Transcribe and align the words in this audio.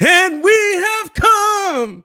And 0.00 0.42
we 0.44 0.74
have 0.76 1.14
come 1.14 2.04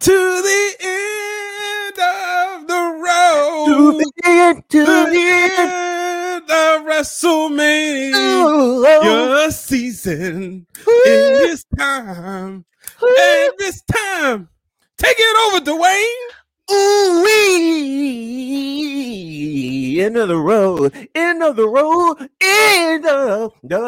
to 0.00 0.12
the 0.42 0.76
end 0.80 1.98
of 1.98 2.66
the 2.68 3.00
road. 3.04 3.66
To 3.68 3.92
the 3.98 4.12
end, 4.26 4.64
to 4.70 4.84
the 4.86 5.06
the 5.10 5.18
end. 5.18 5.52
end 5.58 6.44
of 6.50 6.86
WrestleMania 6.86 8.12
Oh, 8.14 9.50
season. 9.50 10.66
oh. 10.86 11.02
And 11.06 11.36
this 11.50 11.64
time, 11.78 12.64
and 13.02 13.52
this 13.58 13.82
time, 13.82 14.48
take 14.98 15.16
it 15.18 15.54
over, 15.54 15.64
Dwayne. 15.64 16.28
Ooh 16.72 17.22
wee! 17.24 17.60
End 20.02 20.16
of 20.16 20.28
the 20.28 20.36
road, 20.38 20.94
end 21.14 21.42
of 21.42 21.56
the 21.56 21.68
road, 21.68 22.30
end 22.40 23.06
of 23.06 23.52
the 23.62 23.78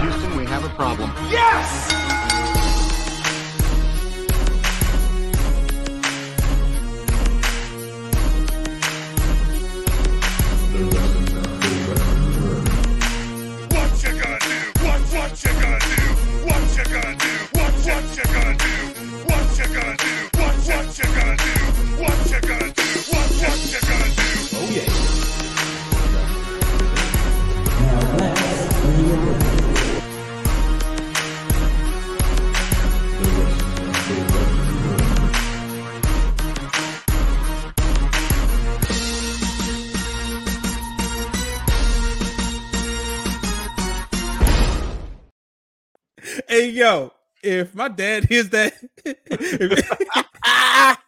Houston, 0.00 0.12
we 0.12 0.17
have 0.60 0.72
a 0.72 0.74
problem. 0.74 1.10
Do? 1.10 1.38
What 13.68 14.04
you 14.04 14.12
gonna 14.18 14.38
do? 14.38 14.58
What 14.84 15.46
you 15.46 16.84
gonna 16.84 17.14
do? 17.14 17.36
What 17.46 18.16
you 18.16 18.24
gonna 18.34 18.56
do? 18.56 18.74
What 19.28 19.58
you 19.58 19.64
gonna 19.64 19.96
do? 19.96 20.14
What 20.74 20.98
you 20.98 21.10
gonna 21.14 21.36
do? 21.36 22.47
Hey 46.48 46.70
yo, 46.70 47.12
if 47.42 47.74
my 47.74 47.88
dad 47.88 48.24
hears 48.24 48.48
that, 48.50 48.72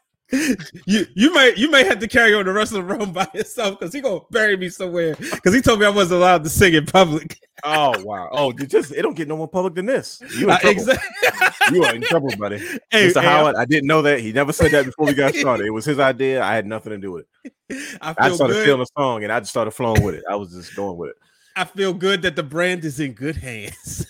you 0.87 1.07
you 1.15 1.35
may 1.35 1.53
you 1.57 1.71
may 1.71 1.83
have 1.85 1.99
to 1.99 2.07
carry 2.07 2.35
on 2.35 2.45
the 2.45 2.53
rest 2.53 2.73
of 2.73 2.77
the 2.87 2.95
room 2.95 3.13
by 3.13 3.27
yourself 3.35 3.79
because 3.79 3.93
he 3.93 4.01
gonna 4.01 4.21
bury 4.31 4.57
me 4.57 4.69
somewhere 4.69 5.17
because 5.17 5.53
he 5.55 5.61
told 5.61 5.81
me 5.81 5.87
I 5.87 5.91
wasn't 5.91 6.19
allowed 6.21 6.45
to 6.45 6.51
sing 6.51 6.75
in 6.75 6.87
public. 6.87 7.37
Oh 7.65 7.93
wow! 8.05 8.29
Oh, 8.33 8.53
you 8.59 8.67
just 8.67 8.93
it 8.93 9.03
don't 9.03 9.17
get 9.17 9.29
no 9.29 9.37
more 9.37 9.49
public 9.49 9.75
than 9.75 9.87
this. 9.87 10.23
You 10.37 10.45
in 10.45 10.51
Uh, 10.51 10.59
trouble. 10.59 10.71
exactly. 10.81 11.77
You 11.77 11.85
are 11.85 11.95
in 11.95 12.03
trouble, 12.03 12.31
buddy. 12.39 12.59
Hey, 12.91 13.09
Mr. 13.09 13.21
hey, 13.21 13.27
Howard, 13.27 13.57
I 13.57 13.65
didn't 13.65 13.87
know 13.87 14.03
that. 14.03 14.21
He 14.21 14.33
never 14.33 14.53
said 14.53 14.71
that 14.73 14.85
before 14.87 15.07
we 15.07 15.15
got 15.15 15.35
started. 15.43 15.67
It 15.67 15.71
was 15.71 15.85
his 15.85 15.99
idea. 15.99 16.43
I 16.43 16.55
had 16.55 16.67
nothing 16.67 16.91
to 16.93 16.99
do 16.99 17.13
with 17.13 17.27
it. 17.45 17.99
I 18.01 18.15
I 18.19 18.31
started 18.33 18.55
good. 18.55 18.65
feeling 18.67 18.81
the 18.81 18.87
song 18.97 19.25
and 19.25 19.33
I 19.33 19.41
just 19.41 19.51
started 19.51 19.71
flowing 19.73 20.03
with 20.03 20.15
it. 20.17 20.25
I 20.31 20.37
was 20.37 20.53
just 20.53 20.75
going 20.77 20.97
with 20.97 21.11
it. 21.11 21.17
I 21.57 21.65
feel 21.65 21.93
good 21.93 22.23
that 22.23 22.37
the 22.37 22.43
brand 22.45 22.85
is 22.85 23.01
in 23.01 23.13
good 23.13 23.37
hands. 23.37 24.07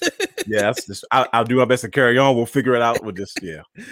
Yeah, 0.51 0.63
that's 0.63 0.85
just 0.87 1.05
I, 1.13 1.29
I'll 1.33 1.45
do 1.45 1.57
my 1.57 1.65
best 1.65 1.83
to 1.83 1.91
carry 1.91 2.19
on. 2.19 2.35
We'll 2.35 2.45
figure 2.47 2.75
it 2.75 2.83
out 2.83 3.05
with 3.05 3.17
this. 3.17 3.33
Yeah. 3.41 3.63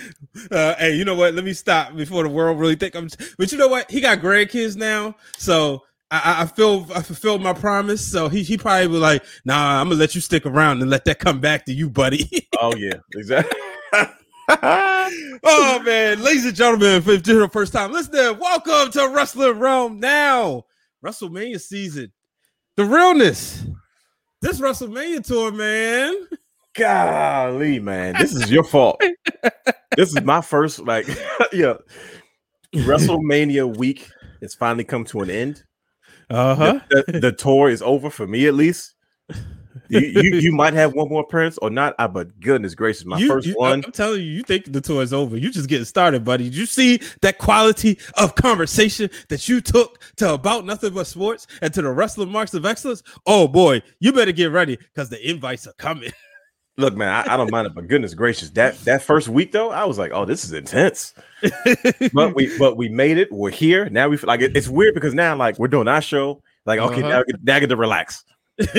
Uh, 0.51 0.75
hey, 0.77 0.95
you 0.95 1.05
know 1.05 1.14
what? 1.14 1.34
Let 1.34 1.45
me 1.45 1.53
stop 1.53 1.95
before 1.97 2.23
the 2.23 2.28
world 2.28 2.59
really 2.59 2.77
think 2.77 2.95
I'm. 2.95 3.09
But 3.39 3.51
you 3.53 3.59
know 3.59 3.69
what? 3.69 3.91
He 3.91 4.01
got 4.01 4.19
grandkids 4.20 4.77
now, 4.77 5.14
so 5.36 5.83
I, 6.11 6.42
I- 6.42 6.47
feel 6.47 6.86
I 6.95 7.03
fulfilled 7.03 7.42
my 7.42 7.53
promise. 7.53 8.06
So 8.06 8.29
he 8.29 8.42
he 8.42 8.56
probably 8.56 8.86
was 8.86 9.01
like, 9.01 9.25
"Nah, 9.45 9.81
I'm 9.81 9.89
gonna 9.89 10.01
let 10.01 10.14
you 10.14 10.20
stick 10.20 10.47
around 10.47 10.81
and 10.81 10.91
let 10.91 11.05
that 11.06 11.19
come 11.19 11.41
back 11.41 11.67
to 11.67 11.73
you, 11.73 11.91
buddy." 11.91 12.31
Oh 12.61 12.75
yeah, 12.77 12.95
exactly. 13.14 13.61
oh 14.48 15.83
man, 15.84 16.23
ladies 16.23 16.47
and 16.47 16.55
gentlemen, 16.56 16.97
if 16.97 17.09
it's 17.09 17.29
the 17.29 17.48
first 17.53 17.73
time 17.73 17.92
listening, 17.92 18.39
welcome 18.39 18.90
to 18.92 19.08
Wrestling 19.14 19.58
Wrealm 19.58 19.98
now. 20.01 20.64
WrestleMania 21.05 21.61
season, 21.61 22.13
the 22.77 22.85
realness. 22.85 23.64
This 24.40 24.61
WrestleMania 24.61 25.25
tour, 25.25 25.51
man. 25.52 26.14
Golly, 26.78 27.78
man, 27.80 28.14
this 28.18 28.34
is 28.34 28.50
your 28.50 28.64
fault. 28.64 29.02
this 29.96 30.11
is 30.11 30.22
my 30.22 30.40
first 30.40 30.78
like 30.80 31.06
yeah. 31.52 31.74
WrestleMania 32.74 33.77
week 33.77 34.08
has 34.42 34.55
finally 34.55 34.84
come 34.84 35.05
to 35.06 35.20
an 35.20 35.30
end. 35.30 35.64
Uh 36.30 36.55
huh. 36.55 36.80
The, 36.90 37.05
the- 37.08 37.20
the 37.20 37.33
tour 37.33 37.68
is 37.70 37.83
over 37.83 38.11
for 38.11 38.27
me 38.27 38.46
at 38.46 38.55
least. 38.55 38.94
You, 39.90 40.00
you, 40.00 40.34
you 40.40 40.52
might 40.52 40.74
have 40.74 40.92
one 40.92 41.08
more 41.08 41.22
appearance 41.22 41.56
or 41.58 41.70
not, 41.70 41.94
uh, 41.98 42.06
but 42.08 42.39
goodness 42.40 42.74
gracious, 42.74 43.06
my 43.06 43.16
You- 43.18 43.28
first 43.28 43.46
you- 43.46 43.55
one. 43.55 43.83
I'm 43.86 43.92
telling 43.92 44.20
you, 44.20 44.27
you 44.27 44.42
think 44.42 44.70
the 44.70 44.83
tour 44.83 45.02
is 45.02 45.14
over. 45.14 45.36
You 45.39 45.50
just 45.50 45.68
getting 45.68 45.86
started, 45.86 46.24
buddy. 46.24 46.45
Did 46.45 46.56
you 46.56 46.66
see 46.66 47.00
that 47.22 47.39
quality 47.39 47.98
of 48.18 48.34
conversation 48.34 49.08
that 49.30 49.48
you 49.48 49.62
took 49.62 50.02
to 50.16 50.34
about 50.34 50.66
nothing 50.66 50.92
but 50.92 51.06
sports 51.06 51.46
and 51.62 51.72
to 51.72 51.80
the 51.80 51.90
wrestling 51.90 52.30
marks 52.30 52.52
of 52.52 52.66
excellence? 52.66 53.02
Oh 53.27 53.48
boy, 53.48 53.80
you 53.98 54.12
better 54.12 54.33
get 54.33 54.50
ready 54.52 54.77
because 54.77 55.08
the 55.08 55.27
invites 55.30 55.66
are 55.66 55.72
coming. 55.78 56.12
Look, 56.78 56.96
man, 56.96 57.08
I, 57.08 57.34
I 57.34 57.36
don't 57.36 57.50
mind 57.50 57.66
it, 57.66 57.74
but 57.74 57.89
goodness 57.89 58.14
gracious, 58.14 58.50
that 58.50 58.78
that 58.84 59.02
first 59.02 59.28
week 59.28 59.50
though, 59.52 59.70
I 59.70 59.84
was 59.84 59.98
like, 59.98 60.12
oh, 60.14 60.24
this 60.24 60.44
is 60.44 60.52
intense. 60.52 61.12
But 62.14 62.34
we 62.34 62.56
but 62.58 62.77
we 62.77 62.89
made 62.89 63.18
it. 63.18 63.30
We're 63.33 63.50
here 63.50 63.90
now. 63.90 64.08
We 64.08 64.16
feel 64.16 64.28
like 64.28 64.40
it- 64.40 64.56
it's 64.56 64.68
weird 64.68 64.94
because 64.94 65.12
now 65.12 65.34
like 65.36 65.58
we're 65.58 65.68
doing 65.68 65.89
our 65.89 66.00
show. 66.00 66.42
Like 66.66 66.78
okay, 66.80 67.00
Uh-huh. 67.02 67.08
now, 67.08 67.18
I 67.20 67.24
get- 67.24 67.44
now 67.44 67.56
I 67.56 67.61
get 67.61 67.68
to 67.70 67.77
relax. 67.77 68.24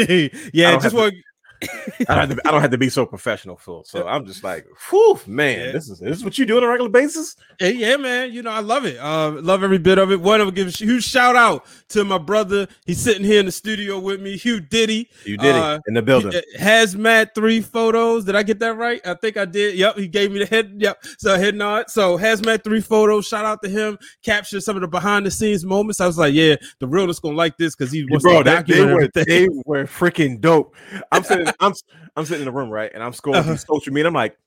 Yeah, 0.54 0.78
just 0.80 0.96
want 0.96 1.14
I 1.62 2.16
don't, 2.16 2.18
have 2.18 2.30
to, 2.30 2.48
I 2.48 2.52
don't 2.52 2.62
have 2.62 2.72
to 2.72 2.78
be 2.78 2.90
so 2.90 3.06
professional, 3.06 3.58
Phil. 3.58 3.84
So 3.84 4.08
I'm 4.08 4.26
just 4.26 4.44
like, 4.44 4.66
whew, 4.90 5.20
man, 5.28 5.60
Yeah. 5.60 5.72
this 5.74 5.90
is 5.90 6.00
this 6.00 6.18
is 6.18 6.24
what 6.24 6.38
you 6.38 6.46
do 6.46 6.58
on 6.58 6.64
a 6.64 6.68
regular 6.68 6.90
basis. 6.90 7.36
Hey, 7.60 7.74
yeah, 7.74 7.98
man. 7.98 8.32
You 8.32 8.42
know, 8.44 8.52
I 8.52 8.62
love 8.62 8.86
it. 8.86 8.98
Uh, 8.98 9.32
love 9.42 9.64
every 9.64 9.78
bit 9.78 9.98
of 9.98 10.12
it. 10.12 10.22
One, 10.22 10.40
I 10.40 10.46
would 10.46 10.56
give 10.56 10.68
a 10.68 10.72
huge 10.72 11.04
shout 11.04 11.36
out 11.36 11.66
to 11.90 12.04
my 12.06 12.18
brother. 12.18 12.68
He's 12.86 13.00
sitting 13.02 13.24
here 13.26 13.40
in 13.40 13.46
the 13.46 13.52
studio 13.52 14.00
with 14.00 14.22
me, 14.22 14.38
Hugh 14.38 14.60
Diddy. 14.62 15.10
You 15.26 15.38
did 15.38 15.56
Uh, 15.56 15.80
it 15.86 15.90
in 15.90 15.94
the 15.96 16.02
building. 16.02 16.34
Uh, 16.34 16.42
Hazmat 16.58 17.36
three 17.36 17.62
photos. 17.62 18.26
Did 18.26 18.36
I 18.36 18.44
get 18.44 18.60
that 18.60 18.78
right? 18.78 19.06
I 19.06 19.14
think 19.16 19.36
I 19.38 19.46
did. 19.46 19.76
Yep. 19.76 19.98
He 19.98 20.08
gave 20.08 20.32
me 20.32 20.40
the 20.40 20.46
head. 20.46 20.74
Yep. 20.78 21.04
So 21.18 21.38
head 21.38 21.56
nod. 21.56 21.90
So 21.90 22.18
Hazmat 22.18 22.64
three 22.64 22.82
photos. 22.82 23.28
Shout 23.28 23.46
out 23.46 23.62
to 23.64 23.70
him. 23.70 23.98
Captured 24.24 24.62
some 24.62 24.78
of 24.78 24.82
the 24.82 24.88
behind 24.88 25.26
the 25.26 25.32
scenes 25.32 25.66
moments. 25.66 26.00
I 26.00 26.08
was 26.08 26.18
like, 26.18 26.34
yeah, 26.34 26.56
the 26.80 26.88
realness 26.88 27.20
gonna 27.20 27.36
like 27.36 27.58
this 27.58 27.76
because 27.76 27.92
he 27.92 28.06
wants 28.10 28.24
Bro, 28.24 28.40
to 28.40 28.44
that, 28.46 28.68
they 28.68 28.76
document 28.78 29.14
were 29.16 29.24
they 29.26 29.50
were 29.66 29.84
freaking 29.86 30.40
dope. 30.40 30.76
I'm 31.12 31.24
sitting, 31.24 31.49
I'm 31.60 31.74
I'm 32.16 32.26
sitting 32.26 32.42
in 32.42 32.46
the 32.46 32.52
room, 32.52 32.70
right? 32.70 32.92
And 32.94 33.04
I'm 33.04 33.12
scrolling 33.12 33.36
Uh-huh. 33.38 33.56
through 33.56 33.76
social 33.76 33.94
media. 33.94 34.08
I'm 34.08 34.14
like, 34.14 34.38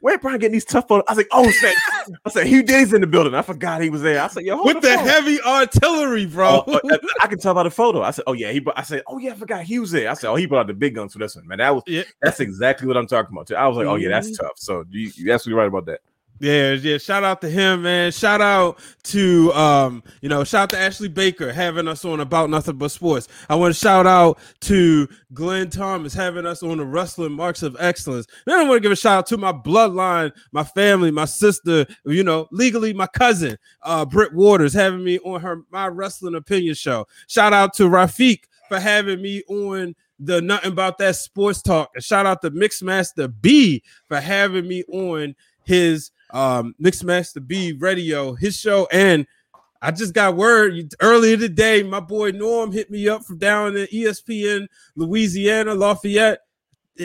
where 0.00 0.18
Brian 0.18 0.38
getting 0.40 0.52
these 0.52 0.64
tough 0.64 0.88
photos? 0.88 1.04
I 1.08 1.12
was 1.12 1.18
like, 1.18 1.28
oh 1.32 1.50
snap. 1.50 1.74
I 2.24 2.30
said, 2.30 2.46
Hugh 2.48 2.62
Diddy's 2.64 2.92
in 2.92 3.00
the 3.00 3.06
building. 3.06 3.34
I 3.34 3.42
forgot 3.42 3.80
he 3.82 3.88
was 3.90 4.02
there. 4.02 4.20
I 4.20 4.26
said, 4.26 4.42
yo, 4.44 4.60
With 4.64 4.80
the 4.82 4.88
phone. 4.88 5.06
heavy 5.06 5.40
artillery, 5.42 6.26
bro. 6.26 6.64
Oh, 6.66 6.80
uh, 6.90 6.98
I 7.20 7.28
can 7.28 7.38
tell 7.38 7.54
by 7.54 7.62
the 7.62 7.70
photo. 7.70 8.02
I 8.02 8.10
said, 8.10 8.24
"Oh 8.26 8.32
yeah." 8.32 8.50
He, 8.50 8.60
I 8.74 8.82
said, 8.82 9.02
"Oh 9.06 9.18
yeah." 9.18 9.30
I 9.30 9.34
forgot 9.34 9.62
he 9.62 9.78
was 9.78 9.92
there. 9.92 10.10
I 10.10 10.14
said, 10.14 10.28
"Oh, 10.28 10.34
he 10.34 10.46
brought 10.46 10.60
out 10.62 10.66
the 10.66 10.74
big 10.74 10.96
guns 10.96 11.12
for 11.12 11.20
this 11.20 11.36
one, 11.36 11.46
man." 11.46 11.58
That 11.58 11.72
was 11.74 11.84
Yeah. 11.86 12.02
that's 12.20 12.40
exactly 12.40 12.88
what 12.88 12.96
I'm 12.96 13.06
talking 13.06 13.32
about. 13.32 13.46
Too. 13.46 13.54
I 13.54 13.68
was 13.68 13.76
like, 13.76 13.86
"Oh 13.86 13.94
yeah, 13.94 14.08
that's 14.08 14.30
Mhm. 14.30 14.38
tough." 14.40 14.52
So 14.56 14.84
you, 14.90 15.12
you 15.14 15.32
absolutely 15.32 15.60
right 15.60 15.68
about 15.68 15.86
that. 15.86 16.00
Yeah, 16.42 16.72
yeah. 16.72 16.98
Shout 16.98 17.22
out 17.22 17.40
to 17.42 17.48
him, 17.48 17.82
man. 17.82 18.10
Shout 18.10 18.40
out 18.40 18.80
to 19.04 19.52
um, 19.52 20.02
you 20.22 20.28
know, 20.28 20.42
shout 20.42 20.62
out 20.64 20.70
to 20.70 20.78
Ashley 20.78 21.06
Baker 21.06 21.52
having 21.52 21.86
us 21.86 22.04
on 22.04 22.18
about 22.18 22.50
nothing 22.50 22.78
but 22.78 22.90
sports. 22.90 23.28
I 23.48 23.54
want 23.54 23.72
to 23.72 23.78
shout 23.78 24.08
out 24.08 24.40
to 24.62 25.06
Glenn 25.32 25.70
Thomas 25.70 26.12
having 26.12 26.44
us 26.44 26.64
on 26.64 26.78
the 26.78 26.84
wrestling 26.84 27.30
marks 27.30 27.62
of 27.62 27.76
excellence. 27.78 28.26
Then 28.44 28.58
I 28.58 28.64
want 28.64 28.74
to 28.74 28.80
give 28.80 28.90
a 28.90 28.96
shout 28.96 29.18
out 29.18 29.26
to 29.26 29.36
my 29.36 29.52
bloodline, 29.52 30.32
my 30.50 30.64
family, 30.64 31.12
my 31.12 31.26
sister, 31.26 31.86
you 32.06 32.24
know, 32.24 32.48
legally 32.50 32.92
my 32.92 33.06
cousin, 33.06 33.56
uh, 33.84 34.04
Britt 34.04 34.34
Waters 34.34 34.74
having 34.74 35.04
me 35.04 35.20
on 35.20 35.40
her 35.42 35.62
my 35.70 35.86
wrestling 35.86 36.34
opinion 36.34 36.74
show. 36.74 37.06
Shout 37.28 37.52
out 37.52 37.72
to 37.74 37.84
Rafiq 37.84 38.40
for 38.68 38.80
having 38.80 39.22
me 39.22 39.44
on 39.48 39.94
the 40.18 40.42
nothing 40.42 40.72
about 40.72 40.98
that 40.98 41.14
sports 41.14 41.62
talk. 41.62 41.92
And 41.94 42.02
shout 42.02 42.26
out 42.26 42.42
to 42.42 42.50
Mixmaster 42.50 43.32
B 43.40 43.84
for 44.08 44.18
having 44.18 44.66
me 44.66 44.82
on 44.88 45.36
his 45.62 46.10
um 46.32 46.74
Mixmaster 46.82 47.46
B 47.46 47.72
radio, 47.78 48.34
his 48.34 48.56
show, 48.56 48.88
and 48.90 49.26
I 49.80 49.90
just 49.90 50.14
got 50.14 50.36
word 50.36 50.94
earlier 51.00 51.36
today. 51.36 51.82
My 51.82 52.00
boy 52.00 52.30
Norm 52.30 52.70
hit 52.70 52.90
me 52.90 53.08
up 53.08 53.24
from 53.24 53.38
down 53.38 53.76
in 53.76 53.86
ESPN, 53.86 54.68
Louisiana, 54.94 55.74
Lafayette. 55.74 56.40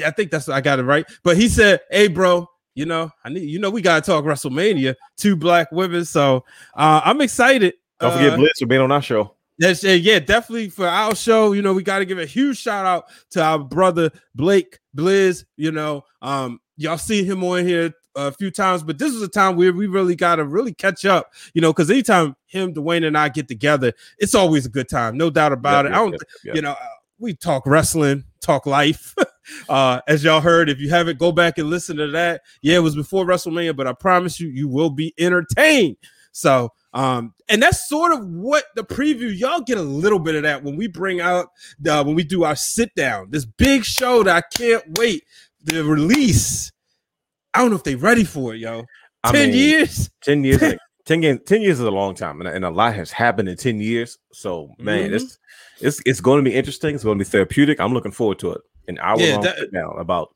I 0.06 0.12
think 0.12 0.32
that's 0.32 0.48
I 0.48 0.62
got 0.62 0.80
it 0.80 0.84
right. 0.84 1.06
But 1.24 1.38
he 1.38 1.50
said, 1.50 1.80
"Hey, 1.90 2.08
bro, 2.08 2.48
you 2.76 2.86
know, 2.86 3.10
I 3.24 3.30
need 3.30 3.50
you 3.50 3.60
know 3.60 3.70
we 3.70 3.82
gotta 3.82 4.06
talk 4.06 4.26
WrestleMania, 4.26 4.96
two 5.18 5.36
black 5.36 5.72
women." 5.72 6.06
So 6.06 6.46
uh, 6.76 7.02
I'm 7.04 7.22
excited. 7.22 7.74
Don't 8.00 8.14
forget 8.14 8.34
Uh, 8.34 8.38
Blitz 8.38 8.60
for 8.60 8.68
being 8.68 8.82
on 8.82 8.92
our 8.92 9.02
show. 9.02 9.34
That's 9.60 9.84
uh, 9.84 9.90
yeah, 9.90 10.20
definitely 10.20 10.70
for 10.70 10.88
our 10.88 11.16
show. 11.16 11.54
You 11.54 11.64
know, 11.64 11.74
we 11.74 11.82
got 11.82 12.00
to 12.00 12.06
give 12.06 12.20
a 12.20 12.28
huge 12.28 12.60
shout 12.60 12.86
out 12.86 13.06
to 13.32 13.42
our 13.42 13.58
brother 13.58 14.12
Blake 14.36 14.78
Blizz. 14.96 15.46
You 15.56 15.72
know, 15.72 16.04
um, 16.22 16.60
y'all 16.76 17.00
seen 17.00 17.26
him 17.26 17.44
on 17.44 17.66
here 17.66 17.92
a 18.18 18.32
few 18.32 18.52
times, 18.52 18.84
but 18.84 18.98
this 18.98 19.14
is 19.14 19.22
a 19.22 19.28
time 19.28 19.56
where 19.56 19.72
we 19.72 19.88
really 19.88 20.16
got 20.16 20.38
to 20.38 20.44
really 20.44 20.74
catch 20.74 21.06
up. 21.06 21.34
You 21.54 21.62
know, 21.62 21.72
because 21.72 21.90
anytime 21.90 22.36
him, 22.48 22.74
Dwayne, 22.74 23.06
and 23.06 23.18
I 23.18 23.30
get 23.30 23.48
together, 23.48 23.94
it's 24.18 24.36
always 24.36 24.66
a 24.66 24.70
good 24.70 24.90
time, 24.90 25.18
no 25.18 25.30
doubt 25.30 25.54
about 25.54 25.86
Yep, 25.86 25.92
it. 25.92 25.96
I 25.96 25.98
don't, 25.98 26.24
yep. 26.44 26.56
you 26.56 26.62
know, 26.62 26.72
uh, 26.72 26.88
we 27.20 27.34
talk 27.34 27.66
wrestling, 27.66 28.24
talk 28.42 28.66
life. 28.66 29.16
uh, 29.70 30.02
as 30.08 30.24
y'all 30.24 30.42
heard, 30.42 30.70
if 30.70 30.80
you 30.80 30.90
haven't, 30.90 31.20
go 31.20 31.32
back 31.32 31.58
and 31.58 31.70
listen 31.70 31.98
to 31.98 32.08
that. 32.08 32.42
Yeah, 32.62 32.78
it 32.78 32.82
was 32.82 32.96
before 32.96 33.26
WrestleMania, 33.26 33.76
but 33.76 33.88
I 33.88 33.94
promise 33.94 34.40
you, 34.40 34.50
you 34.50 34.68
will 34.68 34.90
be 34.90 35.14
entertained. 35.18 35.98
So, 36.32 36.72
um, 36.94 37.34
and 37.50 37.64
that's 37.64 37.90
sort 37.90 38.12
of 38.12 38.24
what 38.28 38.66
the 38.76 38.84
preview. 38.84 39.36
Y'all 39.36 39.62
get 39.62 39.80
a 39.80 39.84
little 39.84 40.20
bit 40.20 40.36
of 40.36 40.44
that 40.44 40.64
when 40.64 40.76
we 40.76 40.88
bring 40.88 41.20
out 41.20 41.48
the 41.80 42.04
when 42.04 42.16
we 42.16 42.24
do 42.24 42.44
our 42.44 42.56
sit 42.56 42.94
down. 42.94 43.32
This 43.32 43.46
big 43.46 43.84
show 43.84 44.22
that 44.24 44.36
I 44.36 44.58
can't 44.58 44.84
wait 45.00 45.24
the 45.64 45.84
release. 45.84 46.72
I 47.58 47.62
don't 47.62 47.72
know 47.72 47.76
if 47.78 47.84
they're 47.84 47.98
ready 47.98 48.24
for 48.24 48.54
it, 48.54 48.60
yo. 48.60 48.84
I 49.24 49.32
Ten 49.32 49.50
mean, 49.50 49.58
years. 49.58 50.10
10 50.24 50.44
years, 50.44 50.62
like, 50.62 50.78
10 51.06 51.24
years, 51.24 51.40
10 51.46 51.62
years 51.62 51.80
is 51.80 51.86
a 51.86 51.92
long 51.92 52.14
time, 52.16 52.40
and, 52.42 52.48
and 52.50 52.64
a 52.64 52.70
lot 52.70 52.94
has 52.96 53.12
happened 53.12 53.50
in 53.50 53.58
10 53.58 53.82
years. 53.82 54.18
So, 54.32 54.74
man, 54.78 55.10
Mhm. 55.10 55.14
it's 55.16 55.40
it's 55.80 56.02
it's 56.06 56.22
going 56.22 56.44
to 56.44 56.50
be 56.50 56.56
interesting. 56.56 56.96
It's 56.96 57.04
going 57.04 57.18
to 57.18 57.24
be 57.26 57.30
therapeutic. 57.30 57.80
I'm 57.80 57.94
looking 57.94 58.12
forward 58.12 58.40
to 58.40 58.52
it. 58.54 58.62
An 58.88 58.98
hour 59.00 59.20
Yeah, 59.20 59.34
long 59.36 59.44
that- 59.44 59.72
down 59.74 59.96
about. 60.00 60.34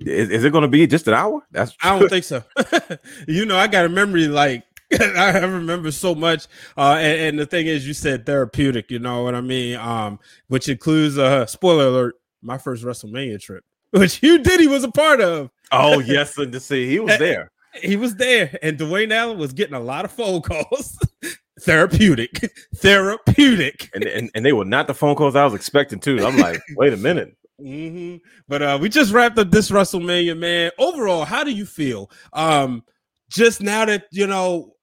Is, 0.00 0.30
is 0.30 0.44
it 0.44 0.50
going 0.52 0.62
to 0.62 0.68
be 0.68 0.86
just 0.86 1.08
an 1.08 1.14
hour? 1.14 1.42
That's 1.50 1.74
I 1.82 1.98
don't 1.98 2.08
think 2.08 2.24
so. 2.24 2.44
you 3.26 3.44
know, 3.46 3.56
I 3.56 3.66
got 3.66 3.84
a 3.84 3.88
memory 3.88 4.28
like 4.28 4.62
I 5.00 5.38
remember 5.38 5.90
so 5.90 6.14
much. 6.14 6.46
Uh, 6.76 6.96
and, 7.00 7.20
and 7.20 7.38
the 7.38 7.46
thing 7.46 7.66
is, 7.66 7.86
you 7.86 7.94
said 7.94 8.24
therapeutic. 8.26 8.90
You 8.90 8.98
know 9.00 9.24
what 9.24 9.34
I 9.34 9.40
mean? 9.40 9.76
Um, 9.78 10.20
which 10.48 10.68
includes 10.68 11.18
uh, 11.18 11.46
spoiler 11.46 11.86
alert, 11.86 12.14
my 12.42 12.58
first 12.58 12.84
WrestleMania 12.84 13.40
trip, 13.40 13.64
which 13.90 14.22
you 14.22 14.38
did. 14.38 14.60
He 14.60 14.66
was 14.68 14.84
a 14.84 14.90
part 14.92 15.20
of. 15.20 15.50
Oh 15.72 15.98
yes, 16.00 16.36
and 16.38 16.52
to 16.52 16.60
see 16.60 16.88
he 16.88 17.00
was 17.00 17.18
there. 17.18 17.50
He 17.74 17.96
was 17.96 18.16
there, 18.16 18.56
and 18.62 18.78
Dwayne 18.78 19.12
Allen 19.12 19.38
was 19.38 19.52
getting 19.52 19.74
a 19.74 19.80
lot 19.80 20.04
of 20.04 20.12
phone 20.12 20.42
calls. 20.42 20.98
therapeutic, 21.60 22.52
therapeutic. 22.76 23.90
and, 23.94 24.04
and 24.04 24.30
and 24.34 24.44
they 24.44 24.52
were 24.52 24.64
not 24.64 24.86
the 24.86 24.94
phone 24.94 25.14
calls 25.14 25.36
I 25.36 25.44
was 25.44 25.54
expecting 25.54 25.98
too. 26.00 26.24
I'm 26.24 26.36
like, 26.36 26.60
wait 26.76 26.92
a 26.92 26.96
minute. 26.96 27.36
hmm 27.58 28.16
But 28.48 28.62
uh, 28.62 28.78
we 28.80 28.88
just 28.88 29.12
wrapped 29.12 29.38
up 29.38 29.50
this 29.50 29.70
WrestleMania, 29.70 30.36
man. 30.36 30.70
Overall, 30.78 31.24
how 31.24 31.44
do 31.44 31.50
you 31.50 31.66
feel? 31.66 32.10
Um, 32.32 32.84
just 33.30 33.62
now 33.62 33.84
that 33.86 34.04
you 34.10 34.26
know 34.26 34.74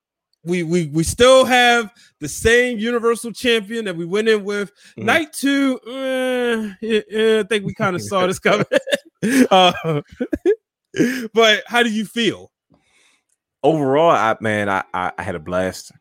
we 0.44 0.64
we 0.64 0.88
we 0.88 1.04
still 1.04 1.46
have 1.46 1.92
the 2.20 2.28
same 2.28 2.80
Universal 2.80 3.34
Champion 3.34 3.86
that 3.86 3.96
we 3.96 4.06
went 4.06 4.28
in 4.28 4.44
with. 4.44 4.72
Mhm. 4.98 5.04
Night 5.04 5.34
two, 5.34 5.80
eh, 5.88 6.74
eh, 6.82 7.02
eh, 7.12 7.40
I 7.42 7.44
think 7.44 7.66
we 7.66 7.74
kind 7.74 7.96
of 7.96 8.02
saw 8.02 8.26
this 8.26 8.40
coming. 8.40 8.66
uh, 9.52 10.02
but 11.34 11.64
how 11.68 11.84
do 11.84 11.90
you 11.90 12.06
feel? 12.06 12.52
Overall, 13.64 14.12
I 14.12 14.36
man, 14.42 14.70
I 14.70 14.84
I, 14.94 15.12
I 15.18 15.24
had 15.24 15.36
a 15.36 15.40
blast. 15.40 15.92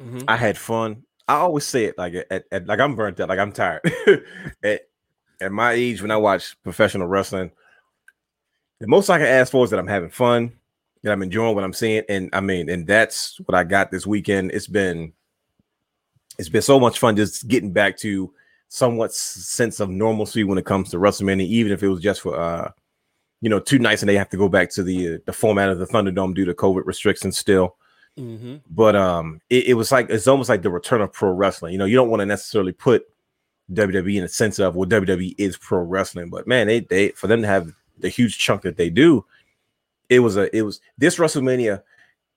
Mhm. 0.00 0.24
I 0.28 0.36
had 0.36 0.56
fun. 0.56 1.04
I 1.26 1.34
always 1.34 1.64
say 1.64 1.84
it 1.84 1.98
like 1.98 2.14
at, 2.30 2.44
at 2.50 2.66
like 2.66 2.80
I'm 2.80 2.94
burnt 2.94 3.20
out, 3.20 3.28
like 3.28 3.38
I'm 3.38 3.52
tired. 3.52 3.82
at, 4.62 4.82
at 5.40 5.52
my 5.52 5.72
age, 5.72 6.00
when 6.00 6.10
I 6.10 6.16
watch 6.16 6.56
professional 6.62 7.06
wrestling, 7.06 7.50
the 8.80 8.86
most 8.86 9.10
I 9.10 9.18
can 9.18 9.26
ask 9.26 9.52
for 9.52 9.64
is 9.64 9.70
that 9.70 9.78
I'm 9.78 9.86
having 9.86 10.10
fun, 10.10 10.52
that 11.02 11.12
I'm 11.12 11.22
enjoying 11.22 11.54
what 11.54 11.64
I'm 11.64 11.72
seeing, 11.72 12.04
and 12.08 12.30
I 12.32 12.40
mean, 12.40 12.70
and 12.70 12.86
that's 12.86 13.38
what 13.40 13.54
I 13.54 13.64
got 13.64 13.90
this 13.90 14.06
weekend. 14.06 14.52
It's 14.52 14.66
been, 14.66 15.12
it's 16.38 16.48
been 16.48 16.62
so 16.62 16.80
much 16.80 16.98
fun 16.98 17.16
just 17.16 17.46
getting 17.48 17.72
back 17.72 17.96
to 17.98 18.32
somewhat 18.68 19.12
sense 19.12 19.80
of 19.80 19.90
normalcy 19.90 20.44
when 20.44 20.58
it 20.58 20.64
comes 20.66 20.90
to 20.90 20.98
WrestleMania, 20.98 21.46
even 21.46 21.72
if 21.72 21.82
it 21.82 21.88
was 21.88 22.00
just 22.00 22.20
for 22.20 22.38
uh, 22.38 22.70
you 23.40 23.48
know, 23.48 23.60
two 23.60 23.78
nights 23.78 24.02
and 24.02 24.08
they 24.08 24.16
have 24.16 24.30
to 24.30 24.36
go 24.36 24.48
back 24.48 24.70
to 24.70 24.82
the 24.82 25.14
uh, 25.14 25.18
the 25.26 25.32
format 25.32 25.68
of 25.68 25.78
the 25.78 25.86
Thunderdome 25.86 26.34
due 26.34 26.44
to 26.44 26.54
COVID 26.54 26.84
restrictions 26.86 27.38
still. 27.38 27.76
Mhm. 28.18 28.62
but 28.68 28.96
um 28.96 29.40
it, 29.48 29.66
it 29.68 29.74
was 29.74 29.92
like 29.92 30.10
it's 30.10 30.26
almost 30.26 30.48
like 30.48 30.62
the 30.62 30.70
return 30.70 31.00
of 31.00 31.12
pro 31.12 31.30
wrestling. 31.30 31.72
You 31.72 31.78
know 31.78 31.84
you 31.84 31.94
don't 31.94 32.10
want 32.10 32.20
to 32.20 32.26
necessarily 32.26 32.72
put 32.72 33.04
wwe 33.72 34.16
in 34.16 34.22
the 34.22 34.28
sense 34.28 34.58
of 34.58 34.74
well 34.74 34.88
wwe 34.88 35.34
is 35.38 35.56
pro 35.58 35.78
wrestling 35.80 36.30
but 36.30 36.46
man 36.48 36.66
they 36.66 36.80
they 36.80 37.10
for 37.10 37.26
them 37.28 37.42
to 37.42 37.46
have 37.46 37.70
the 37.98 38.08
huge 38.08 38.38
chunk 38.38 38.62
that 38.62 38.76
they 38.78 38.88
do 38.90 39.24
it 40.08 40.20
was 40.20 40.36
a 40.38 40.56
it 40.56 40.62
was 40.62 40.80
this 40.96 41.16
wrestlemania 41.18 41.82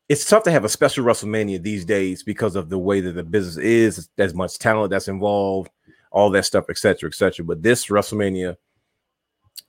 it's 0.10 0.26
tough 0.26 0.44
to 0.44 0.52
have 0.52 0.66
a 0.66 0.70
special 0.70 1.06
wrestlemania 1.06 1.60
these 1.60 1.86
days 1.86 2.22
because 2.22 2.56
of 2.58 2.70
the 2.70 2.78
way 2.78 3.00
that 3.00 3.14
the 3.14 3.24
business 3.24 3.58
is 3.58 4.10
there's 4.18 4.36
much 4.36 4.60
talent 4.60 4.92
that's 4.92 5.08
involved 5.08 5.72
all 6.12 6.30
that 6.30 6.46
stuff 6.46 6.66
etc 6.70 7.08
etc 7.08 7.44
but 7.46 7.64
this 7.64 7.88
wrestlemania 7.88 8.56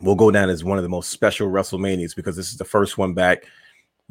will 0.00 0.14
go 0.14 0.30
down 0.30 0.50
as 0.50 0.64
one 0.64 0.78
of 0.78 0.82
the 0.82 0.88
most 0.88 1.10
special 1.10 1.48
wrestlemanias 1.48 2.16
because 2.16 2.36
this 2.36 2.50
is 2.50 2.58
the 2.58 2.64
first 2.64 2.98
one 2.98 3.14
back 3.14 3.44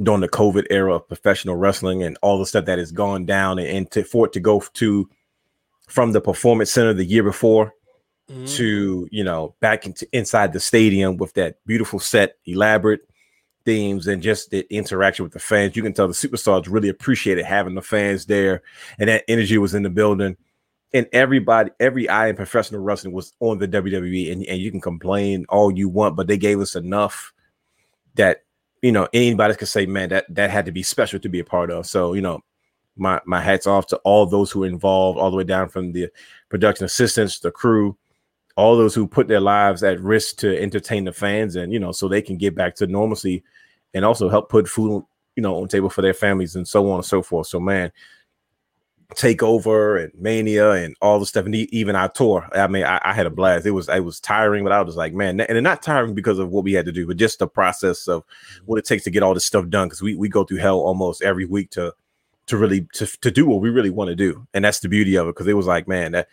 during 0.01 0.21
the 0.21 0.29
COVID 0.29 0.65
era 0.69 0.95
of 0.95 1.07
professional 1.07 1.55
wrestling 1.57 2.01
and 2.03 2.17
all 2.21 2.39
the 2.39 2.45
stuff 2.45 2.65
that 2.65 2.79
has 2.79 2.91
gone 2.91 3.25
down 3.25 3.59
and, 3.59 3.67
and 3.67 3.91
to, 3.91 4.03
for 4.03 4.25
it 4.25 4.33
to 4.33 4.39
go 4.39 4.59
to 4.73 5.09
from 5.87 6.13
the 6.13 6.21
performance 6.21 6.71
center 6.71 6.93
the 6.93 7.05
year 7.05 7.23
before 7.23 7.73
Mhm. 8.31 8.55
to 8.55 9.07
you 9.11 9.23
know 9.23 9.55
back 9.59 9.85
into 9.85 10.07
inside 10.15 10.53
the 10.53 10.59
stadium 10.59 11.17
with 11.17 11.33
that 11.33 11.57
beautiful 11.65 11.99
set 11.99 12.37
elaborate 12.45 13.01
themes 13.65 14.07
and 14.07 14.21
just 14.23 14.51
the 14.51 14.65
interaction 14.73 15.23
with 15.23 15.33
the 15.33 15.39
fans 15.39 15.75
you 15.75 15.83
can 15.83 15.91
tell 15.91 16.07
the 16.07 16.13
superstars 16.13 16.67
really 16.69 16.87
appreciated 16.87 17.43
having 17.43 17.75
the 17.75 17.81
fans 17.81 18.27
there 18.27 18.61
and 18.99 19.09
that 19.09 19.25
energy 19.27 19.57
was 19.57 19.73
in 19.73 19.83
the 19.83 19.89
building 19.89 20.37
and 20.93 21.07
everybody 21.13 21.71
every 21.79 22.07
eye 22.09 22.27
in 22.27 22.35
professional 22.35 22.81
wrestling 22.81 23.13
was 23.13 23.33
on 23.39 23.57
the 23.57 23.67
WWE 23.67 24.31
and, 24.31 24.45
and 24.45 24.59
you 24.59 24.71
can 24.71 24.81
complain 24.81 25.45
all 25.49 25.71
you 25.71 25.87
want 25.89 26.15
but 26.15 26.27
they 26.27 26.37
gave 26.37 26.59
us 26.59 26.75
enough 26.75 27.33
that 28.15 28.43
you 28.81 28.91
know 28.91 29.07
anybody 29.13 29.55
could 29.55 29.67
say 29.67 29.85
man 29.85 30.09
that 30.09 30.25
that 30.29 30.49
had 30.49 30.65
to 30.65 30.71
be 30.71 30.83
special 30.83 31.19
to 31.19 31.29
be 31.29 31.39
a 31.39 31.45
part 31.45 31.71
of. 31.71 31.85
So 31.85 32.13
you 32.13 32.21
know 32.21 32.41
my 32.97 33.21
my 33.25 33.41
hats 33.41 33.67
off 33.67 33.87
to 33.87 33.97
all 33.97 34.25
those 34.25 34.51
who 34.51 34.61
were 34.61 34.67
involved 34.67 35.17
all 35.17 35.31
the 35.31 35.37
way 35.37 35.43
down 35.43 35.69
from 35.69 35.91
the 35.93 36.09
production 36.49 36.85
assistants 36.85 37.39
the 37.39 37.51
crew 37.51 37.97
all 38.57 38.75
those 38.75 38.93
who 38.93 39.07
put 39.07 39.29
their 39.29 39.39
lives 39.39 39.81
at 39.81 39.99
risk 40.01 40.37
to 40.37 40.61
entertain 40.61 41.05
the 41.05 41.13
fans 41.13 41.55
and 41.55 41.71
you 41.71 41.79
know 41.79 41.91
so 41.91 42.07
they 42.07 42.21
can 42.21 42.37
get 42.37 42.53
back 42.53 42.75
to 42.75 42.85
normalcy 42.85 43.43
and 43.93 44.03
also 44.03 44.29
help 44.29 44.49
put 44.49 44.67
food 44.67 45.03
you 45.35 45.43
know 45.43 45.61
on 45.61 45.67
table 45.67 45.89
for 45.89 46.01
their 46.01 46.13
families 46.13 46.55
and 46.55 46.67
so 46.67 46.89
on 46.89 46.97
and 46.97 47.05
so 47.05 47.21
forth. 47.21 47.47
So 47.47 47.59
man 47.59 47.91
takeover 49.15 50.01
and 50.01 50.11
mania 50.15 50.71
and 50.71 50.95
all 51.01 51.19
the 51.19 51.25
stuff 51.25 51.45
and 51.45 51.55
even 51.55 51.95
our 51.95 52.09
tour. 52.09 52.47
I 52.53 52.67
mean 52.67 52.83
I, 52.83 52.99
I 53.03 53.13
had 53.13 53.25
a 53.25 53.29
blast. 53.29 53.65
It 53.65 53.71
was 53.71 53.89
it 53.89 54.03
was 54.03 54.19
tiring 54.19 54.63
but 54.63 54.71
i 54.71 54.81
was 54.81 54.95
like 54.95 55.13
man 55.13 55.39
and 55.41 55.63
not 55.63 55.81
tiring 55.81 56.13
because 56.13 56.39
of 56.39 56.49
what 56.49 56.63
we 56.63 56.73
had 56.73 56.85
to 56.85 56.91
do 56.91 57.05
but 57.05 57.17
just 57.17 57.39
the 57.39 57.47
process 57.47 58.07
of 58.07 58.21
mm-hmm. 58.21 58.65
what 58.65 58.79
it 58.79 58.85
takes 58.85 59.03
to 59.03 59.11
get 59.11 59.23
all 59.23 59.33
this 59.33 59.45
stuff 59.45 59.67
done 59.69 59.87
because 59.87 60.01
we, 60.01 60.15
we 60.15 60.29
go 60.29 60.43
through 60.43 60.57
hell 60.57 60.79
almost 60.79 61.21
every 61.21 61.45
week 61.45 61.69
to 61.71 61.93
to 62.47 62.57
really 62.57 62.87
to, 62.93 63.05
to 63.05 63.31
do 63.31 63.45
what 63.45 63.61
we 63.61 63.69
really 63.69 63.89
want 63.89 64.09
to 64.09 64.15
do 64.15 64.45
and 64.53 64.65
that's 64.65 64.79
the 64.79 64.89
beauty 64.89 65.15
of 65.15 65.27
it 65.27 65.31
because 65.31 65.47
it 65.47 65.53
was 65.53 65.67
like 65.67 65.87
man 65.87 66.11
that 66.13 66.27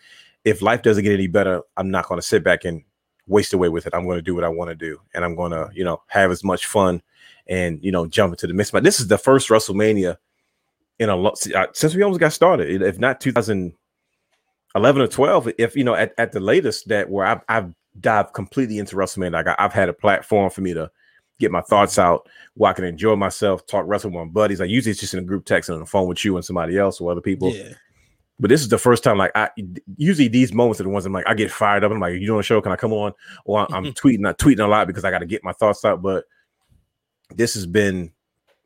if 0.44 0.62
life 0.62 0.82
doesn't 0.82 1.04
get 1.04 1.12
any 1.12 1.26
better 1.26 1.62
i'm 1.76 1.90
not 1.90 2.06
going 2.06 2.20
to 2.20 2.26
sit 2.26 2.44
back 2.44 2.64
and 2.64 2.82
waste 3.26 3.52
away 3.52 3.69
with 3.69 3.86
it. 3.86 3.94
I'm 3.94 4.06
going 4.06 4.16
to 4.16 4.22
do 4.22 4.34
what 4.34 4.44
i 4.44 4.48
want 4.48 4.70
to 4.70 4.75
do 4.75 5.00
and 5.14 5.25
i'm 5.25 5.34
going 5.34 5.52
to 5.52 5.69
you 5.75 5.84
know 5.84 6.02
have 6.06 6.30
as 6.30 6.42
much 6.42 6.66
fun 6.66 7.02
and 7.47 7.78
you 7.82 7.92
know 7.92 8.06
jump 8.06 8.32
into 8.32 8.47
the 8.47 8.54
mix 8.54 8.70
but 8.70 8.85
this 8.85 9.00
is 9.00 9.08
the 9.08 9.18
first 9.18 9.49
wrestlemania 9.49 10.16
in 10.99 11.09
a 11.09 11.17
lot 11.17 11.38
uh, 11.55 11.67
since 11.73 11.95
we 11.95 12.02
almost 12.02 12.21
got 12.21 12.33
started 12.33 12.83
if 12.83 12.99
not 12.99 13.21
2011 13.21 15.02
or 15.02 15.07
12 15.07 15.49
if 15.59 15.76
you 15.76 15.85
know 15.85 15.95
at, 15.95 16.12
at 16.19 16.33
the 16.33 16.40
latest 16.40 16.88
that 16.88 17.09
where 17.09 17.26
I've, 17.26 17.40
I've 17.49 17.73
dived 18.00 18.33
completely 18.35 18.78
into 18.78 18.97
wrestlemania 18.97 19.33
like 19.33 19.47
I, 19.49 19.55
i've 19.59 19.73
had 19.73 19.88
a 19.88 19.93
platform 19.93 20.50
for 20.50 20.61
me 20.61 20.75
to 20.75 20.90
get 21.38 21.50
my 21.50 21.61
thoughts 21.61 21.99
out 21.99 22.28
where 22.55 22.71
I 22.71 22.75
can 22.75 22.85
enjoy 22.85 23.17
myself, 23.17 23.67
talk 23.67 23.85
wrestling 23.87 24.14
with 24.14 24.26
my 24.26 24.31
buddies. 24.31 24.61
Like 24.61 24.71
usually 24.71 24.90
it's 24.90 25.00
just 25.00 25.14
in 25.14 25.21
a 25.21 25.25
group 25.25 25.45
text 25.45 25.69
and 25.69 25.75
on 25.75 25.81
the 25.81 25.87
phone 25.87 26.09
with 26.09 26.25
you 26.25 26.37
and 26.37 26.45
somebody 26.45 26.76
else 26.76 27.00
or 27.00 27.11
other 27.11 27.21
people. 27.21 27.50
Yeah. 27.50 27.75
But 28.40 28.50
this 28.50 28.61
is 28.61 28.69
the 28.69 28.78
first 28.78 29.02
time, 29.02 29.19
like 29.19 29.33
I 29.35 29.50
usually 29.97 30.28
these 30.28 30.52
moments 30.52 30.81
are 30.81 30.85
the 30.85 30.90
ones 30.90 31.07
I'm 31.07 31.12
like, 31.12 31.26
I 31.26 31.35
get 31.35 31.50
fired 31.50 31.83
up. 31.83 31.90
I'm 31.90 31.99
like, 31.99 32.14
you 32.14 32.26
doing 32.26 32.40
a 32.40 32.45
show? 32.45 32.61
Can 32.61 32.71
I 32.71 32.76
come 32.76 32.93
on? 32.93 33.12
Or 33.45 33.61
I'm, 33.61 33.75
I'm 33.75 33.85
tweeting, 33.95 34.26
I'm 34.26 34.35
tweeting 34.35 34.64
a 34.64 34.69
lot 34.69 34.87
because 34.87 35.05
I 35.05 35.11
got 35.11 35.21
to 35.21 35.26
get 35.26 35.43
my 35.43 35.52
thoughts 35.52 35.85
out. 35.85 36.02
But 36.02 36.25
this 37.35 37.55
has 37.55 37.67
been 37.67 38.12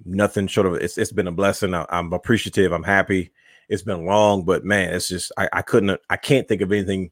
nothing 0.04 0.47
short 0.47 0.66
of 0.66 0.75
it's 0.75 0.99
it's 0.99 1.12
been 1.12 1.26
a 1.26 1.32
blessing. 1.32 1.75
I, 1.75 1.87
I'm 1.88 2.12
appreciative. 2.12 2.73
I'm 2.73 2.82
happy. 2.82 3.32
It's 3.68 3.82
been 3.82 4.04
long, 4.04 4.44
but 4.44 4.64
man, 4.64 4.94
it's 4.94 5.09
just 5.09 5.32
I, 5.37 5.49
I 5.52 5.62
couldn't 5.62 6.00
I 6.11 6.16
can't 6.16 6.49
think 6.49 6.61
of 6.61 6.73
anything 6.73 7.11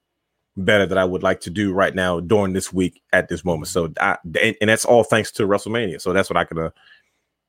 better 0.56 0.86
that 0.86 0.98
I 0.98 1.04
would 1.04 1.22
like 1.22 1.40
to 1.42 1.50
do 1.50 1.72
right 1.72 1.94
now 1.94 2.20
during 2.20 2.52
this 2.52 2.72
week 2.72 3.02
at 3.12 3.28
this 3.28 3.44
moment. 3.44 3.68
So 3.68 3.92
I 4.00 4.18
and, 4.42 4.56
and 4.60 4.70
that's 4.70 4.84
all 4.84 5.04
thanks 5.04 5.30
to 5.32 5.46
WrestleMania. 5.46 6.00
So 6.00 6.12
that's 6.12 6.28
what 6.28 6.36
I 6.36 6.44
could 6.44 6.58
uh 6.58 6.70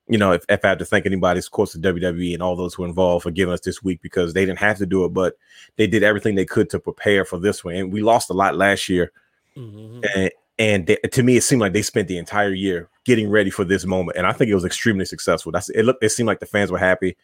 you 0.07 0.17
know, 0.17 0.33
if, 0.33 0.43
if 0.49 0.65
I 0.65 0.69
had 0.69 0.79
to 0.79 0.85
thank 0.85 1.05
anybody, 1.05 1.39
of 1.39 1.51
course, 1.51 1.71
the 1.71 1.79
WWE 1.79 2.33
and 2.33 2.43
all 2.43 2.57
those 2.57 2.73
who 2.73 2.83
are 2.83 2.87
involved 2.87 3.23
for 3.23 3.31
giving 3.31 3.53
us 3.53 3.61
this 3.61 3.81
week 3.81 4.01
because 4.01 4.33
they 4.33 4.45
didn't 4.45 4.59
have 4.59 4.77
to 4.79 4.85
do 4.85 5.05
it, 5.05 5.09
but 5.13 5.35
they 5.77 5.87
did 5.87 6.03
everything 6.03 6.35
they 6.35 6.43
could 6.43 6.69
to 6.71 6.79
prepare 6.79 7.23
for 7.23 7.39
this 7.39 7.63
one. 7.63 7.75
And 7.75 7.93
we 7.93 8.01
lost 8.01 8.29
a 8.29 8.33
lot 8.33 8.57
last 8.57 8.89
year. 8.89 9.13
Mhm. 9.55 10.05
And, 10.13 10.31
and 10.61 10.85
they, 10.85 10.95
to 10.97 11.23
me, 11.23 11.37
it 11.37 11.41
seemed 11.41 11.59
like 11.59 11.73
they 11.73 11.81
spent 11.81 12.07
the 12.07 12.19
entire 12.19 12.53
year 12.53 12.87
getting 13.03 13.29
ready 13.31 13.49
for 13.49 13.65
this 13.65 13.83
moment. 13.83 14.15
And 14.17 14.27
I 14.27 14.31
think 14.31 14.51
it 14.51 14.53
was 14.55 14.63
extremely 14.63 15.05
successful. 15.05 15.51
That's 15.51 15.69
it. 15.69 15.83
Looked, 15.83 16.03
it 16.03 16.09
seemed 16.09 16.27
like 16.27 16.39
the 16.39 16.45
fans 16.45 16.71
were 16.71 16.77
happy 16.77 17.17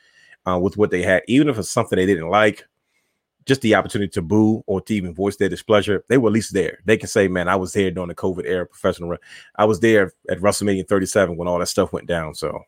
uh, 0.47 0.57
with 0.57 0.75
what 0.75 0.89
they 0.89 1.03
had, 1.03 1.21
even 1.27 1.47
if 1.47 1.57
it's 1.59 1.69
something 1.69 1.95
they 1.97 2.07
didn't 2.07 2.29
like. 2.29 2.65
Just 3.45 3.61
the 3.61 3.75
opportunity 3.75 4.09
to 4.09 4.21
boo 4.23 4.63
or 4.65 4.81
to 4.81 4.93
even 4.95 5.13
voice 5.13 5.35
their 5.35 5.49
displeasure, 5.49 6.03
they 6.09 6.17
were 6.17 6.29
at 6.29 6.33
least 6.33 6.51
there. 6.53 6.79
They 6.85 6.97
can 6.97 7.07
say, 7.07 7.27
"Man, 7.27 7.47
I 7.47 7.55
was 7.55 7.71
there 7.73 7.91
during 7.91 8.09
the 8.09 8.15
COVID 8.15 8.43
era, 8.45 8.65
professional. 8.65 9.09
run. 9.09 9.19
I 9.55 9.65
was 9.65 9.79
there 9.79 10.11
at 10.29 10.39
WrestleMania 10.39 10.87
37 10.87 11.37
when 11.37 11.47
all 11.47 11.59
that 11.59 11.67
stuff 11.67 11.93
went 11.93 12.07
down." 12.07 12.33
So 12.33 12.59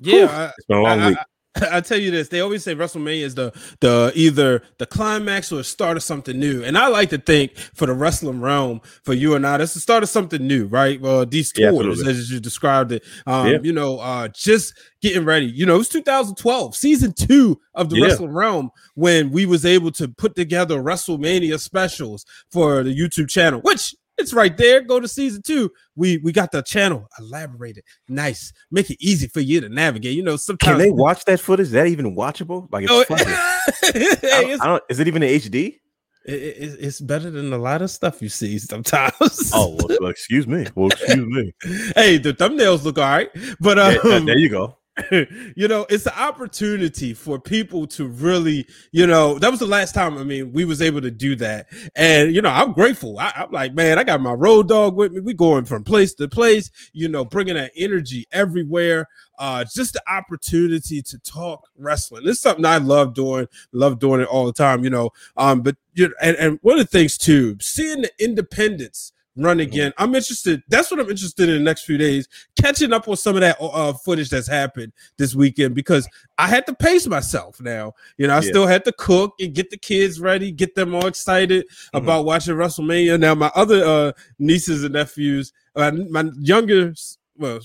Yeah, 0.00 0.14
Whew, 0.20 0.26
I- 0.28 0.52
it's 0.56 0.66
been 0.66 0.78
a 0.78 0.82
long 0.82 1.00
I, 1.00 1.08
week. 1.08 1.18
I 1.18 1.24
tell 1.54 1.98
you 1.98 2.10
this, 2.10 2.28
they 2.28 2.40
always 2.40 2.64
say 2.64 2.74
WrestleMania 2.74 3.22
is 3.22 3.34
the 3.34 3.52
the 3.80 4.12
either 4.14 4.62
the 4.78 4.86
climax 4.86 5.52
or 5.52 5.56
the 5.56 5.64
start 5.64 5.96
of 5.96 6.02
something 6.02 6.38
new. 6.38 6.62
And 6.64 6.76
I 6.76 6.88
like 6.88 7.10
to 7.10 7.18
think 7.18 7.56
for 7.56 7.86
the 7.86 7.92
wrestling 7.94 8.40
realm, 8.40 8.80
for 9.04 9.14
you 9.14 9.34
and 9.34 9.46
I, 9.46 9.60
it's 9.62 9.74
the 9.74 9.80
start 9.80 10.02
of 10.02 10.08
something 10.08 10.44
new, 10.46 10.66
right? 10.66 11.00
Well, 11.00 11.24
these 11.26 11.52
Yeah, 11.56 11.70
tours, 11.70 11.86
absolutely. 11.86 12.10
as 12.20 12.30
you 12.30 12.40
described 12.40 12.92
it. 12.92 13.04
Um, 13.26 13.48
Yeah. 13.52 13.58
you 13.62 13.72
know, 13.72 13.98
uh 13.98 14.28
just 14.28 14.74
getting 15.00 15.24
ready. 15.24 15.46
You 15.46 15.66
know, 15.66 15.76
it 15.76 15.78
was 15.78 15.88
2012, 15.90 16.74
season 16.76 17.12
two 17.12 17.60
of 17.74 17.88
the 17.90 17.96
Yeah. 17.96 18.04
wrestling 18.06 18.32
realm, 18.32 18.70
when 18.94 19.30
we 19.30 19.46
was 19.46 19.64
able 19.64 19.92
to 19.92 20.08
put 20.08 20.34
together 20.34 20.78
WrestleMania 20.82 21.60
specials 21.60 22.24
for 22.50 22.82
the 22.82 22.94
YouTube 22.96 23.28
channel, 23.28 23.60
which 23.60 23.94
it's 24.18 24.32
right 24.32 24.56
there. 24.56 24.80
Go 24.82 25.00
to 25.00 25.08
season 25.08 25.42
two. 25.42 25.70
We 25.96 26.18
we 26.18 26.32
got 26.32 26.52
the 26.52 26.62
channel 26.62 27.06
elaborated, 27.18 27.84
nice, 28.08 28.52
make 28.70 28.90
it 28.90 28.96
easy 29.00 29.28
for 29.28 29.40
you 29.40 29.60
to 29.60 29.68
navigate. 29.68 30.14
You 30.16 30.22
know, 30.22 30.36
sometimes 30.36 30.70
Can 30.72 30.78
they 30.78 30.90
watch 30.90 31.24
that 31.26 31.40
footage? 31.40 31.66
Is 31.66 31.72
that 31.72 31.86
even 31.86 32.14
watchable? 32.16 32.68
Like 32.72 32.86
it's 32.88 33.08
funny. 33.08 33.24
hey, 34.22 34.28
I 34.32 34.42
don't, 34.42 34.62
I 34.62 34.66
don't- 34.66 34.82
is 34.88 35.00
it 35.00 35.08
even 35.08 35.22
in 35.22 35.40
HD? 35.40 35.78
it- 36.26 36.32
it- 36.32 36.78
it's 36.80 37.00
better 37.02 37.30
than 37.30 37.52
a 37.52 37.58
lot 37.58 37.82
of 37.82 37.90
stuff 37.90 38.22
you 38.22 38.28
see 38.30 38.58
sometimes. 38.58 39.50
Oh, 39.52 39.76
well, 39.78 39.98
well, 40.00 40.10
excuse 40.10 40.46
me. 40.46 40.66
Well, 40.74 40.88
excuse 40.88 41.26
me. 41.26 41.52
hey, 41.94 42.16
the 42.18 42.32
thumbnails 42.32 42.82
look 42.84 42.96
all 42.98 43.04
right, 43.04 43.28
but 43.60 43.78
um, 43.78 43.94
Yeah, 44.04 44.18
there 44.20 44.38
you 44.38 44.48
go. 44.48 44.78
you 45.10 45.66
know, 45.66 45.84
it's 45.90 46.06
an 46.06 46.12
opportunity 46.16 47.14
for 47.14 47.38
people 47.40 47.84
to 47.84 48.06
really, 48.06 48.64
you 48.92 49.06
know, 49.08 49.38
that 49.40 49.50
was 49.50 49.58
the 49.58 49.66
last 49.66 49.92
time. 49.92 50.16
I 50.16 50.22
mean, 50.22 50.52
we 50.52 50.64
was 50.64 50.80
able 50.80 51.00
to 51.00 51.10
do 51.10 51.34
that, 51.36 51.66
and 51.96 52.32
you 52.32 52.40
know, 52.40 52.50
I'm 52.50 52.72
grateful. 52.72 53.18
I, 53.18 53.32
I'm 53.34 53.50
like, 53.50 53.74
man, 53.74 53.98
I 53.98 54.04
got 54.04 54.20
my 54.20 54.32
road 54.32 54.68
dog 54.68 54.94
with 54.94 55.12
me. 55.12 55.20
We 55.20 55.34
going 55.34 55.64
from 55.64 55.82
place 55.82 56.14
to 56.14 56.28
place, 56.28 56.70
you 56.92 57.08
know, 57.08 57.24
bringing 57.24 57.54
that 57.54 57.72
energy 57.76 58.26
everywhere. 58.30 59.08
Uh, 59.36 59.64
just 59.64 59.94
the 59.94 60.02
opportunity 60.08 61.02
to 61.02 61.18
talk 61.18 61.68
wrestling. 61.76 62.24
This 62.24 62.36
is 62.36 62.42
something 62.42 62.64
I 62.64 62.78
love 62.78 63.14
doing. 63.14 63.48
Love 63.72 63.98
doing 63.98 64.20
it 64.20 64.28
all 64.28 64.46
the 64.46 64.52
time. 64.52 64.84
You 64.84 64.90
know, 64.90 65.10
um, 65.36 65.62
but 65.62 65.76
you 65.94 66.06
know, 66.06 66.14
and, 66.22 66.36
and 66.36 66.58
one 66.62 66.78
of 66.78 66.86
the 66.86 66.98
things 66.98 67.18
too, 67.18 67.56
seeing 67.60 68.02
the 68.02 68.10
independence 68.20 69.12
run 69.36 69.60
again. 69.60 69.92
I'm 69.98 70.14
interested. 70.14 70.62
That's 70.68 70.90
what 70.90 71.00
I'm 71.00 71.10
interested 71.10 71.48
in 71.48 71.56
the 71.56 71.60
next 71.60 71.84
few 71.84 71.98
days, 71.98 72.28
catching 72.60 72.92
up 72.92 73.08
on 73.08 73.16
some 73.16 73.34
of 73.34 73.40
that 73.40 73.56
uh, 73.60 73.92
footage 73.92 74.30
that's 74.30 74.46
happened 74.48 74.92
this 75.16 75.34
weekend 75.34 75.74
because 75.74 76.08
I 76.38 76.46
had 76.46 76.66
to 76.66 76.74
pace 76.74 77.06
myself. 77.06 77.60
Now, 77.60 77.94
you 78.16 78.26
know, 78.26 78.34
I 78.34 78.36
Yeah. 78.36 78.48
still 78.50 78.66
had 78.66 78.84
to 78.84 78.92
cook 78.92 79.34
and 79.40 79.54
get 79.54 79.70
the 79.70 79.76
kids 79.76 80.20
ready, 80.20 80.52
get 80.52 80.74
them 80.74 80.94
all 80.94 81.06
excited 81.06 81.66
about 81.92 82.24
watching 82.24 82.54
WrestleMania. 82.54 83.18
Now, 83.18 83.34
my 83.34 83.50
other 83.54 83.84
uh, 83.84 84.12
nieces 84.38 84.84
and 84.84 84.94
nephews, 84.94 85.52
uh, 85.74 85.90
my 86.10 86.30
younger, 86.38 86.94
well, 87.36 87.60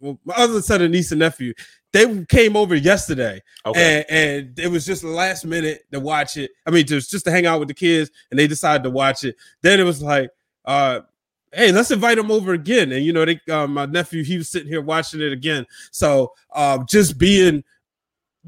well, 0.00 0.18
my 0.24 0.34
other 0.34 0.60
set 0.60 0.82
of 0.82 0.90
niece 0.90 1.12
and 1.12 1.20
nephew, 1.20 1.54
they 1.92 2.24
came 2.24 2.56
over 2.56 2.74
yesterday 2.74 3.40
Okay. 3.66 4.04
and, 4.08 4.16
and 4.48 4.58
it 4.58 4.68
was 4.68 4.84
just 4.84 5.02
the 5.02 5.08
last 5.08 5.44
minute 5.44 5.82
to 5.92 6.00
watch 6.00 6.36
it. 6.36 6.50
I 6.66 6.70
mean, 6.70 6.86
just 6.86 7.10
just 7.10 7.24
to 7.26 7.30
hang 7.30 7.46
out 7.46 7.60
with 7.60 7.68
the 7.68 7.74
kids, 7.74 8.10
and 8.30 8.40
they 8.40 8.48
decided 8.48 8.82
to 8.82 8.90
watch 8.90 9.22
it. 9.24 9.36
Then 9.60 9.78
it 9.78 9.84
was 9.84 10.02
like, 10.02 10.30
uh, 10.64 11.00
hey, 11.52 11.72
let's 11.72 11.90
invite 11.90 12.16
them 12.16 12.30
over 12.30 12.52
again. 12.52 12.92
And 12.92 13.04
you 13.04 13.12
know, 13.12 13.24
they 13.24 13.40
uh, 13.50 13.66
my 13.66 13.86
nephew 13.86 14.24
he 14.24 14.38
was 14.38 14.48
sitting 14.48 14.68
here 14.68 14.80
watching 14.80 15.20
it 15.20 15.32
again. 15.32 15.66
So 15.90 16.32
um, 16.54 16.86
just 16.88 17.18
being 17.18 17.62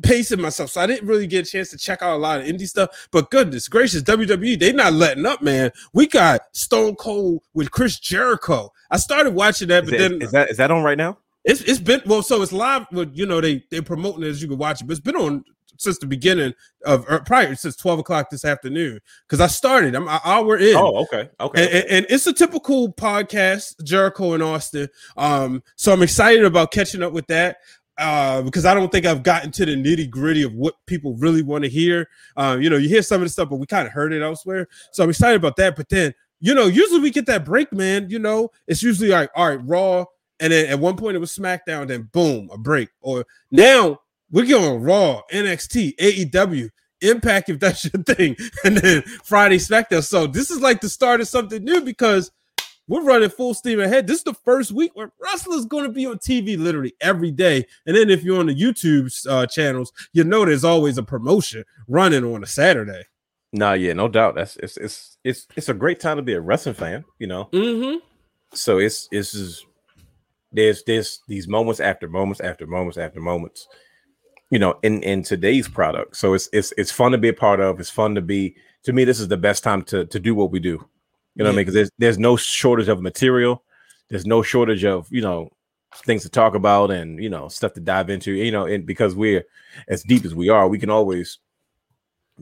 pacing 0.03 0.41
myself. 0.41 0.71
So 0.71 0.81
I 0.81 0.87
didn't 0.87 1.07
really 1.07 1.27
get 1.27 1.47
a 1.47 1.51
chance 1.51 1.71
to 1.71 1.79
check 1.79 2.03
out 2.03 2.17
a 2.17 2.19
lot 2.19 2.41
of 2.41 2.47
indie 2.47 2.69
stuff. 2.69 3.09
But 3.13 3.31
goodness 3.31 3.69
gracious, 3.69 4.03
WWE, 4.03 4.59
they 4.59 4.73
not 4.73 4.93
letting 4.93 5.27
up, 5.27 5.41
man. 5.43 5.71
We 5.93 6.07
got 6.07 6.41
Stone 6.53 6.97
Cold 6.97 7.43
with 7.55 7.71
Chris 7.71 7.99
Jericho. 7.99 8.73
I 8.91 8.97
started 8.97 9.35
watching 9.35 9.69
that, 9.69 9.85
is, 9.85 9.91
but 9.91 10.01
it- 10.01 10.11
then 10.11 10.23
is 10.23 10.33
that 10.33 10.51
is 10.51 10.57
that 10.57 10.71
on 10.71 10.83
right 10.83 10.99
now? 10.99 11.19
it's 11.45 11.61
it's 11.63 11.79
been 11.79 12.01
well, 12.07 12.23
so 12.23 12.41
it's 12.43 12.53
live. 12.53 12.87
With 12.91 13.17
you 13.17 13.27
know 13.27 13.41
they 13.41 13.65
they 13.71 13.81
promoting 13.81 14.23
it 14.25 14.29
as 14.29 14.41
you 14.43 14.49
can 14.49 14.59
watch 14.59 14.81
it, 14.81 14.85
but 14.87 14.93
it's 14.93 15.01
been 15.01 15.17
on 15.17 15.45
since 15.77 15.99
the 15.99 16.07
beginning 16.07 16.55
of 16.85 17.05
or 17.09 17.21
prior 17.21 17.55
since 17.55 17.77
twelve 17.77 17.99
o'clock 17.99 18.31
this 18.31 18.45
afternoon 18.45 19.01
because 19.27 19.41
I 19.41 19.47
started. 19.47 19.95
I'm 19.95 20.09
an 20.09 20.21
hour 20.25 20.57
in. 20.57 20.77
Oh, 20.77 21.03
okay. 21.05 21.29
Okay. 21.41 21.65
And, 21.65 21.73
and- 21.75 21.91
and 21.91 22.07
it's 22.09 22.27
a 22.27 22.33
typical 22.33 22.93
podcast, 22.93 23.83
Jericho 23.85 24.33
and 24.35 24.43
Austin. 24.43 24.89
Um, 25.17 25.63
so 25.77 25.93
I'm 25.93 26.03
excited 26.03 26.45
about 26.45 26.71
catching 26.71 27.03
up 27.03 27.13
with 27.13 27.27
that 27.29 27.59
uh, 27.99 28.43
because 28.43 28.65
I 28.65 28.75
don't 28.75 28.91
think 28.91 29.07
I've 29.07 29.23
gotten 29.23 29.51
to 29.53 29.65
the 29.67 29.77
nitty 29.77 30.11
gritty 30.11 30.43
of 30.43 30.55
what 30.55 30.75
people 30.87 31.15
really 31.17 31.43
want 31.43 31.65
to 31.65 31.71
hear. 31.71 32.09
Um, 32.37 32.61
you 32.61 32.69
know, 32.71 32.77
you 32.77 32.89
hear 32.89 33.03
some 33.03 33.17
of 33.23 33.27
the 33.27 33.29
stuff, 33.31 33.49
but 33.51 33.57
we 33.57 33.67
kind 33.67 33.87
of 33.87 33.93
heard 33.93 34.13
it 34.13 34.23
elsewhere. 34.23 34.69
So 34.93 35.05
I'm 35.05 35.11
excited 35.11 35.37
about 35.37 35.57
that. 35.57 35.77
But 35.77 35.89
then, 35.89 36.13
you 36.41 36.55
know, 36.55 36.67
usually 36.67 37.01
we 37.01 37.11
get 37.11 37.27
that 37.27 37.45
break, 37.45 37.73
man. 37.73 38.11
You 38.11 38.19
know, 38.19 38.51
it's 38.67 38.83
usually 38.83 39.11
like, 39.11 39.31
all 39.37 39.49
right, 39.49 39.61
Raw, 39.65 40.05
and 40.41 40.53
then 40.53 40.67
at 40.67 40.79
one 40.81 40.97
point 40.97 41.17
it 41.17 41.21
was 41.21 41.37
SmackDown, 41.37 41.87
then 41.87 42.09
boom, 42.13 42.51
a 42.53 42.59
break. 42.59 42.89
Or 43.01 43.25
now 43.53 44.01
we're 44.35 44.47
going 44.47 44.83
Raw, 44.83 45.23
NXT, 45.33 45.97
AEW. 45.97 46.69
Impact 47.01 47.51
if 47.51 47.61
that's 47.61 47.85
your 47.85 48.03
thing, 48.03 48.35
and 48.65 48.79
then 48.79 49.03
Friday 49.25 49.59
SmackDown. 49.59 50.03
So 50.03 50.27
this 50.27 50.51
is 50.51 50.61
like 50.61 50.81
the 50.81 50.89
start 50.89 51.21
of 51.21 51.29
something 51.29 51.63
new 51.63 51.83
because 51.83 52.33
we're 52.89 53.03
running 53.03 53.29
full 53.29 53.53
steam 53.55 53.79
ahead. 53.79 54.07
This 54.07 54.19
is 54.19 54.25
the 54.25 54.35
first 54.35 54.73
week 54.73 54.93
where 54.95 55.13
wrestlers 55.23 55.67
going 55.67 55.85
to 55.85 55.91
be 55.91 56.07
on 56.07 56.19
TV 56.19 56.59
literally 56.59 56.95
every 57.01 57.31
day. 57.31 57.67
And 57.87 57.97
then 57.97 58.11
if 58.11 58.25
you're 58.25 58.41
on 58.41 58.47
the 58.47 58.55
YouTube 58.55 59.13
uh, 59.29 59.47
channels, 59.47 59.93
you 60.13 60.25
know 60.25 60.45
there's 60.45 60.65
always 60.65 60.99
a 60.99 61.03
promotion 61.03 61.65
running 61.89 62.25
on 62.25 62.43
a 62.43 62.47
Saturday. 62.47 63.05
Nah, 63.53 63.75
yeah, 63.75 63.93
no 63.93 64.09
doubt. 64.09 64.35
That's 64.35 64.57
it's 64.57 64.77
it's 64.79 65.19
it's 65.23 65.47
it's 65.57 65.69
a 65.69 65.75
great 65.75 66.01
time 66.01 66.17
to 66.17 66.23
be 66.23 66.35
a 66.35 66.41
wrestling 66.41 66.75
fan, 66.75 67.05
you 67.19 67.27
know. 67.27 67.51
Mm-hmm. 67.53 67.99
So 68.53 68.79
it's 68.79 69.09
it's 69.13 69.33
just 69.33 69.67
there's 70.53 70.83
there's 70.85 71.21
these 71.29 71.47
moments 71.47 71.81
after 71.81 72.09
moments 72.09 72.41
after 72.41 72.67
moments 72.67 72.97
after 72.97 73.21
moments, 73.21 73.69
you 74.51 74.59
know, 74.59 74.79
in 74.83 75.03
in 75.03 75.23
today's 75.23 75.69
product. 75.69 76.17
So 76.17 76.35
it's 76.35 76.49
it's 76.53 76.73
it's 76.77 76.91
fun 76.93 77.13
to 77.13 77.19
be 77.19 77.29
a 77.29 77.35
part 77.35 77.61
of. 77.61 77.81
It's 77.81 77.91
fun 77.91 78.15
to 78.15 78.21
be. 78.21 78.57
To 78.85 78.93
me, 78.93 79.05
this 79.05 79.19
is 79.19 79.29
the 79.29 79.37
best 79.37 79.63
time 79.65 79.83
to 79.85 80.05
to 80.07 80.21
do 80.21 80.35
what 80.35 80.51
we 80.51 80.61
do. 80.61 80.87
You 81.35 81.43
know 81.43 81.45
what 81.45 81.55
I 81.55 81.57
mean? 81.57 81.57
Because 81.63 81.75
there's 81.75 81.91
there's 81.99 82.19
no 82.19 82.37
shortage 82.37 82.89
of 82.89 83.01
material. 83.03 83.63
There's 84.11 84.27
no 84.27 84.43
shortage 84.43 84.85
of 84.85 85.09
you 85.11 85.23
know 85.23 85.51
things 86.05 86.23
to 86.23 86.29
talk 86.29 86.55
about 86.55 86.91
and 86.91 87.23
you 87.23 87.31
know 87.31 87.49
stuff 87.49 87.73
to 87.75 87.81
dive 87.81 88.11
into. 88.11 88.33
You 88.33 88.53
know, 88.53 88.67
and 88.67 88.87
because 88.87 89.15
we're 89.15 89.45
as 89.89 90.03
deep 90.03 90.25
as 90.25 90.35
we 90.35 90.49
are, 90.49 90.69
we 90.69 90.79
can 90.79 90.91
always 90.91 91.39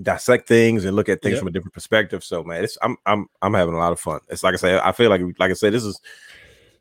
dissect 0.01 0.49
things 0.49 0.85
and 0.85 0.97
look 0.97 1.09
at 1.09 1.21
things 1.21 1.35
Yep. 1.35 1.39
from 1.41 1.49
a 1.49 1.51
different 1.51 1.75
perspective. 1.75 2.25
So 2.25 2.43
man, 2.43 2.65
it's 2.65 2.77
I'm 2.83 2.97
I'm 3.07 3.27
I'm 3.41 3.55
having 3.55 3.75
a 3.75 3.79
lot 3.79 3.93
of 3.93 4.01
fun. 4.01 4.21
It's 4.29 4.43
like 4.43 4.55
I 4.55 4.57
say, 4.57 4.79
I 4.79 4.93
feel 4.93 5.11
like 5.11 5.21
like 5.39 5.51
I 5.51 5.55
said, 5.55 5.73
this 5.73 5.85
is 5.85 6.01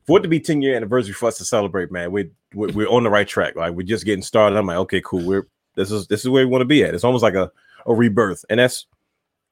for 0.07 0.19
it 0.19 0.21
to 0.23 0.27
be 0.27 0.39
10 0.39 0.61
year 0.61 0.75
anniversary 0.75 1.13
for 1.13 1.27
us 1.27 1.37
to 1.37 1.45
celebrate, 1.45 1.91
man. 1.91 2.11
We're 2.11 2.29
we're, 2.53 2.87
on 2.87 3.03
the 3.03 3.09
right 3.09 3.27
track. 3.27 3.55
Like 3.55 3.73
we're 3.73 3.87
just 3.87 4.05
getting 4.05 4.23
started. 4.23 4.57
I'm 4.57 4.65
like, 4.65 4.77
okay, 4.77 5.01
cool. 5.03 5.25
We're 5.25 5.47
this 5.75 5.91
is 5.91 6.07
this 6.07 6.21
is 6.21 6.29
where 6.29 6.45
we 6.45 6.51
want 6.51 6.61
to 6.61 6.65
be 6.65 6.83
at. 6.83 6.93
It's 6.93 7.03
almost 7.03 7.23
like 7.23 7.35
a, 7.35 7.51
a 7.85 7.93
rebirth, 7.93 8.43
and 8.49 8.59
that's 8.59 8.87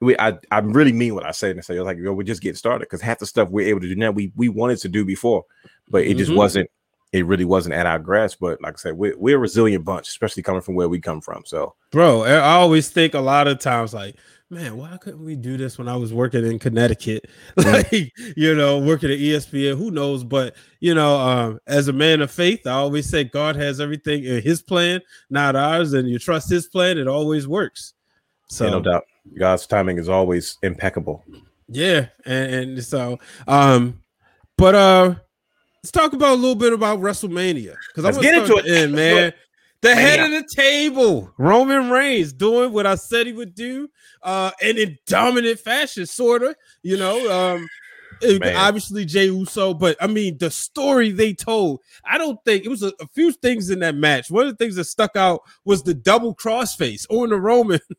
we 0.02 0.18
I 0.18 0.38
I 0.52 0.60
really 0.60 0.94
mean 0.94 1.16
what 1.16 1.26
I 1.26 1.32
say 1.32 1.52
and 1.52 1.60
I 1.60 1.62
say 1.62 1.80
like 1.82 1.98
yo, 1.98 2.14
we're 2.14 2.24
just 2.24 2.42
getting 2.42 2.56
started 2.56 2.86
because 2.86 3.02
half 3.02 3.20
the 3.20 3.26
stuff 3.26 3.50
we're 3.50 3.68
able 3.68 3.82
to 3.82 3.88
do 3.88 3.96
now 3.96 4.12
we 4.12 4.32
we 4.36 4.50
wanted 4.50 4.80
to 4.80 4.90
do 4.90 5.06
before, 5.06 5.46
but 5.90 6.04
it 6.04 6.18
just 6.18 6.32
Mhm. 6.32 6.38
wasn't. 6.38 6.72
It 7.12 7.26
really 7.26 7.46
wasn't 7.46 7.74
at 7.74 7.88
our 7.88 7.98
grasp. 7.98 8.38
But 8.40 8.62
like 8.62 8.76
I 8.76 8.78
said, 8.78 8.94
we're 8.98 9.18
we're 9.18 9.38
a 9.38 9.40
resilient 9.40 9.84
bunch, 9.84 10.08
especially 10.10 10.44
coming 10.44 10.62
from 10.62 10.76
where 10.76 10.90
we 10.90 11.00
come 11.00 11.22
from. 11.22 11.44
So 11.46 11.74
Bro, 11.92 12.24
I 12.24 12.38
always 12.40 12.90
think 12.90 13.14
a 13.14 13.20
lot 13.20 13.48
of 13.48 13.60
times 13.60 13.94
like, 13.94 14.16
man, 14.50 14.78
why 14.78 14.98
couldn't 14.98 15.24
we 15.24 15.36
do 15.36 15.58
this 15.58 15.78
when 15.78 15.88
I 15.88 15.96
was 15.96 16.14
working 16.14 16.46
in 16.46 16.60
Connecticut? 16.60 17.30
Like, 17.58 18.12
you 18.36 18.56
know, 18.56 18.80
working 18.80 19.12
at 19.12 19.20
ESPN, 19.20 19.78
who 19.78 19.92
knows? 19.92 20.24
But 20.24 20.56
you 20.80 20.96
know, 20.96 21.20
um, 21.20 21.60
as 21.68 21.88
a 21.88 21.94
man 21.94 22.22
of 22.22 22.32
faith, 22.32 22.66
I 22.66 22.72
always 22.72 23.08
say 23.08 23.24
God 23.24 23.56
has 23.58 23.80
everything 23.80 24.24
in 24.24 24.42
his 24.42 24.62
plan, 24.62 25.02
not 25.30 25.56
ours, 25.56 25.94
and 25.94 26.10
you 26.10 26.18
trust 26.20 26.50
his 26.50 26.68
plan, 26.68 26.98
it 26.98 27.08
always 27.08 27.48
works. 27.48 27.94
So 28.48 28.66
yeah, 28.66 28.72
no 28.72 28.82
doubt, 28.82 29.04
God's 29.38 29.68
timing 29.68 29.98
is 29.98 30.10
always 30.10 30.58
impeccable. 30.64 31.24
Yeah, 31.68 32.08
and, 32.26 32.54
and 32.54 32.84
so 32.84 33.20
um, 33.48 34.02
but 34.58 34.76
uh 34.76 35.16
let's 35.84 35.92
talk 35.92 36.14
about 36.14 36.32
a 36.32 36.36
little 36.36 36.56
bit 36.56 36.74
about 36.74 37.00
WrestleMania 37.00 37.76
because 37.88 38.06
I'm 38.18 38.22
get 38.22 38.36
into 38.36 38.58
it. 38.58 38.66
In, 38.66 38.92
man. 38.94 39.34
The 39.82 39.96
head 39.96 40.20
of 40.20 40.32
the 40.32 40.46
table, 40.56 41.32
Roman 41.38 41.90
Reigns, 41.90 42.34
doing 42.34 42.74
what 42.74 42.86
I 42.86 42.96
said 42.96 43.28
he 43.28 43.34
would 43.34 43.56
do, 43.56 43.88
uh, 44.24 44.52
and 44.62 44.78
in 44.78 44.98
dominant 45.08 45.60
fashion, 45.60 46.06
sort 46.06 46.44
of. 46.44 46.56
You 46.84 46.98
know, 46.98 47.32
um, 47.56 47.68
Man. 48.22 48.56
obviously 48.58 49.06
Jey 49.06 49.28
Uso, 49.28 49.74
but 49.74 49.96
I 50.02 50.08
mean 50.08 50.38
the 50.38 50.52
story 50.52 51.12
they 51.12 51.34
told. 51.34 51.80
I 52.04 52.18
don't 52.18 52.38
think 52.44 52.66
it 52.66 52.70
was 52.70 52.84
a, 52.84 52.92
a 53.00 53.08
few 53.16 53.32
things 53.32 53.70
in 53.70 53.80
that 53.80 53.96
match. 53.96 54.30
One 54.30 54.48
of 54.48 54.52
the 54.52 54.58
things 54.62 54.76
that 54.76 54.84
stuck 54.84 55.16
out 55.16 55.42
was 55.64 55.84
the 55.84 55.94
double 55.94 56.36
crossface 56.36 57.06
on 57.10 57.30
the 57.30 57.40
Roman, 57.40 57.80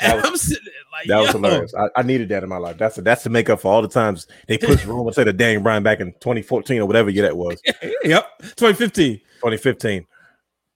That 0.00 0.14
and 0.14 0.16
was- 0.22 0.24
I'm 0.30 0.36
sitting 0.36 0.64
there 0.64 0.74
like, 0.92 1.06
That 1.06 1.20
was 1.20 1.30
hilarious. 1.30 1.72
I, 1.78 2.00
I 2.00 2.02
needed 2.02 2.30
that 2.30 2.42
in 2.42 2.48
my 2.48 2.56
life. 2.56 2.78
That's 2.78 2.96
that's 2.96 3.22
to 3.22 3.30
make 3.30 3.48
up 3.48 3.60
for 3.60 3.72
all 3.72 3.80
the 3.82 3.86
times 3.86 4.26
they 4.48 4.58
pushed 4.58 4.84
Roman 4.86 5.12
to 5.14 5.24
the 5.24 5.32
Daniel 5.32 5.62
Bryan 5.62 5.84
back 5.84 6.00
in 6.00 6.10
2014 6.14 6.80
or 6.80 6.86
whatever 6.86 7.10
year 7.10 7.22
that 7.22 7.36
was, 7.36 7.62
Yep, 8.02 8.38
2015. 8.56 9.18
2015. 9.18 10.04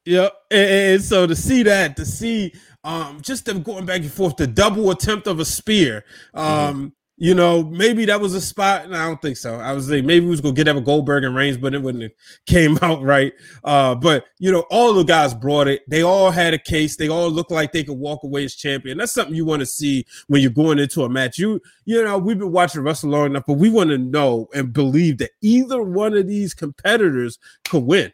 Yep. 0.05 0.35
And, 0.51 0.71
and 0.71 1.03
so 1.03 1.27
to 1.27 1.37
see 1.37 1.63
that, 1.65 1.97
to 1.97 2.05
see 2.05 2.53
um 2.85 3.21
just 3.21 3.45
them 3.45 3.63
going 3.63 3.87
back 3.87 4.01
and 4.01 4.13
forth, 4.13 4.37
the 4.37 4.47
double 4.47 4.91
attempt 4.91 5.27
of 5.27 5.41
a 5.41 5.45
spear. 5.45 6.05
Um, 6.35 6.93
you 7.19 7.35
know, 7.37 7.63
maybe 7.63 8.05
that 8.07 8.21
was 8.21 8.35
a 8.35 8.41
spot. 8.41 8.85
And 8.85 8.97
I 8.97 9.07
don't 9.07 9.23
think 9.23 9.37
so. 9.37 9.55
I 9.55 9.73
was 9.75 9.89
like, 9.89 10.05
maybe 10.05 10.25
we 10.25 10.31
was 10.31 10.41
gonna 10.41 10.55
get 10.55 10.67
up 10.67 10.77
a 10.77 10.81
Goldberg 10.81 11.23
and 11.23 11.37
Reigns, 11.37 11.57
but 11.57 11.73
it 11.73 11.81
wouldn't 11.81 12.03
have 12.03 12.13
came 12.47 12.77
out 12.83 13.01
right. 13.03 13.33
Uh, 13.63 13.95
but 13.95 14.25
you 14.41 14.51
know, 14.51 14.65
all 14.71 14.93
the 14.93 15.05
guys 15.05 15.33
brought 15.33 15.69
it. 15.69 15.83
They 15.89 16.03
all 16.03 16.33
had 16.33 16.53
a 16.53 16.59
case. 16.59 16.97
They 16.97 17.09
all 17.09 17.31
looked 17.31 17.53
like 17.53 17.71
they 17.71 17.85
could 17.85 17.99
walk 17.99 18.25
away 18.25 18.45
as 18.45 18.57
champion. 18.57 18.99
That's 18.99 19.13
something 19.13 19.37
you 19.37 19.45
want 19.45 19.61
to 19.61 19.67
see 19.67 20.05
when 20.27 20.43
you're 20.43 20.51
going 20.51 20.81
into 20.81 21.05
a 21.05 21.09
match. 21.09 21.39
You, 21.39 21.61
you 21.85 22.03
know, 22.03 22.19
we've 22.19 22.39
been 22.39 22.51
watching 22.51 22.81
wrestle 22.81 23.11
long 23.11 23.27
enough, 23.27 23.45
but 23.47 23.55
we 23.55 23.71
want 23.71 23.91
to 23.91 23.99
know 23.99 24.49
and 24.53 24.73
believe 24.73 25.19
that 25.19 25.31
either 25.43 25.81
one 25.81 26.17
of 26.17 26.27
these 26.27 26.55
competitors 26.55 27.39
could 27.65 27.85
win. 27.85 28.13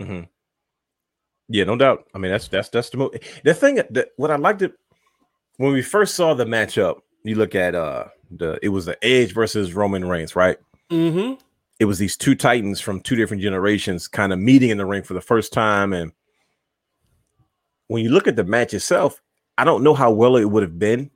Mhm. 0.00 0.28
Yeah, 1.48 1.64
no 1.64 1.76
doubt. 1.76 2.06
I 2.14 2.18
mean, 2.18 2.32
that's 2.32 2.48
that's 2.48 2.68
that's 2.68 2.90
the 2.90 2.96
mo- 2.96 3.10
the 3.44 3.54
thing. 3.54 3.76
That, 3.90 4.08
what 4.16 4.30
I 4.30 4.36
liked 4.36 4.62
it 4.62 4.72
when 5.56 5.72
we 5.72 5.82
first 5.82 6.14
saw 6.14 6.34
the 6.34 6.44
matchup. 6.44 7.00
You 7.22 7.36
look 7.36 7.54
at 7.54 7.74
uh 7.74 8.06
the 8.30 8.58
it 8.62 8.68
was 8.68 8.86
the 8.86 9.02
Edge 9.04 9.32
versus 9.32 9.74
Roman 9.74 10.06
Reigns, 10.06 10.36
right? 10.36 10.58
Mm-hmm. 10.90 11.40
It 11.80 11.86
was 11.86 11.98
these 11.98 12.16
two 12.16 12.34
titans 12.34 12.80
from 12.80 13.00
two 13.00 13.16
different 13.16 13.42
generations 13.42 14.08
kind 14.08 14.32
of 14.32 14.38
meeting 14.38 14.70
in 14.70 14.78
the 14.78 14.86
ring 14.86 15.02
for 15.02 15.14
the 15.14 15.20
first 15.20 15.52
time, 15.52 15.92
and 15.92 16.12
when 17.88 18.02
you 18.02 18.10
look 18.10 18.26
at 18.26 18.36
the 18.36 18.44
match 18.44 18.74
itself, 18.74 19.20
I 19.58 19.64
don't 19.64 19.82
know 19.82 19.94
how 19.94 20.10
well 20.10 20.36
it 20.36 20.44
would 20.44 20.62
have 20.62 20.78
been 20.78 21.10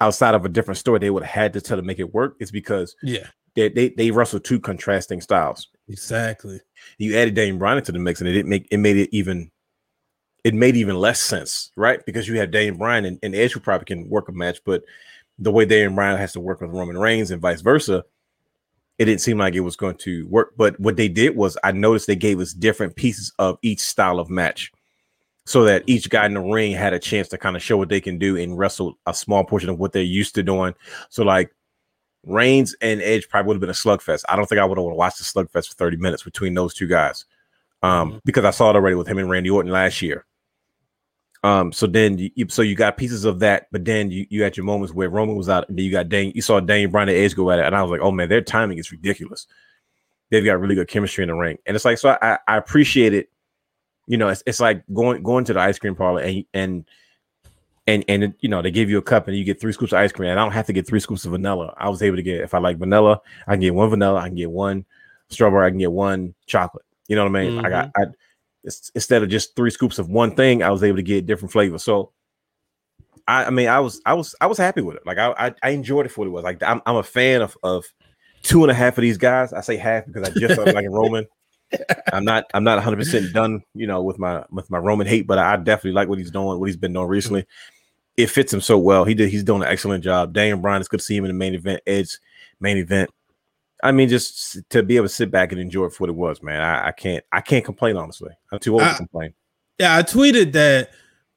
outside 0.00 0.34
of 0.34 0.44
a 0.44 0.48
different 0.48 0.78
story. 0.78 0.98
They 0.98 1.10
would 1.10 1.22
have 1.22 1.42
had 1.42 1.52
to 1.54 1.60
tell 1.60 1.76
to 1.76 1.82
make 1.82 1.98
it 1.98 2.14
work. 2.14 2.36
It's 2.40 2.50
because 2.50 2.96
Yeah, 3.02 3.26
they 3.54 3.68
they, 3.68 3.88
they 3.90 4.10
wrestle 4.10 4.40
two 4.40 4.60
contrasting 4.60 5.20
styles. 5.20 5.68
Exactly. 5.90 6.60
you 6.98 7.16
added 7.16 7.34
Dane 7.34 7.58
Bryan 7.58 7.78
into 7.78 7.92
the 7.92 7.98
mix, 7.98 8.20
and 8.20 8.28
it 8.28 8.32
didn't 8.32 8.48
make 8.48 8.68
it 8.70 8.78
made 8.78 8.96
it 8.96 9.10
even 9.12 9.50
it 10.44 10.54
made 10.54 10.76
even 10.76 10.96
less 10.96 11.20
sense, 11.20 11.70
right? 11.76 12.04
Because 12.06 12.26
you 12.26 12.38
have 12.38 12.50
Dane 12.50 12.76
Bryan 12.76 13.04
and, 13.04 13.18
and 13.22 13.34
Edge 13.34 13.52
who 13.52 13.60
probably 13.60 13.84
can 13.84 14.08
work 14.08 14.28
a 14.28 14.32
match, 14.32 14.60
but 14.64 14.82
the 15.38 15.50
way 15.50 15.64
Dane 15.64 15.94
Bryan 15.94 16.18
has 16.18 16.32
to 16.32 16.40
work 16.40 16.60
with 16.60 16.70
Roman 16.70 16.98
Reigns 16.98 17.30
and 17.30 17.42
vice 17.42 17.60
versa, 17.60 18.04
it 18.98 19.06
didn't 19.06 19.22
seem 19.22 19.38
like 19.38 19.54
it 19.54 19.60
was 19.60 19.76
going 19.76 19.96
to 19.96 20.26
work. 20.28 20.52
But 20.56 20.78
what 20.78 20.96
they 20.96 21.08
did 21.08 21.34
was 21.36 21.56
I 21.64 21.72
noticed 21.72 22.06
they 22.06 22.16
gave 22.16 22.40
us 22.40 22.52
different 22.52 22.96
pieces 22.96 23.32
of 23.38 23.58
each 23.62 23.80
style 23.80 24.18
of 24.18 24.30
match. 24.30 24.70
So 25.46 25.64
that 25.64 25.82
each 25.86 26.10
guy 26.10 26.26
in 26.26 26.34
the 26.34 26.40
ring 26.40 26.72
had 26.72 26.92
a 26.92 26.98
chance 26.98 27.26
to 27.28 27.38
kind 27.38 27.56
of 27.56 27.62
show 27.62 27.76
what 27.76 27.88
they 27.88 28.00
can 28.00 28.18
do 28.18 28.36
and 28.36 28.56
wrestle 28.56 28.98
a 29.06 29.14
small 29.14 29.42
portion 29.42 29.70
of 29.70 29.78
what 29.78 29.92
they're 29.92 30.02
used 30.02 30.34
to 30.36 30.42
doing. 30.42 30.74
So 31.08 31.24
like 31.24 31.50
Reigns 32.26 32.74
and 32.80 33.00
Edge 33.02 33.28
probably 33.28 33.48
would 33.48 33.54
have 33.54 33.60
been 33.60 33.70
a 33.70 33.72
slugfest. 33.72 34.24
I 34.28 34.36
don't 34.36 34.46
think 34.46 34.60
I 34.60 34.64
would 34.64 34.78
have 34.78 34.84
watched 34.84 35.18
the 35.18 35.24
slugfest 35.24 35.68
for 35.68 35.74
30 35.74 35.96
minutes 35.96 36.22
between 36.22 36.54
those 36.54 36.74
two 36.74 36.86
guys. 36.86 37.24
Um, 37.82 38.12
Mhm. 38.12 38.20
because 38.26 38.44
I 38.44 38.50
saw 38.50 38.68
it 38.70 38.76
already 38.76 38.94
with 38.96 39.06
him 39.08 39.16
and 39.18 39.30
Randy 39.30 39.48
Orton 39.48 39.72
last 39.72 40.02
year. 40.02 40.26
Um, 41.42 41.72
so 41.72 41.86
then 41.86 42.18
you, 42.18 42.30
you- 42.34 42.48
so 42.50 42.60
you 42.60 42.74
got 42.74 42.98
pieces 42.98 43.24
of 43.24 43.38
that, 43.40 43.68
but 43.72 43.86
then 43.86 44.10
you, 44.10 44.26
you 44.28 44.42
had 44.42 44.56
your 44.58 44.64
moments 44.66 44.92
where 44.92 45.08
Roman 45.08 45.36
was 45.36 45.48
out, 45.48 45.66
and 45.70 45.78
then 45.78 45.84
you 45.86 45.90
got 45.90 46.10
Dane, 46.10 46.32
you 46.34 46.42
saw 46.42 46.60
Dane 46.60 46.90
Bryan 46.90 47.08
and 47.08 47.16
Edge 47.16 47.34
go 47.34 47.50
at 47.50 47.58
it, 47.58 47.64
and 47.64 47.74
I 47.74 47.80
was 47.82 47.90
like, 47.90 48.02
oh 48.02 48.10
man, 48.12 48.28
their 48.28 48.42
timing 48.42 48.76
is 48.76 48.92
ridiculous. 48.92 49.46
They've 50.30 50.44
got 50.44 50.60
really 50.60 50.74
good 50.74 50.88
chemistry 50.88 51.24
in 51.24 51.28
the 51.28 51.34
ring, 51.34 51.56
and 51.64 51.74
it's 51.74 51.86
like 51.86 51.96
so 51.96 52.16
I, 52.20 52.38
I 52.46 52.56
appreciate 52.58 53.14
it. 53.14 53.30
You 54.06 54.18
know, 54.18 54.28
it's, 54.28 54.42
it's 54.46 54.60
like 54.60 54.84
going 54.92 55.22
going 55.22 55.44
to 55.46 55.54
the 55.54 55.60
ice 55.60 55.78
cream 55.78 55.96
parlor 55.96 56.20
and 56.20 56.44
and 56.52 56.84
and 57.90 58.04
and 58.08 58.34
you 58.40 58.48
know 58.48 58.62
they 58.62 58.70
give 58.70 58.88
you 58.88 58.98
a 58.98 59.02
cup 59.02 59.28
and 59.28 59.36
you 59.36 59.44
get 59.44 59.60
three 59.60 59.72
scoops 59.72 59.92
of 59.92 59.98
ice 59.98 60.12
cream. 60.12 60.30
And 60.30 60.38
I 60.38 60.44
don't 60.44 60.52
have 60.52 60.66
to 60.66 60.72
get 60.72 60.86
three 60.86 61.00
scoops 61.00 61.24
of 61.24 61.32
vanilla. 61.32 61.74
I 61.76 61.88
was 61.88 62.02
able 62.02 62.16
to 62.16 62.22
get 62.22 62.40
if 62.40 62.54
I 62.54 62.58
like 62.58 62.78
vanilla, 62.78 63.20
I 63.46 63.52
can 63.52 63.60
get 63.60 63.74
one 63.74 63.90
vanilla, 63.90 64.20
I 64.20 64.28
can 64.28 64.36
get 64.36 64.50
one 64.50 64.84
strawberry, 65.28 65.66
I 65.66 65.70
can 65.70 65.78
get 65.78 65.92
one 65.92 66.34
chocolate. 66.46 66.84
You 67.08 67.16
know 67.16 67.24
what 67.24 67.36
I 67.36 67.44
mean? 67.44 67.64
I 67.64 67.68
got 67.68 67.88
mm-hmm. 67.88 68.10
I 68.10 68.14
it's, 68.62 68.90
instead 68.94 69.22
of 69.22 69.28
just 69.28 69.56
three 69.56 69.70
scoops 69.70 69.98
of 69.98 70.08
one 70.08 70.34
thing, 70.36 70.62
I 70.62 70.70
was 70.70 70.82
able 70.82 70.96
to 70.96 71.02
get 71.02 71.26
different 71.26 71.52
flavors. 71.52 71.82
So 71.82 72.12
I, 73.26 73.46
I 73.46 73.50
mean, 73.50 73.68
I 73.68 73.80
was 73.80 74.00
I 74.06 74.14
was 74.14 74.34
I 74.40 74.46
was 74.46 74.58
happy 74.58 74.82
with 74.82 74.96
it. 74.96 75.06
Like 75.06 75.18
I 75.18 75.32
I, 75.38 75.54
I 75.62 75.70
enjoyed 75.70 76.06
it 76.06 76.10
for 76.10 76.20
what 76.20 76.28
it 76.28 76.30
was. 76.30 76.44
Like 76.44 76.62
I'm 76.62 76.82
I'm 76.86 76.96
a 76.96 77.02
fan 77.02 77.42
of 77.42 77.56
of 77.62 77.86
two 78.42 78.62
and 78.62 78.70
a 78.70 78.74
half 78.74 78.98
of 78.98 79.02
these 79.02 79.18
guys. 79.18 79.52
I 79.52 79.60
say 79.60 79.76
half 79.76 80.06
because 80.06 80.28
I 80.28 80.38
just 80.38 80.54
started 80.54 80.74
liking 80.74 80.92
Roman. 80.92 81.26
I'm 82.12 82.24
not 82.24 82.44
I'm 82.54 82.64
not 82.64 82.76
100 82.76 82.96
percent 82.96 83.32
done, 83.32 83.62
you 83.74 83.86
know, 83.86 84.02
with 84.02 84.18
my 84.18 84.44
with 84.50 84.70
my 84.70 84.78
Roman 84.78 85.06
hate, 85.06 85.26
but 85.26 85.38
I 85.38 85.56
definitely 85.56 85.92
like 85.92 86.08
what 86.08 86.18
he's 86.18 86.30
doing, 86.30 86.58
what 86.58 86.66
he's 86.66 86.76
been 86.76 86.92
doing 86.92 87.08
recently. 87.08 87.46
It 88.22 88.30
fits 88.30 88.52
him 88.52 88.60
so 88.60 88.78
well. 88.78 89.04
He 89.04 89.14
did 89.14 89.28
he's 89.30 89.44
doing 89.44 89.62
an 89.62 89.68
excellent 89.68 90.04
job. 90.04 90.32
Daniel 90.32 90.58
Bryan, 90.58 90.80
it's 90.80 90.88
good 90.88 91.00
to 91.00 91.06
see 91.06 91.16
him 91.16 91.24
in 91.24 91.28
the 91.30 91.34
main 91.34 91.54
event, 91.54 91.80
Edge 91.86 92.18
main 92.60 92.76
event. 92.76 93.10
I 93.82 93.92
mean, 93.92 94.08
just 94.10 94.58
to 94.70 94.82
be 94.82 94.96
able 94.96 95.06
to 95.06 95.14
sit 95.14 95.30
back 95.30 95.52
and 95.52 95.60
enjoy 95.60 95.86
it 95.86 95.92
for 95.94 96.04
what 96.04 96.10
it 96.10 96.16
was, 96.16 96.42
man. 96.42 96.60
I, 96.60 96.88
I 96.88 96.92
can't 96.92 97.24
I 97.32 97.40
can't 97.40 97.64
complain 97.64 97.96
honestly. 97.96 98.30
I'm 98.52 98.58
too 98.58 98.74
old 98.74 98.82
I- 98.82 98.92
to 98.92 98.96
complain. 98.98 99.34
Yeah, 99.78 99.96
I 99.96 100.02
tweeted 100.02 100.52
that 100.52 100.90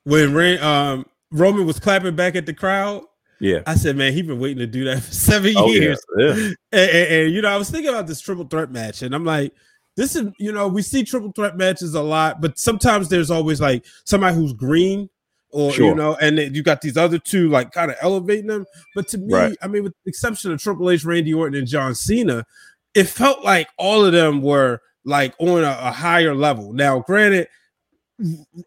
when 0.04 0.34
Ray, 0.34 0.58
um, 0.60 1.06
Roman 1.32 1.65
was 1.65 1.80
clapping 1.80 2.13
back 2.17 2.36
at 2.36 2.46
the 2.46 2.54
crowd. 2.54 3.04
Yeah. 3.39 3.60
I 3.65 3.76
said, 3.76 3.96
man, 3.96 4.12
he's 4.12 4.28
been 4.28 4.39
waiting 4.39 4.58
to 4.60 4.67
do 4.67 4.84
that 4.84 5.02
for 5.02 5.12
seven 5.13 5.54
Oh, 5.56 5.67
yeah. 5.72 5.80
years. 5.82 6.06
yeah. 6.17 6.28
and, 6.34 6.56
and- 6.74 7.08
and, 7.13 7.34
you 7.34 7.41
know, 7.41 7.48
I 7.50 7.56
was 7.56 7.69
thinking 7.69 7.89
about 7.89 8.08
this 8.08 8.19
triple 8.19 8.43
threat 8.46 8.69
match, 8.72 9.02
and 9.02 9.15
I'm 9.15 9.24
like, 9.24 9.54
this 9.96 10.15
is, 10.17 10.28
you 10.39 10.52
know, 10.52 10.67
we 10.67 10.82
see 10.82 11.04
triple 11.06 11.32
threat 11.32 11.56
matches 11.56 11.93
a 11.93 12.02
lot, 12.02 12.41
but 12.41 12.58
sometimes 12.60 13.08
there's 13.08 13.32
always 13.32 13.62
like 13.62 13.86
somebody 14.04 14.36
who's 14.36 14.52
green, 14.52 15.10
or 15.54 15.72
you 15.74 15.94
know, 15.94 16.16
and 16.20 16.38
then 16.38 16.54
you 16.56 16.63
got 16.63 16.82
these 16.82 16.98
other 16.98 17.20
two 17.20 17.48
like 17.50 17.72
kind 17.72 17.92
of 17.92 17.98
elevating 18.02 18.48
them. 18.48 18.66
But 18.96 19.08
to 19.10 19.18
me, 19.20 19.34
Right. 19.34 19.58
I 19.62 19.68
mean, 19.68 19.84
with 19.84 19.94
the 20.04 20.10
exception 20.10 20.52
of 20.52 20.62
Triple 20.62 20.89
H, 20.89 21.06
Randy 21.06 21.34
Orton, 21.34 21.58
and 21.58 21.68
John 21.68 21.96
Cena, 21.96 22.46
it 22.94 23.06
felt 23.06 23.44
like 23.44 23.68
all 23.78 24.04
of 24.04 24.12
them 24.12 24.42
were 24.42 24.82
like 25.06 25.36
on 25.39 25.63
a, 25.63 25.78
a 25.80 25.92
higher 25.92 26.34
level. 26.36 26.74
Now, 26.74 27.00
granted, 27.00 27.48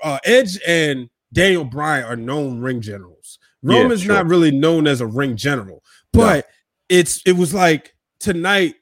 uh, 0.02 0.18
Edge 0.24 0.58
and 0.66 1.08
Daniel 1.32 1.64
Bryan 1.64 2.04
are 2.04 2.16
known 2.16 2.60
ring 2.60 2.80
generals. 2.80 3.38
Yeah, 3.62 3.82
Roman's 3.82 4.02
sure. 4.02 4.14
not 4.14 4.26
really 4.26 4.50
known 4.50 4.86
as 4.86 5.00
a 5.00 5.06
ring 5.06 5.36
general, 5.36 5.82
but 6.12 6.46
it's 6.88 7.20
it 7.26 7.32
was 7.32 7.52
like 7.52 7.94
tonight 8.20 8.76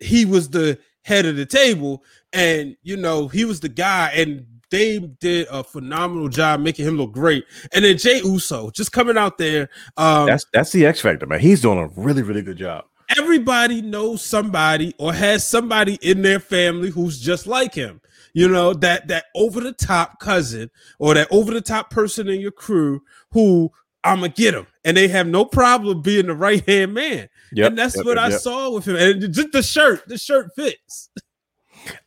he 0.00 0.24
was 0.24 0.50
the 0.50 0.78
head 1.02 1.24
of 1.26 1.36
the 1.36 1.46
table, 1.46 2.04
and 2.32 2.76
you 2.82 2.96
know 2.96 3.28
he 3.28 3.44
was 3.44 3.60
the 3.60 3.68
guy, 3.68 4.10
and 4.14 4.46
they 4.70 4.98
did 4.98 5.46
a 5.50 5.62
phenomenal 5.62 6.28
job 6.28 6.60
making 6.60 6.86
him 6.86 6.96
look 6.96 7.12
great. 7.12 7.44
And 7.72 7.84
then 7.84 7.98
Jey 7.98 8.20
Uso 8.24 8.70
just 8.70 8.92
coming 8.92 9.16
out 9.16 9.38
there. 9.38 9.68
Um, 9.96 10.26
That's 10.26 10.44
that's 10.52 10.72
the 10.72 10.86
X 10.86 11.00
factor, 11.00 11.26
man. 11.26 11.40
He's 11.40 11.60
doing 11.60 11.78
a 11.78 11.88
really 12.00 12.22
really 12.22 12.42
good 12.42 12.58
job. 12.58 12.84
everybody 13.16 13.82
knows 13.82 14.22
somebody 14.22 14.94
or 14.98 15.12
has 15.12 15.46
somebody 15.46 15.94
in 16.02 16.22
their 16.22 16.40
family 16.40 16.90
who's 16.90 17.20
just 17.20 17.46
like 17.46 17.74
him. 17.74 18.00
You 18.34 18.48
know, 18.48 18.74
that 18.74 19.08
that 19.08 19.26
over 19.34 19.60
the 19.60 19.72
top 19.72 20.20
cousin 20.20 20.70
or 20.98 21.14
that 21.14 21.28
over 21.30 21.54
the 21.54 21.62
top 21.62 21.90
person 21.90 22.28
in 22.28 22.40
your 22.40 22.50
crew 22.50 23.00
who 23.30 23.70
I'm 24.04 24.20
gonna 24.20 24.28
get 24.28 24.54
him, 24.54 24.66
and 24.84 24.96
they 24.96 25.08
have 25.08 25.26
no 25.26 25.44
problem 25.44 26.02
being 26.02 26.26
the 26.26 26.34
right 26.34 26.66
hand 26.68 26.94
man. 26.94 27.28
Yep, 27.52 27.68
and 27.68 27.78
that's 27.78 27.96
yep, 27.96 28.04
what 28.04 28.16
yep, 28.18 28.26
I 28.26 28.30
saw 28.36 28.70
with 28.70 28.86
him. 28.86 28.96
And 28.96 29.32
just 29.32 29.52
the 29.52 29.62
shirt, 29.62 30.06
the 30.06 30.18
shirt 30.18 30.50
fits. 30.54 31.10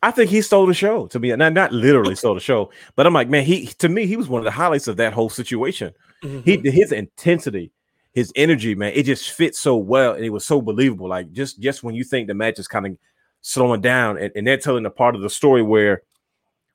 I 0.02 0.10
think 0.10 0.30
he 0.30 0.42
stole 0.42 0.66
the 0.66 0.74
show 0.74 1.06
to 1.08 1.18
me. 1.18 1.34
Not 1.34 1.52
not 1.52 1.72
literally 1.72 2.14
stole 2.14 2.34
the 2.34 2.40
show, 2.40 2.70
but 2.96 3.06
I'm 3.06 3.14
like, 3.14 3.28
man, 3.28 3.44
he 3.44 3.66
to 3.66 3.88
me 3.88 4.06
he 4.06 4.16
was 4.16 4.28
one 4.28 4.40
of 4.40 4.44
the 4.44 4.50
highlights 4.50 4.88
of 4.88 4.96
that 4.96 5.12
whole 5.12 5.30
situation. 5.30 5.92
He 6.22 6.28
mm-hmm. 6.28 6.68
his 6.68 6.92
intensity, 6.92 7.72
his 8.12 8.32
energy, 8.36 8.74
man, 8.74 8.92
it 8.94 9.04
just 9.04 9.30
fits 9.30 9.58
so 9.58 9.76
well, 9.76 10.12
and 10.12 10.24
it 10.24 10.30
was 10.30 10.44
so 10.44 10.60
believable. 10.60 11.08
Like 11.08 11.32
just 11.32 11.60
just 11.60 11.82
when 11.82 11.94
you 11.94 12.04
think 12.04 12.28
the 12.28 12.34
match 12.34 12.58
is 12.58 12.68
kind 12.68 12.86
of 12.86 12.96
slowing 13.40 13.80
down, 13.80 14.18
and, 14.18 14.32
and 14.36 14.46
they're 14.46 14.58
telling 14.58 14.86
a 14.86 14.90
part 14.90 15.14
of 15.14 15.22
the 15.22 15.30
story 15.30 15.62
where 15.62 16.02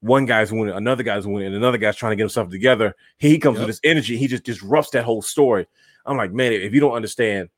one 0.01 0.25
guy's 0.25 0.51
winning, 0.51 0.75
another 0.75 1.03
guy's 1.03 1.25
winning, 1.25 1.47
and 1.47 1.55
another 1.55 1.77
guy's 1.77 1.95
trying 1.95 2.11
to 2.11 2.15
get 2.15 2.23
himself 2.23 2.49
together. 2.49 2.95
He 3.17 3.39
comes 3.39 3.57
Yep. 3.57 3.67
with 3.67 3.75
this 3.75 3.81
energy, 3.83 4.17
he 4.17 4.27
just 4.27 4.43
disrupts 4.43 4.91
that 4.91 5.03
whole 5.03 5.21
story. 5.21 5.67
I'm 6.05 6.17
like, 6.17 6.31
man, 6.31 6.53
if 6.53 6.73
you 6.73 6.79
don't 6.79 6.93
understand 6.93 7.49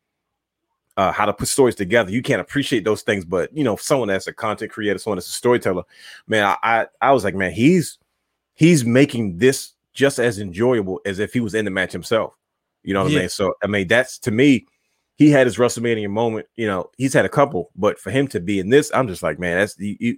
uh, 0.97 1.11
how 1.11 1.25
to 1.25 1.33
put 1.33 1.47
stories 1.47 1.75
together, 1.75 2.11
you 2.11 2.21
can't 2.21 2.41
appreciate 2.41 2.83
those 2.83 3.03
things. 3.03 3.23
But 3.23 3.55
you 3.55 3.63
know, 3.63 3.75
someone 3.75 4.09
that's 4.09 4.27
a 4.27 4.33
content 4.33 4.71
creator, 4.71 4.97
someone 4.99 5.17
that's 5.17 5.29
a 5.29 5.31
storyteller, 5.31 5.83
man, 6.27 6.43
I 6.45 6.57
I, 6.63 6.87
I 7.01 7.11
was 7.11 7.23
like, 7.23 7.35
man, 7.35 7.51
he's 7.51 7.97
he's 8.55 8.83
making 8.83 9.37
this 9.37 9.73
just 9.93 10.19
as 10.19 10.39
enjoyable 10.39 10.99
as 11.05 11.19
if 11.19 11.33
he 11.33 11.39
was 11.39 11.53
in 11.55 11.65
the 11.65 11.71
match 11.71 11.91
himself. 11.91 12.33
You 12.83 12.93
know 12.93 13.03
what 13.03 13.11
Yeah. 13.11 13.19
I 13.19 13.21
mean? 13.21 13.29
So 13.29 13.53
I 13.63 13.67
mean, 13.67 13.87
that's 13.87 14.17
to 14.19 14.31
me, 14.31 14.65
he 15.15 15.29
had 15.29 15.47
his 15.47 15.57
WrestleMania 15.57 16.09
moment. 16.09 16.47
You 16.55 16.67
know, 16.67 16.89
he's 16.97 17.13
had 17.13 17.25
a 17.25 17.29
couple, 17.29 17.69
but 17.75 17.99
for 17.99 18.11
him 18.11 18.27
to 18.29 18.39
be 18.39 18.59
in 18.59 18.69
this, 18.69 18.91
I'm 18.93 19.07
just 19.07 19.23
like, 19.23 19.39
man, 19.39 19.57
that's 19.57 19.77
you, 19.79 19.97
you, 19.99 20.17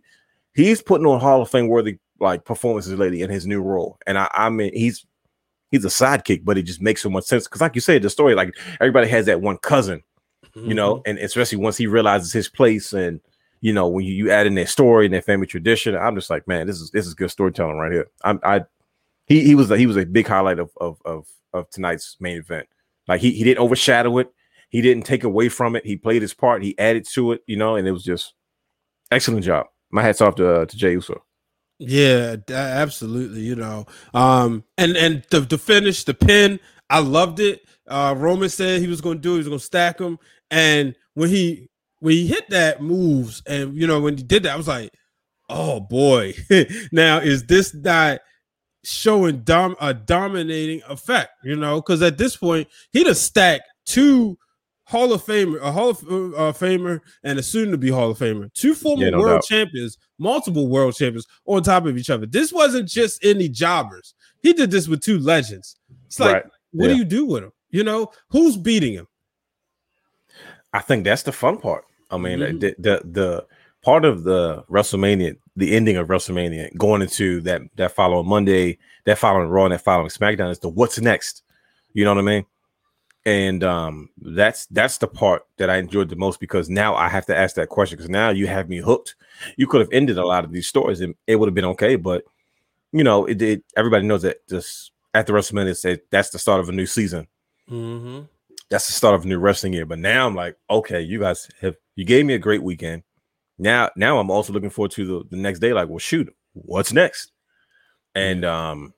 he's 0.54 0.82
putting 0.82 1.08
on 1.08 1.20
Hall 1.20 1.42
of 1.42 1.50
Fame 1.50 1.68
worthy 1.68 2.00
like 2.20 2.46
performances 2.46 2.94
lately 2.94 3.22
in 3.22 3.30
his 3.30 3.48
new 3.48 3.62
role. 3.62 3.98
And 4.08 4.18
I, 4.18 4.30
I 4.34 4.50
mean, 4.50 4.74
he's 4.74 5.06
he's 5.72 5.86
a 5.86 5.90
sidekick, 5.90 6.44
but 6.46 6.58
it 6.58 6.64
just 6.64 6.82
makes 6.82 7.02
so 7.02 7.10
much 7.10 7.26
sense 7.26 7.46
because, 7.46 7.62
like 7.62 7.76
you 7.76 7.82
said, 7.82 8.02
the 8.02 8.10
story, 8.10 8.36
like 8.36 8.54
everybody 8.80 9.08
has 9.08 9.26
that 9.28 9.42
one 9.42 9.58
cousin, 9.58 10.04
you 10.56 10.74
know, 10.74 11.02
and 11.06 11.18
especially 11.20 11.58
once 11.58 11.78
he 11.78 11.88
realizes 11.88 12.34
his 12.34 12.50
place 12.50 12.94
and 12.94 13.22
you 13.62 13.74
know 13.74 13.88
when 13.88 14.06
you, 14.06 14.14
you 14.14 14.32
add 14.32 14.48
in 14.48 14.56
their 14.56 14.68
story 14.68 15.06
and 15.06 15.14
their 15.14 15.22
family 15.22 15.48
tradition, 15.48 15.96
I'm 15.96 16.16
just 16.16 16.30
like, 16.30 16.48
man, 16.48 16.68
this 16.68 16.80
is 16.80 16.92
this 16.92 17.06
is 17.06 17.14
good 17.14 17.32
storytelling 17.32 17.78
right 17.78 17.92
here. 17.92 18.08
I'm 18.24 18.40
I 18.44 18.66
he 19.28 19.44
he 19.44 19.56
was 19.56 19.70
a, 19.72 19.78
he 19.78 19.86
was 19.86 19.98
a 19.98 20.06
big 20.06 20.28
highlight 20.28 20.60
of 20.60 20.72
of 20.78 21.02
of 21.06 21.28
of 21.54 21.70
tonight's 21.70 22.18
main 22.20 22.38
event. 22.38 22.68
Like 23.08 23.22
he 23.22 23.32
he 23.32 23.44
didn't 23.44 23.60
overshadow 23.60 24.18
it, 24.18 24.32
he 24.70 24.82
didn't 24.82 25.04
take 25.04 25.24
away 25.24 25.50
from 25.50 25.76
it. 25.76 25.86
He 25.86 25.98
played 25.98 26.22
his 26.22 26.34
part, 26.34 26.64
he 26.64 26.78
added 26.78 27.08
to 27.14 27.34
it, 27.34 27.44
you 27.48 27.58
know, 27.58 27.76
and 27.76 27.88
it 27.88 27.92
was 27.92 28.04
just 28.04 28.34
excellent 29.12 29.44
job. 29.44 29.68
My 29.92 30.02
hats 30.02 30.22
off 30.22 30.36
to 30.36 30.62
uh, 30.62 30.66
to 30.66 30.78
Jey 30.78 30.92
Uso. 30.94 31.24
Yeah, 31.80 32.36
absolutely. 32.50 33.42
You 33.42 33.56
know, 33.56 33.86
um, 34.14 34.64
and 34.78 34.98
and 34.98 35.24
the, 35.30 35.40
the 35.42 35.58
finish, 35.58 36.04
the 36.04 36.14
pin, 36.14 36.60
I 36.90 37.00
loved 37.00 37.40
it. 37.40 37.62
Uh, 37.88 38.14
Roman 38.18 38.50
said 38.50 38.82
he 38.82 38.88
was 38.88 39.02
going 39.02 39.18
to 39.18 39.22
do, 39.22 39.32
it, 39.32 39.34
he 39.34 39.38
was 39.40 39.48
going 39.48 39.60
to 39.60 39.66
stack 39.66 40.00
him, 40.00 40.20
And 40.52 40.96
when 41.14 41.30
he 41.30 41.70
when 42.00 42.14
he 42.14 42.28
hit 42.28 42.50
that 42.50 42.82
moves, 42.82 43.42
and 43.46 43.76
you 43.76 43.86
know 43.88 44.00
when 44.00 44.18
he 44.18 44.24
did 44.24 44.44
that, 44.44 44.54
I 44.54 44.58
was 44.58 44.68
like, 44.68 44.92
oh 45.50 45.80
boy, 45.80 46.34
now 46.92 47.20
is 47.20 47.44
this 47.46 47.74
not 47.74 48.20
showing 48.84 49.42
dom- 49.44 49.76
a 49.82 49.94
dominating 49.94 50.82
effect? 50.88 51.32
You 51.44 51.56
know, 51.56 51.82
because 51.82 52.02
at 52.02 52.18
this 52.18 52.36
point 52.38 52.68
he'd 52.94 53.08
have 53.08 53.18
stacked 53.18 53.64
two 53.86 54.38
Hall 54.86 55.14
of 55.14 55.24
Famer, 55.24 55.62
a 55.62 55.72
Hall 55.72 55.90
of 55.90 55.98
uh, 56.00 56.52
Famer, 56.58 57.00
and 57.24 57.38
a 57.38 57.44
soon 57.44 57.70
to 57.72 57.78
be 57.78 57.90
Hall 57.92 58.10
of 58.12 58.18
Famer, 58.18 58.52
two 58.54 58.74
former 58.74 59.04
Yeah, 59.04 59.10
no 59.12 59.20
world 59.20 59.42
doubt. 59.42 59.44
champions, 59.46 59.98
multiple 60.18 60.68
world 60.68 60.96
champions 60.96 61.28
on 61.46 61.62
top 61.62 61.86
of 61.86 61.96
each 61.98 62.10
other. 62.10 62.26
This 62.26 62.52
wasn't 62.52 62.88
just 62.90 63.24
any 63.24 63.50
jobbers. 63.50 64.16
He 64.42 64.54
did 64.54 64.72
this 64.72 64.88
with 64.88 65.02
two 65.02 65.20
legends. 65.20 65.76
It's 66.08 66.20
like, 66.20 66.36
Right. 66.36 66.44
what 66.72 66.88
do 66.88 66.96
you 66.96 67.04
do 67.06 67.26
with 67.26 67.44
him? 67.44 67.52
You 67.70 67.84
know, 67.84 68.08
who's 68.30 68.58
beating 68.58 68.94
him? 68.94 69.06
I 70.74 70.80
think 70.80 71.04
that's 71.04 71.24
the 71.24 71.32
fun 71.32 71.58
part. 71.58 71.86
I 72.12 72.18
mean, 72.18 72.40
Mhm. 72.40 72.60
the, 72.60 72.76
the 72.80 73.02
the 73.06 73.46
part 73.84 74.06
of 74.06 74.24
the 74.24 74.64
WrestleMania, 74.70 75.38
the 75.56 75.76
ending 75.76 75.98
of 75.98 76.08
WrestleMania, 76.08 76.76
going 76.78 77.02
into 77.02 77.42
that 77.42 77.62
that 77.76 77.92
following 77.92 78.28
Monday, 78.28 78.78
that 79.06 79.18
following 79.18 79.50
Raw, 79.50 79.66
and 79.66 79.74
that 79.74 79.82
following 79.82 80.10
SmackDown 80.10 80.52
is 80.52 80.60
the 80.60 80.70
what's 80.70 81.00
next. 81.00 81.44
You 81.94 82.04
know 82.06 82.14
what 82.14 82.22
I 82.22 82.26
mean? 82.26 82.46
And 83.26 83.64
um, 83.64 84.10
that's 84.22 84.66
that's 84.68 84.98
the 84.98 85.08
part 85.08 85.44
that 85.58 85.70
I 85.70 85.78
enjoyed 85.78 86.10
the 86.10 86.16
most 86.16 86.40
because 86.40 86.70
now 86.70 86.96
I 86.96 87.10
have 87.10 87.26
to 87.28 87.36
ask 87.36 87.56
that 87.56 87.70
question 87.70 87.98
because 87.98 88.10
now 88.10 88.30
you 88.30 88.48
have 88.48 88.70
me 88.70 88.78
hooked. 88.78 89.16
You 89.58 89.68
could 89.68 89.82
have 89.82 89.90
ended 89.92 90.18
a 90.18 90.26
lot 90.26 90.46
of 90.46 90.52
these 90.52 90.68
stories 90.68 91.02
and 91.02 91.16
it 91.28 91.36
would 91.36 91.48
have 91.48 91.54
been 91.56 91.66
okay, 91.66 91.96
but 91.96 92.24
you 92.92 93.04
know, 93.04 93.26
it 93.26 93.38
did. 93.38 93.62
Everybody 93.76 94.08
knows 94.08 94.22
that 94.24 94.48
just 94.48 94.92
at 95.14 95.28
the 95.28 95.34
WrestleMania, 95.34 95.76
said 95.78 96.02
that's 96.10 96.30
the 96.30 96.40
start 96.40 96.60
of 96.60 96.70
a 96.70 96.72
new 96.72 96.86
season 96.86 97.28
Mm-hmm. 97.70 98.22
That's 98.70 98.88
the 98.88 98.94
start 98.94 99.16
of 99.16 99.26
a 99.26 99.28
new 99.28 99.40
wrestling 99.40 99.74
year. 99.74 99.86
But 99.86 100.00
now 100.00 100.28
I'm 100.28 100.36
like, 100.36 100.56
okay, 100.70 101.02
you 101.02 101.20
guys 101.20 101.50
have 101.62 101.76
you 101.96 102.06
gave 102.06 102.26
me 102.26 102.34
a 102.36 102.40
great 102.40 102.64
weekend. 102.64 103.04
Now, 103.58 103.90
now 103.96 104.20
I'm 104.20 104.32
also 104.32 104.54
looking 104.54 104.70
forward 104.70 104.92
to 104.92 105.06
the, 105.06 105.24
the 105.30 105.38
next 105.38 105.60
day. 105.60 105.74
Like, 105.74 105.90
well, 105.90 106.00
shoot, 106.00 106.34
what's 106.54 106.94
next? 106.94 107.32
And 108.16 108.46
um, 108.46 108.94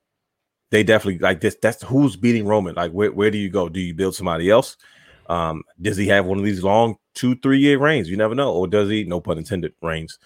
they 0.70 0.84
definitely 0.84 1.20
like 1.20 1.42
this. 1.42 1.58
That's 1.62 1.84
who's 1.84 2.16
beating 2.16 2.46
Roman. 2.46 2.76
Like, 2.76 2.92
where 2.92 3.12
where 3.12 3.32
do 3.32 3.38
you 3.38 3.50
go? 3.50 3.70
Do 3.70 3.80
you 3.80 3.94
build 3.94 4.16
somebody 4.16 4.50
else? 4.50 4.78
Um, 5.30 5.64
does 5.82 5.98
he 5.98 6.08
have 6.08 6.26
one 6.26 6.38
of 6.38 6.46
these 6.46 6.64
long 6.64 6.98
two 7.16 7.36
three 7.36 7.60
year 7.60 7.80
reigns? 7.80 8.10
You 8.10 8.18
never 8.18 8.36
know. 8.36 8.54
Or 8.54 8.68
does 8.68 8.90
he? 8.90 9.04
No 9.04 9.20
pun 9.22 9.38
intended. 9.38 9.74
Reigns. 9.82 10.20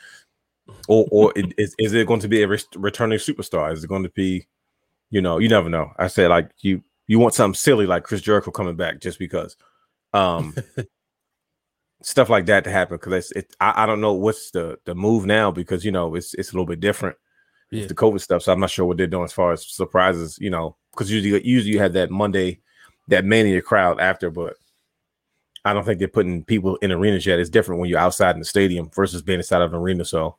Or 0.88 1.08
or 1.12 1.34
it- 1.36 1.54
is 1.58 1.76
is 1.80 1.94
it 1.94 2.08
going 2.08 2.20
to 2.22 2.28
be 2.28 2.42
a 2.44 2.48
res- 2.48 2.68
returning 2.76 3.20
superstar? 3.20 3.72
Is 3.72 3.84
it 3.84 3.88
going 3.88 4.04
to 4.04 4.10
be, 4.10 4.48
you 5.12 5.22
know, 5.22 5.38
you 5.40 5.48
never 5.50 5.70
know. 5.70 5.92
I 5.98 6.08
said 6.08 6.30
like 6.30 6.50
you 6.62 6.82
you 7.08 7.20
want 7.20 7.34
something 7.34 7.56
silly 7.58 7.86
like 7.86 8.04
Chris 8.04 8.22
Jericho 8.22 8.52
coming 8.52 8.76
back 8.76 9.00
just 9.00 9.20
because. 9.20 9.56
Um, 10.14 10.56
stuff 12.02 12.30
like 12.30 12.46
that 12.46 12.64
to 12.64 12.72
happen 12.72 12.98
because 12.98 13.14
it's 13.14 13.32
it. 13.32 13.56
I, 13.60 13.84
I 13.84 13.86
don't 13.86 14.02
know 14.02 14.14
what's 14.14 14.52
the 14.52 14.78
the 14.86 14.94
move 14.96 15.26
now 15.26 15.52
because 15.52 15.84
you 15.84 15.92
know 15.92 16.16
it's 16.16 16.34
it's 16.36 16.52
a 16.52 16.54
little 16.54 16.66
bit 16.66 16.80
different 16.80 17.18
Yeah. 17.72 17.82
with 17.82 17.90
the 17.90 17.96
COVID 17.96 18.22
stuff. 18.22 18.44
So 18.44 18.54
I'm 18.54 18.60
not 18.60 18.70
sure 18.70 18.86
what 18.86 18.98
they're 18.98 19.08
doing 19.08 19.24
as 19.26 19.34
far 19.34 19.52
as 19.54 19.68
surprises. 19.68 20.38
You 20.40 20.50
know, 20.50 20.76
because 20.92 21.12
usually 21.12 21.46
usually 21.46 21.74
you 21.74 21.80
have 21.80 21.94
that 21.94 22.12
Monday 22.12 22.62
that 23.08 23.26
mania 23.26 23.62
crowd 23.62 24.00
after, 24.00 24.30
but 24.30 24.56
I 25.64 25.74
don't 25.74 25.84
think 25.84 26.00
they're 26.00 26.08
putting 26.08 26.44
people 26.44 26.76
in 26.78 26.92
arenas 26.92 27.26
yet. 27.26 27.40
It's 27.40 27.50
different 27.50 27.82
when 27.82 27.90
you're 27.90 28.00
outside 28.00 28.36
in 28.36 28.40
the 28.40 28.46
stadium 28.46 28.90
versus 28.96 29.22
being 29.22 29.40
inside 29.40 29.62
of 29.62 29.74
an 29.74 29.80
arena. 29.80 30.06
So 30.06 30.38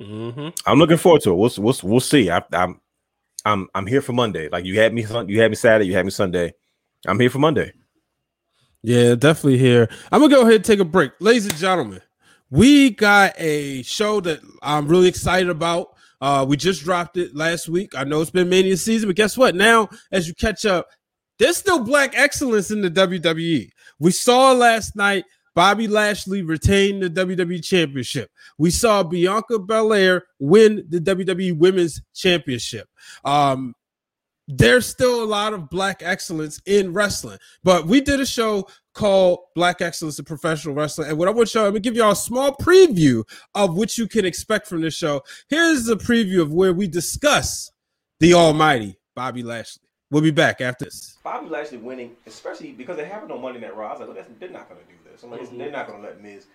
Mm-hmm. 0.00 0.48
I'm 0.66 0.78
looking 0.78 0.96
forward 0.96 1.20
to 1.22 1.30
it. 1.32 1.34
We'll 1.36 1.52
we'll, 1.58 1.76
we'll 1.82 2.00
see. 2.00 2.30
I, 2.30 2.42
I'm 2.52 2.80
I'm 3.44 3.68
I'm 3.74 3.86
here 3.86 4.02
for 4.02 4.12
Monday. 4.12 4.48
Like 4.48 4.64
you 4.64 4.78
had 4.78 4.92
me, 4.94 5.02
you 5.26 5.40
had 5.40 5.50
me 5.50 5.56
Saturday, 5.56 5.86
you 5.86 5.94
had 5.94 6.04
me 6.04 6.10
Sunday. 6.10 6.54
I'm 7.06 7.18
here 7.18 7.30
for 7.30 7.38
Monday. 7.38 7.72
Yeah, 8.82 9.14
definitely 9.14 9.58
here. 9.58 9.88
I'm 10.10 10.20
gonna 10.20 10.34
go 10.34 10.42
ahead 10.42 10.54
and 10.54 10.64
take 10.64 10.80
a 10.80 10.84
break, 10.84 11.12
ladies 11.20 11.46
and 11.46 11.56
gentlemen. 11.56 12.00
We 12.50 12.90
got 12.90 13.34
a 13.38 13.82
show 13.82 14.20
that 14.20 14.40
I'm 14.62 14.86
really 14.86 15.08
excited 15.08 15.48
about. 15.48 15.94
Uh, 16.20 16.44
we 16.48 16.56
just 16.56 16.84
dropped 16.84 17.16
it 17.16 17.34
last 17.34 17.68
week. 17.68 17.96
I 17.96 18.04
know 18.04 18.20
it's 18.20 18.30
been 18.30 18.48
mania 18.48 18.76
season, 18.76 19.08
but 19.08 19.16
guess 19.16 19.36
what? 19.36 19.54
Now, 19.54 19.88
as 20.12 20.28
you 20.28 20.34
catch 20.34 20.64
up, 20.64 20.88
there's 21.38 21.56
still 21.56 21.82
black 21.82 22.12
excellence 22.16 22.70
in 22.70 22.80
the 22.80 22.90
WWE. 22.90 23.70
We 23.98 24.10
saw 24.10 24.52
last 24.52 24.94
night 24.94 25.24
Bobby 25.54 25.86
Lashley 25.86 26.42
retained 26.42 27.02
the 27.02 27.10
WWE 27.10 27.62
Championship. 27.62 28.30
We 28.58 28.70
saw 28.70 29.02
Bianca 29.02 29.58
Belair 29.58 30.24
win 30.38 30.84
the 30.88 30.98
WWE 30.98 31.56
Women's 31.58 32.00
Championship. 32.14 32.88
Um, 33.24 33.74
there's 34.48 34.86
still 34.86 35.22
a 35.22 35.26
lot 35.26 35.52
of 35.52 35.70
black 35.70 36.02
excellence 36.02 36.60
in 36.66 36.92
wrestling, 36.92 37.38
but 37.62 37.86
we 37.86 38.00
did 38.00 38.20
a 38.20 38.26
show 38.26 38.66
called 38.92 39.38
Black 39.54 39.80
Excellence 39.80 40.18
in 40.18 40.24
Professional 40.24 40.74
Wrestling. 40.74 41.08
And 41.08 41.18
what 41.18 41.28
I 41.28 41.30
want 41.30 41.48
to 41.48 41.52
show, 41.52 41.64
I'm 41.64 41.70
gonna 41.70 41.80
give 41.80 41.96
y'all 41.96 42.12
a 42.12 42.16
small 42.16 42.54
preview 42.56 43.24
of 43.54 43.76
what 43.76 43.96
you 43.96 44.08
can 44.08 44.24
expect 44.24 44.66
from 44.66 44.82
this 44.82 44.94
show. 44.94 45.22
Here's 45.48 45.88
a 45.88 45.96
preview 45.96 46.42
of 46.42 46.52
where 46.52 46.72
we 46.72 46.88
discuss 46.88 47.70
the 48.20 48.34
almighty 48.34 48.98
Bobby 49.14 49.42
Lashley. 49.42 49.82
We'll 50.10 50.22
be 50.22 50.30
back 50.30 50.60
after 50.60 50.84
this. 50.84 51.16
Bobby 51.24 51.48
Lashley 51.48 51.78
winning, 51.78 52.16
especially 52.26 52.72
because 52.72 52.98
it 52.98 53.06
happened 53.06 53.32
on 53.32 53.40
Monday 53.40 53.60
Night 53.60 53.74
Raw. 53.74 53.88
I 53.88 53.90
was 53.92 54.00
like, 54.00 54.08
well, 54.08 54.16
that's, 54.16 54.28
they're 54.38 54.50
not 54.50 54.68
to 54.68 54.74
do 54.74 55.01
I'm 55.22 55.30
like, 55.30 55.40
Mhm. 55.42 55.58
they're 55.58 55.70
not 55.70 55.86
going 55.86 56.00
to 56.00 56.06
let 56.08 56.20
Miz. 56.20 56.46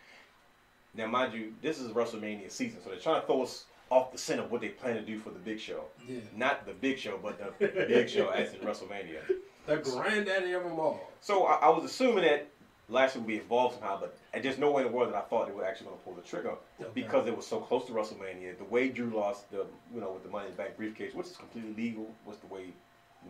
Now, 0.96 1.08
mind 1.08 1.34
you, 1.34 1.54
this 1.62 1.80
is 1.80 1.92
WrestleMania 1.92 2.50
season, 2.52 2.80
so 2.84 2.90
they're 2.90 3.00
trying 3.00 3.22
to 3.22 3.28
throw 3.28 3.44
us 3.44 3.66
off 3.90 4.12
the 4.12 4.18
scent 4.18 4.40
of 4.40 4.52
what 4.52 4.62
they 4.62 4.70
plan 4.70 4.96
to 4.96 5.02
do 5.02 5.20
for 5.20 5.30
the 5.30 5.40
Big 5.40 5.60
Show. 5.60 5.86
Yeah. 6.08 6.20
Not 6.36 6.66
the 6.66 6.74
Big 6.74 6.98
Show, 6.98 7.20
but 7.22 7.38
the 7.60 7.68
Big 7.88 8.10
Show 8.10 8.30
as 8.30 8.54
in 8.54 8.60
WrestleMania. 8.62 9.20
The 9.66 9.78
granddaddy 9.78 10.54
of 10.54 10.64
them 10.64 10.80
all. 10.80 11.00
So 11.22 11.46
I, 11.46 11.56
I 11.56 11.70
was 11.70 11.84
assuming 11.84 12.24
that 12.24 12.48
Lashley 12.90 13.20
would 13.22 13.28
be 13.28 13.36
involved 13.38 13.76
somehow, 13.76 14.00
but 14.00 14.18
there's 14.42 14.58
no 14.58 14.72
way 14.72 14.84
in 14.84 14.90
the 14.90 14.94
world 14.98 15.12
that 15.14 15.18
I 15.18 15.22
thought 15.22 15.48
they 15.48 15.54
were 15.54 15.66
actually 15.66 15.88
going 15.88 16.00
to 16.00 16.04
pull 16.06 16.14
the 16.14 16.22
trigger 16.22 16.54
Okay. 16.80 16.90
because 16.94 17.28
it 17.28 17.36
was 17.36 17.46
so 17.46 17.60
close 17.60 17.86
to 17.86 17.92
WrestleMania. 17.92 18.58
The 18.58 18.64
way 18.64 18.90
Drew 18.90 19.10
lost 19.10 19.52
the, 19.52 19.66
you 19.94 20.00
know, 20.02 20.12
with 20.14 20.24
the 20.24 20.30
Money 20.30 20.46
in 20.48 20.52
the 20.54 20.58
Bank 20.58 20.78
briefcase, 20.78 21.14
which 21.14 21.28
is 21.28 21.38
completely 21.38 21.74
legal, 21.74 22.08
was 22.26 22.38
the 22.38 22.48
way 22.48 22.68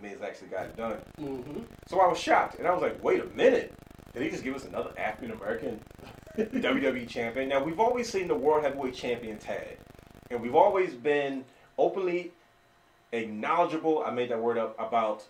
Miz 0.01 0.21
actually 0.23 0.49
got 0.49 0.65
it 0.67 0.77
done. 0.77 0.97
Mm-hmm. 1.19 1.61
So 1.87 1.99
I 1.99 2.07
was 2.07 2.19
shocked, 2.19 2.59
and 2.59 2.67
I 2.67 2.71
was 2.71 2.81
like, 2.83 3.03
"Wait 3.03 3.19
a 3.19 3.25
minute! 3.35 3.73
Did 4.13 4.23
he 4.23 4.29
just 4.29 4.43
give 4.43 4.55
us 4.55 4.65
another 4.65 4.91
African 4.97 5.31
American 5.31 5.79
WWE 6.37 7.07
champion?" 7.07 7.49
Now 7.49 7.63
we've 7.63 7.79
always 7.79 8.09
seen 8.09 8.27
the 8.27 8.35
World 8.35 8.63
Heavyweight 8.63 8.93
Champion 8.93 9.37
tag, 9.37 9.77
and 10.31 10.41
we've 10.41 10.55
always 10.55 10.93
been 10.93 11.45
openly 11.77 12.31
acknowledgeable. 13.11 14.03
I 14.05 14.11
made 14.11 14.29
that 14.29 14.41
word 14.41 14.57
up 14.57 14.75
about 14.79 15.23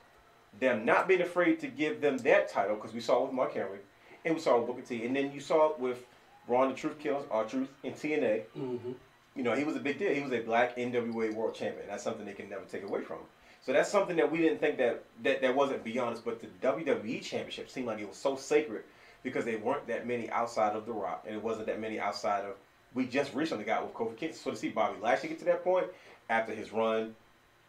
them 0.60 0.86
not 0.86 1.08
being 1.08 1.22
afraid 1.22 1.60
to 1.60 1.68
give 1.68 2.02
them 2.02 2.18
that 2.20 2.50
title 2.50 2.76
because 2.76 2.94
we 2.94 3.02
saw 3.02 3.22
it 3.22 3.26
with 3.28 3.34
Mark 3.34 3.54
Henry, 3.54 3.80
and 4.26 4.34
we 4.34 4.42
saw 4.42 4.56
it 4.56 4.60
with 4.60 4.68
Booker 4.68 4.88
T, 4.88 5.06
and 5.06 5.16
then 5.16 5.32
you 5.32 5.40
saw 5.40 5.72
it 5.72 5.80
with 5.80 6.06
Ron 6.48 6.70
the 6.70 6.76
Truth 6.76 7.00
Kills, 7.00 7.26
R-Truth 7.30 7.70
in 7.84 7.94
TNA. 7.94 8.44
Mm-hmm. 8.58 8.92
You 9.36 9.44
know, 9.44 9.54
he 9.54 9.64
was 9.64 9.76
a 9.76 9.80
big 9.80 10.00
deal. 10.00 10.14
He 10.14 10.22
was 10.22 10.32
a 10.32 10.40
black 10.40 10.78
NWA 10.78 11.34
World 11.34 11.54
Champion. 11.54 11.86
That's 11.88 12.04
something 12.04 12.26
they 12.26 12.34
can 12.34 12.50
never 12.50 12.66
take 12.66 12.84
away 12.84 13.02
from 13.02 13.18
him. 13.18 13.26
So 13.68 13.74
that's 13.74 13.92
something 13.92 14.16
that 14.16 14.32
we 14.32 14.38
didn't 14.38 14.62
think 14.62 14.78
that 14.78 15.04
that, 15.24 15.42
that 15.42 15.54
wasn't 15.54 15.84
beyond 15.84 16.16
us. 16.16 16.22
But 16.24 16.40
the 16.40 16.48
WWE 16.66 17.22
Championship 17.22 17.70
seemed 17.70 17.86
like 17.86 18.00
it 18.00 18.08
was 18.08 18.16
so 18.16 18.38
sacred 18.38 18.84
because 19.24 19.44
they 19.44 19.58
weren't 19.58 19.86
that 19.88 20.08
many 20.08 20.30
outside 20.30 20.74
of 20.74 20.86
The 20.86 20.94
Rock, 20.94 21.26
and 21.28 21.36
it 21.36 21.44
wasn't 21.44 21.68
that 21.68 21.82
many 21.82 22.00
outside 22.00 22.46
of. 22.46 22.56
We 22.94 23.06
just 23.06 23.36
recently 23.36 23.66
got 23.66 23.84
with 23.84 23.94
Kofi 23.94 24.16
Kingston. 24.16 24.42
So 24.42 24.52
to 24.52 24.56
see 24.56 24.70
Bobby 24.70 25.02
Lashley 25.02 25.28
get 25.28 25.40
to 25.40 25.46
that 25.46 25.66
point 25.66 25.88
after 26.30 26.56
his 26.56 26.72
run 26.72 27.14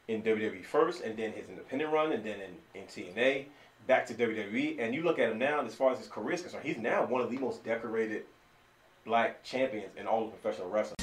in 0.06 0.22
WWE 0.22 0.64
first, 0.64 1.02
and 1.02 1.16
then 1.16 1.32
his 1.32 1.48
independent 1.48 1.92
run, 1.92 2.12
and 2.12 2.24
then 2.24 2.36
in, 2.74 2.80
in 2.80 2.86
TNA, 2.86 3.46
back 3.88 4.06
to 4.06 4.14
WWE, 4.14 4.76
and 4.78 4.94
you 4.94 5.02
look 5.02 5.18
at 5.18 5.32
him 5.32 5.38
now, 5.38 5.64
as 5.64 5.74
far 5.74 5.90
as 5.90 5.98
his 5.98 6.06
career 6.06 6.34
is 6.34 6.42
concerned, 6.42 6.64
he's 6.64 6.78
now 6.78 7.06
one 7.06 7.22
of 7.22 7.30
the 7.32 7.38
most 7.38 7.64
decorated 7.64 8.22
black 9.04 9.42
champions 9.42 9.90
in 9.98 10.06
all 10.06 10.26
of 10.26 10.40
professional 10.40 10.70
wrestling. 10.70 10.97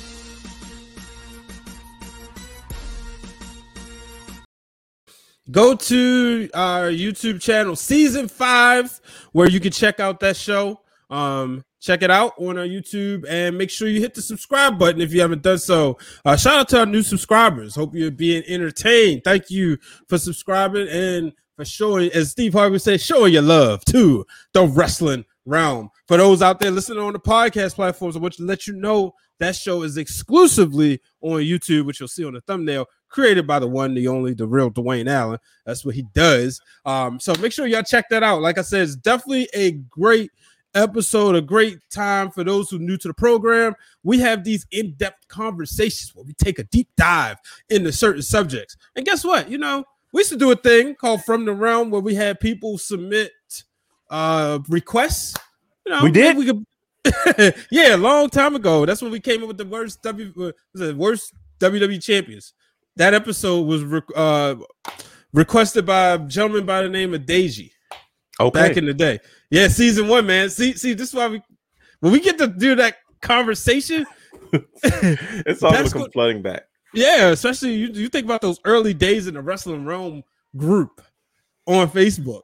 Go 5.51 5.75
to 5.75 6.49
our 6.55 6.89
YouTube 6.89 7.39
channel, 7.39 7.75
season 7.75 8.27
five, 8.27 8.99
where 9.31 9.47
you 9.47 9.59
can 9.59 9.71
check 9.71 9.99
out 9.99 10.19
that 10.21 10.35
show. 10.35 10.81
Um, 11.11 11.63
check 11.79 12.01
it 12.01 12.09
out 12.09 12.33
on 12.39 12.57
our 12.57 12.65
YouTube 12.65 13.25
and 13.29 13.55
make 13.55 13.69
sure 13.69 13.87
you 13.87 14.01
hit 14.01 14.15
the 14.15 14.23
subscribe 14.23 14.79
button 14.79 15.01
if 15.01 15.13
you 15.13 15.21
haven't 15.21 15.43
done 15.43 15.59
so. 15.59 15.99
Uh, 16.25 16.35
shout 16.35 16.55
out 16.61 16.69
to 16.69 16.79
our 16.79 16.85
new 16.87 17.03
subscribers. 17.03 17.75
Hope 17.75 17.93
you're 17.93 18.09
being 18.09 18.43
entertained. 18.47 19.23
Thank 19.23 19.51
you 19.51 19.77
for 20.07 20.17
subscribing 20.17 20.87
and 20.87 21.31
for 21.55 21.63
showing, 21.63 22.11
as 22.11 22.31
Steve 22.31 22.53
Harvey 22.53 22.79
said, 22.79 22.99
showing 22.99 23.33
your 23.33 23.43
love 23.43 23.85
to 23.85 24.25
the 24.53 24.65
wrestling 24.65 25.25
realm. 25.45 25.91
For 26.07 26.17
those 26.17 26.41
out 26.41 26.59
there 26.59 26.71
listening 26.71 27.03
on 27.03 27.13
the 27.13 27.19
podcast 27.19 27.75
platforms, 27.75 28.15
I 28.15 28.19
want 28.19 28.33
to 28.33 28.43
let 28.43 28.65
you 28.65 28.73
know 28.73 29.13
that 29.39 29.55
show 29.55 29.83
is 29.83 29.97
exclusively 29.97 31.01
on 31.21 31.41
YouTube, 31.41 31.85
which 31.85 31.99
you'll 31.99 32.07
see 32.07 32.25
on 32.25 32.33
the 32.33 32.41
thumbnail, 32.41 32.87
created 33.15 33.47
by 33.47 33.59
the 33.59 33.67
one, 33.67 33.93
the 33.93 34.09
only, 34.09 34.33
the 34.33 34.45
real 34.45 34.69
Dwayne 34.69 35.09
Allen. 35.09 35.39
That's 35.65 35.85
what 35.85 35.95
he 35.95 36.03
does. 36.13 36.59
Um, 36.85 37.17
so 37.17 37.33
make 37.35 37.53
sure 37.53 37.65
y'all 37.65 37.81
check 37.81 38.09
that 38.09 38.23
out. 38.23 38.41
Like 38.41 38.57
I 38.57 38.61
said, 38.61 38.81
it's 38.81 38.97
definitely 38.97 39.47
a 39.53 39.71
great 39.71 40.31
episode, 40.75 41.33
a 41.33 41.41
great 41.41 41.79
time 41.89 42.29
for 42.29 42.43
those 42.43 42.69
who 42.69 42.75
are 42.75 42.79
new 42.79 42.97
to 42.97 43.07
the 43.07 43.13
program. 43.13 43.73
We 44.03 44.19
have 44.19 44.43
these 44.43 44.67
in-depth 44.71 45.29
conversations 45.29 46.13
where 46.13 46.25
we 46.25 46.33
take 46.33 46.59
a 46.59 46.65
deep 46.65 46.89
dive 46.97 47.37
into 47.69 47.93
certain 47.93 48.21
subjects. 48.21 48.75
And 48.97 49.05
guess 49.05 49.23
what? 49.23 49.49
You 49.49 49.59
know, 49.59 49.85
we 50.11 50.19
used 50.19 50.31
to 50.31 50.37
do 50.37 50.51
a 50.51 50.55
thing 50.57 50.93
called 50.95 51.23
From 51.23 51.45
the 51.45 51.53
Realm 51.53 51.91
where 51.91 52.01
we 52.01 52.15
had 52.15 52.41
people 52.41 52.77
submit 52.77 53.31
uh 54.09 54.59
requests 54.67 55.35
You 55.85 55.93
know, 55.93 56.03
We 56.03 56.11
did? 56.11 56.37
We 56.37 56.45
could, 56.45 56.65
yeah, 57.71 57.95
a 57.95 57.97
long 57.97 58.29
time 58.29 58.55
ago. 58.55 58.85
That's 58.85 59.01
when 59.01 59.11
we 59.11 59.21
came 59.21 59.41
up 59.41 59.47
with 59.47 59.57
the 59.57 59.65
worst 59.65 60.03
W 60.03 60.33
uh, 60.37 60.51
was 60.73 60.81
it 60.81 60.97
worst 60.97 61.33
WWE 61.59 62.03
champions. 62.03 62.53
That 62.97 63.13
episode 63.13 63.63
was 63.63 63.83
re- 63.83 64.01
uh, 64.15 64.55
requested 65.33 65.85
by 65.85 66.13
a 66.13 66.19
gentleman 66.19 66.65
by 66.65 66.81
the 66.81 66.89
name 66.89 67.13
of 67.13 67.21
Deji 67.21 67.71
Okay. 68.39 68.67
back 68.67 68.77
in 68.77 68.85
the 68.85 68.93
day. 68.93 69.19
Yeah, 69.49 69.67
season 69.67 70.07
one, 70.07 70.25
man. 70.25 70.49
See, 70.49 70.73
see, 70.73 70.93
this 70.93 71.09
is 71.09 71.13
why 71.15 71.27
we 71.27 71.41
when 71.99 72.11
we 72.11 72.19
get 72.19 72.37
to 72.37 72.47
do 72.47 72.75
that 72.75 72.97
conversation. 73.21 74.05
it's 74.83 75.63
all 75.63 75.71
That's 75.71 75.93
come 75.93 76.09
flooding 76.11 76.41
back. 76.41 76.63
Yeah, 76.93 77.27
especially 77.27 77.73
you, 77.73 77.87
you 77.87 78.07
think 78.09 78.25
about 78.25 78.41
those 78.41 78.59
early 78.63 78.93
days 78.93 79.27
in 79.27 79.33
the 79.33 79.41
wrestling 79.41 79.85
realm 79.85 80.23
group 80.55 81.01
on 81.65 81.89
Facebook. 81.89 82.43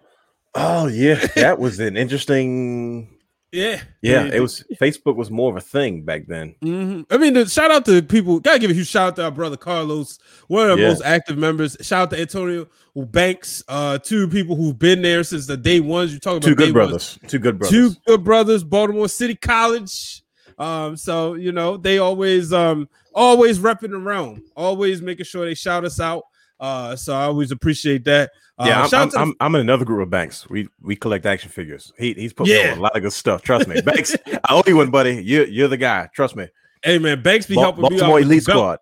Oh 0.56 0.88
yeah, 0.88 1.16
that 1.36 1.60
was 1.60 1.80
an 1.80 1.96
interesting. 1.96 3.18
Yeah, 3.52 3.82
Yeah, 4.02 4.24
it 4.26 4.40
was. 4.40 4.64
Facebook 4.80 5.16
was 5.18 5.30
more 5.30 5.50
of 5.52 5.58
a 5.58 5.62
thing 5.62 6.04
back 6.04 6.26
then. 6.28 6.56
Mhm. 6.64 7.06
I 7.12 7.18
mean, 7.18 7.34
the, 7.34 7.46
shout 7.48 7.70
out 7.70 7.84
to 7.86 8.02
people. 8.02 8.40
Gotta 8.40 8.60
give 8.60 8.72
a 8.72 8.74
huge 8.74 8.88
shout 8.88 9.10
out 9.10 9.16
to 9.18 9.24
our 9.26 9.32
brother 9.32 9.58
Carlos, 9.58 10.20
one 10.48 10.66
of 10.66 10.72
our 10.72 10.80
Yeah. 10.80 10.88
most 10.88 11.02
active 11.04 11.38
members. 11.38 11.76
Shout 11.82 12.04
out 12.04 12.10
to 12.12 12.22
Antonio 12.22 12.68
Banks, 12.96 13.64
uh, 13.68 13.98
two 13.98 14.28
people 14.30 14.56
who've 14.56 14.78
been 14.80 15.02
there 15.02 15.24
since 15.24 15.48
the 15.48 15.58
day 15.58 15.80
ones. 15.82 16.14
You 16.14 16.20
talk 16.20 16.38
about 16.38 16.44
Two 16.48 16.56
day 16.56 16.68
good 16.68 16.76
ones. 16.76 16.90
brothers. 16.90 17.20
Two 17.28 17.40
good 17.40 17.60
brothers. 17.60 17.72
two 17.78 17.96
good 18.08 18.24
brothers, 18.24 18.64
Baltimore 18.64 19.10
City 19.10 19.36
College. 19.36 20.24
Um, 20.58 20.96
so 20.96 21.34
you 21.34 21.52
know 21.52 21.76
they 21.78 21.98
always 21.98 22.54
um 22.54 22.88
always 23.14 23.60
repping 23.60 23.92
the 23.92 23.98
realm, 23.98 24.44
always 24.56 25.02
making 25.02 25.26
sure 25.26 25.44
they 25.46 25.56
shout 25.56 25.84
us 25.86 26.00
out. 26.00 26.24
Uh, 26.62 26.96
so 26.96 27.14
I 27.16 27.24
always 27.24 27.52
appreciate 27.52 28.06
that. 28.06 28.32
Uh, 28.58 28.66
yeah, 28.68 28.84
I'm, 28.84 28.94
I'm, 28.94 29.10
the- 29.10 29.20
I'm, 29.20 29.34
I'm 29.42 29.56
in 29.56 29.62
another 29.62 29.84
group 29.84 30.04
of 30.04 30.10
banks. 30.12 30.48
We 30.50 30.70
we 30.80 30.96
collect 30.96 31.26
action 31.26 31.50
figures. 31.50 31.92
He 31.98 32.14
he's 32.14 32.32
put 32.34 32.48
Yeah. 32.48 32.74
on 32.74 32.78
a 32.78 32.82
lot 32.82 32.96
of 32.96 33.02
good 33.02 33.12
stuff. 33.14 33.42
Trust 33.42 33.68
me, 33.68 33.82
Banks. 33.82 34.16
I 34.28 34.40
owe 34.54 34.64
you 34.68 34.78
one, 34.78 34.92
buddy. 34.92 35.24
You 35.24 35.46
you're 35.46 35.68
the 35.68 35.78
guy. 35.78 36.08
Trust 36.14 36.36
me. 36.36 36.48
hey 36.84 37.00
man, 37.00 37.22
Banks 37.24 37.48
be 37.48 37.56
Ba- 37.56 37.62
helping 37.62 37.82
me 37.82 37.86
out 37.88 37.90
Baltimore 37.92 38.16
with 38.20 38.26
the 38.28 38.34
Elite. 38.34 38.44
Squad. 38.44 38.80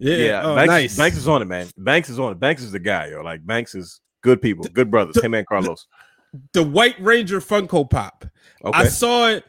Yeah, 0.00 0.16
Yeah, 0.16 0.42
oh, 0.44 0.56
Banks, 0.56 0.68
nice. 0.70 0.96
Banks 0.96 1.16
is 1.16 1.28
on 1.28 1.40
it, 1.40 1.44
man. 1.44 1.68
Banks 1.78 2.10
is 2.10 2.18
on 2.18 2.32
it. 2.32 2.40
Banks 2.40 2.62
is 2.62 2.72
the 2.72 2.80
guy, 2.80 3.06
yo. 3.10 3.22
Like 3.22 3.46
Banks 3.46 3.76
is 3.76 4.00
good 4.22 4.42
people, 4.42 4.64
good 4.64 4.90
brothers. 4.90 5.22
Him 5.22 5.34
and 5.34 5.46
Carlos. 5.46 5.86
the 6.52 6.64
White 6.64 6.96
Ranger 7.00 7.40
Funko 7.40 7.88
Pop. 7.88 8.24
Okay. 8.64 8.76
I 8.76 8.88
saw 8.88 9.28
it 9.28 9.44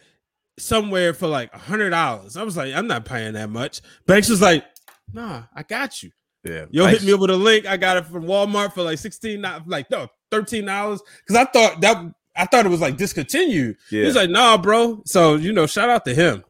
somewhere 0.60 1.16
for 1.16 1.28
like 1.28 1.52
a 1.54 1.58
hundred 1.58 1.90
dollars. 1.90 2.38
I 2.38 2.44
was 2.44 2.56
like, 2.56 2.76
I'm 2.76 2.86
not 2.86 3.06
paying 3.06 3.34
that 3.34 3.50
much. 3.50 3.82
Banks 4.06 4.30
was 4.30 4.42
like, 4.42 4.64
Nah, 5.12 5.44
I 5.56 5.64
got 5.64 6.04
you. 6.04 6.12
Yeah. 6.46 6.66
Yo, 6.70 6.86
Banks- 6.86 7.02
hit 7.02 7.08
me 7.08 7.14
up 7.14 7.20
with 7.20 7.32
a 7.32 7.36
link. 7.36 7.66
I 7.66 7.76
got 7.78 7.98
it 7.98 8.06
from 8.06 8.24
Walmart 8.26 8.74
for 8.74 8.84
like 8.84 9.00
sixteen, 9.00 9.42
not 9.42 9.68
like 9.68 9.90
no, 9.90 10.08
thirteen 10.32 10.66
dollars. 10.66 11.02
Because 11.26 11.36
I 11.36 11.52
thought 11.52 11.82
that 11.82 12.14
I 12.36 12.46
thought 12.46 12.66
it 12.66 12.70
was 12.70 12.82
like 12.82 12.98
discontinued. 12.98 13.78
Yeah. 13.92 14.04
He's 14.06 14.16
like, 14.16 14.30
Nah, 14.30 14.58
bro. 14.58 15.02
So 15.06 15.36
you 15.36 15.52
know, 15.54 15.66
shout 15.66 15.90
out 15.90 16.06
to 16.06 16.14
him. 16.14 16.44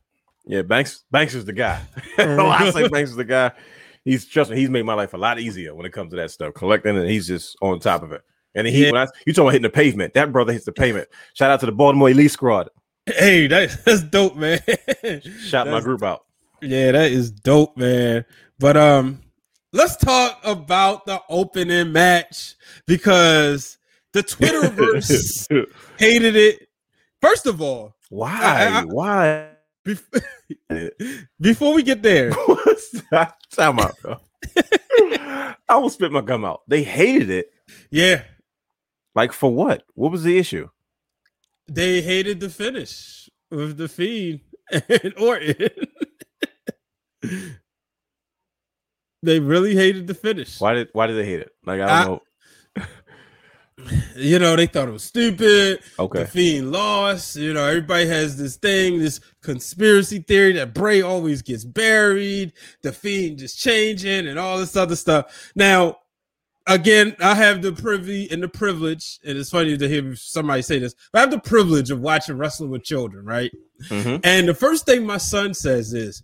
Yeah, 0.46 0.62
Banks 0.64 1.04
Banks 1.10 1.34
is 1.34 1.46
the 1.46 1.54
guy. 1.54 1.82
I 2.18 2.70
say 2.72 2.88
Banks 2.90 3.12
is 3.12 3.16
the 3.16 3.24
guy. 3.24 3.52
He's 4.04 4.26
trust 4.26 4.52
me, 4.52 4.58
he's 4.58 4.70
made 4.70 4.84
my 4.86 4.94
life 4.94 5.14
a 5.14 5.18
lot 5.18 5.40
easier 5.40 5.74
when 5.74 5.86
it 5.86 5.92
comes 5.92 6.12
to 6.12 6.18
that 6.18 6.30
stuff. 6.30 6.54
Collecting 6.54 6.98
and 6.98 7.10
he's 7.10 7.28
just 7.28 7.56
on 7.62 7.80
top 7.80 8.04
of 8.04 8.12
it. 8.12 8.22
And 8.54 8.68
he 8.68 8.86
Yeah. 8.86 8.92
when 8.92 9.02
I, 9.02 9.08
you 9.26 9.34
talking 9.34 9.42
about 9.44 9.54
hitting 9.54 9.64
the 9.64 9.70
pavement, 9.70 10.14
that 10.14 10.32
brother 10.32 10.54
hits 10.54 10.66
the 10.66 10.72
pavement. 10.72 11.08
Shout 11.34 11.50
out 11.52 11.60
to 11.62 11.66
the 11.66 11.72
Baltimore 11.72 12.10
Elite 12.10 12.32
Squad. 12.32 12.70
Hey, 13.08 13.48
that, 13.48 13.78
that's 13.86 14.04
dope, 14.04 14.36
man. 14.36 14.60
Shout 15.46 15.68
my 15.68 15.82
group 15.82 16.04
out. 16.04 16.26
Yeah, 16.62 16.92
that 16.92 17.12
is 17.12 17.32
dope, 17.32 17.76
man. 17.78 18.26
But 18.60 18.78
um, 18.78 19.22
let's 19.76 19.96
talk 19.98 20.40
about 20.44 21.06
the 21.06 21.22
opening 21.30 21.92
match 21.92 22.56
because 22.88 23.78
the 24.14 24.24
Twitterverse 24.24 25.66
hated 26.00 26.36
it. 26.36 26.68
First 27.22 27.46
of 27.46 27.62
all, 27.62 27.96
Why? 28.10 28.30
I- 28.42 28.80
I- 28.80 28.84
Why? 28.86 29.50
bef- 29.86 30.24
before 31.40 31.74
we 31.74 31.84
get 31.84 32.02
there, 32.02 32.32
Time 33.52 33.80
out, 33.80 33.96
bro. 34.02 34.18
I 35.68 35.78
will 35.78 35.90
spit 35.90 36.12
my 36.12 36.22
gum 36.22 36.44
out. 36.46 36.62
They 36.68 36.84
hated 36.84 37.30
it. 37.30 37.52
yeah, 37.92 38.24
Like 39.16 39.32
for 39.34 39.54
what? 39.54 39.84
What 39.94 40.12
was 40.12 40.24
the 40.24 40.38
issue? 40.38 40.70
they 41.68 42.00
hated 42.02 42.40
the 42.40 42.50
finish 42.50 43.28
with 43.50 43.78
the 43.78 43.88
Fiend 43.88 44.42
and 44.72 45.14
Orton. 45.18 45.70
They 49.26 49.40
really 49.40 49.76
hated 49.76 50.08
the 50.08 50.14
finish. 50.14 50.60
Why 50.60 50.74
did 50.74 50.90
why 50.94 51.08
did 51.08 51.16
they 51.18 51.26
hate 51.26 51.40
it? 51.42 51.52
Like 51.66 51.82
I 51.82 52.04
don't 52.06 52.22
I- 52.78 52.80
know. 52.82 52.86
You 54.16 54.40
know, 54.40 54.56
they 54.56 54.68
thought 54.68 54.88
it 54.88 54.92
was 54.92 55.04
stupid. 55.04 55.80
Okay. 56.00 56.20
The 56.20 56.28
Fiend 56.28 56.72
lost. 56.72 57.36
You 57.36 57.54
know, 57.54 57.66
everybody 57.68 58.08
has 58.08 58.38
this 58.38 58.56
thing, 58.56 59.00
this 59.00 59.20
conspiracy 59.44 60.20
theory 60.20 60.54
that 60.54 60.74
Bray 60.74 61.02
always 61.02 61.42
gets 61.42 61.66
buried, 61.66 62.54
the 62.84 62.94
Fiend 62.94 63.40
just 63.40 63.60
changing, 63.60 64.28
and 64.28 64.40
all 64.40 64.58
this 64.58 64.78
other 64.78 64.96
stuff. 64.96 65.52
Now, 65.56 65.98
again, 66.68 67.18
I 67.20 67.36
have 67.36 67.62
the 67.62 67.74
privy 67.74 68.32
and 68.32 68.42
the 68.42 68.48
privilege, 68.48 69.20
and 69.26 69.38
it's 69.38 69.50
funny 69.50 69.78
to 69.78 69.90
hear 69.90 70.16
somebody 70.16 70.62
say 70.62 70.80
this, 70.80 70.96
but 71.12 71.20
I 71.20 71.22
have 71.24 71.32
the 71.32 71.40
privilege 71.40 71.92
of 71.92 72.00
watching 72.00 72.38
wrestling 72.38 72.70
with 72.70 72.84
children, 72.86 73.26
right? 73.26 73.52
Mhm. 73.90 74.22
And 74.24 74.48
the 74.48 74.56
first 74.56 74.86
thing 74.86 75.06
my 75.06 75.18
son 75.18 75.54
says 75.54 75.94
is, 75.94 76.24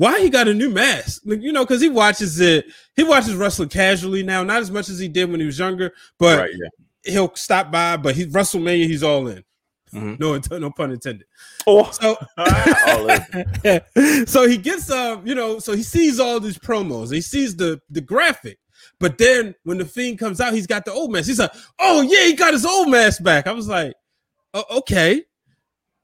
why 0.00 0.18
he 0.22 0.30
got 0.30 0.48
a 0.48 0.54
new 0.54 0.70
mask? 0.70 1.20
Like, 1.26 1.42
you 1.42 1.52
know, 1.52 1.62
because 1.64 1.82
he 1.82 1.90
watches 1.90 2.40
it, 2.40 2.64
he 2.96 3.04
watches 3.04 3.34
wrestling 3.34 3.68
casually 3.68 4.22
now, 4.22 4.42
not 4.42 4.62
as 4.62 4.70
much 4.70 4.88
as 4.88 4.98
he 4.98 5.08
did 5.08 5.30
when 5.30 5.40
he 5.40 5.46
was 5.46 5.58
younger, 5.58 5.92
but 6.18 6.38
Right, 6.38 6.50
yeah. 6.54 7.12
he'll 7.12 7.34
stop 7.34 7.70
by, 7.70 7.98
but 7.98 8.14
he's 8.14 8.28
WrestleMania, 8.28 8.86
he's 8.86 9.02
all 9.02 9.28
in. 9.28 9.44
Mhm. 9.92 10.18
No, 10.18 10.38
no 10.58 10.70
pun 10.70 10.92
intended. 10.92 11.26
Oh, 11.66 11.90
So, 11.90 12.16
so 14.26 14.48
he 14.48 14.56
gets 14.56 14.90
um, 14.90 15.26
you 15.26 15.34
know, 15.34 15.58
so 15.58 15.74
he 15.74 15.82
sees 15.82 16.18
all 16.18 16.40
these 16.40 16.58
promos, 16.58 17.12
he 17.12 17.20
sees 17.20 17.54
the 17.54 17.78
the 17.90 18.00
graphic, 18.00 18.58
but 19.00 19.18
then 19.18 19.54
when 19.64 19.76
the 19.76 19.84
fiend 19.84 20.18
comes 20.18 20.40
out, 20.40 20.54
he's 20.54 20.66
got 20.66 20.86
the 20.86 20.92
old 20.92 21.12
mask. 21.12 21.26
He's 21.28 21.38
like, 21.40 21.52
oh 21.78 22.00
yeah, 22.00 22.24
he 22.24 22.32
got 22.34 22.54
his 22.54 22.64
old 22.64 22.88
mask 22.88 23.22
back. 23.22 23.46
I 23.46 23.52
was 23.52 23.68
like, 23.68 23.92
oh, 24.54 24.64
okay, 24.78 25.24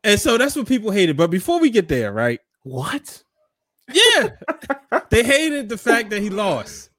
and 0.05 0.21
so 0.21 0.37
that's 0.37 0.55
what 0.55 0.69
people 0.69 0.91
hated. 0.91 1.17
But 1.17 1.31
before 1.31 1.61
we 1.61 1.71
get 1.71 1.89
there, 1.89 2.13
right? 2.13 2.41
what? 2.65 3.23
Yeah, 3.93 4.29
they 5.11 5.23
hated 5.23 5.69
the 5.69 5.79
fact 5.79 6.11
that 6.11 6.21
he 6.21 6.31
lost. 6.31 6.91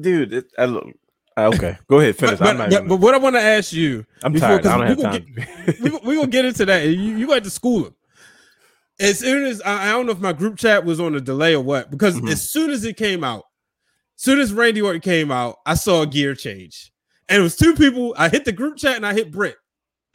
Dude, 0.00 0.32
it, 0.32 0.46
I, 0.56 0.66
look- 0.66 0.88
okay. 1.36 1.76
Go 1.88 1.98
ahead, 2.00 2.16
finish. 2.16 2.38
But, 2.38 2.48
I'm, 2.48 2.56
but, 2.58 2.70
not 2.70 2.88
but, 2.88 2.96
what 3.00 3.14
I 3.14 3.18
want 3.18 3.34
to 3.36 3.40
ask 3.42 3.72
you, 3.72 4.06
I'm 4.22 4.32
before- 4.32 4.60
tired. 4.60 4.66
I 4.66 4.94
don't 4.94 5.02
have 5.02 5.12
time. 5.12 5.76
we, 5.82 5.90
we 6.04 6.14
gonna 6.16 6.28
get 6.28 6.44
into 6.44 6.64
that. 6.66 6.84
You, 6.86 7.16
you 7.16 7.26
got 7.26 7.42
to 7.44 7.50
school 7.50 7.86
him. 7.86 7.94
As 9.00 9.18
soon 9.18 9.44
as 9.46 9.60
I, 9.62 9.88
I 9.88 9.92
don't 9.92 10.06
know 10.06 10.12
if 10.12 10.20
my 10.20 10.32
group 10.32 10.56
chat 10.58 10.84
was 10.84 11.00
on 11.00 11.14
a 11.14 11.20
delay 11.20 11.54
or 11.56 11.62
what, 11.62 11.90
because 11.90 12.14
Mhm. 12.20 12.30
as 12.30 12.48
soon 12.50 12.70
as 12.70 12.84
it 12.84 12.96
came 12.96 13.24
out, 13.24 13.44
as 14.16 14.22
soon 14.22 14.38
as 14.38 14.52
Randy 14.52 14.80
Orton 14.80 15.00
came 15.00 15.30
out, 15.32 15.56
I 15.66 15.74
saw 15.74 16.02
a 16.02 16.06
gear 16.06 16.34
change, 16.36 16.92
and 17.28 17.40
it 17.40 17.42
was 17.42 17.56
two 17.56 17.74
people. 17.74 18.14
I 18.16 18.28
hit 18.28 18.44
the 18.44 18.52
group 18.52 18.76
chat 18.76 18.96
and 18.96 19.06
I 19.06 19.12
hit 19.14 19.32
Britt. 19.32 19.56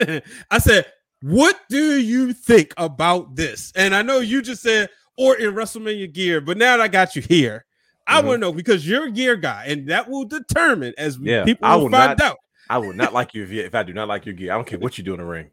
I 0.00 0.58
said, 0.58 0.86
"What 1.20 1.58
do 1.68 2.00
you 2.00 2.32
think 2.32 2.72
about 2.78 3.36
this?" 3.36 3.72
And 3.76 3.94
I 3.94 4.02
know 4.02 4.20
you 4.20 4.40
just 4.40 4.62
said 4.62 4.88
Orton 5.18 5.54
WrestleMania 5.54 6.12
gear, 6.12 6.40
but 6.40 6.56
now 6.56 6.76
that 6.76 6.82
I 6.82 6.88
got 6.88 7.14
you 7.16 7.22
here, 7.22 7.64
I 8.06 8.22
Mhm. 8.22 8.24
want 8.24 8.34
to 8.36 8.38
know 8.38 8.52
because 8.52 8.88
you're 8.88 9.06
a 9.06 9.10
gear 9.10 9.36
guy, 9.36 9.64
and 9.66 9.88
that 9.88 10.08
will 10.08 10.24
determine 10.24 10.94
as 10.96 11.18
Yeah, 11.20 11.44
people 11.44 11.66
I 11.66 11.76
will 11.76 11.90
find 11.90 12.16
not- 12.18 12.20
out. 12.22 12.36
I 12.70 12.78
would 12.78 12.96
not 12.96 13.12
like 13.12 13.34
you 13.34 13.42
if, 13.44 13.50
if 13.52 13.74
I 13.74 13.82
do 13.82 13.92
not 13.92 14.08
like 14.08 14.24
your 14.26 14.34
gear. 14.34 14.52
I 14.52 14.54
don't 14.54 14.66
care 14.66 14.78
what 14.78 14.96
you 14.98 15.04
do 15.04 15.12
in 15.14 15.20
the 15.20 15.26
ring. 15.26 15.50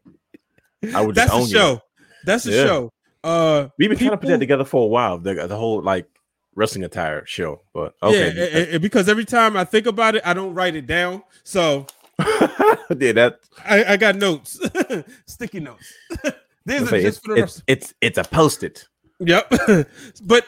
I 0.94 1.00
would 1.00 1.14
That's 1.14 1.30
just 1.32 1.50
the 1.50 1.58
own 1.58 1.62
show. 1.68 1.72
you. 1.72 1.80
That's 2.24 2.44
the 2.44 2.52
Yeah. 2.52 2.64
show. 2.66 2.92
Uh, 3.24 3.68
We've 3.78 3.88
been 3.88 3.98
trying 3.98 4.10
to 4.10 4.16
put 4.18 4.28
that 4.28 4.38
together 4.38 4.64
for 4.64 4.84
a 4.84 4.86
while. 4.86 5.18
The, 5.18 5.34
the 5.48 5.56
whole 5.56 5.82
like 5.82 6.06
wrestling 6.54 6.84
attire 6.84 7.24
show, 7.26 7.62
but 7.74 7.94
Yeah, 8.02 8.08
okay. 8.08 8.28
and- 8.62 8.70
and 8.74 8.82
because 8.82 9.08
every 9.08 9.24
time 9.24 9.56
I 9.56 9.64
think 9.64 9.86
about 9.86 10.14
it, 10.14 10.22
I 10.24 10.32
don't 10.34 10.54
write 10.54 10.76
it 10.76 10.86
down. 10.86 11.22
So 11.42 11.86
yeah, 12.18 13.12
that 13.12 13.40
I, 13.64 13.84
I 13.84 13.96
got 13.96 14.16
notes, 14.16 14.60
sticky 15.26 15.60
notes. 15.60 15.92
Are 16.24 16.86
say 16.86 17.02
just 17.02 17.24
for 17.24 17.34
the 17.36 17.42
it's, 17.44 17.62
it's 17.66 17.94
it's 18.00 18.18
a 18.18 18.24
post-it. 18.24 18.86
Yep. 19.20 19.52
but 20.24 20.46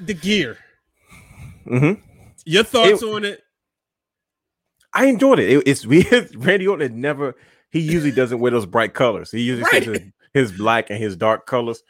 the 0.00 0.14
gear, 0.14 0.58
hmm 1.66 1.92
your 2.46 2.64
thoughts 2.64 3.02
on 3.02 3.24
it? 3.24 3.42
I 4.92 5.06
enjoyed 5.06 5.38
it. 5.38 5.50
it 5.50 5.62
it's 5.66 5.86
weird. 5.86 6.34
Randy 6.34 6.66
Orton 6.66 6.82
had 6.82 6.96
never. 6.96 7.36
He 7.70 7.80
usually 7.80 8.10
doesn't 8.12 8.40
wear 8.40 8.50
those 8.50 8.66
bright 8.66 8.94
colors. 8.94 9.30
He 9.30 9.40
usually 9.42 9.68
Right. 9.72 9.84
his, 9.84 10.00
his 10.50 10.52
black 10.52 10.90
and 10.90 10.98
his 10.98 11.16
dark 11.16 11.46
colors. 11.46 11.82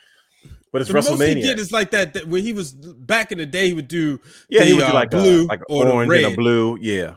But 0.72 0.82
it's 0.82 0.88
The 0.88 0.94
most 0.94 1.20
he 1.22 1.34
did 1.34 1.58
is 1.58 1.72
like 1.72 1.90
that, 1.92 2.14
that 2.14 2.28
when 2.28 2.42
he 2.42 2.52
was 2.52 2.72
back 2.72 3.32
in 3.32 3.38
the 3.38 3.46
day, 3.46 3.68
he 3.68 3.72
would 3.74 3.88
do 3.88 4.20
yeah, 4.48 4.62
he 4.62 4.74
would 4.74 4.80
do 4.80 4.86
uh, 4.86 4.92
like 4.94 5.10
blue 5.10 5.44
a, 5.44 5.46
like 5.46 5.62
or 5.68 5.84
the 5.86 5.92
orange 5.92 6.12
and 6.12 6.32
a 6.32 6.36
blue. 6.36 6.78
Yeah, 6.80 7.16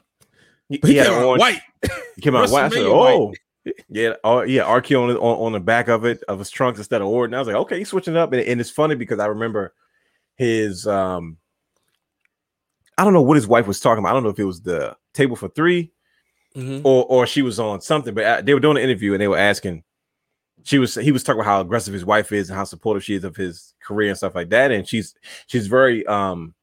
he, 0.69 0.80
he, 0.84 0.91
he 0.93 0.95
had 0.97 1.06
came 1.08 1.13
an 1.15 1.19
out 1.19 1.26
orange. 1.26 1.39
white. 1.39 1.62
He 2.15 2.21
came 2.21 2.36
out 2.36 2.49
white. 2.49 2.63
I 2.65 2.69
said, 2.69 2.80
WrestleMania 2.80 2.89
"Oh, 2.89 3.34
yeah, 3.89 4.13
yeah." 4.23 4.63
RKO 4.63 5.04
on, 5.04 5.10
the- 5.10 5.19
on 5.19 5.45
on 5.47 5.52
the 5.54 5.60
back 5.60 5.88
of 5.88 6.06
it 6.06 6.23
of 6.28 6.39
his 6.39 6.49
trunks 6.49 6.80
instead 6.80 7.02
of 7.02 7.08
Orton. 7.08 7.34
I 7.34 7.39
was 7.39 7.47
like, 7.47 7.58
"Okay, 7.58 7.78
he's 7.80 7.89
switching 7.89 8.15
it 8.15 8.19
up." 8.19 8.32
And, 8.34 8.41
and 8.41 8.60
it's 8.62 8.69
funny 8.69 8.95
because 8.95 9.19
I 9.19 9.26
remember 9.28 9.73
his 10.36 10.86
um, 10.88 11.38
I 12.97 13.04
don't 13.04 13.13
know 13.13 13.21
what 13.21 13.36
his 13.38 13.47
wife 13.47 13.67
was 13.67 13.80
talking 13.80 13.99
about. 14.04 14.12
I 14.12 14.13
don't 14.13 14.23
know 14.23 14.30
if 14.30 14.39
it 14.39 14.45
was 14.45 14.62
the 14.62 14.95
table 15.13 15.36
for 15.36 15.49
three 15.49 15.91
Mhm. 16.56 16.82
or 16.84 17.06
or 17.06 17.26
she 17.26 17.41
was 17.41 17.60
on 17.60 17.82
something, 17.82 18.13
but 18.13 18.23
uh, 18.26 18.41
they 18.41 18.54
were 18.54 18.60
doing 18.60 18.78
an 18.78 18.84
interview 18.84 19.13
and 19.13 19.21
they 19.21 19.28
were 19.28 19.38
asking 19.38 19.84
she 20.63 20.78
was 20.80 20.95
he 20.95 21.12
was 21.12 21.23
talking 21.23 21.39
about 21.41 21.49
how 21.49 21.62
aggressive 21.62 21.93
his 21.93 22.06
wife 22.06 22.32
is 22.32 22.49
and 22.49 22.58
how 22.58 22.63
supportive 22.63 23.04
she 23.04 23.15
is 23.15 23.23
of 23.23 23.36
his 23.36 23.73
career 23.82 24.10
and 24.10 24.17
stuff 24.17 24.36
like 24.36 24.49
that. 24.49 24.71
And 24.71 24.88
she's 24.88 25.15
she's 25.47 25.67
very 25.67 26.06
um 26.06 26.54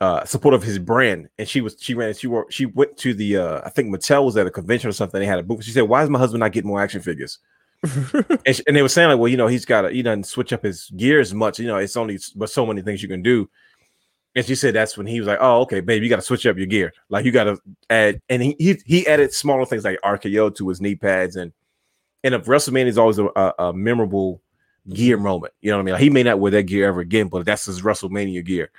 uh 0.00 0.24
supportive 0.24 0.62
of 0.62 0.66
his 0.66 0.78
brand. 0.78 1.28
And 1.38 1.48
she 1.48 1.60
was 1.60 1.76
she 1.80 1.94
ran 1.94 2.14
she 2.14 2.26
worked 2.26 2.52
she 2.52 2.66
went 2.66 2.96
to 2.98 3.14
the 3.14 3.36
uh 3.36 3.60
I 3.64 3.70
think 3.70 3.94
Mattel 3.94 4.24
was 4.24 4.36
at 4.36 4.46
a 4.46 4.50
convention 4.50 4.88
or 4.88 4.92
something. 4.92 5.20
They 5.20 5.26
had 5.26 5.38
a 5.38 5.42
booth. 5.42 5.64
She 5.64 5.72
said, 5.72 5.82
Why 5.82 6.02
is 6.02 6.10
my 6.10 6.18
husband 6.18 6.40
not 6.40 6.52
getting 6.52 6.68
more 6.68 6.80
action 6.82 7.00
figures? 7.02 7.38
and, 8.46 8.56
she- 8.56 8.62
and 8.66 8.76
they 8.76 8.82
were 8.82 8.88
saying 8.88 9.08
like, 9.08 9.18
well, 9.18 9.28
you 9.28 9.36
know, 9.38 9.46
he's 9.46 9.64
got 9.64 9.82
to 9.82 9.90
he 9.90 10.02
doesn't 10.02 10.24
switch 10.24 10.52
up 10.52 10.62
his 10.62 10.90
gear 10.96 11.20
as 11.20 11.32
much. 11.32 11.58
You 11.58 11.66
know, 11.66 11.76
it's 11.78 11.96
only 11.96 12.18
but 12.36 12.50
so 12.50 12.66
many 12.66 12.82
things 12.82 13.02
you 13.02 13.08
can 13.08 13.22
do. 13.22 13.48
And 14.36 14.46
she 14.46 14.54
said 14.54 14.74
that's 14.74 14.96
when 14.96 15.06
he 15.08 15.18
was 15.18 15.26
like, 15.26 15.38
"Oh, 15.40 15.62
okay, 15.62 15.80
babe, 15.80 16.02
you 16.04 16.08
got 16.08 16.16
to 16.16 16.22
switch 16.22 16.46
up 16.46 16.56
your 16.56 16.66
gear. 16.66 16.92
Like 17.08 17.24
you 17.24 17.32
got 17.32 17.44
to 17.44 17.56
add." 17.88 18.20
And 18.28 18.40
he, 18.42 18.54
he 18.60 18.76
he 18.86 19.06
added 19.08 19.32
smaller 19.34 19.66
things 19.66 19.84
like 19.84 19.98
RKO 20.04 20.54
to 20.56 20.68
his 20.68 20.80
knee 20.80 20.94
pads, 20.94 21.34
and 21.34 21.52
and 22.22 22.34
if 22.34 22.44
WrestleMania 22.44 22.86
is 22.86 22.98
always 22.98 23.18
a, 23.18 23.26
a, 23.34 23.54
a 23.58 23.72
memorable 23.72 24.40
gear 24.88 25.16
moment. 25.16 25.52
You 25.62 25.70
know 25.72 25.78
what 25.78 25.82
I 25.82 25.84
mean? 25.84 25.92
Like, 25.94 26.02
he 26.02 26.10
may 26.10 26.22
not 26.22 26.38
wear 26.38 26.52
that 26.52 26.62
gear 26.64 26.86
ever 26.86 27.00
again, 27.00 27.26
but 27.28 27.44
that's 27.44 27.64
his 27.64 27.82
WrestleMania 27.82 28.44
gear. 28.44 28.70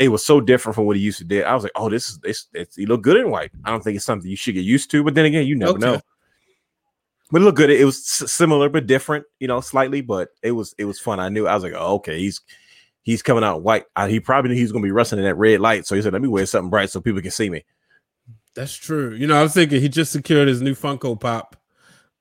It 0.00 0.08
was 0.08 0.24
so 0.24 0.40
different 0.40 0.74
from 0.74 0.86
what 0.86 0.96
he 0.96 1.02
used 1.02 1.18
to 1.18 1.24
do. 1.24 1.42
I 1.42 1.54
was 1.54 1.62
like, 1.62 1.72
"Oh, 1.76 1.88
this 1.88 2.08
is 2.08 2.18
this. 2.18 2.46
It's, 2.52 2.74
he 2.76 2.84
look 2.86 3.02
good 3.02 3.16
in 3.16 3.30
white." 3.30 3.52
I 3.64 3.70
don't 3.70 3.82
think 3.82 3.96
it's 3.96 4.04
something 4.04 4.28
you 4.28 4.36
should 4.36 4.54
get 4.54 4.64
used 4.64 4.90
to, 4.90 5.04
but 5.04 5.14
then 5.14 5.24
again, 5.24 5.46
you 5.46 5.54
never 5.54 5.72
Okay. 5.72 5.80
know. 5.86 6.00
But 7.30 7.40
it 7.42 7.44
looked 7.44 7.56
good. 7.56 7.70
It 7.70 7.84
was 7.84 7.96
s- 7.98 8.30
similar 8.32 8.68
but 8.68 8.86
different, 8.86 9.24
you 9.40 9.48
know, 9.48 9.60
slightly. 9.60 10.00
But 10.00 10.30
it 10.42 10.52
was 10.52 10.74
it 10.78 10.84
was 10.84 10.98
fun. 11.00 11.20
I 11.20 11.28
knew 11.28 11.46
I 11.46 11.54
was 11.54 11.62
like, 11.62 11.74
oh, 11.76 11.94
okay, 11.94 12.18
he's 12.18 12.40
he's 13.02 13.22
coming 13.22 13.44
out 13.44 13.62
white. 13.62 13.84
I, 13.96 14.08
he 14.08 14.18
probably 14.20 14.50
knew 14.50 14.56
he 14.56 14.62
was 14.62 14.72
gonna 14.72 14.82
be 14.82 14.90
wrestling 14.90 15.20
in 15.20 15.24
that 15.26 15.36
red 15.36 15.60
light, 15.60 15.86
so 15.86 15.94
he 15.94 16.02
said, 16.02 16.12
"Let 16.12 16.22
me 16.22 16.28
wear 16.28 16.44
something 16.46 16.70
bright 16.70 16.90
so 16.90 17.00
people 17.00 17.22
can 17.22 17.30
see 17.30 17.48
me." 17.50 17.64
That's 18.54 18.74
true. 18.74 19.14
You 19.14 19.26
know, 19.26 19.36
I 19.38 19.42
was 19.42 19.54
thinking 19.54 19.80
he 19.80 19.88
just 19.88 20.12
secured 20.12 20.48
his 20.48 20.60
new 20.62 20.74
Funko 20.74 21.18
Pop, 21.18 21.56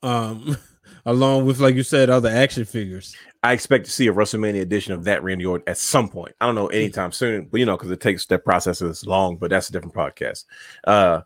um, 0.02 0.58
along 1.06 1.46
with 1.46 1.60
like 1.60 1.76
you 1.76 1.84
said, 1.84 2.10
other 2.10 2.30
action 2.30 2.66
figures. 2.66 3.16
I 3.42 3.54
expect 3.54 3.86
to 3.86 3.92
see 3.92 4.08
a 4.08 4.14
WrestleMania 4.14 4.62
edition 4.62 4.94
of 4.94 5.04
that 5.04 5.24
Randy 5.24 5.46
Orton 5.46 5.68
at 5.68 5.78
some 5.78 6.08
point. 6.08 6.34
I 6.40 6.46
don't 6.46 6.56
know 6.56 6.68
anytime 6.68 7.12
soon, 7.12 7.46
but 7.52 7.60
you 7.60 7.66
know, 7.66 7.76
because 7.76 7.92
it 7.92 8.00
takes 8.00 8.26
that 8.28 8.46
process 8.46 8.82
is 8.82 9.06
long. 9.06 9.38
But 9.38 9.50
that's 9.50 9.70
a 9.70 9.72
different 9.74 9.96
podcast. 9.96 10.46
Uh, 10.86 11.22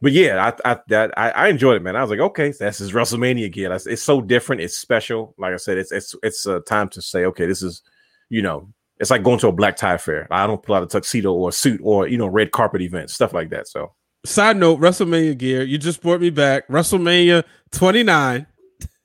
but 0.00 0.12
yeah, 0.12 0.52
I 0.64 0.72
I 0.72 0.78
that 0.88 1.16
I, 1.16 1.30
I 1.30 1.48
enjoyed 1.48 1.76
it, 1.76 1.82
man. 1.82 1.96
I 1.96 2.02
was 2.02 2.10
like, 2.10 2.20
okay, 2.20 2.52
that's 2.52 2.78
his 2.78 2.92
WrestleMania 2.92 3.52
gear. 3.52 3.72
It's 3.72 4.02
so 4.02 4.20
different. 4.20 4.62
It's 4.62 4.76
special. 4.76 5.34
Like 5.38 5.54
I 5.54 5.56
said, 5.58 5.78
it's 5.78 5.92
it's 5.92 6.14
it's 6.22 6.46
a 6.46 6.60
time 6.60 6.88
to 6.90 7.02
say, 7.02 7.24
okay, 7.26 7.46
this 7.46 7.62
is, 7.62 7.82
you 8.28 8.42
know, 8.42 8.68
it's 8.98 9.10
like 9.10 9.22
going 9.22 9.38
to 9.40 9.48
a 9.48 9.52
black 9.52 9.76
tie 9.76 9.98
fair. 9.98 10.26
I 10.30 10.46
don't 10.46 10.62
pull 10.62 10.74
out 10.74 10.82
a 10.82 10.86
tuxedo 10.86 11.32
or 11.32 11.50
a 11.50 11.52
suit 11.52 11.80
or 11.84 12.08
you 12.08 12.18
know 12.18 12.26
red 12.26 12.50
carpet 12.52 12.82
event 12.82 13.10
stuff 13.10 13.32
like 13.32 13.50
that. 13.50 13.68
So 13.68 13.92
Side 14.24 14.56
note: 14.56 14.80
WrestleMania 14.80 15.38
gear. 15.38 15.62
You 15.62 15.78
just 15.78 16.02
brought 16.02 16.20
me 16.20 16.30
back. 16.30 16.66
WrestleMania 16.68 17.44
29. 17.70 18.46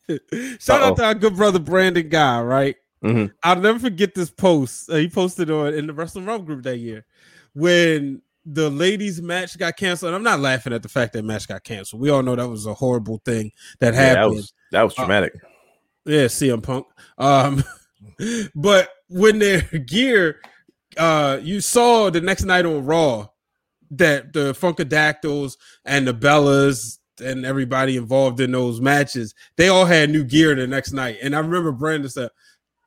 Shout 0.60 0.82
Uh-oh. 0.82 0.90
out 0.90 0.98
to 0.98 1.06
our 1.06 1.14
good 1.16 1.36
brother 1.36 1.60
Brandon 1.60 2.08
Guy. 2.10 2.42
Right. 2.42 2.76
Mhm. 3.04 3.32
I'll 3.44 3.60
never 3.60 3.80
forget 3.80 4.16
this 4.16 4.30
post 4.30 4.90
uh, 4.90 4.96
he 4.96 5.10
posted 5.10 5.52
on 5.52 5.74
in 5.74 5.88
the 5.88 5.94
Wrestling 5.94 6.26
Wrealm 6.26 6.46
group 6.46 6.64
that 6.64 6.78
year 6.78 7.06
when 7.54 8.22
the 8.46 8.70
ladies 8.70 9.22
match 9.22 9.58
got 9.58 9.76
canceled. 9.78 10.10
And 10.10 10.16
I'm 10.16 10.24
not 10.24 10.40
laughing 10.40 10.74
at 10.74 10.84
the 10.84 10.90
fact 10.90 11.14
that 11.14 11.24
match 11.24 11.48
got 11.48 11.64
canceled. 11.64 12.02
We 12.02 12.10
all 12.10 12.24
know 12.24 12.36
that 12.36 12.48
was 12.48 12.66
a 12.66 12.74
horrible 12.74 13.22
thing 13.26 13.52
that 13.80 13.94
yeah, 13.94 14.00
happened. 14.00 14.24
that 14.24 14.36
was 14.36 14.54
that 14.72 14.84
was 14.84 14.94
Uh, 14.94 15.02
traumatic. 15.02 15.34
Yeah, 16.06 16.26
CM 16.26 16.62
Punk. 16.64 16.86
Um, 17.18 17.64
but 18.56 18.90
when 19.10 19.40
their 19.40 19.62
gear, 19.88 20.40
uh, 20.98 21.40
you 21.42 21.62
saw 21.62 22.10
the 22.10 22.22
next 22.22 22.44
night 22.44 22.66
on 22.66 22.86
Raw 22.86 23.28
that 23.92 24.34
the 24.34 24.54
Funkadactyls 24.54 25.58
and 25.86 26.08
the 26.08 26.14
Bellas 26.14 27.00
and 27.22 27.46
everybody 27.46 27.98
involved 27.98 28.40
in 28.40 28.52
those 28.52 28.80
matches, 28.82 29.34
they 29.58 29.68
all 29.70 29.86
had 29.86 30.10
new 30.10 30.24
gear 30.24 30.56
the 30.56 30.68
next 30.68 30.92
night. 30.94 31.18
And 31.22 31.36
I 31.36 31.40
remember 31.40 31.72
Brandon 31.72 32.10
said, 32.10 32.30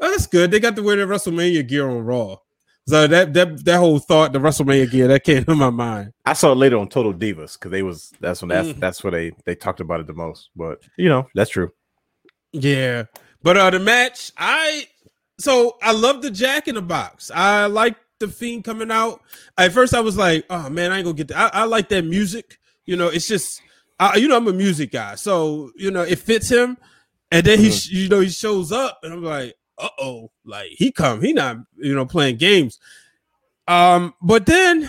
"Oh, 0.00 0.10
that's 0.10 0.26
good. 0.26 0.50
They 0.50 0.60
got 0.60 0.76
to 0.76 0.82
wear 0.82 0.96
their 0.96 1.06
WrestleMania 1.06 1.66
gear 1.68 1.88
on 1.88 1.98
Raw." 2.04 2.36
So 2.88 3.06
that 3.08 3.34
that 3.34 3.64
that 3.64 3.78
whole 3.78 3.98
thought, 3.98 4.32
the 4.32 4.38
WrestleMania 4.38 4.90
gear, 4.90 5.08
that 5.08 5.24
came 5.24 5.44
to 5.46 5.54
my 5.54 5.70
mind. 5.70 6.12
I 6.24 6.32
saw 6.34 6.52
it 6.52 6.56
later 6.56 6.78
on 6.78 6.88
Total 6.88 7.12
Divas 7.12 7.54
because 7.54 7.70
they 7.70 7.82
was 7.82 8.12
that's 8.20 8.42
when 8.42 8.48
that's 8.48 8.68
Mhm. 8.68 8.80
that's 8.80 9.02
where 9.04 9.10
they 9.10 9.32
they 9.44 9.54
talked 9.54 9.80
about 9.80 10.00
it 10.00 10.06
the 10.06 10.14
most. 10.14 10.50
But 10.54 10.80
you 10.96 11.08
know, 11.08 11.26
that's 11.34 11.50
true. 11.50 11.70
Yeah. 12.52 13.04
But 13.42 13.56
uh 13.56 13.70
the 13.70 13.80
match, 13.80 14.32
I 14.38 14.86
so 15.38 15.76
I 15.82 15.92
love 15.92 16.22
the 16.22 16.30
Jack 16.30 16.68
in 16.68 16.74
the 16.76 16.82
Box. 16.82 17.30
I 17.34 17.66
like 17.66 17.96
the 18.18 18.28
Fiend 18.28 18.64
coming 18.64 18.90
out. 18.90 19.20
At 19.58 19.72
first, 19.72 19.92
I 19.94 20.00
was 20.00 20.16
like, 20.16 20.46
"Oh 20.48 20.70
man, 20.70 20.90
I 20.92 20.96
ain't 20.98 21.04
gonna 21.04 21.16
get 21.16 21.28
that." 21.28 21.54
I, 21.54 21.62
I 21.62 21.64
like 21.64 21.88
that 21.90 22.04
music. 22.04 22.58
You 22.86 22.96
know, 22.96 23.08
it's 23.08 23.26
just, 23.26 23.60
I, 23.98 24.16
you 24.16 24.28
know, 24.28 24.36
I'm 24.36 24.46
a 24.48 24.52
music 24.52 24.92
guy, 24.92 25.14
so 25.14 25.70
you 25.76 25.90
know, 25.90 26.02
it 26.02 26.18
fits 26.18 26.48
him. 26.48 26.76
And 27.32 27.44
then 27.44 27.58
he, 27.58 27.70
sh- 27.72 27.90
you 27.90 28.08
know, 28.08 28.20
he 28.20 28.28
shows 28.28 28.70
up, 28.72 29.00
and 29.02 29.12
I'm 29.12 29.24
like, 29.24 29.54
"Uh 29.78 29.88
oh!" 29.98 30.30
Like 30.44 30.70
he 30.70 30.92
come, 30.92 31.22
he 31.22 31.32
not, 31.32 31.58
you 31.76 31.94
know, 31.94 32.06
playing 32.06 32.36
games. 32.36 32.78
Um, 33.68 34.14
but 34.22 34.46
then, 34.46 34.88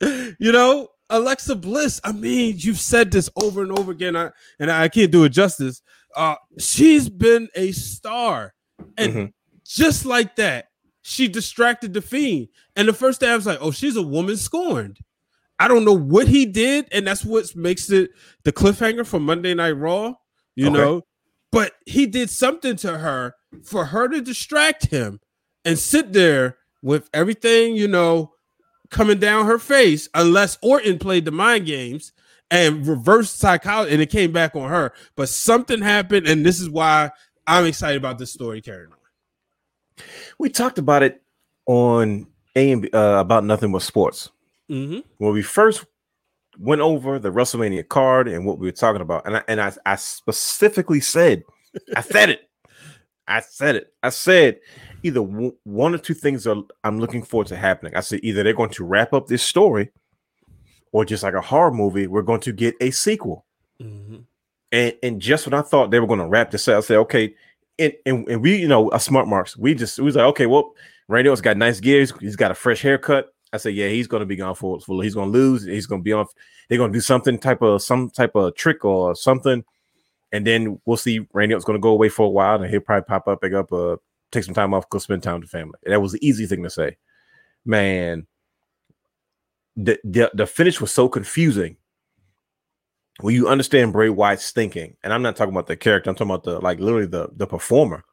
you 0.00 0.52
know, 0.52 0.88
Alexa 1.10 1.56
Bliss. 1.56 2.00
I 2.04 2.12
mean, 2.12 2.54
you've 2.58 2.78
said 2.80 3.10
this 3.10 3.28
over 3.36 3.62
and 3.62 3.76
over 3.76 3.90
again, 3.92 4.16
I, 4.16 4.30
and 4.58 4.70
I 4.70 4.88
can't 4.88 5.10
do 5.10 5.24
it 5.24 5.30
justice. 5.30 5.82
Uh, 6.14 6.36
she's 6.58 7.08
been 7.08 7.48
a 7.56 7.72
star, 7.72 8.54
and 8.96 9.12
Mhm. 9.12 9.32
just 9.66 10.04
like 10.06 10.36
that, 10.36 10.66
she 11.02 11.26
distracted 11.28 11.92
the 11.94 12.02
fiend. 12.02 12.48
And 12.76 12.86
the 12.88 12.92
first 12.92 13.20
day 13.20 13.30
I 13.30 13.36
was 13.36 13.46
like, 13.46 13.58
"Oh, 13.60 13.70
she's 13.72 13.96
a 13.96 14.02
woman 14.02 14.36
scorned." 14.36 14.98
I 15.58 15.68
don't 15.68 15.84
know 15.84 15.96
what 15.96 16.28
he 16.28 16.46
did, 16.46 16.88
and 16.92 17.06
that's 17.06 17.24
what 17.24 17.54
makes 17.54 17.90
it 17.90 18.10
the 18.44 18.52
cliffhanger 18.52 19.06
for 19.06 19.20
Monday 19.20 19.54
Night 19.54 19.72
Raw. 19.72 20.14
You 20.56 20.68
Okay. 20.68 20.76
know, 20.76 21.02
but 21.52 21.72
he 21.86 22.06
did 22.06 22.30
something 22.30 22.76
to 22.76 22.98
her 22.98 23.34
for 23.64 23.86
her 23.86 24.08
to 24.08 24.20
distract 24.20 24.86
him 24.86 25.20
and 25.64 25.78
sit 25.78 26.12
there 26.12 26.58
with 26.82 27.08
everything 27.14 27.76
you 27.76 27.88
know 27.88 28.32
coming 28.90 29.18
down 29.18 29.46
her 29.46 29.58
face, 29.58 30.08
unless 30.14 30.58
Orton 30.62 30.98
played 30.98 31.24
the 31.24 31.32
mind 31.32 31.66
games 31.66 32.12
and 32.50 32.86
reverse 32.86 33.30
psychology, 33.30 33.92
and 33.92 34.02
it 34.02 34.10
came 34.10 34.32
back 34.32 34.54
on 34.54 34.68
her. 34.68 34.92
But 35.16 35.28
something 35.28 35.80
happened, 35.80 36.28
and 36.28 36.44
this 36.44 36.60
is 36.60 36.68
why 36.70 37.10
I'm 37.46 37.64
excited 37.64 37.96
about 37.96 38.18
this 38.18 38.32
story 38.32 38.60
carrying 38.60 38.92
on. 38.92 40.04
We 40.38 40.48
talked 40.48 40.78
about 40.78 41.02
it 41.02 41.22
on 41.66 42.26
A 42.56 42.72
and 42.72 42.94
uh, 42.94 43.18
about 43.20 43.44
nothing 43.44 43.72
but 43.72 43.82
sports 43.82 44.30
Mm-hmm. 44.70 45.00
when 45.18 45.32
we 45.32 45.42
first 45.42 45.84
went 46.58 46.80
over 46.80 47.18
the 47.18 47.30
WrestleMania 47.30 47.86
card 47.86 48.28
and 48.28 48.46
what 48.46 48.58
we 48.58 48.66
were 48.66 48.72
talking 48.72 49.02
about, 49.02 49.26
and 49.26 49.36
I, 49.36 49.42
and 49.48 49.60
I, 49.60 49.72
I 49.84 49.96
specifically 49.96 51.00
said, 51.00 51.42
I 51.96 52.00
said 52.00 52.30
it, 52.30 52.48
I 53.26 53.40
said 53.40 53.76
it, 53.76 53.92
I 54.02 54.10
said 54.10 54.60
either 55.02 55.20
w- 55.20 55.54
one 55.64 55.94
or 55.94 55.98
two 55.98 56.14
things 56.14 56.46
are 56.46 56.62
I'm 56.82 56.98
looking 56.98 57.22
forward 57.22 57.48
to 57.48 57.56
happening. 57.56 57.94
I 57.94 58.00
said 58.00 58.20
either 58.22 58.42
they're 58.42 58.54
going 58.54 58.70
to 58.70 58.84
wrap 58.84 59.12
up 59.12 59.26
this 59.26 59.42
story, 59.42 59.90
or 60.92 61.04
just 61.04 61.24
like 61.24 61.34
a 61.34 61.40
horror 61.40 61.72
movie, 61.72 62.06
we're 62.06 62.22
going 62.22 62.40
to 62.40 62.52
get 62.52 62.74
a 62.80 62.90
sequel. 62.90 63.44
Mm-hmm. 63.82 64.18
And 64.72 64.94
and 65.02 65.20
just 65.20 65.46
when 65.46 65.54
I 65.54 65.62
thought 65.62 65.90
they 65.90 66.00
were 66.00 66.06
going 66.06 66.20
to 66.20 66.26
wrap 66.26 66.50
this 66.50 66.68
up, 66.68 66.78
I 66.78 66.80
said, 66.80 66.98
okay, 66.98 67.34
and, 67.78 67.92
and 68.06 68.28
and 68.28 68.40
we, 68.40 68.56
you 68.56 68.68
know, 68.68 68.90
a 68.92 69.00
smart 69.00 69.28
marks, 69.28 69.56
we 69.56 69.74
just 69.74 69.98
we 69.98 70.04
was 70.04 70.16
like, 70.16 70.26
okay, 70.26 70.46
well, 70.46 70.72
Randy 71.08 71.28
Orton's 71.28 71.42
got 71.42 71.56
nice 71.56 71.80
gears, 71.80 72.12
he's 72.20 72.36
got 72.36 72.50
a 72.50 72.54
fresh 72.54 72.80
haircut. 72.80 73.33
I 73.54 73.58
said, 73.58 73.74
yeah, 73.74 73.88
he's 73.88 74.08
going 74.08 74.20
to 74.20 74.26
be 74.26 74.36
gone 74.36 74.54
for 74.54 74.80
for 74.80 75.02
he's 75.02 75.14
going 75.14 75.32
to 75.32 75.38
lose, 75.38 75.64
he's 75.64 75.86
going 75.86 76.00
to 76.00 76.04
be 76.04 76.12
off. 76.12 76.32
They're 76.68 76.78
going 76.78 76.92
to 76.92 76.96
do 76.96 77.00
something 77.00 77.38
type 77.38 77.62
of 77.62 77.82
some 77.82 78.10
type 78.10 78.34
of 78.34 78.56
trick 78.56 78.84
or 78.84 79.14
something, 79.14 79.64
and 80.32 80.46
then 80.46 80.80
we'll 80.84 80.96
see 80.96 81.26
Randy 81.32 81.54
Orton's 81.54 81.64
going 81.64 81.78
to 81.78 81.82
go 81.82 81.90
away 81.90 82.08
for 82.08 82.26
a 82.26 82.30
while, 82.30 82.60
and 82.60 82.68
he'll 82.68 82.80
probably 82.80 83.04
pop 83.04 83.28
up, 83.28 83.40
pick 83.40 83.52
up, 83.52 83.72
uh, 83.72 83.96
take 84.32 84.44
some 84.44 84.54
time 84.54 84.74
off, 84.74 84.88
go 84.90 84.98
spend 84.98 85.22
time 85.22 85.40
with 85.40 85.50
the 85.50 85.56
family. 85.56 85.78
And 85.84 85.92
that 85.92 86.00
was 86.00 86.12
the 86.12 86.26
easy 86.26 86.46
thing 86.46 86.62
to 86.64 86.70
say, 86.70 86.96
man. 87.64 88.26
The, 89.76 89.98
the 90.04 90.30
the 90.34 90.46
finish 90.46 90.80
was 90.80 90.92
so 90.92 91.08
confusing 91.08 91.76
when 93.20 93.34
you 93.34 93.48
understand 93.48 93.92
Bray 93.92 94.08
Wyatt's 94.08 94.50
thinking, 94.50 94.96
and 95.02 95.12
I'm 95.12 95.22
not 95.22 95.36
talking 95.36 95.54
about 95.54 95.66
the 95.66 95.76
character, 95.76 96.10
I'm 96.10 96.16
talking 96.16 96.30
about 96.30 96.44
the 96.44 96.58
like 96.60 96.80
literally 96.80 97.06
the 97.06 97.28
the 97.36 97.46
performer. 97.46 98.04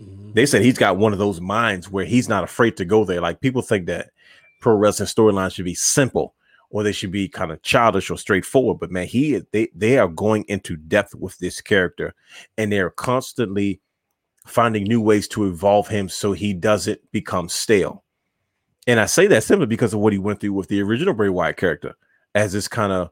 Mm-hmm. 0.00 0.32
They 0.32 0.46
said 0.46 0.62
he's 0.62 0.78
got 0.78 0.96
one 0.96 1.12
of 1.12 1.18
those 1.18 1.40
minds 1.40 1.90
where 1.90 2.04
he's 2.04 2.28
not 2.28 2.44
afraid 2.44 2.76
to 2.78 2.84
go 2.84 3.04
there. 3.04 3.20
Like 3.20 3.40
people 3.40 3.62
think 3.62 3.86
that 3.86 4.10
pro 4.66 4.74
wrestling 4.74 5.06
storylines 5.06 5.54
should 5.54 5.64
be 5.64 5.74
simple 5.76 6.34
or 6.70 6.82
they 6.82 6.90
should 6.90 7.12
be 7.12 7.28
kind 7.28 7.52
of 7.52 7.62
childish 7.62 8.10
or 8.10 8.18
straightforward. 8.18 8.80
But 8.80 8.90
man, 8.90 9.06
he 9.06 9.40
they 9.52 9.68
they 9.76 9.98
are 9.98 10.08
going 10.08 10.44
into 10.48 10.76
depth 10.76 11.14
with 11.14 11.38
this 11.38 11.60
character, 11.60 12.12
and 12.58 12.72
they're 12.72 12.90
constantly 12.90 13.80
finding 14.44 14.82
new 14.82 15.00
ways 15.00 15.28
to 15.28 15.44
evolve 15.46 15.86
him 15.86 16.08
so 16.08 16.32
he 16.32 16.52
doesn't 16.52 17.00
become 17.12 17.48
stale. 17.48 18.02
And 18.88 18.98
I 18.98 19.06
say 19.06 19.28
that 19.28 19.44
simply 19.44 19.66
because 19.66 19.94
of 19.94 20.00
what 20.00 20.12
he 20.12 20.18
went 20.18 20.40
through 20.40 20.54
with 20.54 20.66
the 20.68 20.82
original 20.82 21.14
Bray 21.14 21.28
Wyatt 21.28 21.56
character 21.56 21.94
as 22.34 22.52
this 22.52 22.66
kind 22.66 22.92
of 22.92 23.10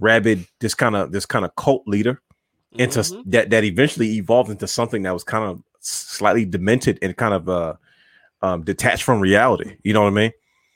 rabid, 0.00 0.46
this 0.60 0.74
kind 0.74 0.96
of 0.96 1.12
this 1.12 1.26
kind 1.26 1.44
of 1.44 1.54
cult 1.56 1.86
leader 1.86 2.22
into 2.72 3.00
Mhm. 3.00 3.22
that 3.26 3.50
that 3.50 3.64
eventually 3.64 4.16
evolved 4.16 4.50
into 4.50 4.66
something 4.66 5.02
that 5.02 5.12
was 5.12 5.24
kind 5.24 5.44
of 5.44 5.62
slightly 5.80 6.46
demented 6.46 6.98
and 7.02 7.14
kind 7.16 7.34
of 7.34 7.48
uh 7.50 7.74
um 8.40 8.62
detached 8.64 9.02
from 9.02 9.20
reality. 9.20 9.76
You 9.82 9.92
know 9.92 10.02
what 10.02 10.08
I 10.08 10.20
mean? 10.22 10.32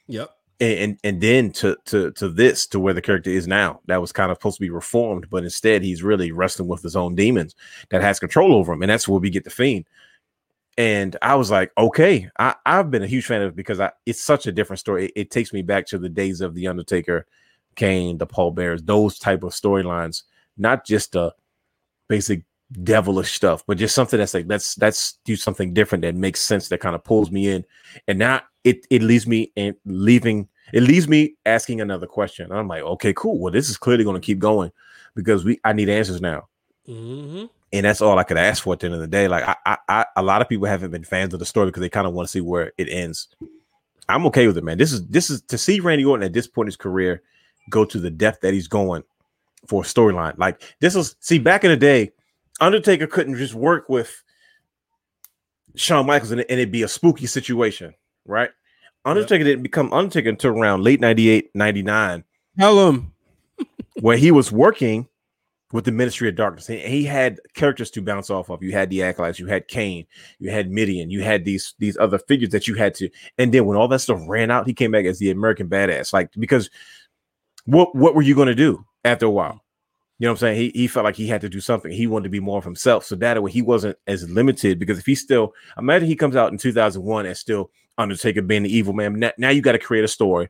Yep. 0.08 0.30
and, 0.60 0.98
and 1.04 1.20
then 1.20 1.52
to 1.52 1.76
to 1.86 2.10
to 2.12 2.28
this 2.28 2.66
to 2.68 2.80
where 2.80 2.94
the 2.94 3.02
character 3.02 3.30
is 3.30 3.46
now 3.46 3.80
that 3.86 4.00
was 4.00 4.10
kind 4.12 4.30
of 4.30 4.36
supposed 4.38 4.56
to 4.56 4.62
be 4.62 4.70
reformed 4.70 5.28
but 5.30 5.44
instead 5.44 5.82
he's 5.82 6.02
really 6.02 6.32
wrestling 6.32 6.68
with 6.68 6.82
his 6.82 6.96
own 6.96 7.14
demons 7.14 7.54
that 7.90 8.00
has 8.00 8.18
control 8.18 8.54
over 8.54 8.72
him 8.72 8.82
and 8.82 8.90
that's 8.90 9.06
where 9.06 9.20
we 9.20 9.30
get 9.30 9.44
the 9.44 9.50
fiend. 9.50 9.84
And 10.76 11.16
i 11.22 11.34
was 11.34 11.50
like 11.50 11.70
okay 11.76 12.28
i 12.38 12.54
i've 12.66 12.90
been 12.90 13.02
a 13.02 13.06
huge 13.06 13.26
fan 13.26 13.42
of 13.42 13.50
it 13.50 13.56
because 13.56 13.80
i 13.80 13.92
it's 14.06 14.22
such 14.22 14.46
a 14.46 14.52
different 14.52 14.80
story. 14.80 15.06
It, 15.06 15.12
it 15.16 15.30
takes 15.30 15.52
me 15.52 15.62
back 15.62 15.86
to 15.86 15.98
the 15.98 16.08
days 16.08 16.40
of 16.40 16.54
the 16.54 16.66
undertaker 16.68 17.26
kane 17.76 18.18
the 18.18 18.26
Paul 18.26 18.50
Bearers 18.52 18.82
those 18.82 19.18
type 19.18 19.42
of 19.42 19.52
storylines 19.52 20.22
not 20.56 20.84
just 20.84 21.12
the 21.12 21.34
basic 22.08 22.42
devilish 22.82 23.32
stuff 23.32 23.64
but 23.66 23.78
just 23.78 23.94
something 23.94 24.18
that's 24.18 24.34
like 24.34 24.46
let's 24.48 24.76
let's 24.78 25.18
do 25.24 25.36
something 25.36 25.72
different 25.72 26.02
that 26.02 26.14
makes 26.14 26.40
sense 26.40 26.68
that 26.68 26.80
kind 26.80 26.94
of 26.94 27.02
pulls 27.04 27.30
me 27.30 27.48
in. 27.48 27.64
And 28.06 28.18
now 28.18 28.42
it 28.68 28.86
it 28.90 29.02
leaves 29.02 29.26
me 29.26 29.52
and 29.56 29.74
leaving 29.84 30.48
it 30.72 30.82
leaves 30.82 31.08
me 31.08 31.34
asking 31.46 31.80
another 31.80 32.06
question. 32.06 32.52
I'm 32.52 32.68
like, 32.68 32.82
okay, 32.82 33.12
cool. 33.14 33.38
Well, 33.38 33.52
this 33.52 33.70
is 33.70 33.76
clearly 33.76 34.04
going 34.04 34.20
to 34.20 34.24
keep 34.24 34.38
going 34.38 34.70
because 35.14 35.44
we 35.44 35.58
I 35.64 35.72
need 35.72 35.88
answers 35.88 36.20
now. 36.20 36.48
Mm-hmm. 36.86 37.46
And 37.70 37.84
that's 37.84 38.00
all 38.00 38.18
I 38.18 38.24
could 38.24 38.38
ask 38.38 38.62
for 38.62 38.72
at 38.72 38.80
the 38.80 38.86
end 38.86 38.94
of 38.94 39.00
the 39.00 39.06
day. 39.06 39.28
Like 39.28 39.44
I, 39.44 39.56
I, 39.66 39.78
I 39.88 40.06
a 40.16 40.22
lot 40.22 40.42
of 40.42 40.48
people 40.48 40.66
haven't 40.66 40.90
been 40.90 41.04
fans 41.04 41.34
of 41.34 41.40
the 41.40 41.46
story 41.46 41.66
because 41.66 41.80
they 41.80 41.88
kind 41.88 42.06
of 42.06 42.14
want 42.14 42.26
to 42.28 42.32
see 42.32 42.40
where 42.40 42.72
it 42.78 42.88
ends. 42.88 43.28
I'm 44.08 44.26
okay 44.26 44.46
with 44.46 44.56
it, 44.56 44.64
man. 44.64 44.78
This 44.78 44.92
is 44.92 45.06
this 45.06 45.30
is 45.30 45.42
to 45.42 45.58
see 45.58 45.80
Randy 45.80 46.04
Orton 46.04 46.24
at 46.24 46.32
this 46.32 46.46
point 46.46 46.66
in 46.66 46.68
his 46.68 46.76
career 46.76 47.22
go 47.68 47.84
to 47.84 47.98
the 47.98 48.10
depth 48.10 48.40
that 48.40 48.54
he's 48.54 48.68
going 48.68 49.02
for 49.66 49.82
a 49.82 49.86
storyline. 49.86 50.38
Like 50.38 50.62
this 50.80 50.94
was 50.94 51.16
see 51.20 51.38
back 51.38 51.64
in 51.64 51.70
the 51.70 51.76
day, 51.76 52.12
Undertaker 52.60 53.06
couldn't 53.06 53.36
just 53.36 53.54
work 53.54 53.88
with 53.88 54.22
Shawn 55.76 56.06
Michaels 56.06 56.30
and, 56.30 56.40
and 56.40 56.50
it'd 56.50 56.72
be 56.72 56.82
a 56.82 56.88
spooky 56.88 57.26
situation, 57.26 57.94
right? 58.24 58.50
Undertaker 59.08 59.44
didn't 59.44 59.62
become 59.62 59.92
Undertaker 59.92 60.28
until 60.28 60.50
around 60.50 60.84
late 60.84 61.00
98, 61.00 61.50
99, 61.54 62.24
Tell 62.58 62.88
him. 62.88 63.12
where 64.00 64.16
he 64.16 64.30
was 64.30 64.52
working 64.52 65.08
with 65.72 65.84
the 65.84 65.92
Ministry 65.92 66.28
of 66.28 66.36
Darkness. 66.36 66.66
He, 66.66 66.78
he 66.78 67.04
had 67.04 67.40
characters 67.54 67.90
to 67.92 68.02
bounce 68.02 68.30
off 68.30 68.48
of. 68.48 68.62
You 68.62 68.72
had 68.72 68.90
the 68.90 69.02
acolytes, 69.02 69.38
you 69.38 69.46
had 69.46 69.68
Kane, 69.68 70.06
you 70.38 70.50
had 70.50 70.70
Mideon, 70.70 71.10
you 71.10 71.22
had 71.22 71.44
these 71.44 71.74
these 71.78 71.96
other 71.98 72.18
figures 72.18 72.50
that 72.50 72.66
you 72.66 72.74
had 72.74 72.94
to. 72.94 73.10
And 73.36 73.52
then 73.52 73.66
when 73.66 73.76
all 73.76 73.88
that 73.88 74.00
stuff 74.00 74.20
ran 74.26 74.50
out, 74.50 74.66
he 74.66 74.74
came 74.74 74.90
back 74.90 75.04
as 75.04 75.18
the 75.18 75.30
American 75.30 75.68
badass. 75.68 76.12
Like 76.12 76.30
because 76.38 76.70
what 77.64 77.94
what 77.94 78.14
were 78.14 78.22
you 78.22 78.34
going 78.34 78.48
to 78.48 78.54
do 78.54 78.84
after 79.04 79.26
a 79.26 79.30
while? 79.30 79.60
You 80.18 80.26
know 80.26 80.32
what 80.32 80.38
I'm 80.42 80.48
saying? 80.48 80.56
He, 80.56 80.80
he 80.80 80.86
felt 80.88 81.04
like 81.04 81.14
he 81.14 81.28
had 81.28 81.42
to 81.42 81.48
do 81.48 81.60
something. 81.60 81.92
He 81.92 82.08
wanted 82.08 82.24
to 82.24 82.30
be 82.30 82.40
more 82.40 82.58
of 82.58 82.64
himself. 82.64 83.04
So 83.04 83.14
that 83.16 83.40
way 83.40 83.52
he 83.52 83.62
wasn't 83.62 83.96
as 84.08 84.28
limited 84.28 84.80
because 84.80 84.98
if 84.98 85.06
he 85.06 85.14
still 85.14 85.54
imagine 85.76 86.08
he 86.08 86.16
comes 86.16 86.34
out 86.34 86.50
in 86.50 86.58
2001 86.58 87.26
and 87.26 87.36
still 87.36 87.70
Undertaker 87.98 88.42
being 88.42 88.62
the 88.62 88.74
evil 88.74 88.94
man. 88.94 89.18
Now, 89.18 89.32
now 89.36 89.50
you 89.50 89.60
got 89.60 89.72
to 89.72 89.78
create 89.78 90.04
a 90.04 90.08
story. 90.08 90.48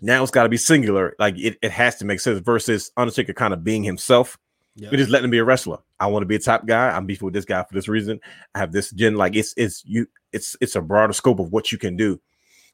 Now 0.00 0.22
it's 0.22 0.30
got 0.30 0.44
to 0.44 0.48
be 0.48 0.56
singular. 0.56 1.14
Like 1.18 1.36
it, 1.38 1.58
it 1.62 1.70
has 1.70 1.96
to 1.96 2.04
make 2.04 2.20
sense 2.20 2.40
versus 2.40 2.90
Undertaker 2.96 3.32
kind 3.32 3.52
of 3.52 3.64
being 3.64 3.82
himself. 3.82 4.38
Yeah. 4.76 4.90
We 4.90 4.96
just 4.96 5.10
letting 5.10 5.24
him 5.24 5.30
be 5.32 5.38
a 5.38 5.44
wrestler. 5.44 5.78
I 5.98 6.06
want 6.06 6.22
to 6.22 6.26
be 6.26 6.36
a 6.36 6.40
top 6.40 6.66
guy. 6.66 6.90
I'm 6.90 7.04
beefing 7.04 7.26
with 7.26 7.34
this 7.34 7.44
guy 7.44 7.64
for 7.64 7.74
this 7.74 7.88
reason. 7.88 8.20
I 8.54 8.60
have 8.60 8.70
this 8.70 8.92
gen. 8.92 9.16
Like 9.16 9.34
it's 9.34 9.52
it's 9.56 9.84
you. 9.84 10.06
It's 10.32 10.56
it's 10.60 10.76
a 10.76 10.80
broader 10.80 11.12
scope 11.12 11.40
of 11.40 11.52
what 11.52 11.72
you 11.72 11.78
can 11.78 11.96
do. 11.96 12.20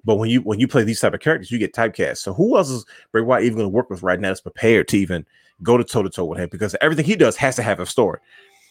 But 0.05 0.17
when 0.17 0.29
you 0.29 0.43
when 0.43 0.61
you 0.61 0.69
play 0.69 0.85
these 0.85 1.01
type 1.01 1.15
of 1.15 1.21
characters, 1.21 1.51
you 1.51 1.59
get 1.59 1.73
typecast. 1.73 2.19
So 2.19 2.35
who 2.35 2.59
else 2.59 2.69
is 2.69 2.85
Bray 3.11 3.23
Wyatt 3.23 3.45
even 3.45 3.57
going 3.57 3.71
to 3.71 3.75
work 3.75 3.89
with 3.89 4.03
right 4.03 4.21
now 4.21 4.29
that's 4.29 4.43
prepared 4.43 4.89
to 4.89 4.99
even 4.99 5.25
go 5.63 5.79
to 5.79 5.85
toe 5.85 6.03
to 6.03 6.11
toe 6.11 6.27
with 6.27 6.39
him? 6.39 6.51
Because 6.51 6.77
everything 6.83 7.07
he 7.07 7.17
does 7.17 7.37
has 7.37 7.57
to 7.57 7.63
have 7.63 7.81
a 7.81 7.87
story. 7.87 8.19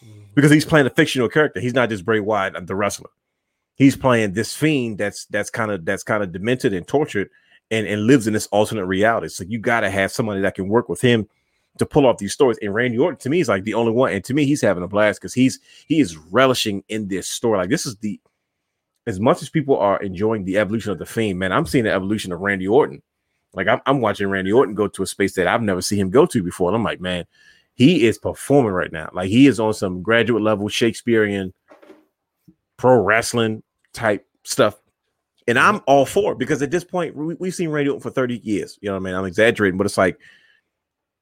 Mm. 0.06 0.26
Because 0.36 0.51
he's 0.51 0.66
playing 0.66 0.86
a 0.86 0.91
fictional 0.91 1.28
character. 1.28 1.60
He's 1.60 1.74
not 1.74 1.89
just 1.89 2.06
Bray 2.06 2.20
Wyatt, 2.20 2.68
the 2.68 2.76
wrestler. 2.76 3.10
He's 3.76 3.95
playing 3.95 4.34
this 4.34 4.55
fiend 4.55 4.97
that's 4.97 5.26
that's 5.26 5.49
kind 5.49 5.71
of 5.71 5.86
that's 5.86 6.03
kind 6.03 6.24
of 6.24 6.32
demented 6.32 6.74
and 6.74 6.88
tortured 6.88 7.30
and, 7.71 7.88
and 7.88 8.05
lives 8.05 8.28
in 8.28 8.34
this 8.34 8.47
alternate 8.47 8.86
reality. 8.86 9.30
So 9.30 9.43
you 9.43 9.59
got 9.59 9.82
to 9.82 9.89
have 9.89 10.11
somebody 10.11 10.41
that 10.41 10.55
can 10.55 10.67
work 10.67 10.89
with 10.89 11.01
him 11.01 11.28
to 11.80 11.86
pull 11.86 12.05
off 12.05 12.17
these 12.17 12.34
stories. 12.34 12.59
And 12.61 12.74
Randy 12.74 12.97
Orton 12.97 13.19
to 13.19 13.30
me 13.30 13.39
is 13.39 13.49
like 13.49 13.63
the 13.63 13.74
only 13.74 13.91
one. 13.91 14.13
And 14.13 14.24
to 14.26 14.34
me, 14.34 14.45
he's 14.45 14.61
having 14.61 14.84
a 14.84 14.88
blast 14.88 15.19
because 15.19 15.34
he's 15.34 15.59
he 15.88 15.99
is 15.99 16.17
relishing 16.17 16.84
in 16.89 17.07
this 17.07 17.28
story. 17.28 17.57
Like 17.57 17.69
this 17.69 17.86
is 17.86 17.95
the 17.97 18.19
as 19.05 19.19
much 19.19 19.41
as 19.41 19.49
people 19.49 19.78
are 19.78 20.01
enjoying 20.01 20.45
the 20.45 20.57
evolution 20.57 20.91
of 20.91 20.99
the 20.99 21.05
Fiend, 21.05 21.39
man, 21.39 21.51
I'm 21.51 21.65
seeing 21.65 21.84
the 21.84 21.91
evolution 21.91 22.32
of 22.32 22.39
Randy 22.39 22.67
Orton. 22.67 23.01
Like 23.53 23.67
I'm, 23.67 23.82
I'm 23.86 24.01
watching 24.01 24.28
Randy 24.28 24.51
Orton 24.51 24.76
go 24.76 24.88
to 24.88 25.03
a 25.03 25.07
space 25.07 25.34
that 25.36 25.47
I've 25.47 25.61
never 25.61 25.82
seen 25.82 25.99
him 25.99 26.09
go 26.09 26.26
to 26.26 26.41
before. 26.41 26.69
And 26.69 26.76
I'm 26.76 26.84
like, 26.84 27.01
man, 27.01 27.26
he 27.74 28.05
is 28.05 28.17
performing 28.17 28.71
right 28.71 28.91
now. 28.91 29.09
Like 29.13 29.30
he 29.30 29.47
is 29.47 29.59
on 29.59 29.74
some 29.74 30.01
graduate 30.01 30.43
level 30.43 30.69
Shakespearean 30.69 31.53
pro 32.78 33.01
wrestling 33.01 33.63
type 33.93 34.26
stuff. 34.43 34.80
And 35.47 35.59
I'm 35.59 35.82
all 35.88 36.05
for 36.05 36.32
it 36.34 36.38
because 36.39 36.61
at 36.61 36.71
this 36.71 36.84
point, 36.84 37.15
we, 37.15 37.36
we've 37.36 37.53
seen 37.53 37.69
Randy 37.69 37.89
Orton 37.89 38.01
for 38.01 38.09
30 38.09 38.38
years. 38.43 38.80
You 38.82 38.89
know 38.89 38.93
what 38.95 39.01
I 39.01 39.03
mean? 39.03 39.15
I'm 39.15 39.26
exaggerating, 39.26 39.78
but 39.78 39.86
it's 39.86 39.97
like 39.97 40.17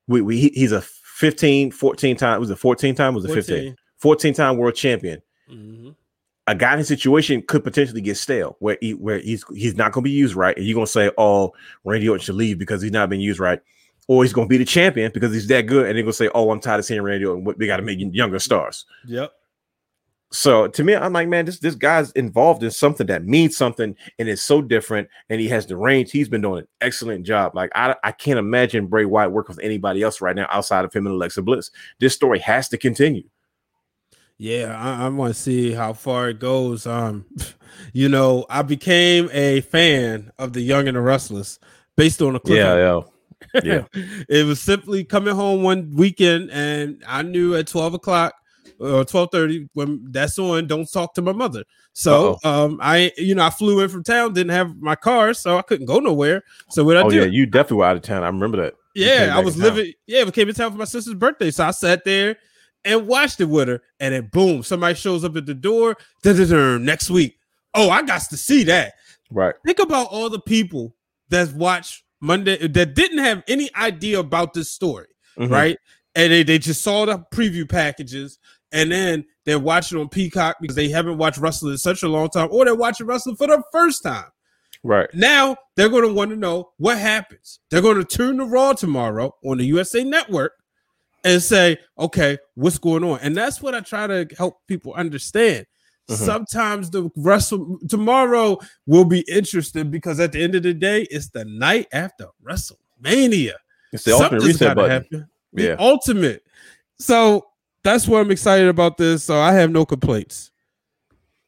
we, 0.07 0.21
we 0.21 0.49
he's 0.49 0.71
a 0.71 0.81
15, 0.81 1.71
14 1.71 2.17
time, 2.17 2.39
was 2.39 2.49
it 2.49 2.57
14 2.57 2.95
time? 2.95 3.15
Was 3.15 3.25
it 3.25 3.29
15? 3.33 3.75
14 3.97 4.33
time 4.33 4.57
world 4.57 4.75
champion. 4.75 5.21
Mhm. 5.51 5.95
A 6.47 6.55
guy 6.55 6.73
in 6.73 6.79
his 6.79 6.87
situation 6.87 7.43
could 7.47 7.63
potentially 7.63 8.01
get 8.01 8.17
stale 8.17 8.57
where 8.59 8.77
he 8.81 8.93
where 8.95 9.19
he's 9.19 9.45
he's 9.53 9.75
not 9.75 9.91
going 9.91 10.03
to 10.03 10.07
be 10.07 10.11
used 10.11 10.35
right. 10.35 10.57
And 10.57 10.65
you're 10.65 10.73
going 10.75 10.87
to 10.87 10.91
say, 10.91 11.11
oh, 11.17 11.53
Randy 11.85 12.09
Orton 12.09 12.23
should 12.23 12.35
leave 12.35 12.57
because 12.57 12.81
he's 12.81 12.91
not 12.91 13.09
being 13.09 13.21
used 13.21 13.39
right. 13.39 13.59
Or 14.07 14.23
he's 14.23 14.33
going 14.33 14.47
to 14.47 14.49
be 14.49 14.57
the 14.57 14.65
champion 14.65 15.11
because 15.13 15.31
he's 15.31 15.47
that 15.47 15.67
good. 15.67 15.85
And 15.85 15.95
they're 15.95 16.03
going 16.03 16.07
to 16.07 16.13
say, 16.13 16.29
oh, 16.33 16.49
I'm 16.49 16.59
tired 16.59 16.79
of 16.79 16.85
seeing 16.85 17.01
Randy 17.01 17.25
Orton. 17.25 17.43
We 17.57 17.67
got 17.67 17.77
to 17.77 17.83
make 17.83 17.99
younger 17.99 18.39
stars. 18.39 18.85
Yep. 19.07 19.31
So 20.31 20.67
to 20.67 20.83
me, 20.83 20.95
I'm 20.95 21.11
like, 21.11 21.27
man, 21.27 21.45
this 21.45 21.59
this 21.59 21.75
guy's 21.75 22.11
involved 22.11 22.63
in 22.63 22.71
something 22.71 23.07
that 23.07 23.25
means 23.25 23.57
something 23.57 23.95
and 24.17 24.29
is 24.29 24.41
so 24.41 24.61
different, 24.61 25.09
and 25.29 25.41
he 25.41 25.49
has 25.49 25.65
the 25.65 25.75
range. 25.75 26.11
He's 26.11 26.29
been 26.29 26.41
doing 26.41 26.59
an 26.61 26.67
excellent 26.79 27.25
job. 27.25 27.53
Like 27.53 27.69
I, 27.75 27.95
I 28.03 28.13
can't 28.13 28.39
imagine 28.39 28.87
Bray 28.87 29.03
Wyatt 29.03 29.33
working 29.33 29.55
with 29.57 29.65
anybody 29.65 30.01
else 30.01 30.21
right 30.21 30.35
now 30.35 30.47
outside 30.49 30.85
of 30.85 30.93
him 30.93 31.05
and 31.05 31.15
Alexa 31.15 31.41
Bliss. 31.41 31.69
This 31.99 32.15
story 32.15 32.39
has 32.39 32.69
to 32.69 32.77
continue. 32.77 33.23
Yeah, 34.37 34.75
I, 34.79 35.05
I 35.05 35.09
want 35.09 35.35
to 35.35 35.39
see 35.39 35.73
how 35.73 35.91
far 35.91 36.29
it 36.29 36.39
goes. 36.39 36.87
Um, 36.87 37.25
you 37.93 38.07
know, 38.07 38.45
I 38.49 38.61
became 38.61 39.29
a 39.33 39.61
fan 39.61 40.31
of 40.39 40.53
the 40.53 40.61
Young 40.61 40.87
and 40.87 40.95
the 40.95 41.01
Restless 41.01 41.59
based 41.97 42.21
on 42.21 42.37
a 42.37 42.39
clip. 42.39 42.57
yeah, 42.57 43.01
yeah. 43.63 43.83
it 44.29 44.45
was 44.45 44.61
simply 44.61 45.03
coming 45.03 45.35
home 45.35 45.61
one 45.61 45.91
weekend, 45.93 46.51
and 46.51 47.03
I 47.05 47.21
knew 47.21 47.53
at 47.53 47.67
twelve 47.67 47.93
o'clock 47.93 48.35
or 48.79 49.03
twelve 49.05 49.29
thirty 49.31 49.67
when 49.73 50.05
that's 50.11 50.37
on. 50.39 50.67
Don't 50.67 50.91
talk 50.91 51.13
to 51.15 51.21
my 51.21 51.31
mother. 51.31 51.63
So, 51.93 52.37
um, 52.43 52.79
I 52.81 53.11
you 53.17 53.35
know 53.35 53.43
I 53.45 53.49
flew 53.49 53.79
in 53.81 53.89
from 53.89 54.03
town, 54.03 54.33
didn't 54.33 54.51
have 54.53 54.77
my 54.77 54.95
car, 54.95 55.33
so 55.33 55.57
I 55.57 55.61
couldn't 55.61 55.85
go 55.87 55.99
nowhere. 55.99 56.43
So 56.69 56.83
what 56.83 56.97
I 56.97 57.01
Oh 57.01 57.09
do? 57.09 57.17
yeah, 57.17 57.25
you 57.25 57.45
definitely 57.45 57.77
were 57.77 57.85
out 57.85 57.95
of 57.97 58.01
town. 58.01 58.23
I 58.23 58.27
remember 58.27 58.57
that. 58.63 58.73
Yeah, 58.95 59.33
I 59.35 59.39
was 59.39 59.55
in 59.55 59.61
town. 59.61 59.75
living. 59.75 59.93
Yeah, 60.07 60.23
we 60.23 60.31
came 60.31 60.47
in 60.49 60.55
town 60.55 60.71
for 60.71 60.77
my 60.77 60.85
sister's 60.85 61.13
birthday, 61.15 61.51
so 61.51 61.65
I 61.65 61.71
sat 61.71 62.03
there 62.05 62.37
and 62.83 63.07
watched 63.07 63.39
it 63.41 63.45
with 63.45 63.67
her. 63.67 63.81
And 63.99 64.13
then 64.13 64.29
boom, 64.31 64.63
somebody 64.63 64.95
shows 64.95 65.23
up 65.23 65.35
at 65.35 65.45
the 65.45 65.53
door. 65.53 65.97
Next 66.23 67.09
week. 67.09 67.37
Oh, 67.73 67.89
I 67.89 68.01
got 68.01 68.21
to 68.29 68.37
see 68.37 68.63
that. 68.65 68.93
Right. 69.31 69.55
Think 69.65 69.79
about 69.79 70.07
all 70.11 70.29
the 70.29 70.41
people 70.41 70.93
that 71.29 71.53
watched 71.53 72.03
Monday 72.19 72.67
that 72.67 72.93
didn't 72.95 73.19
have 73.19 73.43
any 73.47 73.69
idea 73.75 74.19
about 74.19 74.53
this 74.53 74.69
story, 74.69 75.07
Mhm. 75.39 75.49
right? 75.49 75.77
And 76.13 76.33
they, 76.33 76.43
they 76.43 76.59
just 76.59 76.81
saw 76.81 77.05
the 77.05 77.23
preview 77.33 77.67
packages, 77.69 78.37
and 78.71 78.91
then 78.91 79.25
they're 79.45 79.59
watching 79.59 79.99
on 79.99 80.09
Peacock 80.09 80.57
because 80.61 80.75
they 80.75 80.89
haven't 80.89 81.17
watched 81.17 81.37
wrestling 81.39 81.71
in 81.73 81.77
such 81.77 82.03
a 82.03 82.07
long 82.07 82.29
time, 82.29 82.49
or 82.51 82.65
they're 82.65 82.75
watching 82.75 83.07
wrestling 83.07 83.35
for 83.35 83.47
the 83.47 83.61
first 83.71 84.03
time. 84.03 84.25
Right. 84.83 85.09
Now 85.13 85.57
they're 85.75 85.89
going 85.89 86.07
to 86.07 86.13
want 86.13 86.31
to 86.31 86.37
know 86.37 86.71
what 86.77 86.97
happens. 86.97 87.59
They're 87.69 87.81
going 87.81 87.97
to 87.97 88.03
turn 88.05 88.37
to 88.37 88.45
Raw 88.45 88.73
tomorrow 88.73 89.35
on 89.45 89.57
the 89.59 89.65
USA 89.65 90.03
Network 90.03 90.53
and 91.23 91.41
say, 91.41 91.77
okay, 91.99 92.37
what's 92.55 92.79
going 92.79 93.03
on? 93.03 93.19
And 93.21 93.35
that's 93.37 93.61
what 93.61 93.75
I 93.75 93.81
try 93.81 94.07
to 94.07 94.27
help 94.37 94.57
people 94.67 94.93
understand. 94.93 95.67
Mhm. 96.09 96.15
Sometimes 96.15 96.89
the 96.89 97.11
wrestle 97.15 97.77
tomorrow 97.87 98.57
will 98.87 99.05
be 99.05 99.21
interesting 99.31 99.91
because 99.91 100.19
at 100.19 100.31
the 100.31 100.41
end 100.41 100.55
of 100.55 100.63
the 100.63 100.73
day, 100.73 101.03
it's 101.11 101.29
the 101.29 101.45
night 101.45 101.87
after 101.93 102.25
WrestleMania. 102.43 103.53
It's 103.93 104.03
the 104.03 104.13
ultimate 104.13 104.29
Something's 104.31 104.45
reset 104.45 104.59
gotta 104.69 104.75
button. 104.75 104.91
happen. 104.91 105.27
The 105.53 105.63
Yeah. 105.63 105.75
ultimate. 105.77 106.43
So 106.99 107.45
that's 107.83 108.07
what 108.07 108.21
I'm 108.21 108.31
excited 108.31 108.67
about 108.67 108.97
this. 108.97 109.23
So 109.23 109.39
I 109.39 109.53
have 109.53 109.71
no 109.71 109.85
complaints. 109.85 110.51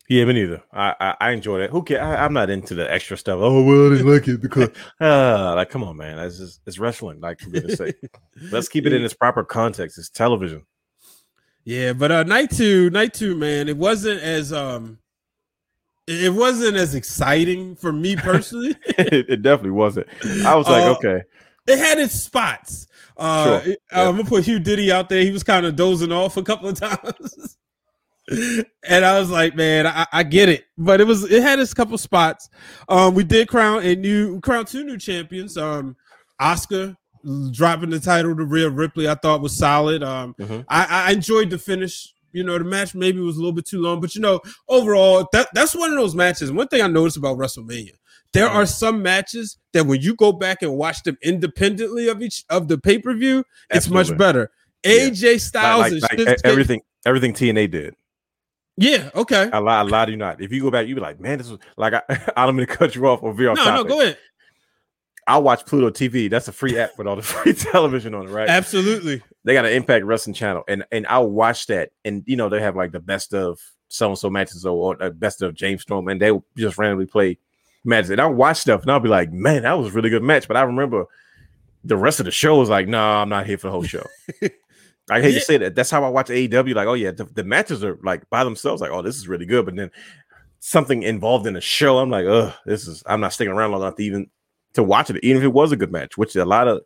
Yeah, 0.10 0.26
me 0.26 0.34
neither. 0.34 0.62
I 0.72 0.94
I, 1.00 1.16
I 1.22 1.32
enjoyed 1.32 1.62
it. 1.62 1.70
Who 1.72 1.82
cares? 1.82 2.02
I, 2.02 2.24
I'm 2.24 2.34
not 2.34 2.50
into 2.50 2.76
the 2.76 2.92
extra 2.92 3.18
stuff. 3.18 3.40
Oh 3.42 3.64
well, 3.64 3.88
I 3.88 3.96
didn't 3.96 4.12
like 4.12 4.28
it 4.28 4.42
because 4.42 4.70
uh, 5.00 5.54
like 5.56 5.70
come 5.70 5.84
on, 5.84 5.98
man. 5.98 6.18
That's 6.18 6.38
just 6.38 6.62
it's 6.68 6.78
wrestling. 6.78 7.22
Like 7.22 7.40
for 7.40 7.50
goodness 7.50 7.78
sake, 7.78 7.96
let's 8.52 8.68
keep 8.68 8.86
it 8.86 8.94
in 8.94 9.04
its 9.04 9.14
proper 9.14 9.44
context. 9.44 9.98
It's 9.98 10.10
television. 10.10 10.66
Yeah, 11.64 11.94
but 11.94 12.12
uh 12.12 12.24
night 12.24 12.52
two, 12.52 12.90
night 12.90 13.14
two, 13.14 13.36
man, 13.36 13.70
it 13.70 13.78
wasn't 13.78 14.22
as 14.22 14.52
um 14.52 15.00
it 16.06 16.26
it 16.26 16.34
wasn't 16.34 16.76
as 16.76 16.94
exciting 16.96 17.78
for 17.78 17.94
me 17.94 18.16
personally. 18.18 18.76
it, 18.98 19.30
it 19.30 19.42
definitely 19.42 19.72
wasn't. 19.72 20.08
I 20.46 20.56
was 20.56 20.68
like, 20.68 20.84
Uh, 20.84 20.96
okay, 20.98 21.24
it 21.68 21.78
had 21.80 22.00
its 22.00 22.16
spots. 22.16 22.88
Uh 23.18 23.62
Sure. 23.62 23.72
it- 23.74 23.80
I'm 23.92 24.18
gonna 24.18 24.26
put 24.30 24.44
Hugh 24.46 24.60
Diddy 24.60 24.92
out 24.92 25.10
there. 25.10 25.24
He 25.24 25.32
was 25.32 25.44
kind 25.44 25.66
of 25.66 25.76
dozing 25.76 26.12
off 26.12 26.38
a 26.38 26.44
couple 26.44 26.70
of 26.70 26.80
times. 26.80 27.58
and 28.88 29.04
I 29.06 29.20
was 29.20 29.30
like, 29.30 29.56
man, 29.56 29.86
I, 29.86 30.06
I 30.12 30.24
get 30.24 30.48
it, 30.48 30.64
but 30.78 31.02
it 31.02 31.08
was 31.08 31.30
it 31.30 31.42
had 31.44 31.60
its 31.60 31.74
couple 31.74 31.98
spots. 31.98 32.50
Um, 32.88 33.14
we 33.16 33.24
did 33.26 33.48
crown 33.50 33.84
a 33.84 33.96
new 33.96 34.40
crown 34.40 34.66
two 34.66 34.84
new 34.86 34.98
champions. 34.98 35.58
Um, 35.58 35.96
Asuka 36.42 36.96
dropping 37.52 37.90
the 37.90 38.00
title 38.00 38.36
to 38.36 38.44
Rhea 38.46 38.70
Ripley, 38.70 39.08
I 39.10 39.16
thought 39.16 39.42
was 39.42 39.56
solid. 39.56 40.04
Um, 40.04 40.36
Mhm. 40.40 40.66
I, 40.70 40.86
I 41.10 41.12
enjoyed 41.12 41.50
the 41.50 41.58
finish. 41.58 42.14
You 42.32 42.44
know, 42.44 42.58
the 42.58 42.64
match 42.64 42.96
maybe 42.96 43.20
was 43.20 43.36
a 43.36 43.40
little 43.40 43.52
bit 43.54 43.66
too 43.68 43.80
long, 43.82 44.02
but 44.02 44.16
you 44.16 44.22
know, 44.22 44.40
overall, 44.68 45.28
that 45.34 45.50
that's 45.54 45.76
one 45.76 45.92
of 45.92 45.98
those 46.00 46.16
matches. 46.16 46.52
One 46.52 46.68
thing 46.68 46.82
I 46.82 46.88
noticed 46.88 47.18
about 47.18 47.38
WrestleMania, 47.38 47.92
there 48.34 48.50
are 48.50 48.66
some 48.66 49.02
matches 49.02 49.58
that 49.74 49.86
when 49.86 50.02
you 50.02 50.16
go 50.16 50.32
back 50.32 50.62
and 50.62 50.76
watch 50.76 51.04
them 51.04 51.18
independently 51.22 52.08
of 52.08 52.22
each 52.22 52.44
of 52.50 52.68
the 52.68 52.78
pay 52.78 53.00
per 53.00 53.14
view, 53.14 53.44
it's 53.70 53.90
much 53.90 54.16
better. 54.18 54.52
AJ 54.84 55.40
Styles 55.40 55.84
Like, 55.84 55.92
and 55.92 56.02
like, 56.02 56.28
like 56.28 56.40
everything, 56.44 56.82
everything 57.06 57.34
TNA 57.34 57.72
did. 57.72 57.96
Yeah, 58.76 59.12
okay. 59.16 59.50
I 59.52 59.60
lie, 59.60 59.80
I 59.80 59.82
lie 59.84 60.06
to 60.06 60.12
you 60.12 60.18
not. 60.18 60.42
If 60.42 60.52
you 60.52 60.62
go 60.62 60.72
back, 60.72 60.88
you 60.88 60.96
be 60.96 61.02
like, 61.02 61.20
man, 61.20 61.38
this 61.38 61.50
was 61.50 61.60
like 61.78 61.94
I, 61.94 62.04
I 62.36 62.46
don't 62.46 62.56
mean 62.56 62.66
to 62.66 62.74
cut 62.76 62.96
you 62.96 63.06
off 63.08 63.22
or 63.22 63.34
veer 63.34 63.52
off 63.52 63.58
No, 63.58 63.76
no, 63.76 63.84
go 63.84 64.02
ahead. 64.02 64.18
I 65.26 65.38
watch 65.38 65.66
Pluto 65.66 65.90
TV. 65.90 66.30
That's 66.30 66.50
a 66.50 66.52
free 66.52 66.78
app 66.78 66.98
with 66.98 67.08
all 67.08 67.16
the 67.16 67.22
free 67.22 67.54
television 67.54 68.14
on 68.14 68.28
it, 68.28 68.32
right? 68.32 68.50
Absolutely. 68.50 69.22
they 69.44 69.54
got 69.54 69.66
an 69.66 69.74
Impact 69.74 70.06
Wrestling 70.06 70.34
channel, 70.34 70.64
and 70.68 70.84
and 70.92 71.06
I'll 71.08 71.30
watch 71.30 71.68
that, 71.68 71.92
and 72.04 72.24
you 72.26 72.36
know 72.36 72.50
they 72.50 72.62
have 72.62 72.76
like 72.76 72.92
the 72.92 73.00
best 73.00 73.34
of 73.34 73.60
so 73.88 74.10
and 74.10 74.18
so 74.18 74.30
matches 74.30 74.66
or, 74.66 74.72
or 74.72 74.96
the 74.96 75.12
best 75.12 75.42
of 75.42 75.54
James 75.54 75.84
Storm, 75.84 76.08
and 76.08 76.20
they 76.20 76.32
just 76.58 76.78
randomly 76.78 77.06
play 77.06 77.38
matches, 77.84 78.10
and 78.10 78.20
I'll 78.22 78.34
watch 78.34 78.58
stuff, 78.58 78.82
and 78.84 78.92
I'll 78.92 79.00
be 79.00 79.10
like, 79.10 79.32
man, 79.32 79.64
that 79.64 79.74
was 79.74 79.88
a 79.88 79.92
really 79.92 80.10
good 80.10 80.24
match, 80.24 80.48
but 80.48 80.58
I 80.58 80.62
remember 80.64 81.06
the 81.84 81.98
rest 81.98 82.20
of 82.20 82.26
the 82.26 82.32
show 82.32 82.58
was 82.58 82.70
like, 82.70 82.88
no, 82.88 83.00
I'm 83.02 83.30
not 83.30 83.46
here 83.46 83.58
for 83.58 83.68
the 83.68 83.72
whole 83.72 83.84
show. 83.84 84.06
I 85.10 85.22
hate 85.22 85.34
Yeah. 85.34 85.40
to 85.40 85.46
say 85.46 85.58
that. 85.58 85.76
That's 85.76 85.92
how 85.92 86.04
I 86.06 86.10
watch 86.10 86.28
AEW. 86.28 86.74
Like, 86.76 86.88
oh 86.88 86.94
yeah, 86.94 87.12
the, 87.12 87.26
the 87.26 87.44
matches 87.44 87.84
are 87.84 88.00
like 88.04 88.30
by 88.30 88.44
themselves, 88.46 88.82
like, 88.82 88.92
oh, 88.92 89.02
this 89.02 89.18
is 89.18 89.28
really 89.28 89.46
good, 89.46 89.66
but 89.66 89.76
then 89.76 89.92
something 90.60 91.04
involved 91.04 91.46
in 91.46 91.54
the 91.56 91.62
show, 91.62 91.98
I'm 91.98 92.10
like, 92.10 92.26
oh, 92.26 92.54
this 92.66 92.88
is. 92.88 93.04
I'm 93.06 93.20
not 93.20 93.34
sticking 93.34 93.52
around 93.54 93.72
long 93.72 93.82
enough 93.82 93.98
to 93.98 94.04
even 94.04 94.30
to 94.74 94.84
watch 94.84 95.10
it, 95.10 95.22
even 95.22 95.38
if 95.42 95.44
it 95.44 95.50
was 95.54 95.72
a 95.74 95.76
good 95.78 95.92
match, 95.92 96.18
which 96.18 96.36
a 96.38 96.46
lot 96.46 96.70
of 96.70 96.78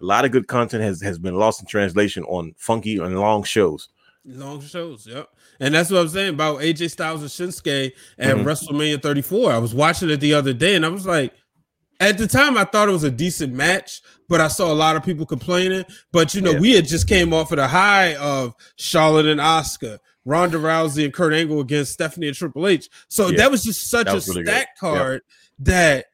a 0.00 0.04
lot 0.04 0.26
of 0.26 0.30
good 0.30 0.46
content 0.46 0.82
has 0.82 1.00
has 1.00 1.18
been 1.18 1.36
lost 1.36 1.60
in 1.60 1.66
translation 1.66 2.22
on 2.24 2.54
funky 2.58 2.98
and 2.98 3.18
long 3.18 3.44
shows. 3.44 3.88
Long 4.26 4.62
shows, 4.62 5.06
yep. 5.06 5.28
And 5.60 5.74
that's 5.74 5.90
what 5.90 6.00
I'm 6.00 6.08
saying 6.08 6.34
about 6.34 6.60
AJ 6.62 6.90
Styles 6.90 7.20
and 7.20 7.30
Shinsuke 7.30 7.92
at 8.18 8.36
Mhm. 8.36 8.44
WrestleMania 8.44 9.02
34. 9.02 9.52
I 9.52 9.58
was 9.58 9.74
watching 9.74 10.08
it 10.08 10.16
the 10.18 10.32
other 10.34 10.54
day 10.54 10.74
and 10.74 10.84
I 10.84 10.88
was 10.88 11.04
like, 11.06 11.34
at 12.00 12.16
the 12.18 12.26
time 12.26 12.56
I 12.56 12.64
thought 12.64 12.88
it 12.88 12.92
was 12.92 13.04
a 13.04 13.10
decent 13.10 13.52
match, 13.52 14.00
but 14.28 14.40
I 14.40 14.48
saw 14.48 14.72
a 14.72 14.74
lot 14.74 14.96
of 14.96 15.04
people 15.04 15.26
complaining. 15.26 15.84
But 16.10 16.34
you 16.34 16.40
know, 16.40 16.52
Yeah. 16.52 16.58
we 16.58 16.72
had 16.72 16.88
just 16.88 17.06
came 17.06 17.34
off 17.34 17.52
of 17.52 17.56
the 17.56 17.68
high 17.68 18.14
of 18.16 18.54
Charlotte 18.76 19.26
and 19.26 19.40
Asuka, 19.40 19.98
Ronda 20.24 20.56
Rousey 20.58 21.04
and 21.04 21.12
Kurt 21.12 21.34
Angle 21.34 21.60
against 21.60 21.92
Stephanie 21.92 22.28
and 22.28 22.36
Triple 22.36 22.66
H. 22.66 22.88
So 23.08 23.28
Yeah. 23.28 23.36
that 23.38 23.50
was 23.50 23.62
just 23.62 23.90
such 23.90 24.06
That 24.06 24.26
a 24.26 24.30
really 24.32 24.44
stack 24.44 24.78
card 24.78 25.20
that 25.58 26.06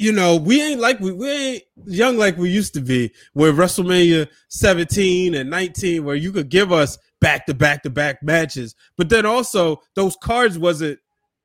you 0.00 0.10
know, 0.10 0.34
we 0.34 0.60
ain't 0.60 0.80
like 0.80 0.98
we, 0.98 1.12
we 1.12 1.30
ain't 1.30 1.62
young 1.86 2.18
like 2.18 2.36
we 2.36 2.50
used 2.50 2.74
to 2.74 2.80
be 2.80 3.12
with 3.32 3.56
WrestleMania 3.56 4.26
17 4.48 5.34
and 5.34 5.48
19, 5.48 6.04
where 6.04 6.16
you 6.16 6.32
could 6.32 6.48
give 6.48 6.72
us 6.72 6.98
back 7.24 7.46
to 7.46 7.54
back 7.54 7.82
to 7.82 7.90
back 7.90 8.22
matches. 8.22 8.74
But 8.98 9.08
then 9.08 9.24
also 9.24 9.80
those 9.94 10.14
cards 10.16 10.58
wasn't 10.58 10.98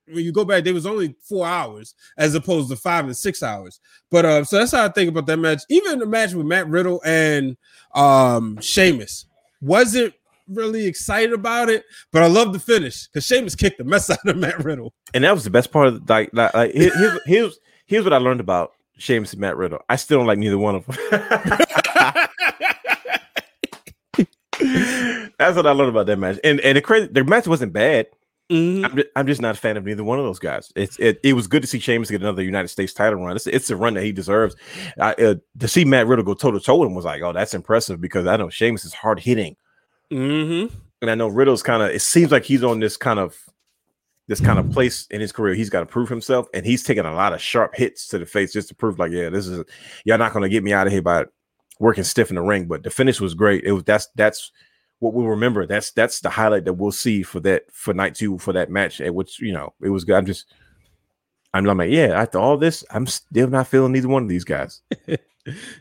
when 0.08 0.26
you 0.26 0.32
go 0.32 0.44
back, 0.44 0.64
they 0.64 0.74
was 0.74 0.86
only 0.86 1.16
four 1.22 1.46
hours 1.48 1.94
as 2.18 2.36
opposed 2.36 2.70
to 2.70 2.76
five 2.76 3.06
and 3.06 3.16
six 3.16 3.42
hours. 3.42 3.80
But 4.12 4.26
uh, 4.26 4.44
so 4.44 4.58
that's 4.58 4.72
how 4.72 4.84
I 4.84 4.90
think 4.90 5.10
about 5.10 5.28
that 5.28 5.38
match. 5.38 5.62
Even 5.70 6.00
the 6.00 6.06
match 6.06 6.34
with 6.34 6.48
Matt 6.48 6.68
Riddle 6.68 7.02
and 7.06 7.56
um 7.96 8.60
Sheamus 8.60 9.26
wasn't 9.62 10.14
really 10.50 10.86
excited 10.86 11.32
about 11.32 11.70
it, 11.70 11.86
but 12.12 12.24
I 12.24 12.28
love 12.28 12.52
the 12.52 12.60
finish 12.60 13.08
because 13.08 13.26
Sheamus 13.26 13.56
kicked 13.56 13.78
the 13.78 13.84
mess 13.86 14.10
out 14.10 14.26
of 14.26 14.36
Matt 14.36 14.64
Riddle. 14.64 14.94
And 15.14 15.24
that 15.24 15.34
was 15.34 15.46
the 15.46 15.50
best 15.50 15.72
part 15.72 15.88
of 15.88 16.06
the, 16.06 16.14
like, 16.14 16.30
like, 16.34 16.54
like 16.54 16.74
here's, 16.74 17.22
here's 17.26 17.60
here's 17.86 18.04
what 18.04 18.14
I 18.14 18.18
learned 18.18 18.42
about 18.42 18.74
Sheamus 18.98 19.32
and 19.32 19.40
Matt 19.42 19.56
Riddle. 19.56 19.80
I 19.88 19.96
still 19.96 20.18
don't 20.18 20.28
like 20.28 20.40
neither 20.40 20.58
one 20.58 20.76
of 20.76 20.86
them. 20.86 20.98
That's 24.60 25.56
what 25.56 25.66
I 25.68 25.72
learned 25.72 25.90
about 25.90 26.06
that 26.08 26.18
match. 26.18 26.40
And 26.44 26.60
and 26.62 26.78
the 26.78 26.82
crazy 26.82 27.08
the 27.08 27.24
match 27.24 27.48
wasn't 27.48 27.74
bad. 27.74 28.08
Mhm. 28.52 28.84
I'm 28.84 28.96
just, 28.96 29.08
I'm 29.16 29.28
just 29.28 29.42
not 29.42 29.56
a 29.56 29.60
fan 29.60 29.78
of 29.78 29.86
neither 29.86 30.04
one 30.04 30.18
of 30.18 30.26
those 30.26 30.40
guys. 30.40 30.72
It's 30.76 30.98
it, 31.00 31.20
it 31.24 31.34
was 31.34 31.48
good 31.48 31.62
to 31.62 31.68
see 31.68 31.80
Sheamus 31.80 32.10
get 32.10 32.22
another 32.22 32.42
United 32.42 32.70
States 32.70 32.94
title 32.94 33.24
run. 33.24 33.36
It's 33.36 33.46
it's 33.48 33.70
a 33.70 33.76
run 33.76 33.94
that 33.94 34.04
he 34.04 34.12
deserves. 34.12 34.56
I, 35.00 35.14
uh, 35.14 35.36
to 35.60 35.68
see 35.68 35.86
Matt 35.86 36.08
Riddle 36.08 36.26
go 36.26 36.34
toe 36.34 36.52
to 36.52 36.60
toe 36.60 36.78
with 36.78 36.88
him 36.90 36.96
was 36.96 37.06
like, 37.06 37.22
oh, 37.22 37.32
that's 37.32 37.54
impressive 37.54 38.02
because 38.02 38.26
I 38.26 38.38
know 38.38 38.50
Sheamus 38.50 38.86
is 38.86 38.94
hard 38.94 39.20
hitting, 39.20 39.56
Mhm. 40.12 40.72
and 41.02 41.12
I 41.12 41.16
know 41.16 41.28
Riddle's 41.28 41.62
kind 41.62 41.84
of. 41.84 41.92
It 41.92 42.02
seems 42.02 42.32
like 42.32 42.44
he's 42.44 42.64
on 42.64 42.80
this 42.80 42.98
kind 42.98 43.20
of 43.20 43.38
this 44.28 44.40
kind 44.42 44.58
of 44.60 44.72
place 44.72 45.06
in 45.12 45.22
his 45.22 45.32
career. 45.32 45.54
He's 45.54 45.70
got 45.70 45.82
to 45.82 45.86
prove 45.86 46.10
himself, 46.10 46.48
and 46.54 46.66
he's 46.66 46.84
taking 46.84 47.06
a 47.06 47.14
lot 47.14 47.34
of 47.34 47.42
sharp 47.42 47.76
hits 47.76 48.08
to 48.10 48.18
the 48.20 48.26
face 48.28 48.52
just 48.54 48.68
to 48.70 48.76
prove, 48.76 48.98
like, 49.00 49.12
yeah, 49.12 49.30
this 49.30 49.48
is 49.48 49.64
y'all 50.06 50.18
not 50.20 50.34
going 50.34 50.44
to 50.44 50.50
get 50.50 50.64
me 50.64 50.72
out 50.74 50.86
of 50.88 50.94
here 50.94 51.02
by 51.04 51.26
working 51.80 52.04
stiff 52.04 52.30
in 52.30 52.36
the 52.36 52.42
ring. 52.42 52.66
But 52.66 52.84
the 52.84 52.90
finish 52.92 53.20
was 53.20 53.34
great. 53.34 53.64
It 53.64 53.72
was 53.72 53.84
that's 53.84 54.08
that's 54.16 54.52
what 55.00 55.14
we'll 55.14 55.28
remember. 55.28 55.66
That's 55.66 55.92
that's 55.92 56.20
the 56.20 56.30
highlight 56.30 56.66
that 56.66 56.74
we'll 56.74 56.92
see 56.92 57.24
for 57.24 57.40
that 57.42 57.64
for 57.72 57.94
night 57.94 58.16
two 58.16 58.38
for 58.38 58.54
that 58.54 58.70
match. 58.70 59.02
At 59.02 59.16
which 59.16 59.40
you 59.40 59.54
know 59.54 59.74
it 59.82 59.90
was 59.90 60.04
good. 60.04 60.16
I'm 60.16 60.26
just 60.26 60.46
I'm 61.54 61.66
like, 61.66 61.90
yeah. 61.90 62.20
After 62.22 62.38
all 62.38 62.58
this, 62.58 62.86
I'm 62.92 63.08
still 63.08 63.48
not 63.48 63.68
feeling 63.68 63.96
either 63.96 64.08
one 64.08 64.24
of 64.24 64.30
these 64.30 64.44
guys. 64.46 64.82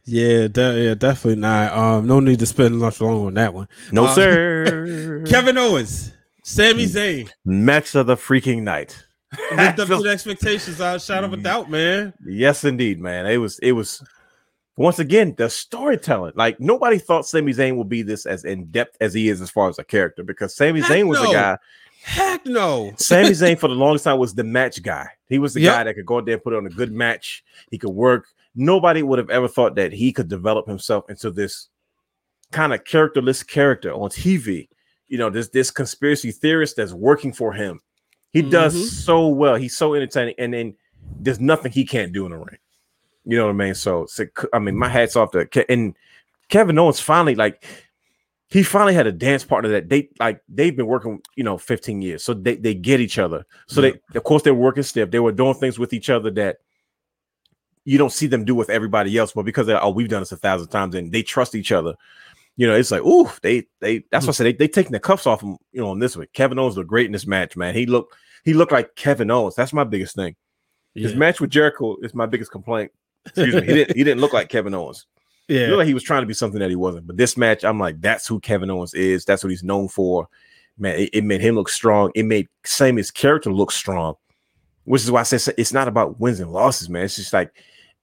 Yeah, 0.04 0.48
de- 0.48 0.84
yeah, 0.84 0.94
definitely 0.94 1.40
not. 1.40 1.72
Um, 1.76 2.06
no 2.06 2.20
need 2.20 2.38
to 2.38 2.46
spend 2.46 2.78
much 2.78 3.00
long 3.02 3.26
on 3.26 3.34
that 3.34 3.52
one. 3.52 3.68
No 3.92 4.06
Uh, 4.06 4.14
sir. 4.14 5.24
Kevin 5.28 5.58
Owens, 5.58 6.12
Sami 6.42 6.86
Zayn, 6.86 7.28
match 7.44 7.94
of 7.94 8.06
the 8.06 8.16
freaking 8.16 8.62
night. 8.62 8.96
lived 9.54 9.80
up 9.80 9.88
to 9.88 9.98
the 9.98 10.08
expectations. 10.08 10.80
I 10.80 10.96
shot 10.96 11.24
of 11.24 11.34
a 11.34 11.36
doubt, 11.36 11.68
man. 11.68 12.14
Yes, 12.24 12.64
indeed, 12.64 12.98
man. 13.00 13.26
It 13.26 13.36
was 13.38 13.58
it 13.58 13.72
was 13.72 14.02
once 14.78 15.00
again 15.00 15.34
the 15.36 15.50
storytelling. 15.50 16.32
Like 16.36 16.60
nobody 16.60 16.98
thought 16.98 17.26
Sami 17.26 17.52
Zayn 17.52 17.76
would 17.76 17.88
be 17.88 18.02
this 18.02 18.26
as 18.26 18.44
in 18.44 18.66
depth 18.66 18.96
as 19.00 19.12
he 19.12 19.28
is 19.28 19.40
as 19.40 19.50
far 19.50 19.68
as 19.68 19.78
a 19.78 19.84
character 19.84 20.22
because 20.22 20.54
Sami 20.54 20.80
Heck 20.80 20.90
Zayn 20.90 21.08
was 21.08 21.20
no. 21.20 21.30
a 21.30 21.34
guy. 21.34 21.58
Heck 22.02 22.46
no. 22.46 22.92
Sami 22.96 23.30
Zayn 23.30 23.58
for 23.58 23.68
the 23.68 23.74
longest 23.74 24.04
time 24.04 24.18
was 24.18 24.34
the 24.34 24.44
match 24.44 24.80
guy. 24.82 25.08
He 25.28 25.40
was 25.40 25.52
the 25.52 25.62
Yep. 25.62 25.74
guy 25.74 25.84
that 25.84 25.94
could 25.94 26.06
go 26.06 26.18
out 26.18 26.26
there 26.26 26.34
and 26.34 26.42
put 26.44 26.54
on 26.54 26.64
a 26.64 26.70
good 26.70 26.92
match. 26.92 27.44
He 27.70 27.78
could 27.78 27.90
work. 27.90 28.28
Nobody 28.54 29.02
would 29.02 29.18
have 29.18 29.30
ever 29.30 29.48
thought 29.48 29.74
that 29.74 29.92
he 29.92 30.12
could 30.12 30.28
develop 30.28 30.68
himself 30.68 31.10
into 31.10 31.32
this 31.32 31.68
kind 32.52 32.72
of 32.72 32.84
characterless 32.84 33.42
character 33.42 33.92
on 33.92 34.10
TV. 34.10 34.68
You 35.08 35.18
know, 35.18 35.28
this 35.28 35.48
this 35.48 35.72
conspiracy 35.72 36.30
theorist 36.30 36.76
that's 36.76 36.92
working 36.92 37.32
for 37.32 37.52
him. 37.52 37.80
He 38.30 38.42
does 38.42 38.74
mm-hmm. 38.74 38.84
so 38.84 39.26
well. 39.26 39.56
He's 39.56 39.76
so 39.76 39.94
entertaining, 39.94 40.34
and 40.38 40.54
then 40.54 40.76
there's 41.18 41.40
nothing 41.40 41.72
he 41.72 41.84
can't 41.84 42.12
do 42.12 42.26
in 42.26 42.32
the 42.32 42.38
ring. 42.38 42.58
You 43.28 43.36
know 43.36 43.44
what 43.44 43.50
I 43.50 43.56
mean? 43.56 43.74
So, 43.74 44.06
so 44.06 44.24
I 44.54 44.58
mean, 44.58 44.74
my 44.74 44.88
hats 44.88 45.14
off 45.14 45.32
to 45.32 45.44
Ke- 45.44 45.68
and 45.68 45.94
Kevin 46.48 46.78
Owens 46.78 46.98
finally 46.98 47.34
like 47.34 47.62
he 48.48 48.62
finally 48.62 48.94
had 48.94 49.06
a 49.06 49.12
dance 49.12 49.44
partner 49.44 49.68
that 49.68 49.90
they 49.90 50.08
like 50.18 50.40
they've 50.48 50.74
been 50.74 50.86
working, 50.86 51.20
you 51.36 51.44
know, 51.44 51.58
15 51.58 52.00
years. 52.00 52.24
So 52.24 52.32
they, 52.32 52.56
they 52.56 52.72
get 52.72 53.00
each 53.00 53.18
other. 53.18 53.44
So 53.66 53.82
they 53.82 54.00
of 54.14 54.24
course 54.24 54.42
they're 54.42 54.54
working 54.54 54.82
stiff. 54.82 55.10
They 55.10 55.20
were 55.20 55.32
doing 55.32 55.54
things 55.54 55.78
with 55.78 55.92
each 55.92 56.08
other 56.08 56.30
that 56.32 56.56
you 57.84 57.98
don't 57.98 58.12
see 58.12 58.26
them 58.26 58.46
do 58.46 58.54
with 58.54 58.70
everybody 58.70 59.16
else, 59.18 59.32
but 59.32 59.42
because 59.42 59.66
they're 59.66 59.84
oh, 59.84 59.90
we've 59.90 60.08
done 60.08 60.22
this 60.22 60.32
a 60.32 60.38
thousand 60.38 60.68
times 60.68 60.94
and 60.94 61.12
they 61.12 61.22
trust 61.22 61.54
each 61.54 61.70
other. 61.70 61.96
You 62.56 62.66
know, 62.66 62.76
it's 62.76 62.90
like, 62.90 63.02
ooh, 63.02 63.28
they 63.42 63.66
they 63.80 64.04
that's 64.10 64.24
what 64.24 64.36
I 64.36 64.38
said. 64.38 64.44
They 64.46 64.52
they 64.54 64.68
taking 64.68 64.92
the 64.92 65.00
cuffs 65.00 65.26
off 65.26 65.42
him, 65.42 65.58
you 65.72 65.82
know, 65.82 65.90
on 65.90 65.98
this 65.98 66.16
one. 66.16 66.26
Kevin 66.32 66.58
Owens 66.58 66.78
looked 66.78 66.88
great 66.88 67.06
in 67.06 67.12
this 67.12 67.26
match, 67.26 67.58
man. 67.58 67.74
He 67.74 67.84
looked 67.84 68.16
he 68.42 68.54
looked 68.54 68.72
like 68.72 68.96
Kevin 68.96 69.30
Owens. 69.30 69.54
That's 69.54 69.74
my 69.74 69.84
biggest 69.84 70.16
thing. 70.16 70.34
His 70.94 71.14
match 71.14 71.40
with 71.40 71.50
Jericho 71.50 71.96
is 72.02 72.14
my 72.14 72.26
biggest 72.26 72.50
complaint. 72.50 72.90
Excuse 73.26 73.54
me. 73.54 73.60
He 73.66 73.74
didn't 73.74 73.96
he 73.96 74.04
didn't 74.04 74.20
look 74.20 74.32
like 74.32 74.48
Kevin 74.48 74.74
Owens. 74.74 75.06
He 75.48 75.58
Yeah. 75.60 75.66
looked 75.68 75.78
like 75.78 75.86
he 75.86 75.94
was 75.94 76.02
trying 76.02 76.22
to 76.22 76.26
be 76.26 76.34
something 76.34 76.60
that 76.60 76.70
he 76.70 76.76
wasn't. 76.76 77.06
But 77.06 77.16
this 77.16 77.36
match, 77.36 77.64
I'm 77.64 77.78
like, 77.78 78.00
that's 78.00 78.26
who 78.26 78.40
Kevin 78.40 78.70
Owens 78.70 78.94
is. 78.94 79.24
That's 79.24 79.42
what 79.42 79.50
he's 79.50 79.64
known 79.64 79.88
for. 79.88 80.28
Man, 80.78 80.98
it, 80.98 81.10
it 81.12 81.24
made 81.24 81.40
him 81.40 81.54
look 81.56 81.68
strong. 81.68 82.12
It 82.14 82.24
made 82.24 82.48
Sami's 82.64 83.10
character 83.10 83.52
look 83.52 83.72
strong, 83.72 84.14
which 84.84 85.02
is 85.02 85.10
why 85.10 85.20
I 85.20 85.24
said 85.24 85.54
it's 85.58 85.72
not 85.72 85.88
about 85.88 86.20
wins 86.20 86.40
and 86.40 86.52
losses, 86.52 86.88
man. 86.88 87.04
It's 87.04 87.16
just 87.16 87.32
like 87.32 87.52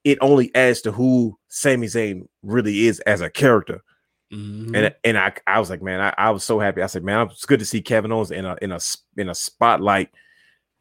it 0.04 0.18
only 0.22 0.54
adds 0.56 0.82
to 0.82 0.92
who 0.92 1.38
Sami 1.48 1.88
Zayn 1.88 2.28
really 2.44 2.88
is 2.88 3.00
as 3.02 3.22
a 3.22 3.30
character. 3.30 3.82
Mhm. 4.34 4.76
And 4.76 4.96
and 5.04 5.18
I, 5.18 5.34
I 5.48 5.60
was 5.60 5.70
like, 5.70 5.82
man, 5.82 6.02
I, 6.02 6.14
I 6.18 6.32
was 6.32 6.44
so 6.44 6.60
happy. 6.60 6.82
I 6.82 6.88
said, 6.88 7.04
man, 7.04 7.28
it's 7.28 7.46
good 7.46 7.60
to 7.60 7.66
see 7.66 7.82
Kevin 7.82 8.12
Owens 8.12 8.32
in 8.32 8.44
a 8.46 8.58
in 8.62 8.72
a 8.72 8.80
in 9.18 9.30
a 9.30 9.36
spotlight 9.36 10.10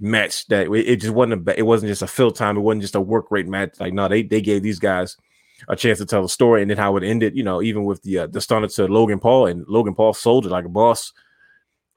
match 0.00 0.46
that 0.48 0.66
it 0.72 0.96
just 0.96 1.14
wasn't 1.14 1.48
a, 1.48 1.58
it 1.58 1.62
wasn't 1.62 1.90
just 1.90 2.02
a 2.02 2.06
fill 2.06 2.30
time. 2.30 2.56
It 2.56 2.60
wasn't 2.60 2.82
just 2.82 2.94
a 2.94 3.00
work 3.00 3.30
rate 3.30 3.46
match. 3.48 3.78
Like 3.80 3.92
no, 3.92 4.08
they 4.08 4.22
they 4.22 4.40
gave 4.40 4.62
these 4.62 4.78
guys 4.78 5.16
a 5.68 5.76
chance 5.76 5.98
to 5.98 6.06
tell 6.06 6.22
the 6.22 6.28
story, 6.28 6.62
and 6.62 6.70
then 6.70 6.76
how 6.78 6.96
it 6.96 7.04
ended. 7.04 7.36
You 7.36 7.42
know, 7.42 7.62
even 7.62 7.84
with 7.84 8.02
the 8.02 8.20
uh, 8.20 8.26
the 8.26 8.40
stunner 8.40 8.68
to 8.68 8.86
Logan 8.86 9.20
Paul, 9.20 9.46
and 9.46 9.64
Logan 9.68 9.94
Paul 9.94 10.12
sold 10.14 10.46
it 10.46 10.50
like 10.50 10.64
a 10.64 10.68
boss, 10.70 11.12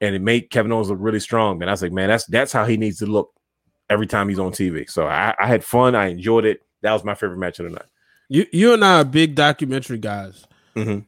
and 0.00 0.14
it 0.14 0.22
made 0.22 0.50
Kevin 0.50 0.72
Owens 0.72 0.90
look 0.90 0.98
really 1.00 1.20
strong. 1.20 1.60
And 1.60 1.70
I 1.70 1.72
was 1.72 1.82
like, 1.82 1.92
man, 1.92 2.08
that's 2.08 2.26
that's 2.26 2.52
how 2.52 2.64
he 2.64 2.76
needs 2.76 2.98
to 2.98 3.06
look 3.06 3.32
every 3.90 4.06
time 4.06 4.28
he's 4.28 4.38
on 4.38 4.52
TV. 4.52 4.88
So 4.88 5.06
I, 5.06 5.34
I 5.38 5.46
had 5.46 5.64
fun. 5.64 5.94
I 5.94 6.08
enjoyed 6.08 6.44
it. 6.44 6.60
That 6.82 6.92
was 6.92 7.04
my 7.04 7.14
favorite 7.14 7.38
match 7.38 7.58
of 7.58 7.64
the 7.64 7.72
night. 7.72 7.86
You 8.28 8.46
you 8.52 8.74
and 8.74 8.84
I 8.84 9.00
are 9.00 9.04
big 9.04 9.34
documentary 9.34 9.98
guys. 9.98 10.44
Mhm. 10.76 11.06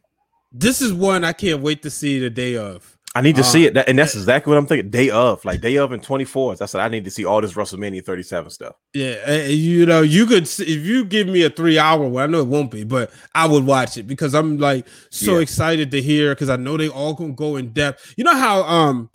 This 0.52 0.80
is 0.82 0.92
one 0.92 1.22
I 1.22 1.32
can't 1.32 1.62
wait 1.62 1.82
to 1.82 1.90
see 1.90 2.18
the 2.18 2.30
day 2.30 2.56
of. 2.56 2.98
I 3.14 3.22
need 3.22 3.34
to 3.34 3.40
Uh, 3.42 3.44
see 3.44 3.64
it, 3.66 3.74
That- 3.74 3.88
and 3.88 3.98
that's 3.98 4.14
exactly 4.14 4.50
what 4.52 4.58
I'm 4.58 4.66
thinking. 4.66 4.88
Day 4.90 5.10
of, 5.10 5.44
like 5.44 5.60
day 5.60 5.76
of 5.76 5.90
and 5.90 6.00
24. 6.00 6.56
I 6.60 6.66
said 6.66 6.80
I 6.80 6.88
need 6.88 7.04
to 7.06 7.10
see 7.10 7.24
all 7.24 7.40
this 7.40 7.54
WrestleMania 7.54 8.04
37 8.04 8.50
stuff. 8.50 8.76
Yeah, 8.94 9.46
you 9.46 9.84
know, 9.84 10.02
you 10.02 10.26
could 10.26 10.44
if 10.44 10.60
you 10.86 11.04
give 11.04 11.26
me 11.26 11.42
a 11.42 11.50
three 11.50 11.76
hour 11.78 12.06
one. 12.06 12.22
I 12.22 12.26
know 12.28 12.40
it 12.40 12.46
won't 12.46 12.70
be, 12.70 12.84
but 12.84 13.10
I 13.34 13.46
would 13.48 13.66
watch 13.66 13.96
it 13.96 14.04
because 14.06 14.32
I'm 14.32 14.58
like 14.58 14.86
so 15.10 15.34
Yeah. 15.34 15.40
excited 15.40 15.90
to 15.90 16.00
hear 16.00 16.34
because 16.36 16.48
I 16.50 16.56
know 16.56 16.76
they 16.76 16.88
all 16.88 17.14
gonna 17.14 17.32
go 17.32 17.56
in 17.56 17.72
depth. 17.72 18.14
You 18.16 18.22
know 18.22 18.36
how 18.36 18.62
um 18.62 19.10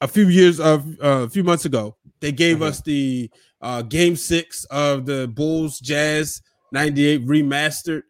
a 0.00 0.08
few 0.08 0.28
years 0.28 0.58
of 0.58 0.84
uh, 1.02 1.22
a 1.24 1.28
few 1.30 1.44
months 1.44 1.64
ago 1.64 1.96
they 2.20 2.32
gave 2.32 2.58
Mhm. 2.58 2.62
us 2.62 2.80
the 2.82 3.30
uh 3.62 3.82
game 3.82 4.16
six 4.16 4.64
of 4.72 5.06
the 5.06 5.28
Bulls 5.28 5.78
Jazz 5.78 6.42
'98 6.72 7.24
remastered. 7.26 8.02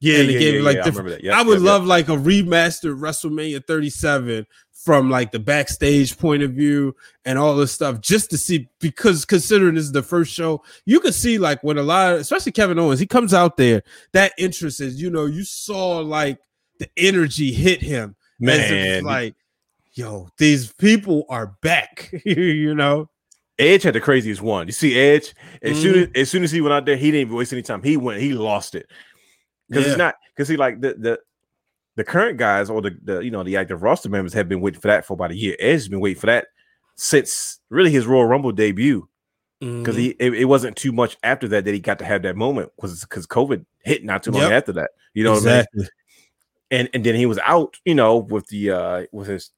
Yeah, 0.00 0.18
And 0.20 0.30
yeah, 0.30 0.38
gave 0.38 0.54
yeah, 0.56 0.60
like, 0.62 0.76
yeah, 0.76 0.82
I 0.82 0.84
different- 0.84 1.08
that. 1.10 1.24
Yep, 1.24 1.34
I 1.34 1.42
would 1.42 1.48
yep, 1.54 1.60
yep. 1.60 1.66
love 1.66 1.84
like 1.86 2.08
a 2.08 2.16
remastered 2.16 2.98
WrestleMania 3.00 3.66
37 3.66 4.46
from 4.72 5.10
like 5.10 5.32
the 5.32 5.38
backstage 5.40 6.16
point 6.16 6.42
of 6.42 6.52
view 6.52 6.94
and 7.24 7.38
all 7.38 7.56
this 7.56 7.72
stuff 7.72 8.00
just 8.00 8.30
to 8.30 8.38
see 8.38 8.68
because 8.78 9.24
considering 9.24 9.74
this 9.74 9.84
is 9.84 9.92
the 9.92 10.02
first 10.02 10.32
show, 10.32 10.62
you 10.84 11.00
could 11.00 11.14
see 11.14 11.38
like 11.38 11.60
when 11.64 11.78
a 11.78 11.82
lot 11.82 12.12
of 12.14 12.20
especially 12.20 12.52
Kevin 12.52 12.78
Owens, 12.78 13.00
he 13.00 13.06
comes 13.06 13.32
out 13.34 13.56
there, 13.56 13.82
that 14.12 14.32
interest 14.38 14.80
is, 14.80 15.00
you 15.00 15.10
know, 15.10 15.24
you 15.26 15.44
saw 15.44 15.98
like 15.98 16.38
the 16.78 16.88
energy 16.96 17.52
hit 17.52 17.80
him. 17.82 18.14
as 18.42 18.48
if 18.58 18.70
it's 18.70 18.70
man. 18.70 19.04
like, 19.04 19.34
yo, 19.94 20.28
these 20.38 20.72
people 20.74 21.24
are 21.30 21.56
back, 21.62 22.12
you 22.24 22.74
know. 22.74 23.08
Edge 23.58 23.84
had 23.84 23.94
the 23.94 24.00
craziest 24.02 24.42
one. 24.42 24.66
You 24.66 24.72
see 24.74 24.98
Edge 24.98 25.34
as 25.62 25.80
soon 25.80 25.94
Mm-hmm. 25.94 26.12
as 26.16 26.20
as 26.22 26.30
soon 26.30 26.44
as 26.44 26.52
he 26.52 26.60
went 26.60 26.74
out 26.74 26.84
there, 26.84 26.96
he 26.98 27.06
didn't 27.10 27.22
even 27.22 27.36
waste 27.36 27.54
any 27.54 27.62
time. 27.62 27.82
He 27.82 27.96
went, 27.96 28.20
he 28.20 28.34
lost 28.34 28.74
it 28.74 28.86
because 29.68 29.84
Yeah. 29.84 29.90
it's 29.92 29.98
not 29.98 30.14
because 30.34 30.48
he 30.48 30.56
like 30.56 30.80
the 30.80 30.94
the 30.98 31.18
the 31.96 32.04
current 32.04 32.38
guys 32.38 32.68
or 32.70 32.82
the, 32.82 32.96
the 33.04 33.20
you 33.20 33.30
know 33.30 33.42
the 33.42 33.56
active 33.56 33.82
roster 33.82 34.08
members 34.08 34.32
have 34.34 34.48
been 34.48 34.60
waiting 34.60 34.80
for 34.80 34.88
that 34.88 35.04
for 35.06 35.14
about 35.14 35.30
a 35.30 35.36
year. 35.36 35.56
Edge 35.58 35.72
has 35.74 35.88
been 35.88 36.00
waiting 36.00 36.20
for 36.20 36.26
that 36.26 36.46
since 36.96 37.60
really 37.70 37.90
his 37.90 38.06
Royal 38.06 38.24
Rumble 38.26 38.52
debut 38.52 39.08
because 39.60 39.96
Mhm. 39.96 39.98
he 39.98 40.08
it, 40.18 40.34
it 40.34 40.44
wasn't 40.44 40.76
too 40.76 40.92
much 40.92 41.16
after 41.22 41.48
that 41.48 41.64
that 41.64 41.72
he 41.74 41.80
got 41.80 41.98
to 42.00 42.04
have 42.04 42.22
that 42.22 42.36
moment 42.36 42.70
because 42.76 43.00
because 43.00 43.26
COVID 43.26 43.64
hit 43.82 44.04
not 44.04 44.22
too 44.22 44.30
long 44.30 44.42
Yep. 44.42 44.52
after 44.52 44.72
that. 44.72 44.90
You 45.14 45.24
know 45.24 45.32
what 45.32 45.42
I 45.42 45.46
mean? 45.46 45.54
exactly. 45.54 45.88
and 46.70 46.88
and 46.94 47.04
then 47.04 47.14
he 47.14 47.26
was 47.26 47.38
out, 47.44 47.76
you 47.84 47.94
know, 47.94 48.18
with 48.18 48.46
the 48.48 48.70
uh 48.70 49.06
with 49.12 49.28
his 49.28 49.50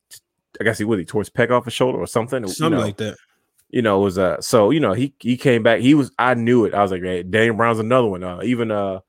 I 0.61 0.65
guess 0.65 0.79
he 0.79 0.85
was 0.85 0.99
he 0.99 1.05
tore 1.05 1.21
his 1.23 1.31
pec 1.31 1.51
off 1.51 1.65
his 1.65 1.75
shoulder 1.75 1.99
or 1.99 2.07
something. 2.07 2.43
you 2.43 2.49
Something 2.49 2.79
know. 2.79 2.85
like 2.87 2.97
that. 2.99 3.17
you 3.71 3.83
know, 3.83 4.01
it 4.01 4.05
was 4.05 4.19
uh 4.19 4.41
so 4.41 4.71
you 4.71 4.79
know 4.81 4.93
he 4.93 5.13
he 5.21 5.37
came 5.37 5.63
back. 5.65 5.81
He 5.81 5.95
was 5.95 6.13
I 6.19 6.35
knew 6.35 6.65
it. 6.65 6.75
I 6.75 6.83
was 6.83 6.93
like, 6.93 7.03
hey, 7.03 7.23
Daniel 7.25 7.57
Bryan's 7.57 7.79
another 7.81 8.07
one. 8.09 8.23
Uh 8.23 8.41
even 8.45 8.71
uh 8.71 9.01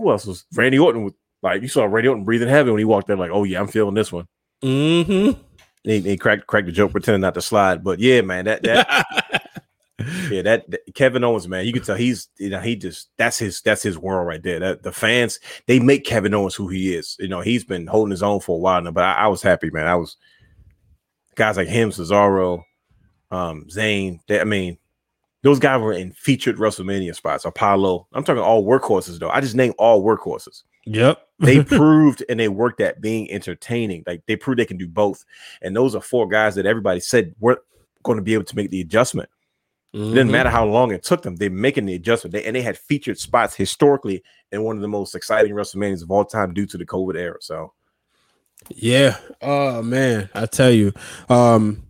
who 0.00 0.10
else 0.10 0.26
was 0.26 0.44
Randy 0.54 0.78
Orton 0.78 1.04
with 1.04 1.14
like 1.42 1.62
you 1.62 1.68
saw 1.68 1.84
Randy 1.84 2.08
Orton 2.08 2.24
breathing 2.24 2.48
heavy 2.48 2.70
when 2.70 2.78
he 2.78 2.84
walked 2.84 3.10
in, 3.10 3.18
like, 3.18 3.30
oh 3.30 3.44
yeah, 3.44 3.60
I'm 3.60 3.68
feeling 3.68 3.94
this 3.94 4.12
one. 4.12 4.26
Mm-hmm. 4.62 5.40
He, 5.84 6.00
he 6.00 6.16
cracked 6.16 6.46
cracked 6.46 6.66
the 6.66 6.72
joke, 6.72 6.92
pretending 6.92 7.20
not 7.20 7.34
to 7.34 7.42
slide. 7.42 7.84
But 7.84 8.00
yeah, 8.00 8.20
man, 8.22 8.46
that 8.46 8.62
that 8.62 9.06
yeah, 10.30 10.42
that, 10.42 10.70
that- 10.70 10.94
Kevin 10.94 11.24
Owens, 11.24 11.46
man, 11.46 11.66
you 11.66 11.72
can 11.72 11.82
tell 11.82 11.96
he's 11.96 12.28
you 12.38 12.50
know, 12.50 12.60
he 12.60 12.76
just 12.76 13.10
that's 13.16 13.38
his 13.38 13.60
that's 13.60 13.82
his 13.82 13.98
world 13.98 14.26
right 14.26 14.42
there. 14.42 14.58
That 14.58 14.82
the 14.82 14.92
fans 14.92 15.38
they 15.66 15.78
make 15.78 16.04
Kevin 16.04 16.34
Owens 16.34 16.54
who 16.54 16.68
he 16.68 16.94
is. 16.94 17.16
You 17.18 17.28
know, 17.28 17.40
he's 17.40 17.64
been 17.64 17.86
holding 17.86 18.10
his 18.10 18.22
own 18.22 18.40
for 18.40 18.56
a 18.56 18.60
while 18.60 18.80
now, 18.82 18.90
but 18.90 19.04
I, 19.04 19.12
I 19.12 19.26
was 19.28 19.42
happy, 19.42 19.70
man. 19.70 19.86
I 19.86 19.94
was 19.94 20.16
guys 21.36 21.56
like 21.56 21.68
him, 21.68 21.90
Cesaro, 21.90 22.62
um, 23.30 23.66
Zayn. 23.68 24.20
They, 24.26 24.40
I 24.40 24.44
mean, 24.44 24.78
those 25.46 25.58
guys 25.60 25.80
were 25.80 25.92
in 25.92 26.10
featured 26.12 26.56
WrestleMania 26.56 27.14
spots. 27.14 27.44
Apollo. 27.44 28.06
I'm 28.12 28.24
talking 28.24 28.42
all 28.42 28.64
workhorses 28.64 29.18
though. 29.18 29.30
I 29.30 29.40
just 29.40 29.54
named 29.54 29.74
all 29.78 30.02
workhorses. 30.04 30.62
yep. 30.84 31.22
They 31.38 31.62
proved 31.78 32.24
and 32.28 32.40
they 32.40 32.48
worked 32.48 32.80
at 32.80 33.00
being 33.00 33.30
entertaining. 33.30 34.02
Like 34.06 34.22
they 34.26 34.36
proved 34.36 34.58
they 34.58 34.66
can 34.66 34.76
do 34.78 34.88
both. 34.88 35.24
And 35.62 35.76
those 35.76 35.94
are 35.94 36.00
four 36.00 36.26
guys 36.26 36.54
that 36.56 36.66
everybody 36.66 36.98
said 37.00 37.34
weren't 37.38 37.60
going 38.02 38.16
to 38.16 38.22
be 38.22 38.34
able 38.34 38.44
to 38.44 38.56
make 38.56 38.70
the 38.70 38.80
adjustment. 38.80 39.28
It 39.92 39.98
didn't 39.98 40.28
Mhm. 40.28 40.32
matter 40.32 40.50
how 40.50 40.66
long 40.66 40.90
it 40.92 41.02
took 41.02 41.22
them. 41.22 41.36
They're 41.36 41.48
making 41.50 41.86
the 41.86 41.94
adjustment. 41.94 42.32
They, 42.32 42.44
and 42.44 42.54
they 42.56 42.62
had 42.62 42.76
featured 42.76 43.18
spots 43.18 43.54
historically 43.54 44.22
in 44.52 44.62
one 44.62 44.76
of 44.76 44.82
the 44.82 44.88
most 44.88 45.14
exciting 45.14 45.52
WrestleManias 45.52 46.02
of 46.02 46.10
all 46.10 46.24
time 46.24 46.52
due 46.54 46.66
to 46.66 46.76
the 46.76 46.84
COVID 46.84 47.16
era. 47.16 47.36
So 47.40 47.72
Yeah. 48.70 49.16
Oh 49.42 49.82
man, 49.82 50.28
I 50.34 50.46
tell 50.46 50.70
you, 50.70 50.92
um, 51.28 51.82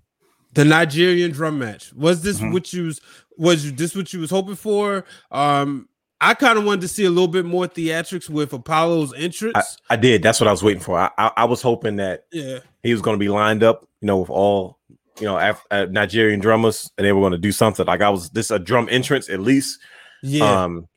the 0.57 0.65
Nigerian 0.65 1.31
drum 1.31 1.59
match 1.59 1.93
was 1.95 2.23
this 2.23 2.41
Mhm. 2.41 2.53
what 2.53 2.73
you 2.73 2.87
was 2.87 3.01
was 3.39 3.73
this 3.75 3.95
what 3.95 4.13
you 4.13 4.21
was 4.21 4.31
hoping 4.31 4.57
for? 4.57 5.05
Um, 5.31 5.89
I 6.21 6.33
kind 6.33 6.59
of 6.59 6.65
wanted 6.65 6.81
to 6.81 6.89
see 6.89 7.05
a 7.05 7.11
little 7.11 7.29
bit 7.29 7.45
more 7.45 7.69
theatrics 7.69 8.31
with 8.31 8.55
Apollo's 8.55 9.13
entrance. 9.15 9.77
I 9.91 9.97
did. 9.97 10.23
That's 10.23 10.41
what 10.41 10.49
I 10.49 10.51
was 10.51 10.63
waiting 10.63 10.81
for. 10.81 10.99
I, 10.99 11.11
I, 11.19 11.31
I 11.37 11.45
was 11.45 11.61
hoping 11.61 11.97
that 11.97 12.25
yeah. 12.33 12.61
he 12.83 12.93
was 12.93 13.03
going 13.03 13.15
to 13.15 13.19
be 13.19 13.29
lined 13.29 13.63
up, 13.63 13.87
you 14.01 14.07
know, 14.07 14.17
with 14.17 14.31
all, 14.31 14.79
you 15.21 15.27
know, 15.27 15.37
Af- 15.39 15.67
uh, 15.71 15.87
Nigerian 15.91 16.41
drummers, 16.41 16.91
and 16.97 17.07
they 17.07 17.13
were 17.13 17.21
going 17.21 17.33
to 17.33 17.39
do 17.39 17.53
something 17.53 17.85
like 17.85 18.01
I 18.01 18.09
was 18.09 18.31
this 18.31 18.51
a 18.51 18.59
drum 18.59 18.89
entrance 18.91 19.29
at 19.29 19.41
least. 19.41 19.79
Yeah. 20.23 20.65
Um, 20.65 20.89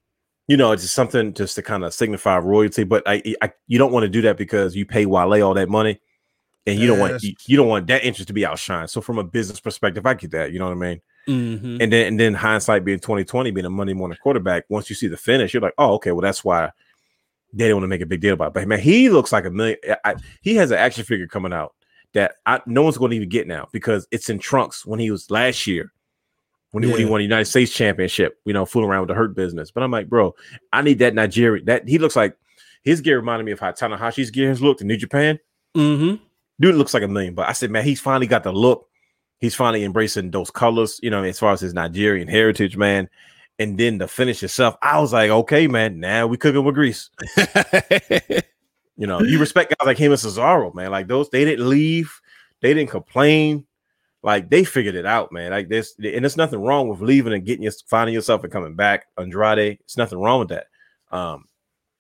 you 0.48 0.56
know, 0.56 0.72
it's 0.72 0.84
just 0.84 0.96
something 0.96 1.34
just 1.34 1.56
to 1.56 1.62
kind 1.62 1.84
of 1.84 1.94
signify 1.94 2.38
royalty. 2.38 2.86
But 2.86 3.04
I, 3.06 3.22
I, 3.42 3.52
you 3.68 3.78
don't 3.78 3.92
want 3.92 4.04
to 4.04 4.10
do 4.10 4.22
that 4.22 4.38
because 4.38 4.74
you 4.74 4.86
pay 4.86 5.06
Wale 5.06 5.44
all 5.44 5.54
that 5.54 5.68
money, 5.68 6.00
and 6.68 6.80
you 6.80 6.88
don't 6.88 7.00
want 7.00 7.24
you, 7.24 7.34
you 7.46 7.58
don't 7.58 7.68
want 7.68 7.88
that 7.88 8.04
interest 8.04 8.28
to 8.28 8.34
be 8.34 8.42
outshined. 8.42 8.90
So 8.90 9.02
from 9.02 9.18
a 9.18 9.24
business 9.24 9.60
perspective, 9.60 10.06
I 10.06 10.14
get 10.14 10.32
that. 10.32 10.52
You 10.52 10.60
know 10.60 10.66
what 10.66 10.72
I 10.74 10.76
mean? 10.76 11.02
Mhm. 11.28 11.82
And 11.82 11.92
then 11.94 12.08
and 12.08 12.20
then 12.20 12.34
hindsight 12.34 12.84
being 12.86 13.00
2020, 13.00 13.52
being 13.52 13.66
a 13.66 13.70
Monday 13.70 13.94
morning 13.94 14.18
quarterback, 14.22 14.66
once 14.70 14.90
you 14.90 14.96
see 14.96 15.08
the 15.08 15.18
finish, 15.18 15.54
you're 15.54 15.62
like, 15.62 15.74
oh, 15.78 15.94
okay, 15.96 16.12
well, 16.12 16.22
that's 16.22 16.44
why 16.44 16.72
they 17.54 17.66
didn't 17.66 17.78
want 17.78 17.84
to 17.84 17.88
make 17.88 18.02
a 18.02 18.06
big 18.06 18.22
deal 18.22 18.34
about 18.34 18.50
it. 18.50 18.54
But 18.54 18.68
man, 18.68 18.80
he 18.80 19.10
looks 19.10 19.32
like 19.32 19.46
a 19.46 19.50
million. 19.52 19.78
I, 20.06 20.16
he 20.42 20.56
has 20.56 20.72
an 20.72 20.78
action 20.78 21.04
figure 21.04 21.28
coming 21.28 21.54
out 21.54 21.74
that 22.14 22.36
I, 22.46 22.62
no 22.66 22.82
one's 22.84 22.98
going 22.98 23.12
to 23.12 23.18
even 23.18 23.30
get 23.30 23.48
now 23.48 23.68
because 23.72 24.08
it's 24.12 24.30
in 24.30 24.40
trunks 24.40 24.86
when 24.86 25.00
he 25.00 25.12
was 25.12 25.30
last 25.32 25.66
year. 25.68 25.92
When 26.72 26.84
he, 26.84 26.90
when 26.92 27.00
he 27.00 27.06
won 27.06 27.18
the 27.18 27.24
United 27.24 27.46
States 27.46 27.72
Championship, 27.72 28.38
you 28.46 28.54
know, 28.54 28.64
fooling 28.64 28.90
around 28.90 29.02
with 29.02 29.08
the 29.08 29.16
hurt 29.16 29.36
business. 29.36 29.72
But 29.72 29.82
I'm 29.82 29.90
like, 29.90 30.08
bro, 30.08 30.36
I 30.72 30.84
need 30.84 31.00
that 31.00 31.16
Nigerian. 31.16 31.66
That 31.66 31.88
he 31.90 31.98
looks 31.98 32.16
like 32.16 32.36
his 32.84 33.02
gear 33.02 33.18
reminded 33.18 33.46
me 33.46 33.52
of 33.52 33.60
how 33.60 33.72
Tanahashi's 33.72 34.30
gear 34.30 34.50
has 34.50 34.62
looked 34.62 34.82
in 34.82 34.88
New 34.88 34.98
Japan 34.98 35.40
Mhm. 35.76 36.20
Dude 36.60 36.76
looks 36.76 36.94
like 36.94 37.04
a 37.04 37.08
million. 37.08 37.34
But 37.36 37.50
I 37.50 37.54
said, 37.54 37.72
man, 37.72 37.84
he's 37.84 38.02
finally 38.02 38.28
got 38.28 38.44
the 38.44 38.52
look. 38.52 38.88
He's 39.40 39.56
finally 39.56 39.84
embracing 39.84 40.32
those 40.32 40.52
colors, 40.52 41.00
you 41.02 41.10
know, 41.10 41.24
as 41.24 41.40
far 41.40 41.54
as 41.54 41.62
his 41.62 41.74
Nigerian 41.74 42.28
heritage, 42.28 42.76
man. 42.76 43.10
And 43.58 43.78
then 43.78 43.98
the 43.98 44.08
finish 44.08 44.42
itself, 44.44 44.76
I 44.82 45.00
was 45.00 45.14
like, 45.14 45.30
okay, 45.30 45.68
man, 45.68 46.00
now 46.00 46.28
we 46.28 46.38
cooking 46.38 46.64
with 46.64 46.76
grease. 46.76 47.10
You 49.00 49.08
know, 49.08 49.22
you 49.22 49.40
respect 49.40 49.70
guys 49.70 49.86
like 49.86 49.98
him 49.98 50.12
and 50.12 50.20
Cesaro, 50.20 50.76
man. 50.76 50.92
Like 50.92 51.08
those, 51.08 51.30
they 51.30 51.46
didn't 51.46 51.70
leave, 51.70 52.20
they 52.62 52.74
didn't 52.74 52.90
complain. 52.90 53.66
Like 54.24 54.50
they 54.50 54.66
figured 54.66 54.96
it 54.96 55.06
out, 55.06 55.32
man. 55.32 55.52
Like 55.52 55.70
this, 55.70 55.96
and 55.98 56.26
there's 56.26 56.36
nothing 56.36 56.62
wrong 56.62 56.90
with 56.90 57.00
leaving 57.00 57.32
and 57.32 57.46
getting 57.46 57.64
your 57.64 57.72
finding 57.88 58.14
yourself 58.14 58.44
and 58.44 58.52
coming 58.52 58.76
back. 58.76 59.06
Andrade, 59.18 59.80
it's 59.86 59.96
nothing 59.96 60.20
wrong 60.20 60.40
with 60.40 60.50
that. 60.50 60.68
Um, 61.14 61.46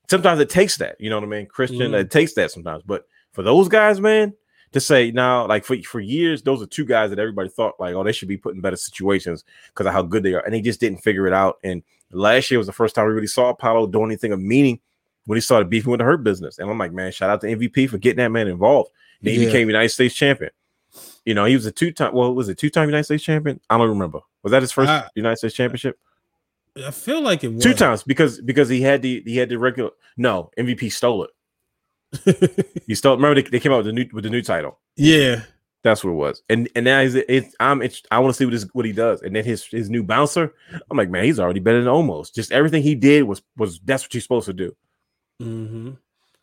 sometimes 0.10 0.41
it 0.41 0.49
takes 0.49 0.76
that, 0.78 0.97
you 0.99 1.10
know 1.10 1.16
what 1.16 1.24
I 1.24 1.28
mean? 1.28 1.45
Christian, 1.45 1.93
Mm. 1.93 2.01
it 2.01 2.12
takes 2.12 2.34
that 2.34 2.51
sometimes. 2.51 2.84
But 2.86 3.05
for 3.32 3.43
those 3.43 3.70
guys, 3.70 4.01
man, 4.01 4.34
to 4.72 4.80
say 4.80 5.11
now, 5.11 5.47
like 5.47 5.65
for, 5.65 5.76
for 5.84 5.99
years, 5.99 6.41
those 6.43 6.61
are 6.61 6.65
two 6.67 6.86
guys 6.86 7.09
that 7.09 7.20
everybody 7.20 7.49
thought 7.49 7.80
like, 7.80 7.95
oh, 7.95 8.03
they 8.03 8.11
should 8.11 8.28
be 8.28 8.38
put 8.38 8.53
in 8.55 8.61
better 8.61 8.76
situations 8.76 9.43
because 9.67 9.86
of 9.88 9.93
how 9.93 10.01
good 10.01 10.24
they 10.24 10.34
are, 10.34 10.41
and 10.41 10.53
they 10.53 10.61
just 10.61 10.80
didn't 10.80 10.99
figure 10.99 11.26
it 11.28 11.34
out. 11.34 11.57
And 11.63 11.82
last 12.11 12.49
year 12.51 12.57
was 12.57 12.67
the 12.67 12.74
first 12.74 12.95
time 12.95 13.07
we 13.07 13.13
really 13.13 13.28
saw 13.28 13.49
Apollo 13.49 13.88
doing 13.88 14.05
anything 14.05 14.32
of 14.32 14.39
meaning 14.39 14.80
when 15.26 15.36
he 15.38 15.41
started 15.41 15.70
beefing 15.70 15.91
with 15.91 15.99
the 15.99 16.05
Hurt 16.05 16.24
Business. 16.24 16.59
And 16.59 16.70
I'm 16.70 16.78
like, 16.78 16.91
man, 16.93 17.11
shout 17.11 17.30
out 17.30 17.41
to 17.41 17.47
MVP 17.47 17.89
for 17.89 17.97
getting 17.97 18.17
that 18.17 18.30
man 18.32 18.47
involved. 18.47 18.91
Then 19.22 19.34
he 19.34 19.39
Yeah. 19.41 19.45
became 19.47 19.67
United 19.67 19.89
States 19.89 20.15
champion. 20.15 20.51
You 21.26 21.34
know, 21.36 21.45
he 21.45 21.53
was 21.55 21.65
a 21.67 21.72
two-time. 21.72 22.13
Well, 22.13 22.34
was 22.34 22.49
it 22.49 22.57
two-time 22.57 22.88
United 22.89 23.03
States 23.03 23.24
champion? 23.24 23.59
I 23.70 23.78
don't 23.78 23.89
remember. 23.89 24.22
Was 24.41 24.51
that 24.51 24.61
his 24.63 24.72
first 24.72 24.89
I- 24.89 25.07
United 25.15 25.36
States 25.38 25.53
championship? 25.53 25.99
I 26.84 26.91
feel 26.91 27.22
like 27.22 27.43
it 27.43 27.53
was 27.53 27.61
Two 27.63 27.74
times 27.74 28.03
because 28.03 28.39
because 28.41 28.70
he 28.70 28.82
had 28.82 29.01
the 29.01 29.22
he 29.26 29.38
had 29.38 29.49
the 29.49 29.57
regular. 29.57 29.89
No, 30.17 30.49
MVP 30.57 30.91
stole 30.91 31.24
it. 31.26 31.32
He 32.88 32.95
still 32.95 33.16
Remember 33.16 33.41
they, 33.41 33.47
they 33.49 33.60
came 33.60 33.72
out 33.72 33.78
with 33.78 33.86
the 33.88 33.93
new 33.93 34.05
with 34.14 34.24
the 34.24 34.30
new 34.30 34.41
title. 34.41 34.80
yeah. 34.95 35.41
That's 35.82 36.03
what 36.03 36.12
it 36.12 36.16
was. 36.16 36.41
And 36.49 36.68
and 36.76 36.84
now 36.84 37.01
he's 37.01 37.16
it, 37.16 37.53
I'm 37.60 37.82
I 38.12 38.20
want 38.20 38.34
to 38.34 38.38
see 38.38 38.43
what 38.45 38.51
his 38.53 38.68
what 38.74 38.84
he 38.86 38.91
does. 38.91 39.22
And 39.22 39.34
then 39.34 39.45
his 39.45 39.64
his 39.66 39.89
new 39.89 40.03
bouncer. 40.03 40.53
I'm 40.91 40.97
like, 40.97 41.10
man, 41.10 41.24
he's 41.24 41.39
already 41.39 41.62
better 41.62 41.80
than 41.80 41.88
almost. 41.88 42.36
Just 42.36 42.51
everything 42.51 42.84
he 42.84 42.95
did 42.95 43.24
was 43.24 43.41
was 43.55 43.80
that's 43.86 44.03
what 44.03 44.14
you're 44.14 44.20
supposed 44.22 44.47
to 44.47 44.53
do. 44.53 44.76
hmm 45.41 45.91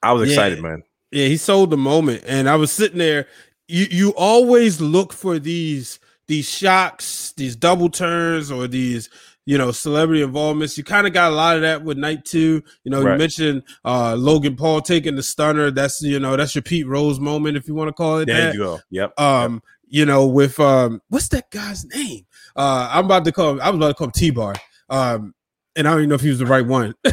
I 0.02 0.12
was 0.12 0.22
Yeah. 0.26 0.34
excited, 0.34 0.62
man. 0.62 0.82
Yeah, 1.10 1.26
he 1.26 1.36
sold 1.36 1.70
the 1.70 1.76
moment, 1.76 2.24
and 2.26 2.48
I 2.48 2.56
was 2.56 2.72
sitting 2.72 2.98
there. 2.98 3.26
You 3.68 3.86
you 3.90 4.14
always 4.16 4.80
look 4.80 5.12
for 5.12 5.38
these 5.38 5.98
these 6.28 6.48
shocks, 6.48 7.32
these 7.36 7.56
double 7.56 7.90
turns, 7.90 8.50
or 8.50 8.66
these 8.66 9.10
you 9.46 9.56
know 9.56 9.72
celebrity 9.72 10.22
involvements. 10.22 10.76
You 10.76 10.84
kind 10.84 11.06
of 11.06 11.12
got 11.14 11.32
a 11.32 11.34
lot 11.34 11.56
of 11.56 11.62
that 11.62 11.82
with 11.82 11.96
night 11.96 12.24
two. 12.24 12.62
You 12.84 12.90
know, 12.90 13.00
you 13.00 13.16
mentioned 13.16 13.62
uh 13.84 14.14
Logan 14.16 14.56
Paul 14.56 14.82
taking 14.82 15.16
the 15.16 15.22
stunner. 15.22 15.70
That's 15.70 16.02
you 16.02 16.20
know 16.20 16.36
that's 16.36 16.54
your 16.54 16.62
Pete 16.62 16.86
Rose 16.86 17.18
moment, 17.18 17.56
if 17.56 17.66
you 17.66 17.74
want 17.74 17.88
to 17.88 17.94
call 17.94 18.18
it 18.18 18.26
There 18.26 18.46
that. 18.46 18.54
you 18.54 18.60
go. 18.60 18.80
Yep. 18.90 19.18
Um, 19.18 19.62
you 19.88 20.04
know, 20.04 20.26
with 20.26 20.58
um, 20.60 21.00
what's 21.08 21.28
that 21.28 21.50
guy's 21.50 21.84
name? 21.86 22.26
Uh, 22.54 22.90
I'm 22.92 23.06
about 23.06 23.24
to 23.24 23.32
call. 23.32 23.52
Him, 23.52 23.60
I 23.60 23.70
was 23.70 23.76
about 23.76 23.88
to 23.88 23.94
call 23.94 24.06
him 24.08 24.12
T 24.12 24.30
Bar. 24.30 24.54
Um, 24.90 25.32
and 25.76 25.86
I 25.86 25.90
don't 25.90 26.00
even 26.00 26.08
know 26.08 26.14
if 26.14 26.22
he 26.22 26.30
was 26.30 26.38
the 26.38 26.46
right 26.46 26.66
one, 26.66 26.94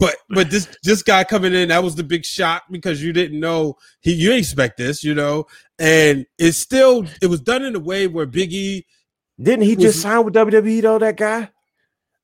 But 0.00 0.16
but 0.30 0.50
this 0.50 0.66
this 0.82 1.02
guy 1.02 1.22
coming 1.24 1.52
in, 1.54 1.68
that 1.68 1.84
was 1.84 1.94
the 1.94 2.02
big 2.02 2.24
shock 2.24 2.64
because 2.70 3.02
you 3.02 3.12
didn't 3.12 3.38
know 3.38 3.76
he 4.00 4.12
you 4.14 4.28
didn't 4.30 4.40
expect 4.40 4.78
this, 4.78 5.04
you 5.04 5.14
know, 5.14 5.44
and 5.78 6.26
it's 6.38 6.56
still 6.56 7.06
it 7.20 7.26
was 7.26 7.40
done 7.40 7.62
in 7.62 7.76
a 7.76 7.78
way 7.78 8.06
where 8.08 8.26
Big 8.26 8.52
E, 8.52 8.86
Didn't 9.42 9.64
he 9.64 9.76
just 9.76 10.00
sign 10.00 10.24
with 10.24 10.34
WWE 10.34 10.82
though? 10.82 10.98
That 10.98 11.16
guy. 11.16 11.48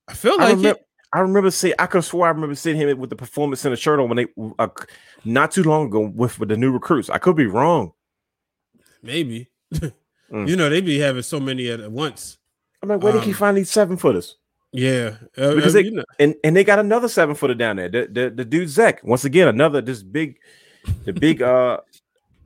I 0.06 0.14
feel 0.14 0.32
I 0.34 0.36
like 0.36 0.56
remember. 0.56 0.68
it. 0.78 0.86
I 1.12 1.20
remember 1.20 1.50
seeing. 1.50 1.74
I 1.78 1.86
could 1.86 2.04
swear 2.04 2.26
I 2.28 2.32
remember 2.32 2.54
seeing 2.54 2.76
him 2.76 2.98
with 2.98 3.10
the 3.10 3.16
performance 3.16 3.60
center 3.60 3.76
shirt 3.76 3.98
on 3.98 4.08
when 4.08 4.16
they 4.16 4.26
uh, 4.58 4.68
not 5.24 5.50
too 5.52 5.62
long 5.62 5.86
ago 5.86 6.00
with, 6.00 6.38
with 6.38 6.48
the 6.50 6.56
new 6.56 6.70
recruits. 6.70 7.08
I 7.10 7.18
could 7.18 7.36
be 7.36 7.46
wrong. 7.46 7.92
Maybe. 9.02 9.48
Mm. 10.30 10.46
You 10.46 10.56
know, 10.56 10.68
they 10.68 10.82
be 10.82 10.98
having 10.98 11.22
so 11.22 11.40
many 11.40 11.70
at 11.70 11.90
once. 11.90 12.36
I'm 12.82 12.90
like, 12.90 13.02
where 13.02 13.14
did 13.14 13.22
he 13.22 13.30
Um, 13.30 13.36
find 13.38 13.56
these 13.56 13.70
seven 13.70 13.96
footers? 13.96 14.36
Yeah. 14.72 15.16
Uh, 15.38 15.54
Because 15.54 15.74
uh, 15.74 15.78
they- 15.78 15.84
you 15.86 15.90
know, 15.92 16.04
And 16.18 16.34
and 16.44 16.54
they 16.54 16.64
got 16.64 16.78
another 16.78 17.08
seven 17.08 17.34
footer 17.34 17.54
down 17.54 17.76
there. 17.76 17.88
The, 17.88 18.08
the 18.12 18.28
the 18.36 18.44
dude 18.44 18.68
Zach. 18.68 19.02
Once 19.02 19.24
again, 19.24 19.48
another 19.48 19.80
this 19.80 20.02
big, 20.02 20.38
the 21.06 21.14
big 21.14 21.40
uh 21.54 21.78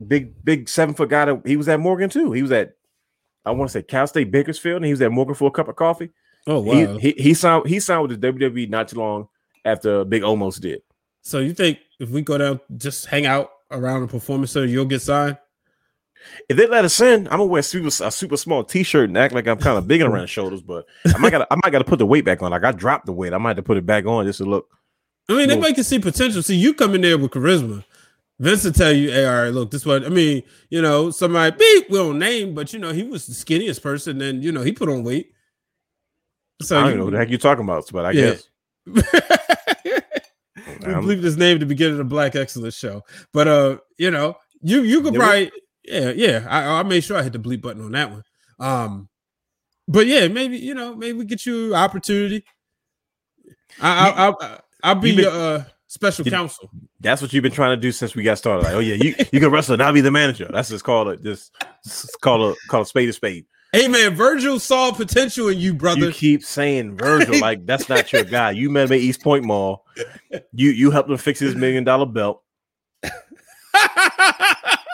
big 0.07 0.33
big 0.45 0.69
seven 0.69 0.95
foot 0.95 1.09
guy. 1.09 1.25
That, 1.25 1.41
he 1.45 1.57
was 1.57 1.67
at 1.67 1.81
Morgan 1.81 2.09
too. 2.09 2.31
He 2.31 2.41
was 2.41 2.53
at 2.53 2.77
I 3.45 3.51
want 3.51 3.69
to 3.69 3.73
say 3.73 3.83
Cal 3.83 4.07
State 4.07 4.31
Bakersfield, 4.31 4.77
and 4.77 4.85
he 4.85 4.91
was 4.91 5.01
at 5.01 5.11
Morgan 5.11 5.35
for 5.35 5.47
a 5.47 5.51
cup 5.51 5.67
of 5.67 5.75
coffee. 5.75 6.09
oh 6.47 6.59
wow. 6.59 6.97
He, 6.97 7.11
he 7.11 7.21
he 7.21 7.33
signed 7.33 7.67
he 7.67 7.79
signed 7.79 8.07
with 8.07 8.19
the 8.21 8.31
WWE 8.31 8.69
not 8.69 8.87
too 8.87 8.99
long 8.99 9.27
after 9.65 10.03
Big 10.05 10.23
almost 10.23 10.61
did. 10.61 10.81
so 11.21 11.39
you 11.39 11.53
think 11.53 11.79
if 11.99 12.09
we 12.09 12.21
go 12.21 12.37
down 12.37 12.59
just 12.77 13.05
hang 13.05 13.25
out 13.25 13.49
around 13.71 14.01
the 14.01 14.07
performance 14.07 14.51
center, 14.51 14.65
you'll 14.67 14.85
get 14.85 15.01
signed? 15.01 15.37
If 16.47 16.55
they 16.55 16.67
let 16.67 16.85
us 16.85 17.01
in, 17.01 17.27
I'm 17.27 17.33
gonna 17.33 17.45
wear 17.45 17.61
super, 17.61 17.87
a 17.87 18.09
super 18.11 18.37
small 18.37 18.63
t-shirt 18.63 19.09
and 19.09 19.17
act 19.17 19.33
like 19.33 19.45
I'm 19.47 19.57
kind 19.57 19.77
of 19.77 19.87
big 19.87 20.01
around 20.01 20.21
the 20.21 20.27
shoulders, 20.37 20.61
but 20.61 20.85
I 21.05 21.17
might 21.17 21.31
gotta 21.31 21.47
I 21.51 21.55
might 21.61 21.71
gotta 21.71 21.83
put 21.83 21.99
the 21.99 22.05
weight 22.05 22.23
back 22.23 22.41
on. 22.41 22.51
Like 22.51 22.63
I 22.63 22.71
dropped 22.71 23.05
the 23.07 23.11
weight. 23.13 23.33
I 23.33 23.37
might 23.37 23.49
have 23.49 23.57
to 23.57 23.63
put 23.63 23.77
it 23.77 23.85
back 23.85 24.05
on 24.05 24.25
just 24.25 24.37
to 24.37 24.45
look. 24.45 24.67
I 25.29 25.33
mean, 25.33 25.47
they 25.49 25.57
make 25.57 25.75
can 25.75 25.83
see 25.83 25.99
potential. 25.99 26.41
See, 26.43 26.55
you 26.55 26.73
come 26.73 26.95
in 26.95 27.01
there 27.01 27.17
with 27.17 27.31
charisma. 27.31 27.83
Vince 28.39 28.63
will 28.63 28.71
tell 28.73 28.91
you, 28.91 29.11
hey, 29.11 29.25
all 29.25 29.43
right, 29.43 29.49
look, 29.53 29.71
this 29.71 29.85
one. 29.85 30.03
I 30.05 30.09
mean, 30.09 30.43
you 30.69 30.81
know, 30.81 31.11
somebody 31.11 31.55
beep, 31.57 31.89
we 31.89 31.97
don't 31.97 32.17
name, 32.19 32.53
but 32.55 32.73
you 32.73 32.79
know, 32.79 32.91
he 32.91 33.03
was 33.03 33.25
the 33.27 33.33
skinniest 33.33 33.81
person, 33.81 34.21
and 34.21 34.43
you 34.43 34.51
know, 34.51 34.61
he 34.63 34.71
put 34.71 34.89
on 34.89 35.03
weight. 35.03 35.31
So 36.61 36.77
I 36.79 36.83
don't 36.83 36.91
you- 36.91 36.97
know 36.97 37.05
what 37.05 37.11
the 37.11 37.17
heck 37.17 37.29
you're 37.29 37.37
talking 37.39 37.63
about, 37.63 37.85
but 37.91 38.05
I 38.05 38.11
Yeah. 38.11 38.35
guess. 38.35 38.49
Um, 40.85 41.01
believe 41.01 41.23
his 41.23 41.37
name 41.37 41.55
at 41.55 41.59
the 41.61 41.65
beginning 41.65 41.93
of 41.93 41.97
the 41.99 42.03
Black 42.03 42.35
Excellence 42.35 42.75
show. 42.75 43.03
But 43.31 43.47
uh, 43.47 43.77
you 43.97 44.11
know, 44.11 44.35
you 44.61 44.81
you 44.83 45.01
could 45.01 45.13
probably 45.15 45.51
yeah, 45.85 46.11
yeah. 46.11 46.45
I, 46.49 46.79
I 46.79 46.83
made 46.83 47.03
sure 47.03 47.17
I 47.17 47.23
hit 47.23 47.31
the 47.33 47.39
bleep 47.39 47.61
button 47.61 47.83
on 47.83 47.91
that 47.93 48.11
one. 48.11 48.23
Um, 48.59 49.09
but 49.87 50.07
yeah, 50.07 50.27
maybe 50.27 50.57
you 50.57 50.73
know, 50.73 50.93
maybe 50.95 51.17
we 51.17 51.25
get 51.25 51.45
you 51.45 51.73
opportunity. 51.75 52.43
I 53.81 54.09
I 54.09 54.29
I 54.29 54.59
I'll 54.83 54.95
be 54.95 55.25
uh, 55.25 55.63
special 55.93 56.25
You- 56.25 56.31
counsel. 56.31 56.69
That's 56.99 57.21
what 57.21 57.33
you've 57.33 57.43
been 57.43 57.51
trying 57.51 57.75
to 57.77 57.81
do 57.81 57.91
since 57.91 58.15
we 58.15 58.23
got 58.23 58.37
started. 58.37 58.63
Like, 58.63 58.73
oh 58.75 58.79
yeah, 58.79 58.95
you, 58.95 59.13
you 59.31 59.39
can 59.39 59.49
wrestle 59.51 59.73
and 59.73 59.83
I'll 59.83 59.93
be 59.93 60.01
the 60.01 60.11
manager. 60.11 60.49
That's 60.51 60.69
just 60.69 60.83
called 60.83 61.07
it. 61.09 61.21
Just, 61.23 61.51
just 61.83 62.19
call 62.21 62.49
a 62.51 62.55
call 62.69 62.81
a 62.81 62.85
spade 62.85 63.09
a 63.09 63.13
spade. 63.13 63.45
Hey 63.71 63.87
man, 63.87 64.13
Virgil 64.15 64.59
saw 64.59 64.91
potential 64.91 65.47
in 65.49 65.57
you, 65.57 65.73
brother. 65.73 66.07
You 66.07 66.11
keep 66.11 66.43
saying 66.43 66.95
Virgil 66.97 67.39
like 67.39 67.65
that's 67.65 67.89
not 67.89 68.11
your 68.13 68.23
guy. 68.23 68.51
You 68.51 68.69
met 68.69 68.85
him 68.85 68.93
at 68.93 68.99
East 68.99 69.21
Point 69.23 69.45
Mall. 69.45 69.85
You 70.53 70.69
you 70.69 70.91
helped 70.91 71.09
him 71.09 71.17
fix 71.17 71.39
his 71.39 71.55
million 71.55 71.83
dollar 71.83 72.05
belt. 72.05 72.43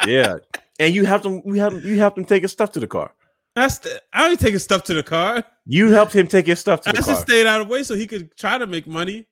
Yeah, 0.08 0.38
and 0.80 0.96
you 0.96 1.06
helped 1.06 1.26
him. 1.26 1.42
You 1.46 1.56
helped 1.56 1.84
you 1.84 1.98
helped 2.00 2.18
him 2.18 2.24
take 2.26 2.42
his 2.44 2.52
stuff 2.54 2.72
to 2.72 2.80
the 2.80 2.88
car. 2.88 3.14
That's 3.56 3.80
the, 3.80 4.02
I 4.14 4.30
ain't 4.30 4.40
taking 4.40 4.60
stuff 4.60 4.84
to 4.86 4.94
the 4.94 5.04
car. 5.04 5.44
You 5.66 5.92
helped 5.92 6.14
him 6.16 6.28
take 6.28 6.48
his 6.48 6.60
stuff 6.60 6.82
to 6.82 6.90
I 6.90 6.92
the 6.94 6.98
just 7.00 7.10
car. 7.10 7.18
stayed 7.18 7.46
out 7.48 7.60
of 7.62 7.68
the 7.68 7.74
way 7.74 7.84
so 7.84 7.96
he 7.96 8.08
could 8.08 8.36
try 8.38 8.58
to 8.58 8.66
make 8.66 8.88
money. 8.88 9.28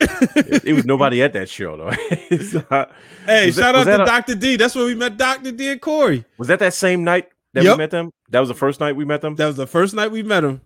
It, 0.00 0.64
it 0.64 0.72
was 0.74 0.84
nobody 0.84 1.22
at 1.22 1.32
that 1.34 1.48
show 1.48 1.76
though. 1.76 1.90
Not- 2.70 2.92
Hey, 3.26 3.46
Was 3.46 3.56
that- 3.56 3.62
shout 3.62 3.74
out 3.74 3.84
to 3.84 4.02
a- 4.02 4.06
Dr. 4.06 4.34
D. 4.34 4.56
That's 4.56 4.74
where 4.74 4.84
we 4.84 4.94
met 4.94 5.16
Dr. 5.16 5.50
D 5.52 5.68
and 5.72 5.80
Corey. 5.80 6.24
was 6.38 6.48
that 6.48 6.58
that 6.60 6.74
same 6.74 7.02
night 7.04 7.28
that 7.54 7.64
Yep. 7.64 7.74
we 7.74 7.78
met 7.78 7.90
them? 7.90 8.10
That 8.30 8.40
was 8.40 8.48
the 8.48 8.54
first 8.54 8.78
night 8.80 8.94
we 8.96 9.04
met 9.04 9.20
them. 9.20 9.34
That 9.36 9.46
was 9.46 9.56
the 9.56 9.66
first 9.66 9.94
night 9.94 10.10
we 10.12 10.22
met 10.22 10.44
him. 10.44 10.60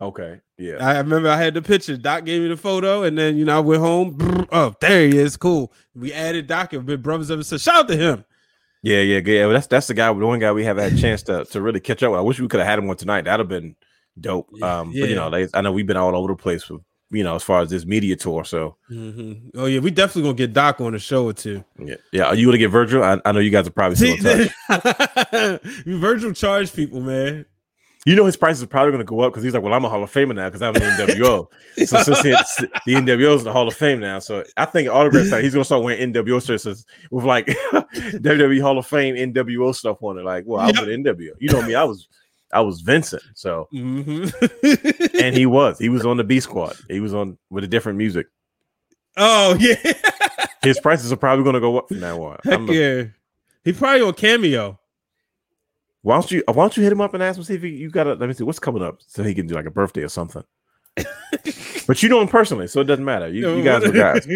Okay, 0.00 0.40
yeah. 0.58 0.76
I 0.78 0.96
remember 0.98 1.28
I 1.28 1.36
had 1.36 1.54
the 1.54 1.62
picture. 1.62 1.96
Doc 1.96 2.24
gave 2.24 2.40
me 2.40 2.46
the 2.48 2.56
photo, 2.56 3.02
and 3.02 3.18
then 3.18 3.36
you 3.36 3.44
know 3.44 3.56
I 3.56 3.60
went 3.60 3.80
home. 3.82 4.12
brr, 4.12 4.46
Oh, 4.52 4.72
there 4.80 5.08
he 5.08 5.18
is. 5.18 5.36
Cool. 5.36 5.72
We 5.94 6.12
added 6.12 6.46
Doc 6.46 6.72
and 6.72 6.86
been 6.86 7.02
brothers 7.02 7.32
ever 7.32 7.42
since. 7.42 7.62
Shout 7.62 7.74
out 7.74 7.88
to 7.88 7.96
him. 7.96 8.24
Yeah, 8.84 9.00
yeah, 9.00 9.18
yeah. 9.24 9.46
Well, 9.46 9.54
that's 9.54 9.66
that's 9.66 9.88
the 9.88 9.94
guy, 9.94 10.06
the 10.06 10.14
one 10.24 10.38
guy 10.38 10.52
we 10.52 10.64
haven't 10.64 10.84
had 10.84 10.92
a 10.92 11.00
chance 11.00 11.24
to 11.24 11.44
to 11.46 11.60
really 11.60 11.80
catch 11.80 12.00
up 12.04 12.12
with. 12.12 12.18
I 12.20 12.22
wish 12.22 12.38
we 12.38 12.46
could 12.46 12.60
have 12.60 12.68
had 12.68 12.78
him 12.78 12.86
one 12.86 12.96
tonight. 12.96 13.22
That'd 13.24 13.40
have 13.40 13.48
been 13.48 13.74
dope. 14.20 14.48
Yeah, 14.52 14.78
Um, 14.80 14.90
but 14.92 15.08
you 15.08 15.16
know, 15.16 15.30
they, 15.30 15.48
I 15.52 15.62
know 15.62 15.72
we've 15.72 15.84
been 15.86 15.96
all 15.96 16.14
over 16.14 16.28
the 16.28 16.36
place 16.36 16.68
with 16.70 16.80
you 17.10 17.24
know 17.24 17.34
as 17.36 17.42
far 17.42 17.62
as 17.62 17.70
this 17.70 17.86
media 17.86 18.16
tour. 18.16 18.44
So 18.44 18.76
Mhm. 18.90 19.50
Oh 19.56 19.66
yeah, 19.66 19.80
we 19.80 19.90
definitely 19.90 20.22
gonna 20.22 20.34
get 20.34 20.52
Doc 20.52 20.80
on 20.80 20.92
the 20.92 20.98
show 20.98 21.24
or 21.26 21.32
two. 21.32 21.64
yeah, 21.78 21.94
yeah. 22.12 22.24
Are 22.24 22.34
you 22.34 22.46
gonna 22.46 22.58
get 22.58 22.68
Virgil? 22.70 23.02
I, 23.02 23.20
I 23.24 23.32
know 23.32 23.40
you 23.40 23.50
guys 23.50 23.66
are 23.66 23.70
probably 23.70 23.96
still 23.96 24.16
See, 24.18 24.42
in 24.42 24.48
touch. 24.78 25.60
Virgil 25.86 26.32
charge 26.32 26.72
people, 26.74 27.00
man. 27.00 27.44
You 28.06 28.14
know 28.14 28.24
his 28.24 28.36
price 28.36 28.58
is 28.58 28.64
probably 28.66 28.92
gonna 28.92 29.04
go 29.04 29.20
up 29.20 29.32
because 29.32 29.42
he's 29.42 29.52
like, 29.52 29.62
well, 29.62 29.74
I'm 29.74 29.84
a 29.84 29.88
Hall 29.88 30.02
of 30.02 30.10
Famer 30.10 30.34
now 30.34 30.48
because 30.48 30.62
I'm 30.62 30.74
an 30.76 30.82
NWO. 30.82 31.46
so 31.84 32.02
since 32.02 32.24
it's, 32.24 32.56
the 32.56 32.94
NWO 32.94 33.34
is 33.34 33.44
the 33.44 33.52
Hall 33.52 33.66
of 33.68 33.74
Fame 33.74 34.00
now, 34.00 34.18
so 34.18 34.44
I 34.56 34.64
think 34.66 34.88
autograph 34.88 35.26
site 35.26 35.44
he's 35.44 35.52
gonna 35.52 35.64
start 35.64 35.82
wearing 35.82 36.12
NWO 36.12 36.44
shirts 36.44 36.64
with 37.10 37.24
like 37.24 37.46
WWE 37.92 38.62
Hall 38.62 38.78
of 38.78 38.86
Fame 38.86 39.14
NWO 39.16 39.74
stuff 39.74 39.98
on 40.02 40.18
it. 40.18 40.24
Like, 40.24 40.44
well, 40.46 40.60
I 40.60 40.66
was 40.66 40.76
Yep. 40.76 40.86
with 40.86 41.18
NWO. 41.18 41.32
You 41.38 41.48
know 41.52 41.62
me, 41.62 41.74
I 41.74 41.84
was 41.84 42.08
I 42.52 42.60
was 42.60 42.80
Vincent. 42.80 43.22
So 43.34 43.68
Mhm. 43.72 45.20
and 45.20 45.36
he 45.36 45.46
was 45.58 45.78
he 45.78 45.88
was 45.88 46.04
on 46.06 46.16
the 46.16 46.24
B 46.24 46.40
Squad. 46.40 46.76
He 46.88 47.00
was 47.00 47.14
on 47.14 47.36
with 47.50 47.64
a 47.64 47.68
different 47.68 47.98
music. 47.98 48.26
oh 49.16 49.56
yeah, 49.60 49.74
His 50.62 50.78
prices 50.80 51.12
are 51.12 51.16
probably 51.16 51.44
gonna 51.44 51.60
go 51.60 51.78
up 51.78 51.88
from 51.88 52.00
now 52.00 52.22
on. 52.22 52.38
heck 52.44 52.60
a- 52.68 52.74
yeah. 52.74 53.04
He 53.64 53.72
probably 53.72 54.02
on 54.02 54.14
cameo. 54.14 54.78
Why 56.02 56.14
don't 56.14 56.30
you 56.30 56.42
why 56.46 56.54
don't 56.54 56.76
you 56.76 56.82
hit 56.84 56.92
him 56.92 57.00
up 57.00 57.12
and 57.14 57.22
ask 57.22 57.36
him 57.36 57.44
see 57.44 57.54
if 57.54 57.62
he, 57.62 57.70
you 57.70 57.90
got 57.90 58.06
a 58.06 58.14
let 58.14 58.28
me 58.28 58.32
see 58.34 58.44
what's 58.44 58.58
coming 58.60 58.82
up 58.82 58.98
so 59.06 59.22
he 59.22 59.34
can 59.34 59.46
do 59.46 59.54
like 59.54 59.66
a 59.66 59.70
birthday 59.70 60.02
or 60.02 60.08
something. 60.08 60.44
but 61.86 62.02
you 62.02 62.08
know 62.08 62.20
him 62.20 62.28
personally, 62.28 62.66
so 62.66 62.80
it 62.80 62.84
doesn't 62.84 63.04
matter. 63.04 63.28
You, 63.28 63.56
you 63.56 63.62
guys 63.62 63.82
were 63.84 63.92
guys. 63.92 64.26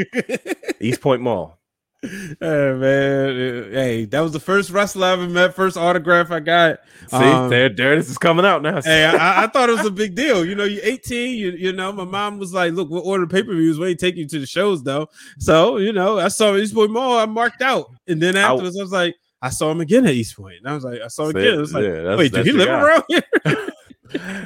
East 0.80 1.00
Point 1.00 1.22
Mall. 1.22 1.58
Hey 2.40 2.72
man, 2.74 3.72
hey, 3.72 4.04
that 4.06 4.20
was 4.20 4.32
the 4.32 4.40
first 4.40 4.70
wrestler 4.70 5.06
I 5.06 5.12
ever 5.12 5.28
met, 5.28 5.54
first 5.54 5.76
autograph 5.76 6.32
I 6.32 6.40
got. 6.40 6.80
See, 7.08 7.16
Um, 7.16 7.48
there, 7.48 7.68
there 7.68 7.94
this 7.94 8.10
is 8.10 8.18
coming 8.18 8.44
out 8.44 8.60
now. 8.60 8.82
Hey, 8.82 9.04
I, 9.04 9.44
I 9.44 9.46
thought 9.46 9.68
it 9.68 9.76
was 9.76 9.86
a 9.86 9.90
big 9.90 10.16
deal. 10.16 10.44
You 10.44 10.56
know, 10.56 10.64
you're 10.64 10.82
18. 10.84 11.38
You, 11.38 11.50
you 11.52 11.72
know, 11.72 11.92
my 11.92 12.04
mom 12.04 12.38
was 12.38 12.52
like, 12.52 12.72
"Look, 12.72 12.90
we'll 12.90 13.06
order 13.06 13.26
pay 13.28 13.44
per 13.44 13.52
views. 13.54 13.78
We 13.78 13.88
ain't 13.90 14.00
take 14.00 14.16
you 14.16 14.26
to 14.26 14.40
the 14.40 14.46
shows 14.46 14.82
though." 14.82 15.08
So, 15.38 15.76
you 15.76 15.92
know, 15.92 16.18
I 16.18 16.26
saw 16.28 16.56
East 16.56 16.74
Point 16.74 16.90
Mall. 16.90 17.18
I 17.18 17.26
marked 17.26 17.62
out, 17.62 17.90
and 18.08 18.20
then 18.20 18.36
afterwards, 18.36 18.76
I 18.78 18.82
was 18.82 18.92
like, 18.92 19.14
I 19.40 19.50
saw 19.50 19.70
him 19.70 19.80
again 19.80 20.04
at 20.04 20.14
East 20.14 20.36
Point. 20.36 20.56
And 20.58 20.68
I 20.68 20.74
was 20.74 20.82
like, 20.84 21.00
I 21.00 21.08
saw 21.08 21.26
him 21.28 21.32
See, 21.34 21.38
again. 21.40 21.54
I 21.54 21.60
was 21.60 21.72
like, 21.72 21.84
yeah, 21.84 21.90
that's- 21.92 22.18
wait, 22.18 22.32
do 22.32 22.36
that's 22.38 22.48
he 22.48 22.56
your 22.56 22.58
live 22.58 22.68
guy. 22.68 22.82
around 22.82 23.04
here? 23.08 23.68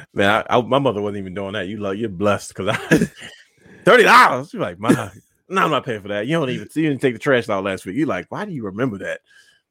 Man, 0.13 0.29
I, 0.49 0.57
I, 0.57 0.61
my 0.61 0.79
mother 0.79 1.01
wasn't 1.01 1.17
even 1.17 1.33
doing 1.33 1.53
that. 1.53 1.67
You 1.67 1.77
love, 1.77 1.95
you're 1.97 2.07
blessed 2.09 2.49
because 2.55 2.77
I 2.77 3.09
thirty 3.83 4.03
dollars. 4.03 4.53
You're 4.53 4.61
like, 4.61 4.79
man, 4.79 5.11
no, 5.49 5.63
I'm 5.63 5.71
not 5.71 5.85
paying 5.85 6.01
for 6.01 6.07
that. 6.09 6.27
You 6.27 6.33
don't 6.39 6.49
even 6.49 6.67
you 6.75 6.89
didn't 6.89 7.01
take 7.01 7.13
the 7.13 7.19
trash 7.19 7.47
out 7.49 7.63
last 7.63 7.85
week. 7.85 7.95
You're 7.95 8.07
like, 8.07 8.27
why 8.29 8.45
do 8.45 8.51
you 8.51 8.63
remember 8.65 8.97
that? 8.99 9.21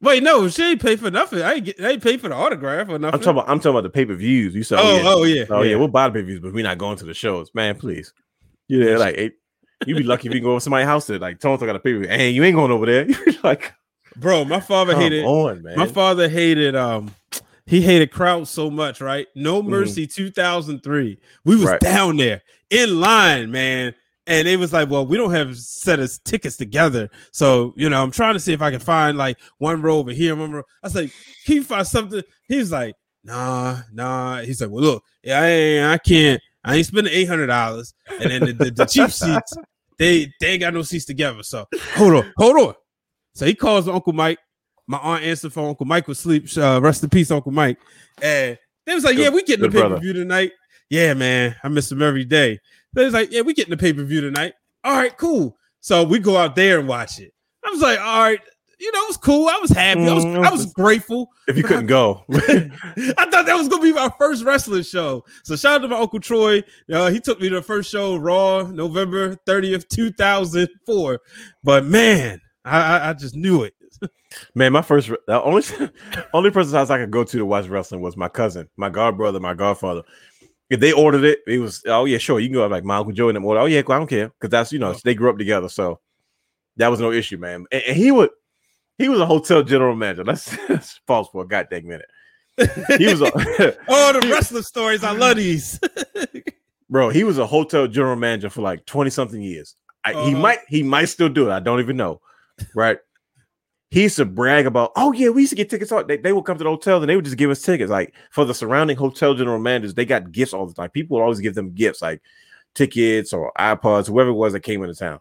Wait, 0.00 0.22
no, 0.22 0.46
she 0.48 0.62
ain't 0.72 0.82
pay 0.82 0.96
for 0.96 1.10
nothing. 1.10 1.40
I 1.42 1.54
ain't, 1.54 1.64
get, 1.64 1.80
I 1.82 1.90
ain't 1.92 2.02
pay 2.02 2.18
for 2.18 2.28
the 2.28 2.34
autograph 2.34 2.88
or 2.90 2.98
nothing. 2.98 3.14
I'm 3.14 3.20
talking 3.20 3.28
about 3.30 3.48
I'm 3.48 3.58
talking 3.58 3.70
about 3.70 3.82
the 3.84 3.90
pay 3.90 4.04
per 4.04 4.14
views. 4.14 4.54
You 4.54 4.62
said, 4.62 4.78
oh, 4.78 4.96
yeah, 4.96 5.02
oh 5.06 5.24
yeah, 5.24 5.44
oh 5.50 5.62
yeah, 5.62 5.76
we'll 5.76 5.88
buy 5.88 6.08
the 6.08 6.12
pay 6.14 6.20
per 6.20 6.26
views, 6.26 6.40
but 6.40 6.52
we're 6.52 6.64
not 6.64 6.76
going 6.78 6.96
to 6.98 7.04
the 7.06 7.14
shows, 7.14 7.50
man. 7.54 7.76
Please, 7.76 8.12
you 8.68 8.84
know, 8.84 8.98
like 8.98 9.14
it, 9.16 9.34
you'd 9.86 9.96
be 9.96 10.02
lucky 10.02 10.28
if 10.28 10.34
you 10.34 10.40
can 10.40 10.44
go 10.44 10.50
over 10.52 10.60
somebody's 10.60 10.86
house 10.86 11.06
that 11.06 11.20
like 11.22 11.40
Toronto 11.40 11.64
got 11.64 11.76
a 11.76 11.80
pay 11.80 11.94
per 11.94 12.00
view, 12.00 12.08
and 12.10 12.34
you 12.34 12.44
ain't 12.44 12.56
going 12.56 12.70
over 12.72 12.84
there. 12.86 13.08
You're 13.26 13.34
like, 13.42 13.72
bro. 14.16 14.44
My 14.44 14.60
father 14.60 14.94
hated. 14.94 15.24
on, 15.24 15.62
man. 15.62 15.76
My 15.78 15.86
father 15.86 16.28
hated 16.28 16.76
um 16.76 17.14
he 17.64 17.80
hated 17.80 18.10
crowds 18.10 18.50
so 18.50 18.70
much, 18.70 19.00
right? 19.00 19.26
No 19.34 19.62
Mhm. 19.62 19.68
Mercy 19.68 20.06
2003. 20.06 21.18
We 21.44 21.56
was 21.56 21.64
Right. 21.64 21.80
down 21.80 22.16
there 22.18 22.42
in 22.70 23.00
line, 23.00 23.50
man. 23.50 23.94
And 24.28 24.48
it 24.48 24.58
was 24.58 24.72
like, 24.72 24.90
well, 24.90 25.06
we 25.06 25.16
don't 25.16 25.30
have 25.30 25.56
set 25.56 26.00
of 26.00 26.12
tickets 26.24 26.56
together. 26.56 27.08
So, 27.30 27.72
you 27.76 27.88
know, 27.88 28.02
I'm 28.02 28.10
trying 28.10 28.34
to 28.34 28.40
see 28.40 28.52
if 28.52 28.60
I 28.60 28.70
can 28.72 28.80
find 28.80 29.16
like 29.16 29.38
one 29.58 29.80
row 29.82 29.98
over 29.98 30.10
here, 30.10 30.34
one 30.34 30.50
row. 30.50 30.62
I 30.82 30.86
was 30.86 30.94
like, 30.96 31.12
can 31.44 31.54
you 31.56 31.62
find 31.64 31.86
something? 31.86 32.22
He 32.48 32.58
was 32.58 32.72
like, 32.72 32.94
nah, 33.22 33.78
nah. 33.92 34.40
He's 34.40 34.60
like, 34.60 34.70
well, 34.70 34.82
look, 34.82 35.04
yeah, 35.22 35.40
I, 35.40 35.92
I 35.94 35.98
can't, 35.98 36.40
I 36.64 36.74
ain't 36.76 36.86
spending 36.86 37.12
eight 37.12 37.28
hundred 37.28 37.46
dollars. 37.46 37.94
And 38.20 38.30
then 38.30 38.40
the, 38.46 38.52
the, 38.52 38.70
the 38.72 38.84
cheap 38.86 39.10
seats, 39.12 39.52
they 39.98 40.32
they 40.40 40.48
ain't 40.48 40.60
got 40.60 40.74
no 40.74 40.82
seats 40.82 41.04
together. 41.04 41.44
So 41.44 41.64
hold 41.94 42.14
on, 42.14 42.32
hold 42.36 42.56
on. 42.58 42.74
So 43.34 43.46
he 43.46 43.54
calls 43.54 43.86
Uncle 43.88 44.12
Mike. 44.12 44.38
My 44.88 44.98
aunt 44.98 45.22
answered 45.24 45.52
for 45.52 45.68
Uncle 45.68 45.86
Mike 45.86 46.08
was 46.08 46.18
asleep. 46.18 46.48
Uh, 46.56 46.80
rest 46.82 47.02
in 47.04 47.10
peace, 47.10 47.30
Uncle 47.30 47.52
Mike. 47.52 47.78
And 48.20 48.58
they 48.86 48.94
was 48.94 49.04
like, 49.04 49.14
Good- 49.16 49.22
"Yeah, 49.22 49.28
we 49.30 49.42
getting 49.44 49.62
the 49.62 49.70
pay 49.70 49.82
per 49.88 49.98
view 50.00 50.12
tonight." 50.12 50.52
Yeah, 50.90 51.14
man, 51.14 51.56
I 51.62 51.68
miss 51.68 51.90
him 51.90 52.02
every 52.02 52.24
day. 52.24 52.60
They 52.92 53.04
was 53.04 53.14
like, 53.14 53.32
"Yeah, 53.32 53.42
we 53.42 53.54
getting 53.54 53.70
the 53.70 53.76
pay 53.76 53.92
per 53.92 54.04
view 54.04 54.20
tonight." 54.20 54.54
All 54.84 54.96
right, 54.96 55.16
cool. 55.16 55.56
So 55.80 56.04
we 56.04 56.18
go 56.18 56.36
out 56.36 56.56
there 56.56 56.78
and 56.78 56.88
watch 56.88 57.18
it. 57.18 57.32
I 57.64 57.70
was 57.70 57.80
like, 57.80 58.00
"All 58.00 58.22
right." 58.22 58.40
you 58.78 58.92
know, 58.92 59.02
it 59.04 59.08
was 59.08 59.16
cool. 59.16 59.48
I 59.48 59.58
was 59.60 59.70
happy. 59.70 60.06
I 60.06 60.12
was 60.12 60.24
Mm, 60.24 60.44
I 60.44 60.50
was 60.50 60.72
grateful. 60.72 61.30
If 61.48 61.56
you 61.56 61.62
couldn't 61.64 61.86
go, 61.86 62.24
I 62.30 63.26
thought 63.30 63.46
that 63.46 63.56
was 63.56 63.68
gonna 63.68 63.82
be 63.82 63.92
my 63.92 64.10
first 64.18 64.44
wrestling 64.44 64.82
show. 64.82 65.24
So 65.44 65.56
shout 65.56 65.76
out 65.76 65.78
to 65.82 65.88
my 65.88 65.98
uncle 65.98 66.20
Troy. 66.20 66.62
Uh, 66.92 67.10
he 67.10 67.20
took 67.20 67.40
me 67.40 67.48
to 67.48 67.56
the 67.56 67.62
first 67.62 67.90
show, 67.90 68.16
Raw, 68.16 68.62
November 68.62 69.36
30th, 69.46 69.88
2004. 69.88 71.20
But 71.64 71.84
man, 71.84 72.40
I, 72.64 72.98
I, 72.98 73.10
I 73.10 73.12
just 73.14 73.34
knew 73.34 73.62
it. 73.62 73.74
man, 74.54 74.72
my 74.72 74.82
first 74.82 75.08
the 75.26 75.42
only 75.42 75.62
only 76.34 76.50
person's 76.50 76.74
house 76.74 76.90
I 76.90 76.98
could 76.98 77.10
go 77.10 77.24
to 77.24 77.38
to 77.38 77.46
watch 77.46 77.68
wrestling 77.68 78.02
was 78.02 78.16
my 78.16 78.28
cousin, 78.28 78.68
my 78.76 78.90
god 78.90 79.16
brother, 79.16 79.40
my 79.40 79.54
godfather. 79.54 80.02
If 80.68 80.80
they 80.80 80.92
ordered 80.92 81.24
it, 81.24 81.40
it 81.46 81.58
was 81.58 81.82
oh 81.86 82.04
yeah, 82.06 82.18
sure, 82.18 82.40
you 82.40 82.48
can 82.48 82.54
go. 82.54 82.66
Like 82.66 82.84
my 82.84 82.96
uncle 82.96 83.12
Joe 83.12 83.28
and 83.28 83.36
them 83.36 83.44
order. 83.44 83.60
Oh 83.60 83.66
yeah, 83.66 83.78
I 83.80 83.82
don't 83.82 84.08
care 84.08 84.28
because 84.28 84.50
that's 84.50 84.72
you 84.72 84.78
know 84.78 84.94
they 85.04 85.14
grew 85.14 85.30
up 85.30 85.38
together, 85.38 85.68
so 85.68 86.00
that 86.76 86.88
was 86.88 87.00
no 87.00 87.12
issue, 87.12 87.38
man. 87.38 87.66
And, 87.70 87.82
and 87.82 87.96
he 87.96 88.10
would 88.10 88.30
he 88.98 89.08
was 89.08 89.20
a 89.20 89.26
hotel 89.26 89.62
general 89.62 89.94
manager. 89.94 90.24
That's, 90.24 90.56
that's 90.68 91.00
false 91.06 91.28
for 91.30 91.44
a 91.44 91.46
goddamn 91.48 91.86
minute. 91.86 92.06
He 92.98 93.06
was 93.06 93.20
a 93.20 93.30
Oh, 93.88 94.12
the 94.18 94.26
wrestling 94.30 94.62
stories. 94.62 95.04
I 95.04 95.12
love 95.12 95.36
these. 95.36 95.78
bro. 96.90 97.10
He 97.10 97.22
was 97.24 97.38
a 97.38 97.46
hotel 97.46 97.86
general 97.86 98.16
manager 98.16 98.50
for 98.50 98.62
like 98.62 98.86
twenty 98.86 99.10
something 99.10 99.40
years. 99.42 99.76
I, 100.04 100.12
He 100.12 100.18
Uh-huh. 100.32 100.38
might 100.42 100.58
he 100.68 100.82
might 100.82 101.04
still 101.06 101.28
do 101.28 101.48
it. 101.48 101.52
I 101.52 101.60
don't 101.60 101.80
even 101.80 101.96
know. 101.96 102.20
Right. 102.74 102.98
He 103.90 104.02
used 104.02 104.16
to 104.16 104.24
brag 104.24 104.66
about, 104.66 104.92
oh 104.96 105.12
yeah, 105.12 105.28
we 105.28 105.42
used 105.42 105.50
to 105.50 105.56
get 105.56 105.70
tickets. 105.70 105.92
Out. 105.92 106.08
They, 106.08 106.16
they 106.16 106.32
would 106.32 106.44
come 106.44 106.58
to 106.58 106.64
the 106.64 106.70
hotel 106.70 107.00
and 107.00 107.08
they 107.08 107.14
would 107.14 107.24
just 107.24 107.36
give 107.36 107.50
us 107.50 107.62
tickets. 107.62 107.90
Like 107.90 108.14
for 108.30 108.44
the 108.44 108.54
surrounding 108.54 108.96
hotel 108.96 109.34
general 109.34 109.60
managers, 109.60 109.94
they 109.94 110.04
got 110.04 110.32
gifts 110.32 110.52
all 110.52 110.66
the 110.66 110.74
time. 110.74 110.90
People 110.90 111.16
would 111.16 111.22
always 111.22 111.40
give 111.40 111.54
them 111.54 111.72
gifts 111.72 112.02
like 112.02 112.20
tickets 112.74 113.32
or 113.32 113.52
iPods, 113.58 114.08
whoever 114.08 114.30
it 114.30 114.34
was 114.34 114.52
that 114.52 114.60
came 114.60 114.82
into 114.82 114.94
town. 114.94 115.20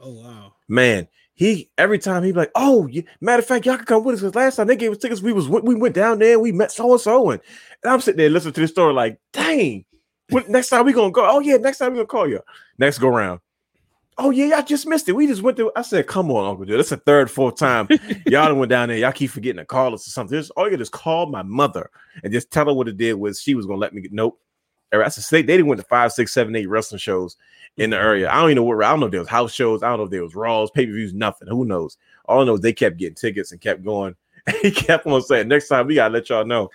oh 0.00 0.12
wow. 0.12 0.52
Man, 0.68 1.08
he 1.34 1.70
every 1.76 1.98
time 1.98 2.24
he'd 2.24 2.32
be 2.32 2.38
like, 2.38 2.50
oh, 2.54 2.86
yeah, 2.86 3.02
matter 3.20 3.40
of 3.40 3.46
fact, 3.46 3.66
y'all 3.66 3.76
can 3.76 3.86
come 3.86 4.02
with 4.02 4.14
us 4.14 4.20
because 4.20 4.34
last 4.34 4.56
time 4.56 4.66
they 4.66 4.76
gave 4.76 4.90
us 4.90 4.98
tickets, 4.98 5.20
we 5.20 5.32
was 5.32 5.48
we 5.48 5.74
went 5.74 5.94
down 5.94 6.18
there, 6.18 6.40
we 6.40 6.50
met 6.50 6.72
so 6.72 6.92
and 6.92 7.00
so, 7.00 7.30
and 7.30 7.40
I'm 7.84 8.00
sitting 8.00 8.18
there 8.18 8.30
listening 8.30 8.54
to 8.54 8.60
the 8.62 8.68
story 8.68 8.94
like, 8.94 9.20
dang, 9.32 9.84
what, 10.30 10.48
next 10.48 10.70
time 10.70 10.86
we 10.86 10.92
gonna 10.92 11.12
go? 11.12 11.28
Oh 11.28 11.40
yeah, 11.40 11.56
next 11.56 11.78
time 11.78 11.92
we 11.92 11.98
gonna 11.98 12.06
call 12.06 12.28
you. 12.28 12.40
Next 12.78 12.98
go 12.98 13.08
round. 13.08 13.40
Oh 14.18 14.30
yeah, 14.30 14.46
y'all 14.46 14.62
just 14.62 14.86
missed 14.86 15.08
it. 15.08 15.12
We 15.12 15.26
just 15.26 15.42
went 15.42 15.58
through. 15.58 15.72
I 15.76 15.82
said, 15.82 16.06
come 16.06 16.30
on, 16.30 16.48
Uncle 16.48 16.64
Joe. 16.64 16.76
That's 16.76 16.88
the 16.88 16.96
third, 16.96 17.30
fourth 17.30 17.56
time 17.56 17.86
y'all 18.26 18.54
went 18.54 18.70
down 18.70 18.88
there. 18.88 18.96
Y'all 18.96 19.12
keep 19.12 19.30
forgetting 19.30 19.58
to 19.58 19.66
call 19.66 19.92
us 19.92 20.06
or 20.06 20.10
something. 20.10 20.38
Just 20.38 20.50
all 20.56 20.70
you 20.70 20.76
gotta 20.76 20.90
call 20.90 21.26
my 21.26 21.42
mother 21.42 21.90
and 22.24 22.32
just 22.32 22.50
tell 22.50 22.66
her 22.66 22.72
what 22.72 22.88
it 22.88 22.96
did 22.96 23.14
was 23.14 23.40
she 23.40 23.54
was 23.54 23.66
gonna 23.66 23.78
let 23.78 23.92
me 23.92 24.00
get 24.00 24.12
nope. 24.12 24.40
I 24.92 25.08
said 25.08 25.24
they, 25.30 25.42
they 25.42 25.56
didn't 25.56 25.66
went 25.66 25.80
to 25.80 25.86
five, 25.86 26.12
six, 26.12 26.32
seven, 26.32 26.56
eight 26.56 26.68
wrestling 26.68 26.98
shows 26.98 27.36
in 27.76 27.90
the 27.90 27.98
area. 27.98 28.30
I 28.30 28.36
don't 28.36 28.50
even 28.50 28.56
know 28.56 28.62
what 28.62 28.84
I 28.84 28.90
don't 28.90 29.00
know 29.00 29.06
if 29.06 29.12
there 29.12 29.20
was 29.20 29.28
house 29.28 29.52
shows. 29.52 29.82
I 29.82 29.88
don't 29.88 29.98
know 29.98 30.04
if 30.04 30.10
there 30.10 30.22
was 30.22 30.34
Raws, 30.34 30.70
pay-per-views, 30.70 31.12
nothing. 31.12 31.48
Who 31.48 31.64
knows? 31.64 31.98
All 32.26 32.40
I 32.40 32.44
know 32.44 32.54
is 32.54 32.60
they 32.60 32.72
kept 32.72 32.96
getting 32.96 33.16
tickets 33.16 33.52
and 33.52 33.60
kept 33.60 33.84
going. 33.84 34.14
he 34.62 34.70
kept 34.70 35.06
on 35.06 35.20
saying, 35.22 35.48
next 35.48 35.68
time 35.68 35.86
we 35.86 35.96
gotta 35.96 36.14
let 36.14 36.28
y'all 36.30 36.46
know. 36.46 36.70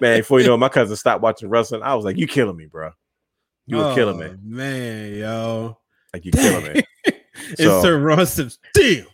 Man, 0.00 0.18
before 0.18 0.40
you 0.40 0.46
know, 0.46 0.54
it, 0.54 0.58
my 0.58 0.68
cousin 0.68 0.96
stopped 0.96 1.22
watching 1.22 1.48
wrestling. 1.48 1.82
I 1.82 1.94
was 1.94 2.04
like, 2.04 2.18
You 2.18 2.26
killing 2.26 2.56
me, 2.56 2.66
bro. 2.66 2.90
You 3.66 3.76
were 3.76 3.94
killing 3.94 4.18
me. 4.18 4.26
Oh, 4.26 4.36
Man, 4.42 5.14
yo. 5.14 5.78
Like 6.12 6.24
you 6.24 6.32
killing 6.32 6.72
me. 6.74 6.82
It's 7.34 7.62
So- 7.62 7.82
Sir 7.82 7.98
Ron 7.98 8.24
Sims. 8.26 8.58
Damn. 8.74 9.06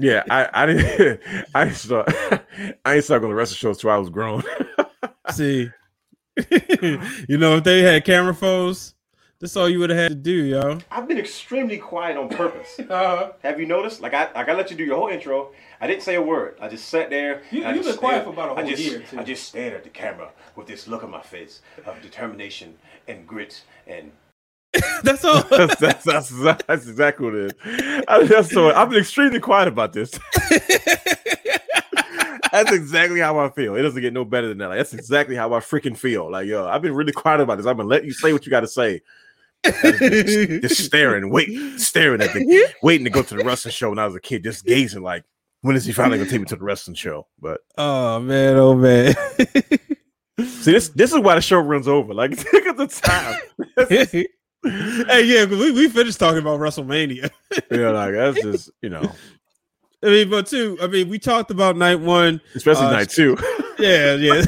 Yeah, 0.00 0.22
I, 0.30 0.48
I 0.52 0.66
didn't 0.66 1.20
I 1.54 1.64
didn't 1.64 1.76
start 1.76 2.08
I 2.84 2.94
ain't 2.94 3.04
start 3.04 3.20
going 3.20 3.30
to 3.30 3.34
wrestling 3.36 3.56
shows 3.58 3.78
till 3.78 3.90
I 3.90 3.96
was 3.96 4.08
grown. 4.10 4.42
See, 5.32 5.68
you 7.28 7.38
know, 7.38 7.56
if 7.56 7.64
they 7.64 7.82
had 7.82 8.04
camera 8.04 8.34
phones, 8.34 8.94
that's 9.40 9.56
all 9.56 9.68
you 9.68 9.78
would 9.80 9.90
have 9.90 9.98
had 9.98 10.08
to 10.10 10.14
do, 10.14 10.32
yo. 10.44 10.78
I've 10.90 11.08
been 11.08 11.18
extremely 11.18 11.76
quiet 11.78 12.16
on 12.16 12.28
purpose. 12.28 12.78
uh-huh. 12.78 13.32
Have 13.42 13.58
you 13.60 13.66
noticed? 13.66 14.00
Like 14.00 14.14
I, 14.14 14.32
like 14.32 14.48
I 14.48 14.54
let 14.54 14.70
you 14.70 14.76
do 14.76 14.84
your 14.84 14.96
whole 14.96 15.08
intro. 15.08 15.50
I 15.80 15.86
didn't 15.86 16.02
say 16.02 16.14
a 16.14 16.22
word. 16.22 16.56
I 16.60 16.68
just 16.68 16.88
sat 16.88 17.10
there. 17.10 17.42
You- 17.50 17.60
and 17.60 17.68
I 17.68 17.74
you've 17.74 17.84
just 17.84 18.00
been 18.00 18.08
quiet 18.08 18.24
for 18.24 18.30
about 18.30 18.50
a 18.50 18.52
I 18.52 18.60
whole 18.62 18.70
just, 18.70 18.82
year, 18.82 19.00
too. 19.00 19.18
I 19.18 19.24
just 19.24 19.44
stared 19.44 19.74
at 19.74 19.82
the 19.84 19.90
camera 19.90 20.30
with 20.56 20.66
this 20.68 20.86
look 20.88 21.02
on 21.04 21.10
my 21.10 21.22
face 21.22 21.60
of 21.84 22.00
determination 22.00 22.74
and 23.08 23.26
grit 23.26 23.62
and. 23.86 24.12
that's 25.02 25.24
all. 25.24 25.42
that's, 25.50 25.76
that's, 25.76 26.04
that's, 26.04 26.30
that's 26.64 26.86
exactly 26.86 27.26
what 27.26 27.34
it 27.34 27.56
is. 27.64 28.04
I, 28.08 28.24
that's 28.24 28.50
so, 28.50 28.70
I've 28.70 28.90
been 28.90 29.00
extremely 29.00 29.40
quiet 29.40 29.68
about 29.68 29.92
this. 29.92 30.10
that's 32.52 32.72
exactly 32.72 33.20
how 33.20 33.38
I 33.38 33.50
feel. 33.50 33.76
It 33.76 33.82
doesn't 33.82 34.00
get 34.00 34.12
no 34.12 34.24
better 34.24 34.48
than 34.48 34.58
that. 34.58 34.68
Like, 34.68 34.78
that's 34.78 34.94
exactly 34.94 35.36
how 35.36 35.52
I 35.54 35.60
freaking 35.60 35.96
feel. 35.96 36.30
Like 36.30 36.46
yo, 36.46 36.66
I've 36.66 36.82
been 36.82 36.94
really 36.94 37.12
quiet 37.12 37.40
about 37.40 37.58
this. 37.58 37.66
I've 37.66 37.76
been 37.76 37.88
letting 37.88 38.06
you 38.06 38.14
say 38.14 38.32
what 38.32 38.44
you 38.46 38.50
got 38.50 38.60
to 38.60 38.68
say. 38.68 39.02
just 39.64 40.84
staring, 40.84 41.30
wait, 41.30 41.80
staring 41.80 42.20
at 42.20 42.34
the, 42.34 42.74
waiting 42.82 43.04
to 43.04 43.10
go 43.10 43.22
to 43.22 43.34
the 43.34 43.44
wrestling 43.44 43.72
show 43.72 43.88
when 43.88 43.98
I 43.98 44.04
was 44.04 44.14
a 44.14 44.20
kid, 44.20 44.44
just 44.44 44.66
gazing 44.66 45.02
like, 45.02 45.24
when 45.62 45.74
is 45.76 45.86
he 45.86 45.92
finally 45.92 46.18
gonna 46.18 46.28
take 46.28 46.40
me 46.40 46.46
to 46.46 46.56
the 46.56 46.64
wrestling 46.64 46.94
show? 46.94 47.26
But 47.40 47.62
oh 47.78 48.20
man, 48.20 48.56
oh 48.56 48.74
man. 48.74 49.14
see, 50.38 50.72
this 50.72 50.90
this 50.90 51.10
is 51.14 51.18
why 51.20 51.36
the 51.36 51.40
show 51.40 51.58
runs 51.58 51.88
over. 51.88 52.12
Like, 52.12 52.36
take 52.36 52.66
at 52.66 52.76
the 52.76 52.86
time. 52.86 54.26
Hey, 54.64 55.22
yeah, 55.24 55.44
we, 55.44 55.70
we 55.72 55.88
finished 55.88 56.18
talking 56.18 56.38
about 56.38 56.60
WrestleMania. 56.60 57.30
yeah, 57.70 57.90
like 57.90 58.12
that's 58.14 58.40
just 58.42 58.70
you 58.82 58.88
know, 58.90 59.10
I 60.02 60.06
mean, 60.06 60.30
but 60.30 60.46
two, 60.46 60.78
I 60.82 60.86
mean, 60.86 61.08
we 61.08 61.18
talked 61.18 61.50
about 61.50 61.76
night 61.76 62.00
one. 62.00 62.40
especially 62.54 62.86
Uh, 62.86 62.92
night 62.92 63.10
two. 63.10 63.36
Yeah, 63.76 64.14
yeah. 64.14 64.44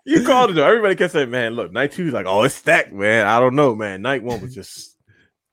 you 0.04 0.24
called 0.24 0.50
it 0.50 0.54
though. 0.54 0.66
Everybody 0.66 0.96
kept 0.96 1.12
saying, 1.12 1.30
"Man, 1.30 1.52
look, 1.54 1.70
night 1.70 1.92
two 1.92 2.08
is 2.08 2.12
like, 2.12 2.26
oh, 2.26 2.42
it's 2.42 2.56
stacked, 2.56 2.92
man." 2.92 3.28
I 3.28 3.38
don't 3.38 3.54
know, 3.54 3.76
man. 3.76 4.02
Night 4.02 4.24
one 4.24 4.40
was 4.40 4.52
just, 4.52 4.96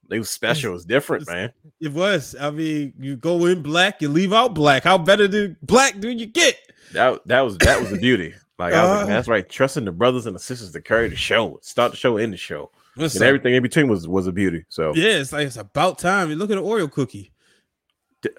it 0.09 0.17
was 0.17 0.31
special. 0.31 0.71
It 0.71 0.73
was 0.73 0.85
different, 0.85 1.27
man. 1.27 1.53
it 1.79 1.93
was. 1.93 2.35
I 2.41 2.49
mean, 2.49 2.93
you 2.99 3.15
go 3.15 3.45
in 3.45 3.61
black, 3.61 4.01
you 4.01 4.09
leave 4.09 4.33
out 4.33 4.55
black. 4.55 4.83
How 4.83 4.97
better 4.97 5.27
than 5.27 5.57
black 5.61 5.99
do 5.99 6.09
you 6.09 6.25
get? 6.25 6.57
That 6.93 7.21
that 7.27 7.41
was 7.41 7.59
that 7.59 7.79
was 7.79 7.91
the 7.91 7.99
beauty. 7.99 8.33
Like 8.57 8.73
I 8.73 8.81
was 8.81 8.89
like, 8.89 8.97
Uh. 9.03 9.05
man, 9.05 9.15
that's 9.15 9.27
right. 9.27 9.47
Trusting 9.47 9.85
the 9.85 9.91
brothers 9.91 10.25
and 10.25 10.35
the 10.35 10.39
sisters 10.39 10.71
to 10.71 10.81
carry 10.81 11.07
the 11.07 11.15
show, 11.15 11.59
start 11.61 11.91
the 11.91 11.97
show, 11.97 12.17
end 12.17 12.33
the 12.33 12.37
show, 12.37 12.71
And 12.97 13.21
everything 13.21 13.53
in 13.53 13.63
between 13.63 13.87
was 13.87 14.07
was 14.07 14.27
a 14.27 14.31
beauty. 14.31 14.65
So 14.69 14.93
Yeah, 14.95 15.19
it's 15.19 15.31
like 15.31 15.47
it's 15.47 15.57
about 15.57 15.99
time. 15.99 16.29
You 16.29 16.35
look 16.35 16.49
at 16.49 16.57
an 16.57 16.63
Oreo 16.63 16.91
cookie. 16.91 17.31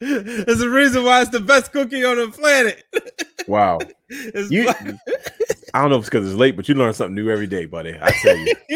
There's 0.01 0.61
a 0.61 0.68
reason 0.68 1.05
why 1.05 1.20
it's 1.20 1.30
the 1.30 1.39
best 1.39 1.70
cookie 1.72 2.05
on 2.05 2.16
the 2.16 2.28
planet. 2.28 2.83
Wow. 3.47 3.78
It's 4.14 4.51
You, 4.51 4.64
black. 4.64 4.85
I 5.75 5.81
don't 5.81 5.91
know 5.91 5.97
if 5.97 6.01
it's 6.01 6.11
because 6.11 6.27
it's 6.27 6.39
late, 6.39 6.55
but 6.55 6.68
you 6.68 6.75
learn 6.75 6.93
something 6.93 7.14
new 7.14 7.31
every 7.31 7.47
day, 7.47 7.64
buddy. 7.64 7.97
I 8.01 8.11
tell 8.11 8.37
you. 8.37 8.55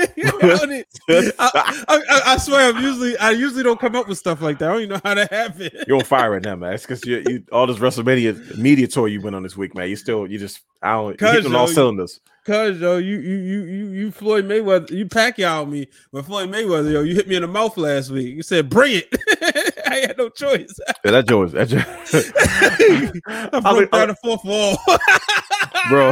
I, 1.38 1.84
I, 1.88 2.22
I, 2.26 2.36
swear, 2.38 2.70
I'm 2.70 2.82
usually 2.82 3.18
I 3.18 3.32
usually 3.32 3.62
don't 3.62 3.78
come 3.78 3.94
up 3.94 4.08
with 4.08 4.16
stuff 4.16 4.40
like 4.40 4.58
that. 4.58 4.70
I 4.70 4.72
don't 4.72 4.82
even 4.82 4.94
know 4.94 5.00
how 5.04 5.14
that 5.14 5.30
happened. 5.30 5.72
You're 5.86 5.98
on 5.98 6.04
fire 6.04 6.30
right 6.30 6.42
now, 6.44 6.56
man. 6.56 6.72
It's 6.72 6.84
because 6.84 7.04
you, 7.04 7.22
you 7.28 7.44
all 7.52 7.66
this 7.66 7.76
WrestleMania 7.76 8.56
media 8.56 8.86
tour 8.86 9.08
you 9.08 9.20
went 9.20 9.36
on 9.36 9.42
this 9.42 9.56
week, 9.56 9.74
man. 9.74 9.90
You 9.90 9.96
still, 9.96 10.26
you 10.26 10.38
just, 10.38 10.60
I 10.82 10.92
don't, 10.92 11.18
Cause, 11.18 11.34
hitting 11.34 11.50
on 11.50 11.56
all 11.56 11.68
cylinders. 11.68 12.20
Cause 12.44 12.80
yo, 12.80 12.96
you 12.96 13.18
you 13.18 13.36
you 13.36 13.64
you 13.64 13.86
you 13.90 14.10
Floyd 14.10 14.46
Mayweather, 14.46 14.90
you 14.90 15.06
Pacquiao 15.06 15.68
me 15.68 15.88
but 16.12 16.24
Floyd 16.24 16.48
Mayweather, 16.50 16.92
yo. 16.92 17.02
You 17.02 17.14
hit 17.14 17.28
me 17.28 17.36
in 17.36 17.42
the 17.42 17.48
mouth 17.48 17.76
last 17.76 18.10
week. 18.10 18.34
You 18.34 18.42
said, 18.42 18.70
"Bring 18.70 19.02
it." 19.02 19.65
I 19.90 19.94
had 20.06 20.18
no 20.18 20.28
choice. 20.28 20.74
Yeah, 21.04 21.10
that 21.12 21.26
joke 21.28 21.46
is 21.46 21.52
that 21.52 21.68
joke. 21.68 23.22
I 23.52 23.60
broke 23.60 23.90
down 23.90 24.08
the 24.08 24.16
fourth 24.22 24.44
wall. 24.44 24.76
bro. 25.88 26.10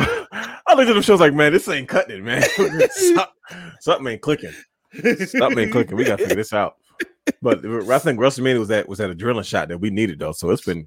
I 0.66 0.74
looked 0.74 0.88
at 0.88 0.94
them 0.94 1.02
shows 1.02 1.20
like, 1.20 1.34
man, 1.34 1.52
this 1.52 1.68
ain't 1.68 1.88
cutting 1.88 2.18
it, 2.18 2.24
man. 2.24 2.42
Some- 2.90 3.26
Something 3.80 4.06
ain't 4.12 4.22
clicking. 4.22 4.52
Something 5.26 5.58
ain't 5.58 5.72
clicking. 5.72 5.96
We 5.96 6.04
gotta 6.04 6.22
figure 6.22 6.36
this 6.36 6.52
out. 6.52 6.76
But 7.42 7.58
I 7.64 7.98
think 7.98 8.18
WrestleMania 8.18 8.58
was 8.58 8.68
that 8.68 8.88
was 8.88 8.98
that 8.98 9.10
adrenaline 9.10 9.44
shot 9.44 9.68
that 9.68 9.78
we 9.78 9.90
needed 9.90 10.18
though. 10.18 10.32
So 10.32 10.50
it's 10.50 10.64
been 10.64 10.86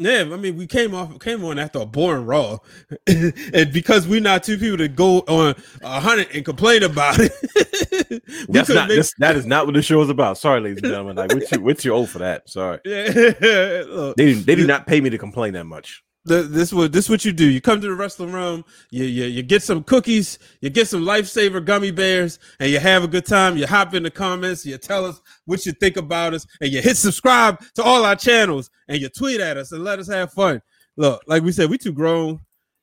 Yeah, 0.00 0.20
I 0.32 0.36
mean, 0.36 0.56
we 0.56 0.66
came 0.66 0.94
off 0.94 1.18
came 1.18 1.44
on 1.44 1.58
after 1.58 1.78
a 1.80 1.84
boring 1.84 2.24
Raw, 2.24 2.56
and 3.06 3.70
because 3.70 4.08
we're 4.08 4.20
not 4.22 4.42
two 4.42 4.56
people 4.56 4.78
to 4.78 4.88
go 4.88 5.18
on 5.28 5.54
a 5.82 6.00
hundred 6.00 6.28
and 6.34 6.42
complain 6.42 6.82
about 6.82 7.16
it, 7.20 7.30
that's 8.48 8.68
couldn't 8.68 8.88
make- 8.88 8.96
this, 8.96 9.12
that 9.18 9.36
is 9.36 9.44
not 9.44 9.66
what 9.66 9.74
the 9.74 9.82
show 9.82 10.00
is 10.00 10.08
about. 10.08 10.38
Sorry, 10.38 10.60
ladies 10.60 10.78
and 10.82 10.86
gentlemen. 10.90 11.16
Like 11.16 11.34
we're 11.34 11.40
too 11.46 11.60
we're 11.60 11.74
too 11.74 11.90
old 11.90 12.08
for 12.08 12.20
that. 12.20 12.48
Sorry. 12.48 12.78
Yeah, 12.86 13.82
look, 13.86 14.16
They 14.16 14.32
they 14.32 14.54
did 14.54 14.66
not 14.66 14.86
pay 14.86 15.02
me 15.02 15.10
to 15.10 15.18
complain 15.18 15.52
that 15.52 15.64
much. 15.64 16.02
Th- 16.28 16.46
this 16.46 16.72
what 16.72 16.92
this 16.92 17.08
what 17.08 17.24
you 17.24 17.32
do. 17.32 17.48
You 17.48 17.60
come 17.62 17.80
to 17.80 17.86
the 17.88 17.94
Wrestling 17.94 18.30
Wrealm, 18.30 18.64
you, 18.90 19.04
you 19.04 19.24
you 19.24 19.42
get 19.42 19.62
some 19.62 19.82
cookies, 19.82 20.38
you 20.60 20.68
get 20.68 20.86
some 20.86 21.02
lifesaver 21.02 21.64
gummy 21.64 21.90
bears, 21.90 22.38
and 22.58 22.70
you 22.70 22.78
have 22.78 23.02
a 23.04 23.08
good 23.08 23.24
time. 23.24 23.56
You 23.56 23.66
hop 23.66 23.94
in 23.94 24.02
the 24.02 24.10
comments, 24.10 24.66
you 24.66 24.76
tell 24.76 25.06
us 25.06 25.20
what 25.46 25.64
you 25.64 25.72
think 25.72 25.96
about 25.96 26.34
us, 26.34 26.46
and 26.60 26.70
you 26.70 26.82
hit 26.82 26.98
subscribe 26.98 27.60
to 27.76 27.82
all 27.82 28.04
our 28.04 28.16
channels, 28.16 28.68
and 28.88 29.00
you 29.00 29.08
tweet 29.08 29.40
at 29.40 29.56
us 29.56 29.72
and 29.72 29.82
let 29.82 29.98
us 29.98 30.08
have 30.08 30.30
fun. 30.32 30.60
Look, 30.98 31.22
like 31.26 31.42
we 31.42 31.52
said, 31.52 31.70
we 31.70 31.78
too 31.78 31.92
grown. 31.92 32.40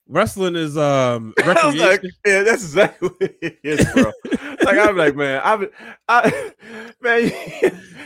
Wrestling 0.08 0.56
is 0.56 0.76
um 0.76 1.34
I 1.44 1.68
was 1.68 1.78
recreation. 1.78 1.80
like, 1.80 2.02
yeah, 2.26 2.42
that's 2.42 2.64
exactly 2.64 3.10
what 3.10 3.22
it 3.42 3.60
is, 3.64 3.86
bro. 3.94 4.12
Like 4.64 4.78
I'm 4.78 4.98
like, 4.98 5.16
man, 5.16 5.42
I'm, 5.44 5.70
I, 6.08 6.52
man, 7.02 7.32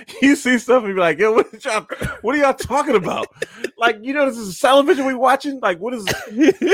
you 0.21 0.35
see 0.35 0.57
stuff 0.57 0.83
and 0.83 0.95
be 0.95 0.99
like, 0.99 1.19
yo, 1.19 1.33
what, 1.33 1.63
y'all, 1.63 1.87
what 2.21 2.35
are 2.35 2.39
y'all 2.39 2.53
talking 2.53 2.95
about? 2.95 3.27
Like, 3.77 3.99
you 4.01 4.13
know, 4.13 4.27
this 4.29 4.37
is 4.37 4.59
television 4.59 5.05
we 5.05 5.13
watching. 5.13 5.59
Like, 5.59 5.79
what 5.79 5.93
is 5.93 6.05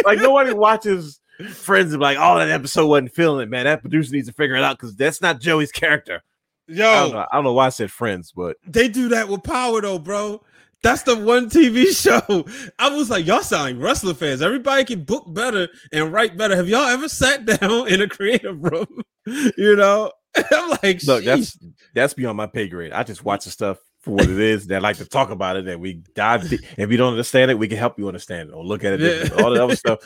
like? 0.06 0.20
Nobody 0.20 0.54
watches 0.54 1.20
Friends 1.50 1.94
and 1.94 2.00
be 2.00 2.04
like, 2.04 2.18
oh, 2.20 2.40
that 2.40 2.50
episode 2.50 2.88
wasn't 2.88 3.14
feeling 3.14 3.44
it, 3.44 3.50
man. 3.50 3.66
That 3.66 3.82
producer 3.82 4.12
needs 4.12 4.28
to 4.28 4.34
figure 4.34 4.56
it 4.56 4.64
out 4.64 4.78
because 4.78 4.96
that's 4.96 5.22
not 5.22 5.40
Joey's 5.40 5.72
character. 5.72 6.24
I 6.70 6.74
don't, 6.74 6.78
Yo, 6.78 7.14
know, 7.14 7.26
I 7.32 7.36
don't 7.36 7.44
know 7.44 7.54
why 7.54 7.68
I 7.68 7.70
said 7.70 7.92
Friends, 7.92 8.34
but 8.36 8.58
they 8.66 8.88
do 8.88 9.10
that 9.10 9.30
with 9.30 9.44
power 9.44 9.82
though, 9.82 10.00
bro. 10.00 10.42
That's 10.84 11.04
the 11.04 11.18
one 11.18 11.50
TV 11.50 11.88
show. 11.88 12.46
I 12.78 12.90
was 12.90 13.10
like, 13.10 13.26
y'all 13.26 13.42
sound 13.42 13.76
like 13.76 13.84
wrestling 13.84 14.16
fans. 14.16 14.42
Everybody 14.42 14.86
can 14.86 15.04
book 15.04 15.26
better 15.34 15.68
and 15.92 16.14
write 16.14 16.38
better. 16.38 16.56
Have 16.56 16.68
y'all 16.68 16.86
ever 16.86 17.10
sat 17.10 17.46
down 17.60 17.88
in 17.88 18.02
a 18.02 18.08
creative 18.08 18.64
room? 18.64 19.02
You 19.26 19.76
know, 19.76 20.12
I'm 20.52 20.70
like, 20.70 21.04
look, 21.04 21.24
sheesh. 21.24 21.26
that's 21.26 21.58
that's 21.94 22.14
beyond 22.14 22.38
my 22.38 22.48
pay 22.48 22.68
grade. 22.68 22.92
I 22.92 23.04
just 23.04 23.26
watch 23.26 23.46
the 23.46 23.52
stuff 23.52 23.78
for 24.02 24.12
what 24.12 24.30
it 24.30 24.40
is. 24.40 24.68
That 24.68 24.78
I 24.78 24.80
like 24.80 24.98
to 24.98 25.06
talk 25.06 25.32
about 25.32 25.58
it, 25.58 25.68
and 25.68 25.82
we 25.82 26.04
dive. 26.16 26.50
Deep. 26.50 26.62
If 26.78 26.92
you 26.92 26.98
don't 26.98 27.12
understand 27.12 27.52
it, 27.52 27.58
we 27.58 27.68
can 27.68 27.78
help 27.78 27.98
you 27.98 28.08
understand 28.08 28.50
it 28.50 28.54
or 28.54 28.64
look 28.64 28.84
at 28.84 28.94
it. 28.94 29.32
Yeah. 29.32 29.44
All 29.44 29.52
the 29.52 29.64
other 29.64 29.76
stuff. 29.76 30.00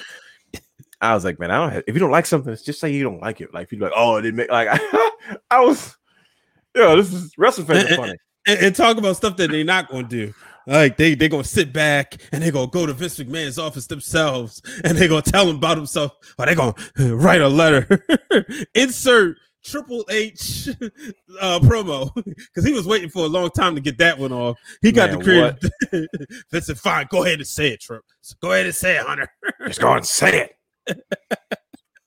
I 1.02 1.16
was 1.16 1.26
like, 1.26 1.40
man, 1.40 1.52
I 1.52 1.58
don't. 1.58 1.74
Have, 1.74 1.84
if 1.88 1.96
you 1.96 2.00
don't 2.00 2.12
like 2.12 2.26
something, 2.26 2.56
just 2.64 2.80
say 2.80 2.92
you 2.92 3.04
don't 3.04 3.22
like 3.22 3.42
it. 3.42 3.54
Like 3.54 3.70
people 3.70 3.88
like, 3.88 3.94
oh, 3.96 4.18
it 4.18 4.22
didn't 4.22 4.38
make 4.38 4.52
like. 4.52 4.70
I, 5.50 5.60
was, 5.60 5.98
yo, 6.76 6.96
this 6.96 7.12
is 7.12 7.38
wrestling 7.38 7.68
fans 7.68 7.92
are 7.92 7.96
funny. 7.96 8.18
and, 8.48 8.60
and 8.60 8.76
talk 8.76 8.98
about 8.98 9.18
stuff 9.18 9.36
that 9.38 9.52
they're 9.52 9.64
not 9.64 9.90
going 9.90 10.08
to 10.08 10.28
do. 10.28 10.34
Like 10.68 10.98
they 10.98 11.16
they 11.16 11.30
gonna 11.30 11.44
sit 11.44 11.74
back 11.74 12.18
and 12.32 12.44
they 12.44 12.52
gonna 12.52 12.68
go 12.68 12.86
to 12.86 12.94
Vince 12.94 13.20
McMahon's 13.20 13.58
office 13.58 13.88
themselves 13.88 14.62
and 14.84 14.98
they 14.98 15.08
gonna 15.08 15.22
tell 15.22 15.50
him 15.50 15.56
about 15.58 15.78
himself 15.78 16.12
or 16.38 16.46
they 16.46 16.56
gonna 16.56 16.76
write 17.16 17.42
a 17.42 17.48
letter. 17.48 18.06
Insert 18.76 19.38
Triple 19.64 20.06
H 20.10 20.70
uh, 21.42 21.60
promo 21.60 22.12
because 22.14 22.66
he 22.66 22.74
was 22.74 22.86
waiting 22.86 23.10
for 23.10 23.26
a 23.26 23.30
long 23.30 23.50
time 23.50 23.76
to 23.76 23.82
get 23.82 23.98
that 24.00 24.18
one 24.18 24.32
off. 24.32 24.58
He 24.82 24.92
got 24.92 25.10
Man, 25.10 25.20
the 25.20 25.24
creative. 25.24 26.08
Vince 26.52 26.80
"Fine, 26.80 27.08
go 27.10 27.24
ahead 27.24 27.40
and 27.40 27.48
say 27.48 27.70
it, 27.70 27.82
Trip. 27.82 28.04
Go 28.42 28.52
ahead 28.52 28.66
and 28.66 28.76
say 28.76 28.98
it, 28.98 29.06
Hunter." 29.06 29.28
Just 29.68 29.82
go 29.82 29.94
and 29.94 30.06
say 30.06 30.50
it. 30.88 31.02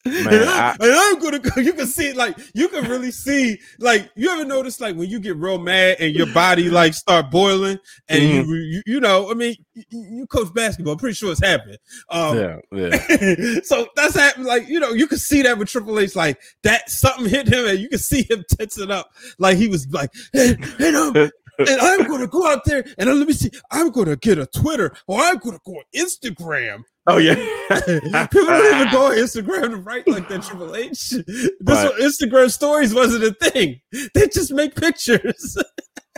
Man, 0.07 0.27
and, 0.35 0.45
I- 0.51 0.77
am 0.81 1.19
gonna 1.19 1.39
go. 1.39 1.61
You 1.61 1.73
can 1.73 1.87
see, 1.87 2.13
like, 2.13 2.37
you 2.53 2.69
can 2.69 2.85
really 2.91 3.11
see, 3.11 3.59
like, 3.79 4.11
you 4.17 4.29
ever 4.31 4.45
notice, 4.45 4.79
like, 4.81 4.97
when 4.97 5.09
you 5.09 5.19
get 5.19 5.37
real 5.37 5.59
mad 5.59 5.97
and 5.99 6.15
your 6.15 6.27
body 6.35 6.69
like 6.69 6.93
start 6.95 7.31
boiling, 7.31 7.79
and 8.09 8.23
Mm-hmm. 8.23 8.51
you, 8.51 8.57
you, 8.57 8.83
you 8.87 9.01
know, 9.01 9.31
I 9.31 9.35
mean, 9.35 9.57
you, 9.75 9.85
you 9.91 10.27
coach 10.27 10.53
basketball. 10.53 10.93
I'm 10.93 10.99
pretty 10.99 11.15
sure 11.15 11.33
it's 11.33 11.43
happened. 11.43 11.79
Um, 12.11 12.37
yeah, 12.39 12.57
yeah. 12.73 13.61
so 13.63 13.87
that's 13.97 14.15
happening. 14.15 14.47
Like, 14.47 14.69
you 14.69 14.79
know, 14.79 14.91
you 14.91 15.07
can 15.07 15.19
see 15.19 15.41
that 15.43 15.57
with 15.59 15.69
Triple 15.69 15.99
H, 15.99 16.15
like 16.15 16.39
that 16.65 16.91
something 16.91 17.27
hit 17.29 17.49
him, 17.49 17.67
and 17.67 17.79
you 17.79 17.89
can 17.89 17.99
see 17.99 18.27
him 18.29 18.45
tensing 18.51 18.91
up, 18.91 19.11
like 19.39 19.57
he 19.57 19.69
was 19.69 19.87
like, 19.91 20.11
and, 20.35 20.63
and, 20.81 20.97
um, 20.97 21.17
and 21.17 21.81
I'm 21.81 22.05
gonna 22.09 22.27
go 22.27 22.47
out 22.51 22.65
there 22.65 22.85
and 22.99 23.09
let 23.19 23.27
me 23.29 23.33
see, 23.33 23.51
I'm 23.71 23.91
gonna 23.91 24.17
get 24.17 24.39
a 24.39 24.47
Twitter 24.47 24.93
or 25.07 25.21
I'm 25.21 25.39
gonna 25.39 25.61
go 25.65 25.73
on 25.77 25.85
Instagram. 25.95 26.83
Oh 27.07 27.19
yeah. 27.19 27.35
People 28.31 28.47
don't 28.47 28.81
even 28.81 28.93
go 28.93 29.07
on 29.07 29.17
Instagram 29.17 29.71
to 29.71 29.77
write 29.77 30.09
like 30.09 30.29
that. 30.29 30.43
Triple 30.43 30.75
H. 30.75 31.11
This 31.11 31.51
one, 31.61 32.01
Instagram 32.01 32.51
stories 32.51 32.95
wasn't 32.95 33.25
a 33.25 33.33
thing. 33.33 33.81
They 34.15 34.29
just 34.29 34.53
make 34.53 34.75
pictures. 34.75 35.57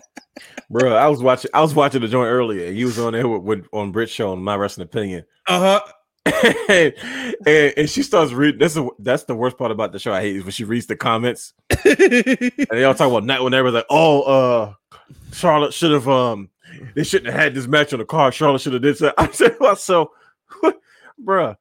Bro, 0.71 0.95
I 0.95 1.09
was 1.09 1.23
watching. 1.23 1.51
I 1.55 1.61
was 1.61 1.75
watching 1.75 2.01
the 2.01 2.09
joint 2.09 2.29
earlier. 2.29 2.73
He 2.73 2.85
was 2.85 2.99
on 2.99 3.13
there 3.13 3.29
with, 3.29 3.43
with 3.43 3.67
on 3.73 3.93
Britt 3.93 4.11
show 4.11 4.33
on 4.33 4.43
my 4.43 4.57
wrestling 4.57 4.85
opinion. 4.85 5.25
Uh 5.47 5.81
huh. 5.81 5.93
and, 6.69 6.93
and, 7.47 7.75
and 7.77 7.91
she 7.91 8.03
starts 8.03 8.33
reading. 8.33 8.59
That's 8.59 8.75
the 8.75 8.91
that's 8.99 9.25
the 9.25 9.37
worst 9.37 9.59
part 9.59 9.71
about 9.71 9.93
the 9.93 10.01
show. 10.01 10.13
I 10.13 10.23
hate 10.23 10.37
is 10.37 10.43
when 10.43 10.51
she 10.51 10.65
reads 10.65 10.87
the 10.87 10.97
comments 10.97 11.53
and 11.71 12.53
they 12.71 12.85
all 12.85 12.95
talk 12.95 13.09
about 13.09 13.25
night 13.25 13.43
when 13.43 13.55
everyone's 13.55 13.77
like, 13.77 13.87
"Oh, 13.91 14.23
uh, 14.23 14.75
Charlotte 15.33 15.73
should 15.73 15.93
have 15.93 16.09
um, 16.09 16.51
they 16.97 17.05
shouldn't 17.05 17.33
have 17.33 17.41
had 17.41 17.55
this 17.55 17.69
match 17.69 17.93
on 17.93 18.01
the 18.01 18.05
card. 18.05 18.35
Charlotte 18.35 18.61
should 18.61 18.73
have 18.73 18.83
did 18.83 18.99
so." 18.99 19.13
I 19.17 19.31
said, 19.31 19.57
"Well, 19.61 19.77
so, 19.77 20.11
bruh, 21.23 21.57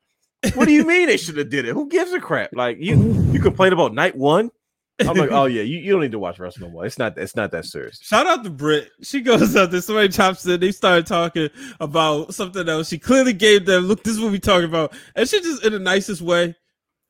what 0.53 0.65
do 0.65 0.71
you 0.71 0.85
mean 0.85 1.07
they 1.07 1.17
should 1.17 1.37
have 1.37 1.49
did 1.49 1.65
it? 1.65 1.73
Who 1.73 1.89
gives 1.89 2.11
a 2.11 2.19
crap? 2.19 2.51
Like 2.53 2.77
you 2.79 2.95
you 3.31 3.39
complain 3.39 3.73
about 3.73 3.93
night 3.93 4.15
one." 4.15 4.51
I'm 4.99 5.17
like, 5.17 5.31
oh 5.31 5.45
yeah, 5.45 5.61
you, 5.61 5.79
you 5.79 5.91
don't 5.91 6.01
need 6.01 6.13
to 6.13 6.19
watch 6.19 6.39
wrestling 6.39 6.69
no 6.69 6.73
more. 6.73 6.85
It's 6.85 6.97
not 6.97 7.17
it's 7.17 7.35
not 7.35 7.51
that 7.51 7.65
serious. 7.65 7.99
Shout 8.01 8.27
out 8.27 8.43
to 8.45 8.49
Britt. 8.49 8.91
She 9.01 9.21
goes 9.21 9.55
out 9.55 9.71
there. 9.71 9.81
Somebody 9.81 10.09
chops 10.09 10.45
in. 10.45 10.59
They 10.59 10.71
started 10.71 11.05
talking 11.05 11.49
about 11.81 12.33
something 12.33 12.67
else. 12.69 12.87
She 12.87 12.97
clearly 12.97 13.33
gave 13.33 13.65
them, 13.65 13.83
look, 13.83 14.03
this 14.03 14.15
is 14.15 14.21
what 14.21 14.31
we 14.31 14.39
talking 14.39 14.69
about. 14.69 14.93
And 15.15 15.27
she 15.27 15.41
just 15.41 15.65
in 15.65 15.73
the 15.73 15.79
nicest 15.79 16.21
way. 16.21 16.55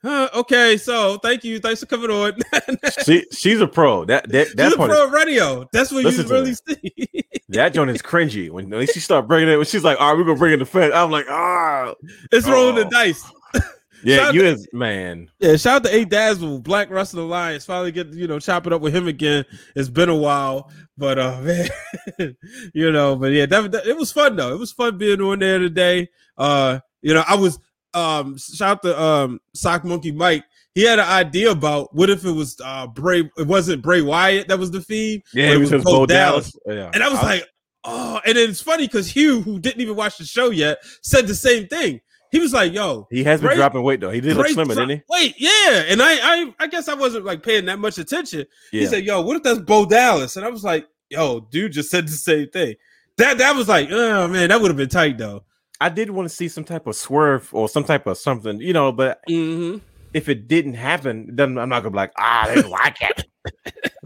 Huh, 0.06 0.30
okay, 0.36 0.78
so 0.78 1.18
thank 1.18 1.44
you. 1.44 1.58
Thanks 1.60 1.80
for 1.80 1.88
coming 1.88 2.12
on. 2.12 2.34
She 3.06 3.26
she's 3.32 3.60
a 3.60 3.66
pro. 3.68 4.06
That 4.06 4.30
that 4.30 4.56
that 4.56 4.66
She's 4.66 4.74
a 4.74 4.78
part 4.78 4.92
is 4.92 5.12
radio. 5.12 5.68
That's 5.74 5.92
what 5.92 6.04
you 6.04 6.24
really 6.24 6.52
her. 6.52 6.56
see. 6.68 7.24
That 7.50 7.74
joint 7.74 7.90
is 7.92 8.02
cringy. 8.02 8.50
When, 8.52 8.70
when 8.70 8.86
she 8.88 9.00
start 9.00 9.28
bringing 9.28 9.50
it, 9.50 9.56
when 9.58 9.66
she's 9.66 9.84
like, 9.84 10.00
"All 10.00 10.10
right, 10.12 10.18
we're 10.18 10.24
gonna 10.26 10.38
bring 10.38 10.54
in 10.54 10.60
the 10.60 10.66
fence," 10.66 10.94
I'm 10.96 11.10
like, 11.12 11.26
"Ah, 11.30 11.94
it's 12.32 12.48
rolling 12.48 12.76
the 12.76 12.86
Oh. 12.86 12.90
dice. 12.90 13.24
yeah, 14.04 14.18
Shout 14.18 14.34
you 14.36 14.42
out 14.42 14.46
is 14.48 14.68
man." 14.74 15.30
Yeah, 15.40 15.56
shout 15.56 15.78
out 15.78 15.84
to 15.86 15.96
A 15.96 16.06
Dazzle, 16.06 16.60
Black 16.60 16.90
Wrestling 16.90 17.24
Alliance. 17.26 17.64
Finally 17.66 17.92
get 17.92 18.08
you 18.14 18.28
know 18.28 18.40
chop 18.40 18.66
it 18.68 18.74
up 18.74 18.82
with 18.82 18.96
him 18.96 19.08
again. 19.08 19.46
It's 19.76 19.90
been 19.90 20.10
a 20.10 20.16
while, 20.16 20.72
but 20.98 21.18
uh 21.20 21.40
man, 21.42 22.36
you 22.74 22.92
know, 22.92 23.16
but 23.16 23.32
yeah, 23.32 23.46
that, 23.46 23.72
that- 23.72 23.86
it 23.88 23.98
was 23.98 24.12
fun 24.12 24.36
though. 24.36 24.54
It 24.54 24.60
was 24.60 24.72
fun 24.72 24.98
being 24.98 25.22
on 25.22 25.40
there 25.40 25.60
today. 25.60 26.10
Uh, 26.38 26.80
you 27.02 27.14
know, 27.14 27.24
I 27.28 27.36
was 27.36 27.60
um 27.96 28.38
shout 28.38 28.78
out 28.78 28.84
to 28.84 29.02
um 29.02 29.40
Sock 29.54 29.84
Monkey 29.84 30.12
Mike. 30.12 30.44
He 30.74 30.84
had 30.84 31.00
an 31.00 31.08
idea 31.08 31.52
about 31.52 31.96
what 31.96 32.10
if 32.10 32.26
it 32.26 32.32
was 32.32 32.60
uh 32.64 32.88
Bray, 32.88 33.30
it 33.38 33.48
wasn't 33.48 33.82
Bray 33.82 34.02
Wyatt 34.02 34.48
that 34.50 34.60
was 34.60 34.72
the 34.72 34.82
Fiend. 34.82 35.24
Yeah, 35.34 35.52
it 35.54 35.58
was 35.58 35.70
just 35.70 35.86
Bo 35.86 36.06
Dallas. 36.06 36.54
Yeah, 36.66 36.92
And 36.94 37.02
I 37.04 37.10
was 37.10 37.22
like, 37.22 37.44
oh, 37.86 38.20
and 38.26 38.38
then 38.38 38.50
it's 38.50 38.62
funny 38.62 38.86
because 38.88 39.10
Hugh, 39.10 39.42
who 39.42 39.60
didn't 39.60 39.82
even 39.82 39.96
watch 39.96 40.18
the 40.18 40.26
show 40.26 40.50
yet, 40.50 40.80
said 41.02 41.28
the 41.28 41.36
same 41.36 41.68
thing. 41.68 42.02
He 42.32 42.40
was 42.40 42.52
like, 42.52 42.74
yo, 42.74 43.08
he 43.10 43.24
has 43.24 43.40
been 43.40 43.48
Bray- 43.50 43.56
dropping 43.56 43.84
weight 43.84 44.02
though. 44.02 44.10
He 44.10 44.20
did 44.20 44.36
look 44.36 44.48
slimmer, 44.48 44.74
dro- 44.74 44.86
didn't 44.88 45.04
he? 45.08 45.14
Wait, 45.16 45.36
yeah, 45.38 45.84
and 45.88 46.02
I, 46.02 46.16
I, 46.22 46.54
I 46.60 46.68
guess 46.68 46.90
I 46.90 46.94
wasn't 46.96 47.24
like 47.24 47.42
paying 47.44 47.66
that 47.66 47.80
much 47.80 47.98
attention. 47.98 48.46
he? 48.72 48.80
He 48.80 48.86
said, 48.88 49.06
"Yo, 49.06 49.22
what 49.22 49.38
if 49.38 49.44
that's 49.44 49.60
Bo 49.60 49.86
Dallas?" 49.86 50.36
And 50.36 50.46
I 50.46 50.50
was 50.50 50.64
like, 50.64 50.86
"Yo, 51.10 51.48
dude, 51.52 51.72
just 51.72 51.90
said 51.90 52.08
the 52.08 52.12
same 52.12 52.50
thing." 52.50 52.76
That 53.18 53.38
that 53.38 53.56
was 53.56 53.70
like, 53.70 53.90
oh 53.92 54.28
man, 54.28 54.50
that 54.50 54.60
would 54.60 54.68
have 54.70 54.76
been 54.78 54.90
tight 54.90 55.18
though. 55.18 55.46
I 55.82 55.90
did 55.90 56.10
want 56.10 56.30
to 56.30 56.36
see 56.36 56.48
some 56.48 56.64
type 56.64 56.88
of 56.88 56.96
swerve 56.96 57.50
or 57.54 57.68
some 57.70 57.84
type 57.84 58.08
of 58.08 58.18
something, 58.18 58.60
you 58.62 58.74
know. 58.74 58.92
But 58.92 59.20
Mm-hmm. 59.30 59.80
if 60.14 60.30
it 60.30 60.48
didn't 60.48 60.76
happen, 60.76 61.30
then 61.34 61.58
I'm 61.58 61.70
not 61.70 61.82
gonna 61.82 61.92
be 61.92 61.98
like, 61.98 62.14
"Ah, 62.18 62.46
they 62.48 62.56
didn't 62.56 62.72
like 62.72 62.98
it." 63.02 63.26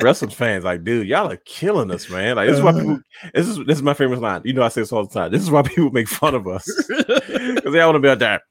Wrestling 0.02 0.32
fans, 0.32 0.66
like, 0.66 0.84
dude, 0.84 1.08
y'all 1.08 1.32
are 1.32 1.38
killing 1.46 1.92
us, 1.92 2.10
man. 2.10 2.36
Like, 2.36 2.50
this 2.50 2.58
is 2.58 2.64
why 2.64 2.74
people. 2.74 3.00
This 3.34 3.48
is 3.48 3.58
this 3.66 3.78
is 3.78 3.84
my 3.84 3.94
famous 3.94 4.20
line. 4.20 4.42
You 4.44 4.54
know, 4.54 4.64
I 4.64 4.68
say 4.70 4.82
this 4.82 4.92
all 4.92 5.06
the 5.06 5.14
time. 5.14 5.32
This 5.32 5.42
is 5.42 5.52
why 5.52 5.62
people 5.62 5.92
make 5.92 6.10
fun 6.10 6.36
of 6.36 6.48
us 6.48 6.70
because 6.88 7.74
they 7.74 7.80
all 7.80 7.94
want 7.94 8.04
to 8.04 8.08
be 8.08 8.10
out 8.10 8.20
there. 8.20 8.42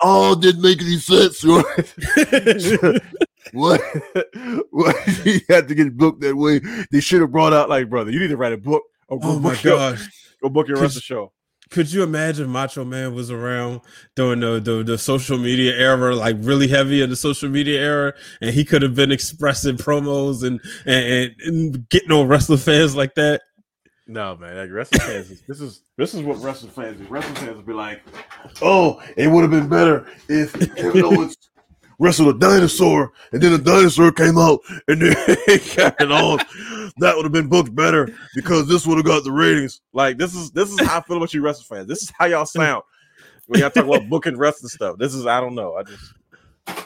Oh, 0.00 0.34
didn't 0.34 0.62
make 0.62 0.80
any 0.80 0.96
sense. 0.96 1.44
what? 3.52 3.80
what? 4.70 4.96
he 5.24 5.40
had 5.48 5.68
to 5.68 5.74
get 5.74 5.96
booked 5.96 6.20
that 6.20 6.36
way. 6.36 6.60
They 6.90 7.00
should 7.00 7.20
have 7.20 7.32
brought 7.32 7.52
out 7.52 7.68
like, 7.68 7.88
brother, 7.90 8.10
you 8.10 8.20
need 8.20 8.28
to 8.28 8.36
write 8.36 8.52
a 8.52 8.58
book 8.58 8.82
or 9.08 9.18
go 9.18 9.30
oh 9.30 9.38
my 9.38 9.56
gosh, 9.62 10.06
go 10.42 10.48
book 10.48 10.68
your 10.68 10.76
Could 10.76 10.82
wrestling 10.84 11.02
show. 11.02 11.32
Could 11.70 11.92
you 11.92 12.02
imagine 12.02 12.48
Macho 12.48 12.84
Man 12.84 13.14
was 13.14 13.30
around 13.30 13.80
during 14.14 14.40
the, 14.40 14.60
the 14.60 14.82
the 14.82 14.98
social 14.98 15.38
media 15.38 15.74
era, 15.74 16.14
like 16.14 16.36
really 16.40 16.68
heavy 16.68 17.02
in 17.02 17.10
the 17.10 17.16
social 17.16 17.48
media 17.48 17.80
era, 17.80 18.14
and 18.40 18.54
he 18.54 18.64
could 18.64 18.82
have 18.82 18.94
been 18.94 19.12
expressing 19.12 19.76
promos 19.76 20.42
and 20.42 20.60
and, 20.86 21.34
and, 21.44 21.88
getting 21.88 22.12
on 22.12 22.28
wrestling 22.28 22.58
fans 22.58 22.96
like 22.96 23.14
that. 23.14 23.42
No, 24.06 24.36
man, 24.36 24.56
like 24.56 24.70
wrestling 24.70 25.00
fans. 25.00 25.30
Is, 25.30 25.42
this 25.42 25.60
is 25.60 25.82
this 25.96 26.14
is 26.14 26.22
what 26.22 26.38
wrestling 26.38 26.72
fans 26.72 26.98
do. 26.98 27.06
Wrestling 27.08 27.34
fans 27.34 27.56
will 27.56 27.62
be 27.62 27.72
like, 27.72 28.02
"Oh, 28.62 29.02
it 29.16 29.28
would 29.28 29.42
have 29.42 29.50
been 29.50 29.68
better 29.68 30.06
if 30.28 30.52
Kevin 30.76 31.04
Owens 31.04 31.36
wrestled 31.98 32.34
a 32.34 32.38
dinosaur, 32.38 33.12
and 33.32 33.42
then 33.42 33.52
a 33.52 33.58
dinosaur 33.58 34.12
came 34.12 34.38
out, 34.38 34.60
and 34.86 35.02
then 35.02 35.14
Kevin 35.60 36.12
Owens. 36.12 36.42
That 36.98 37.14
would 37.16 37.24
have 37.24 37.32
been 37.32 37.48
booked 37.48 37.74
better 37.74 38.08
because 38.34 38.66
this 38.68 38.86
would 38.86 38.96
have 38.98 39.06
got 39.06 39.24
the 39.24 39.32
ratings." 39.32 39.80
Like 39.92 40.18
this 40.18 40.34
is 40.34 40.50
this 40.52 40.70
is 40.72 40.80
how 40.80 40.98
I 40.98 41.02
feel 41.02 41.16
about 41.16 41.32
you, 41.34 41.42
wrestling 41.42 41.78
fans. 41.78 41.88
This 41.88 42.02
is 42.02 42.12
how 42.16 42.26
y'all 42.26 42.46
sound 42.46 42.82
when 43.46 43.60
y'all 43.60 43.70
talk 43.70 43.84
about 43.86 44.08
booking 44.10 44.36
wrestling 44.36 44.68
stuff. 44.70 44.96
This 44.98 45.14
is 45.14 45.26
I 45.26 45.40
don't 45.40 45.54
know. 45.54 45.74
I 45.74 45.82
just 45.84 46.12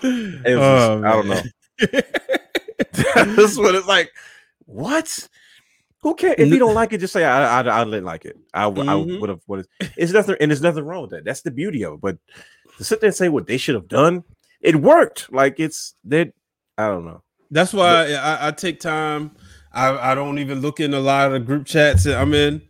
it 0.03 0.57
was 0.57 0.65
Oh, 0.65 1.01
just- 1.01 1.05
I 1.05 1.13
don't 1.13 1.29
know. 1.29 1.43
this 3.37 3.53
is 3.53 3.59
what 3.59 3.75
it's 3.75 3.87
like. 3.87 4.11
What? 4.67 5.29
Who 6.03 6.15
cares 6.15 6.35
if 6.39 6.49
you 6.49 6.59
don't 6.59 6.75
like 6.75 6.93
it? 6.93 6.99
Just 6.99 7.13
say 7.13 7.25
I 7.25 7.61
I, 7.63 7.81
I 7.81 7.85
didn't 7.85 8.05
like 8.05 8.25
it. 8.25 8.37
I, 8.53 8.65
Mhm. 8.65 8.89
I 8.89 8.95
would 9.21 9.29
have. 9.31 9.41
What 9.47 9.61
is? 9.61 9.69
It's 9.97 10.13
nothing, 10.13 10.37
and 10.41 10.51
there's 10.51 10.63
nothing 10.63 10.85
wrong 10.85 11.03
with 11.03 11.11
that. 11.13 11.25
That's 11.25 11.43
the 11.43 11.51
beauty 11.53 11.85
of 11.85 11.95
it. 11.95 12.01
But 12.01 12.19
to 12.79 12.85
sit 12.85 13.01
there 13.01 13.09
and 13.09 13.15
say 13.17 13.29
what 13.29 13.47
they 13.47 13.57
should 13.57 13.75
have 13.77 13.87
done, 13.89 14.25
it 14.63 14.77
worked. 14.77 15.33
Like 15.33 15.61
it's 15.61 15.95
that. 16.05 16.33
I 16.79 16.89
don't 16.89 17.05
know. 17.05 17.23
That's 17.51 17.73
why 17.73 18.13
I, 18.15 18.49
I 18.49 18.51
take 18.53 18.81
time. 18.81 19.33
I, 19.73 20.13
I 20.13 20.15
don't 20.15 20.39
even 20.39 20.61
look 20.61 20.81
in 20.81 20.95
a 20.95 21.01
lot 21.01 21.27
of 21.27 21.33
the 21.33 21.41
group 21.41 21.67
chats 21.67 22.05
that 22.05 22.19
I'm 22.19 22.33
in, 22.35 22.63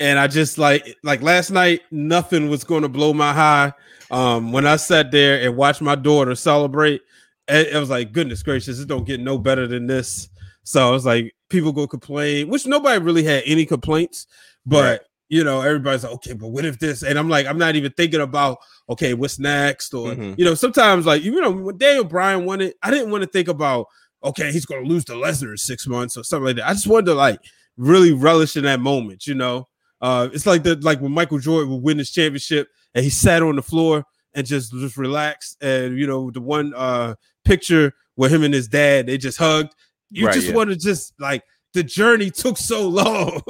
and 0.00 0.18
I 0.18 0.26
just 0.26 0.58
like 0.58 0.96
like 1.02 1.22
last 1.22 1.50
night, 1.50 1.82
nothing 1.90 2.48
was 2.50 2.64
going 2.64 2.82
to 2.82 2.88
blow 2.88 3.12
my 3.12 3.32
high. 3.32 3.72
Um, 4.10 4.52
when 4.52 4.66
I 4.66 4.76
sat 4.76 5.10
there 5.10 5.46
and 5.46 5.56
watched 5.56 5.80
my 5.82 5.94
daughter 5.94 6.34
celebrate, 6.34 7.02
and 7.46 7.66
it 7.66 7.78
was 7.78 7.90
like, 7.90 8.12
goodness 8.12 8.42
gracious, 8.42 8.78
it 8.80 8.88
don't 8.88 9.06
get 9.06 9.20
no 9.20 9.38
better 9.38 9.66
than 9.66 9.86
this. 9.86 10.28
So 10.64 10.94
it's 10.94 11.04
like 11.04 11.34
people 11.48 11.72
go 11.72 11.86
complain, 11.86 12.48
which 12.48 12.66
nobody 12.66 13.02
really 13.02 13.24
had 13.24 13.42
any 13.46 13.64
complaints, 13.64 14.26
but 14.66 14.82
Right. 14.84 15.00
You 15.28 15.44
know, 15.44 15.60
everybody's 15.60 16.04
like, 16.04 16.12
okay, 16.14 16.32
but 16.32 16.48
what 16.48 16.64
if 16.64 16.78
this? 16.78 17.02
And 17.02 17.18
I'm 17.18 17.28
like, 17.28 17.46
I'm 17.46 17.58
not 17.58 17.76
even 17.76 17.92
thinking 17.92 18.20
about 18.20 18.58
okay, 18.88 19.12
what's 19.14 19.38
next, 19.38 19.92
or 19.94 20.12
Mhm. 20.12 20.38
you 20.38 20.44
know, 20.44 20.54
sometimes 20.54 21.04
like 21.06 21.22
you 21.22 21.40
know, 21.40 21.50
when 21.50 21.76
Daniel 21.78 22.04
Bryan 22.04 22.44
won 22.44 22.60
it, 22.60 22.76
I 22.82 22.90
didn't 22.90 23.10
want 23.10 23.22
to 23.24 23.28
think 23.30 23.48
about 23.48 23.86
okay, 24.24 24.50
he's 24.50 24.66
gonna 24.66 24.86
lose 24.86 25.04
to 25.06 25.12
Lesnar 25.12 25.50
in 25.52 25.56
six 25.56 25.86
months 25.86 26.16
or 26.16 26.24
something 26.24 26.46
like 26.46 26.56
that. 26.56 26.68
I 26.68 26.72
just 26.72 26.86
wanted 26.86 27.06
to 27.06 27.14
like 27.14 27.38
really 27.76 28.12
relish 28.12 28.56
in 28.56 28.64
that 28.64 28.80
moment, 28.80 29.26
you 29.26 29.34
know. 29.34 29.68
Uh, 30.00 30.28
it's 30.32 30.46
like 30.46 30.62
the 30.62 30.76
like 30.76 31.00
when 31.00 31.12
Michael 31.12 31.38
Jordan 31.38 31.70
would 31.70 31.82
win 31.82 31.98
his 31.98 32.10
championship 32.10 32.68
and 32.94 33.04
he 33.04 33.10
sat 33.10 33.42
on 33.42 33.56
the 33.56 33.62
floor 33.62 34.04
and 34.34 34.46
just 34.46 34.72
just 34.72 34.96
relaxed. 34.96 35.56
And 35.60 35.98
you 35.98 36.06
know, 36.06 36.30
the 36.30 36.40
one 36.40 36.72
uh 36.76 37.14
picture 37.44 37.92
where 38.14 38.28
him 38.30 38.42
and 38.42 38.54
his 38.54 38.66
dad 38.68 39.06
they 39.06 39.18
just 39.18 39.38
hugged. 39.38 39.74
You 40.10 40.26
Right, 40.26 40.34
just 40.34 40.48
yeah. 40.48 40.54
want 40.54 40.70
to 40.70 40.76
just 40.76 41.12
like 41.20 41.42
the 41.74 41.82
journey 41.82 42.30
took 42.30 42.56
so 42.56 42.88
long. 42.88 43.42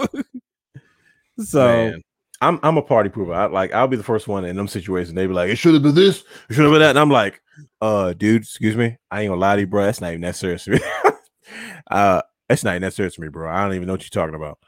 So 1.39 1.67
Man, 1.67 2.03
I'm 2.41 2.61
I'm 2.63 2.77
a 2.77 2.83
party 2.83 3.11
pooper. 3.11 3.35
I 3.35 3.47
like 3.47 3.73
I'll 3.73 3.89
be 3.89 3.97
the 3.97 4.03
first 4.03 4.29
one 4.29 4.45
in 4.45 4.57
them 4.57 4.69
situations. 4.69 5.15
They 5.15 5.27
be 5.27 5.33
like, 5.33 5.51
it 5.51 5.57
should 5.57 5.75
have 5.75 5.83
been 5.83 5.95
this, 5.95 6.25
it 6.49 6.55
should 6.55 6.65
have 6.65 6.73
been 6.73 6.81
that. 6.81 6.91
And 6.91 6.99
I'm 6.99 7.11
like, 7.11 7.41
uh, 7.81 8.13
dude, 8.13 8.43
excuse 8.43 8.77
me. 8.77 8.97
I 9.11 9.23
ain't 9.23 9.31
gonna 9.31 9.41
lie 9.41 9.57
to 9.57 9.63
you, 9.63 9.67
bro. 9.67 9.85
That's 9.85 10.01
not 10.01 10.09
even 10.11 10.21
that 10.23 10.37
serious 10.37 10.65
to 10.65 10.73
me. 10.73 10.81
uh 11.91 12.23
that's 12.49 12.65
not 12.65 12.73
even 12.73 12.83
that 12.83 12.95
serious 12.95 13.15
to 13.17 13.21
me, 13.21 13.29
bro. 13.29 13.51
I 13.51 13.63
don't 13.65 13.75
even 13.75 13.87
know 13.87 13.95
what 13.95 14.03
you're 14.03 14.11
talking 14.25 14.35
about. 14.35 14.59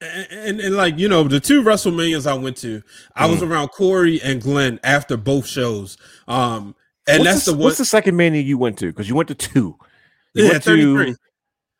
and, 0.00 0.26
and, 0.30 0.60
and, 0.60 0.76
like 0.76 0.98
you 0.98 1.08
know, 1.08 1.24
the 1.24 1.40
two 1.40 1.62
WrestleManias 1.62 2.26
I 2.26 2.34
went 2.34 2.56
to, 2.58 2.82
I 3.14 3.26
was 3.26 3.40
Mm. 3.40 3.50
around 3.50 3.68
Corey 3.68 4.20
and 4.22 4.40
Glenn 4.42 4.80
after 4.82 5.16
both 5.16 5.46
shows. 5.46 5.96
Um, 6.28 6.74
and 7.06 7.20
what's 7.20 7.30
that's 7.32 7.44
the, 7.46 7.52
the 7.52 7.58
one. 7.58 7.64
what's 7.66 7.78
the 7.78 7.84
second 7.84 8.16
mania 8.16 8.40
you 8.42 8.58
went 8.58 8.78
to? 8.78 8.86
Because 8.86 9.08
you 9.08 9.14
went 9.14 9.28
to 9.28 9.34
two. 9.34 9.76
You 10.34 10.44
yeah, 10.44 10.50
went 10.52 10.64
thirty 10.64 10.82
three. 10.82 11.12
to 11.12 11.18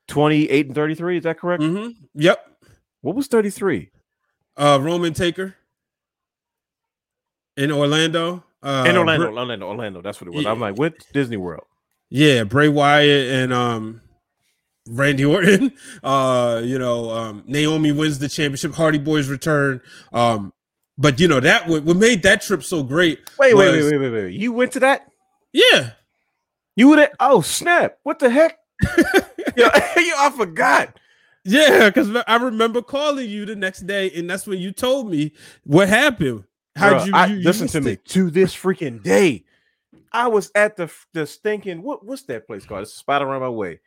28 0.09 0.67
and 0.67 0.75
33. 0.75 1.19
Is 1.19 1.23
that 1.23 1.39
correct? 1.39 1.63
Mm-hmm. 1.63 1.91
Yep. 2.15 2.47
What 3.03 3.15
was 3.15 3.29
33? 3.29 3.91
Uh, 4.57 4.79
Roman 4.81 5.15
Taker 5.15 5.55
in 7.57 7.71
Orlando. 7.73 8.45
Uh, 8.63 8.85
in 8.89 8.97
Orlando, 8.97 9.27
Br- 9.31 9.39
Orlando, 9.39 9.67
Orlando. 9.69 10.03
That's 10.03 10.21
what 10.21 10.29
it 10.29 10.35
was. 10.35 10.47
I'm 10.47 10.61
like, 10.61 10.77
what 10.79 10.95
Disney 11.13 11.37
World? 11.37 11.65
yeah, 12.11 12.45
Bray 12.45 12.69
Wyatt 12.69 13.31
and 13.31 13.53
um, 13.53 14.01
Randy 14.89 15.25
Orton. 15.27 15.73
Uh, 16.03 16.61
you 16.65 16.79
know, 16.79 17.11
um, 17.11 17.43
Naomi 17.47 17.93
wins 17.93 18.19
the 18.19 18.29
championship. 18.29 18.75
Hardy 18.75 18.99
Boys 18.99 19.29
return. 19.29 19.81
Um, 20.13 20.53
but 20.99 21.19
you 21.19 21.29
know 21.29 21.41
that 21.41 21.67
what, 21.67 21.85
what 21.85 21.97
made 21.97 22.23
that 22.25 22.43
trip 22.43 22.63
so 22.63 22.83
great. 22.83 23.21
Wait, 23.39 23.55
wait, 23.55 23.77
was- 23.77 23.91
wait, 23.91 23.99
wait, 23.99 24.11
wait, 24.11 24.23
wait. 24.25 24.35
You 24.35 24.53
went 24.53 24.73
to 24.73 24.81
that? 24.81 25.07
Yeah, 25.53 25.91
You 26.77 26.89
were 26.89 26.97
there? 26.97 27.11
Oh, 27.19 27.41
snap. 27.41 27.99
What 28.05 28.19
the 28.21 28.31
heck? 28.31 28.59
yo, 29.57 29.65
yo, 29.65 29.71
I 30.19 30.33
forgot. 30.37 30.97
Yeah, 31.45 31.89
because 31.89 32.15
I 32.27 32.37
remember 32.37 32.83
calling 32.83 33.29
you 33.29 33.47
the 33.47 33.57
next 33.57 33.87
day, 33.87 34.11
and 34.11 34.29
that's 34.29 34.47
when 34.47 34.59
you 34.59 34.73
told 34.73 35.11
me 35.11 35.33
what 35.65 35.89
happened. 35.89 36.45
How 36.77 36.91
Bruh, 36.91 37.07
you, 37.07 37.35
you, 37.35 37.41
you 37.41 37.45
listen 37.45 37.67
to 37.69 37.81
me 37.81 37.93
it. 37.93 38.05
to 38.07 38.31
this 38.31 38.55
freaking 38.55 39.03
day. 39.03 39.45
I 40.13 40.29
was 40.29 40.51
at 40.55 40.77
the 40.77 40.91
the 41.13 41.27
stinking 41.27 41.83
what 41.83 42.05
what's 42.05 42.23
that 42.25 42.47
place 42.47 42.65
called? 42.65 42.83
It's 42.83 42.95
a 42.95 42.99
spot 42.99 43.23
around 43.23 43.41
my 43.41 43.49
way. 43.49 43.81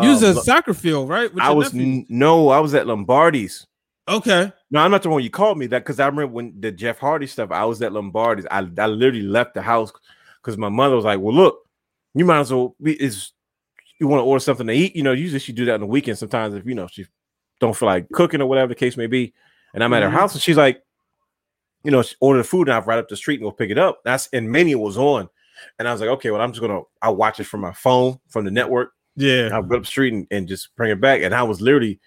You 0.00 0.10
was 0.10 0.22
Um, 0.22 0.30
at 0.30 0.36
Lo- 0.36 0.42
soccer 0.42 0.74
field, 0.74 1.08
right? 1.08 1.30
I 1.38 1.52
was 1.52 1.74
n- 1.74 2.06
no, 2.08 2.48
I 2.48 2.58
was 2.60 2.74
at 2.74 2.86
Lombardi's. 2.86 3.66
okay. 4.08 4.52
No, 4.70 4.80
I'm 4.80 4.90
not 4.90 5.02
the 5.02 5.10
one 5.10 5.22
you 5.22 5.30
called 5.30 5.58
me 5.58 5.66
that 5.68 5.80
because 5.84 6.00
I 6.00 6.06
remember 6.06 6.32
when 6.32 6.60
the 6.60 6.72
Jeff 6.72 6.98
Hardy 6.98 7.26
stuff. 7.26 7.50
I 7.50 7.64
was 7.64 7.80
at 7.82 7.92
Lombardi's. 7.92 8.46
I, 8.50 8.58
I 8.78 8.86
literally 8.86 9.22
left 9.22 9.54
the 9.54 9.62
house 9.62 9.92
because 10.42 10.56
my 10.58 10.68
mother 10.68 10.96
was 10.96 11.04
like, 11.04 11.20
"Well, 11.20 11.34
look, 11.34 11.58
you 12.14 12.24
might 12.24 12.40
as 12.40 12.52
well 12.52 12.74
be 12.82 13.00
is 13.00 13.32
you 14.04 14.08
want 14.08 14.20
to 14.20 14.24
order 14.24 14.40
something 14.40 14.66
to 14.66 14.72
eat. 14.74 14.94
You 14.94 15.02
know, 15.02 15.12
usually 15.12 15.38
she 15.40 15.52
do 15.52 15.64
that 15.64 15.74
on 15.74 15.80
the 15.80 15.86
weekend. 15.86 16.18
Sometimes 16.18 16.54
if 16.54 16.66
you 16.66 16.74
know 16.74 16.86
she 16.86 17.06
don't 17.60 17.74
feel 17.74 17.86
like 17.86 18.06
cooking 18.12 18.42
or 18.42 18.46
whatever 18.46 18.68
the 18.68 18.74
case 18.74 18.96
may 18.98 19.06
be. 19.06 19.32
And 19.72 19.82
I'm 19.82 19.92
at 19.94 20.02
Mhm. 20.02 20.06
her 20.06 20.10
house 20.10 20.34
and 20.34 20.42
she's 20.42 20.58
like, 20.58 20.82
you 21.82 21.90
know, 21.90 22.02
she 22.02 22.14
ordered 22.20 22.44
food 22.44 22.68
and 22.68 22.76
I've 22.76 22.86
right 22.86 22.98
up 22.98 23.08
the 23.08 23.16
street 23.16 23.40
and 23.40 23.48
go 23.48 23.52
pick 23.52 23.70
it 23.70 23.78
up. 23.78 24.00
That's 24.04 24.28
and 24.34 24.50
menu 24.50 24.78
was 24.78 24.98
on. 24.98 25.28
And 25.78 25.88
I 25.88 25.92
was 25.92 26.00
like, 26.02 26.10
okay, 26.10 26.30
well, 26.30 26.40
I'm 26.42 26.52
just 26.52 26.60
gonna 26.60 26.82
I'll 27.00 27.16
watch 27.16 27.40
it 27.40 27.44
from 27.44 27.60
my 27.60 27.72
phone 27.72 28.18
from 28.28 28.44
the 28.44 28.50
network. 28.50 28.90
Yeah. 29.16 29.48
I'll 29.52 29.62
go 29.62 29.76
up 29.76 29.82
the 29.82 29.86
street 29.86 30.12
and, 30.12 30.26
and 30.30 30.46
just 30.46 30.74
bring 30.76 30.90
it 30.90 31.00
back. 31.00 31.22
And 31.22 31.34
I 31.34 31.42
was 31.42 31.60
literally 31.60 32.00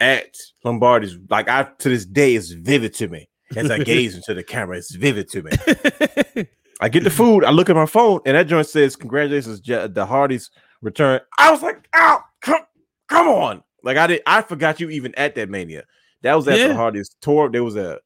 at 0.00 0.36
Lombardi's. 0.64 1.16
Like 1.30 1.48
I 1.48 1.64
to 1.78 1.88
this 1.88 2.04
day, 2.04 2.34
it's 2.34 2.50
vivid 2.50 2.92
to 2.94 3.08
me 3.08 3.28
as 3.56 3.70
I 3.70 3.78
gaze 3.78 4.14
into 4.14 4.34
the 4.34 4.42
camera. 4.42 4.76
It's 4.76 4.94
vivid 4.94 5.28
to 5.30 5.42
me. 5.42 5.50
I 6.80 6.88
get 6.88 7.02
the 7.02 7.10
food. 7.10 7.42
I 7.44 7.50
look 7.50 7.68
at 7.70 7.74
my 7.76 7.86
phone, 7.86 8.20
and 8.24 8.36
that 8.36 8.46
joint 8.46 8.66
says, 8.68 8.94
"Congratulations, 8.94 9.58
Je- 9.58 9.88
the 9.88 10.06
Hardys 10.06 10.50
return." 10.82 11.20
I 11.38 11.50
was 11.50 11.62
like, 11.62 11.88
"Ow, 11.94 12.22
come, 12.42 12.62
come 13.08 13.28
on!" 13.28 13.62
Like 13.82 13.96
I 13.96 14.06
did. 14.06 14.22
I 14.26 14.42
forgot 14.42 14.80
you 14.80 14.90
even 14.90 15.14
at 15.16 15.34
that 15.36 15.48
mania. 15.48 15.84
That 16.22 16.34
was 16.34 16.48
at 16.48 16.58
Yeah. 16.58 16.68
the 16.68 16.74
hardest 16.74 17.16
tour. 17.20 17.48
There 17.48 17.62
was 17.64 17.76
a 17.76 18.00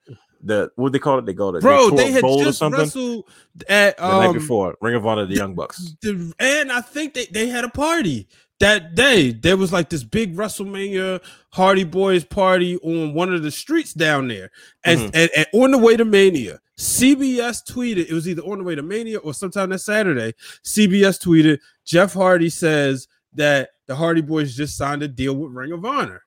the 0.45 0.71
what 0.77 0.93
they 0.93 0.99
call 0.99 1.19
it. 1.19 1.27
They 1.27 1.33
go 1.35 1.53
to 1.53 1.61
Bro, 1.61 1.91
tore 1.91 1.99
they 1.99 2.11
had 2.11 2.23
Bowl 2.23 2.41
or 2.41 2.45
just 2.45 2.59
something 2.59 2.81
wrestled 2.81 3.25
at 3.69 3.97
the 3.97 4.03
night 4.19 4.27
um, 4.27 4.33
before 4.35 4.77
Ring 4.81 4.95
of 4.97 5.07
Honor, 5.07 5.25
the 5.25 5.35
Young 5.37 5.55
Bucks. 5.55 5.95
the- 6.03 6.33
and 6.39 6.71
I 6.73 6.81
think 6.81 7.15
they, 7.15 7.27
they 7.27 7.47
had 7.49 7.65
a 7.65 7.69
party 7.69 8.27
that 8.63 8.95
day. 8.95 9.33
There 9.33 9.57
was 9.57 9.73
like 9.73 9.91
this 9.91 10.05
big 10.05 10.37
WrestleMania 10.37 11.21
Hardy 11.51 11.85
Boys 11.85 12.25
party 12.25 12.77
on 12.79 13.13
one 13.13 13.35
of 13.35 13.43
the 13.43 13.51
streets 13.51 13.93
down 13.93 14.29
there. 14.29 14.51
And, 14.85 15.01
Mhm. 15.01 15.11
and, 15.15 15.31
and 15.37 15.47
on 15.53 15.71
the 15.73 15.79
way 15.79 15.97
to 15.97 16.05
Mania, 16.05 16.61
CBS 16.79 17.61
tweeted, 17.69 18.09
it 18.09 18.13
was 18.13 18.29
either 18.29 18.43
on 18.43 18.59
the 18.59 18.65
way 18.65 18.75
to 18.75 18.83
Mania 18.83 19.19
or 19.19 19.35
sometime 19.35 19.71
that 19.71 19.81
Saturday. 19.81 20.33
CBS 20.65 21.19
tweeted, 21.19 21.59
Jeff 21.85 22.15
Hardy 22.15 22.49
says 22.49 23.09
that 23.35 23.71
the 23.87 23.97
Hardy 23.97 24.21
Boys 24.23 24.57
just 24.57 24.77
signed 24.77 25.03
a 25.03 25.09
deal 25.09 25.35
with 25.35 25.53
Ring 25.53 25.73
of 25.73 25.85
Honor. 25.85 26.23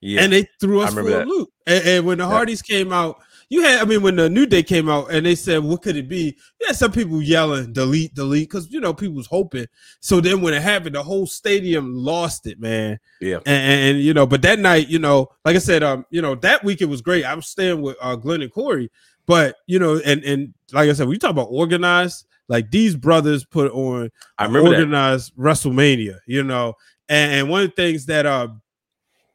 Yeah, 0.00 0.22
And 0.22 0.32
they 0.32 0.48
threw 0.60 0.80
us 0.80 0.92
for 0.94 1.00
a 1.00 1.24
loop. 1.24 1.50
And, 1.66 1.84
and 1.86 2.06
when 2.06 2.18
the 2.18 2.24
Yeah. 2.24 2.30
Hardys 2.30 2.62
came 2.62 2.92
out, 2.92 3.20
you 3.52 3.60
had, 3.60 3.82
I 3.82 3.84
mean, 3.84 4.00
when 4.00 4.16
the 4.16 4.30
New 4.30 4.46
Day 4.46 4.62
came 4.62 4.88
out 4.88 5.12
and 5.12 5.26
they 5.26 5.34
said, 5.34 5.62
what 5.62 5.82
could 5.82 5.94
it 5.94 6.08
be? 6.08 6.38
Yeah, 6.58 6.72
some 6.72 6.90
people 6.90 7.20
yelling, 7.20 7.74
delete, 7.74 8.14
delete, 8.14 8.48
because, 8.48 8.72
you 8.72 8.80
know, 8.80 8.94
people 8.94 9.14
was 9.14 9.26
hoping. 9.26 9.66
So 10.00 10.22
then 10.22 10.40
when 10.40 10.54
it 10.54 10.62
happened, 10.62 10.94
the 10.94 11.02
whole 11.02 11.26
stadium 11.26 11.94
lost 11.94 12.46
it, 12.46 12.58
man. 12.58 12.98
yeah. 13.20 13.40
And, 13.44 13.96
and, 13.96 14.00
you 14.00 14.14
know, 14.14 14.24
but 14.24 14.40
that 14.40 14.58
night, 14.58 14.88
you 14.88 14.98
know, 14.98 15.28
like 15.44 15.54
I 15.54 15.58
said, 15.58 15.82
um, 15.82 16.06
you 16.08 16.22
know, 16.22 16.34
that 16.36 16.64
week 16.64 16.80
it 16.80 16.86
was 16.86 17.02
great. 17.02 17.26
I 17.26 17.34
was 17.34 17.46
staying 17.46 17.82
with 17.82 17.98
uh, 18.00 18.16
Glenn 18.16 18.40
and 18.40 18.50
Corey, 18.50 18.90
but, 19.26 19.56
you 19.66 19.78
know, 19.78 20.00
and, 20.02 20.24
and 20.24 20.54
like 20.72 20.88
I 20.88 20.94
said, 20.94 21.06
we 21.06 21.18
talk 21.18 21.32
about 21.32 21.48
organized, 21.50 22.24
like 22.48 22.70
these 22.70 22.96
brothers 22.96 23.44
put 23.44 23.70
on 23.72 24.10
I 24.38 24.46
remember 24.46 24.70
that. 24.70 24.76
organized 24.76 25.36
WrestleMania, 25.36 26.20
you 26.26 26.42
know. 26.42 26.72
And, 27.10 27.32
and 27.34 27.50
one 27.50 27.64
of 27.64 27.68
the 27.68 27.76
things 27.76 28.06
that 28.06 28.24
uh 28.24 28.48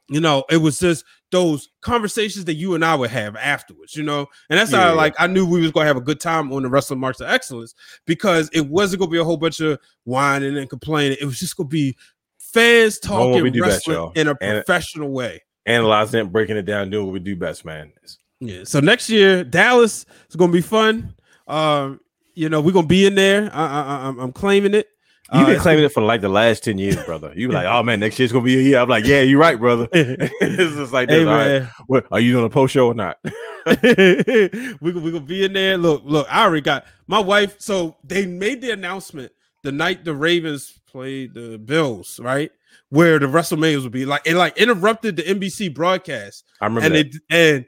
you 0.08 0.20
know, 0.20 0.44
it 0.50 0.56
was 0.56 0.78
just 0.78 1.04
those 1.30 1.68
conversations 1.82 2.44
that 2.46 2.54
you 2.54 2.74
and 2.74 2.84
I 2.84 2.94
would 2.94 3.10
have 3.10 3.36
afterwards, 3.36 3.94
you 3.94 4.02
know. 4.02 4.26
And 4.48 4.58
that's 4.58 4.72
Yeah, 4.72 4.88
how 4.90 4.94
like 4.94 5.14
I 5.18 5.26
knew 5.26 5.46
we 5.46 5.60
was 5.60 5.70
gonna 5.72 5.86
have 5.86 5.96
a 5.96 6.00
good 6.02 6.20
time 6.20 6.52
on 6.52 6.62
the 6.62 6.68
Wrestling 6.70 7.00
Marks 7.00 7.20
of 7.20 7.28
Excellence 7.28 7.74
because 8.06 8.48
it 8.52 8.66
wasn't 8.66 9.00
gonna 9.00 9.10
be 9.10 9.18
a 9.18 9.24
whole 9.24 9.36
bunch 9.36 9.60
of 9.60 9.78
whining 10.04 10.56
and 10.56 10.70
complaining. 10.70 11.18
It 11.20 11.24
was 11.26 11.38
just 11.38 11.56
gonna 11.56 11.68
be 11.68 11.96
fans 12.38 12.98
talking 12.98 13.42
wrestling 13.60 14.12
in 14.14 14.28
a 14.28 14.36
And- 14.40 14.64
professional 14.64 15.10
way. 15.10 15.42
Analyzing 15.66 16.20
it, 16.20 16.32
breaking 16.32 16.56
it 16.56 16.62
down, 16.62 16.88
doing 16.88 17.04
what 17.06 17.12
we 17.12 17.18
do 17.20 17.36
best, 17.36 17.64
man. 17.66 17.92
Yeah. 18.40 18.64
So 18.64 18.80
next 18.80 19.10
year, 19.10 19.44
Dallas 19.44 20.06
is 20.30 20.36
gonna 20.36 20.50
be 20.52 20.62
fun. 20.62 21.14
Um, 21.46 22.00
you 22.34 22.48
know, 22.48 22.60
we're 22.62 22.72
gonna 22.72 22.86
be 22.86 23.04
in 23.04 23.14
there. 23.16 23.50
I, 23.52 23.66
I, 23.66 23.96
I'm- 24.04 24.18
I'm 24.18 24.32
claiming 24.32 24.72
it. 24.72 24.88
You've 25.34 25.46
been 25.46 25.60
claiming 25.60 25.84
it 25.84 25.92
for 25.92 26.02
like 26.02 26.22
the 26.22 26.28
last 26.30 26.64
10 26.64 26.78
years, 26.78 26.96
brother. 27.04 27.32
You 27.36 27.48
be 27.48 27.54
like, 27.54 27.66
oh 27.66 27.82
man, 27.82 28.00
next 28.00 28.18
year's 28.18 28.32
gonna 28.32 28.44
be 28.44 28.58
a 28.58 28.62
year. 28.62 28.78
I'm 28.78 28.88
like, 28.88 29.04
yeah, 29.04 29.20
you're 29.20 29.38
right, 29.38 29.58
brother. 29.58 29.86
it's 29.92 30.74
just 30.74 30.92
like 30.92 31.08
this. 31.08 31.18
Hey 31.18 31.24
All 31.24 31.36
right. 31.36 31.46
man, 31.46 31.70
What, 31.86 32.06
are 32.10 32.20
you 32.20 32.32
doing 32.32 32.46
a 32.46 32.50
post 32.50 32.72
show 32.72 32.86
or 32.86 32.94
not? 32.94 33.18
we 33.82 34.78
we 34.80 35.12
gonna 35.12 35.20
be 35.20 35.44
in 35.44 35.52
there. 35.52 35.76
Look, 35.76 36.02
look, 36.06 36.26
I 36.30 36.44
already 36.44 36.62
got 36.62 36.86
my 37.06 37.18
wife. 37.18 37.60
So 37.60 37.96
they 38.04 38.24
made 38.24 38.62
the 38.62 38.70
announcement 38.70 39.32
the 39.62 39.72
night 39.72 40.04
the 40.04 40.14
Ravens 40.14 40.80
played 40.86 41.34
the 41.34 41.58
Bills, 41.58 42.18
right? 42.20 42.50
Where 42.88 43.18
the 43.18 43.26
WrestleMania 43.26 43.82
would 43.82 43.92
be 43.92 44.06
like 44.06 44.22
it 44.24 44.34
like 44.34 44.56
interrupted 44.56 45.16
the 45.16 45.24
NBC 45.24 45.74
broadcast. 45.74 46.44
I 46.60 46.66
remember 46.66 46.86
and 46.86 46.94
that. 46.94 47.14
it 47.14 47.22
and 47.28 47.66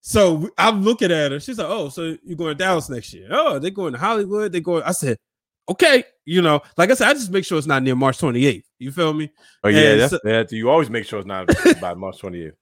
so 0.00 0.48
I'm 0.56 0.82
looking 0.82 1.10
at 1.10 1.32
her. 1.32 1.40
She's 1.40 1.58
like, 1.58 1.66
"Oh, 1.68 1.88
so 1.90 2.16
you're 2.24 2.36
going 2.36 2.56
to 2.56 2.64
Dallas 2.64 2.88
next 2.88 3.12
year? 3.12 3.28
Oh, 3.30 3.58
they're 3.58 3.70
going 3.70 3.92
to 3.92 3.98
Hollywood. 3.98 4.52
They're 4.52 4.60
going." 4.60 4.84
I 4.84 4.92
said, 4.92 5.18
"Okay, 5.68 6.04
you 6.24 6.42
know, 6.42 6.60
like 6.76 6.90
I 6.90 6.94
said, 6.94 7.08
I 7.08 7.14
just 7.14 7.30
make 7.30 7.44
sure 7.44 7.58
it's 7.58 7.66
not 7.66 7.82
near 7.82 7.94
March 7.96 8.18
28th. 8.18 8.64
You 8.78 8.92
feel 8.92 9.12
me? 9.14 9.30
oh 9.64 9.68
yeah, 9.68 9.92
and 9.92 10.00
that's 10.00 10.10
so- 10.12 10.20
that. 10.24 10.52
You 10.52 10.70
always 10.70 10.90
make 10.90 11.04
sure 11.06 11.18
it's 11.18 11.26
not 11.26 11.46
by 11.80 11.94
March 11.94 12.18
28th. 12.20 12.52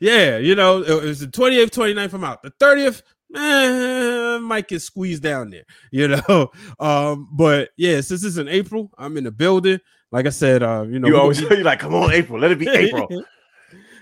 Yeah, 0.00 0.38
you 0.38 0.54
know, 0.54 0.82
it 0.82 1.02
was 1.02 1.20
the 1.20 1.26
28th, 1.26 1.70
29th. 1.70 2.12
I'm 2.14 2.24
out. 2.24 2.42
The 2.42 2.50
30th, 2.52 3.02
eh, 3.36 4.38
might 4.38 4.68
get 4.68 4.80
squeezed 4.80 5.22
down 5.22 5.50
there, 5.50 5.64
you 5.90 6.08
know. 6.08 6.50
Um, 6.80 7.28
but 7.32 7.70
yeah, 7.76 8.00
since 8.00 8.24
it's 8.24 8.36
in 8.36 8.48
April, 8.48 8.90
I'm 8.96 9.16
in 9.16 9.24
the 9.24 9.30
building. 9.32 9.80
Like 10.12 10.26
I 10.26 10.30
said, 10.30 10.62
uh, 10.62 10.84
you 10.88 10.98
know, 11.00 11.08
You 11.08 11.18
always 11.18 11.40
be- 11.48 11.56
you 11.56 11.64
like, 11.64 11.80
come 11.80 11.94
on, 11.94 12.12
April, 12.12 12.38
let 12.40 12.50
it 12.52 12.58
be 12.58 12.68
April. 12.68 13.08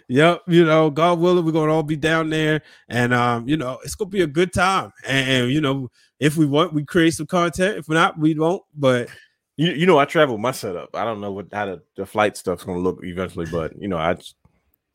Yep, 0.08 0.42
you 0.48 0.64
know, 0.66 0.90
God 0.90 1.20
willing, 1.20 1.44
we're 1.44 1.52
gonna 1.52 1.72
all 1.72 1.82
be 1.82 1.96
down 1.96 2.28
there, 2.28 2.60
and 2.88 3.14
um, 3.14 3.48
you 3.48 3.56
know, 3.56 3.78
it's 3.82 3.94
gonna 3.94 4.10
be 4.10 4.20
a 4.22 4.26
good 4.26 4.52
time. 4.52 4.90
And, 5.06 5.30
and, 5.30 5.50
you 5.50 5.60
know, 5.60 5.90
if 6.22 6.36
we 6.36 6.46
want, 6.46 6.72
we 6.72 6.84
create 6.84 7.14
some 7.14 7.26
content. 7.26 7.78
If 7.78 7.88
not, 7.88 8.18
we 8.18 8.34
won't. 8.34 8.62
But 8.74 9.08
You, 9.56 9.72
you 9.72 9.86
know, 9.86 9.98
I 9.98 10.04
travel 10.06 10.36
with 10.36 10.42
my 10.42 10.52
setup. 10.52 10.90
I 10.94 11.04
don't 11.04 11.20
know 11.20 11.32
what 11.32 11.46
how 11.52 11.66
the, 11.66 11.82
the 11.96 12.06
flight 12.06 12.36
stuff's 12.36 12.64
gonna 12.64 12.78
look 12.78 13.00
eventually, 13.02 13.46
but 13.50 13.72
you 13.80 13.88
know, 13.88 13.98
I 13.98 14.16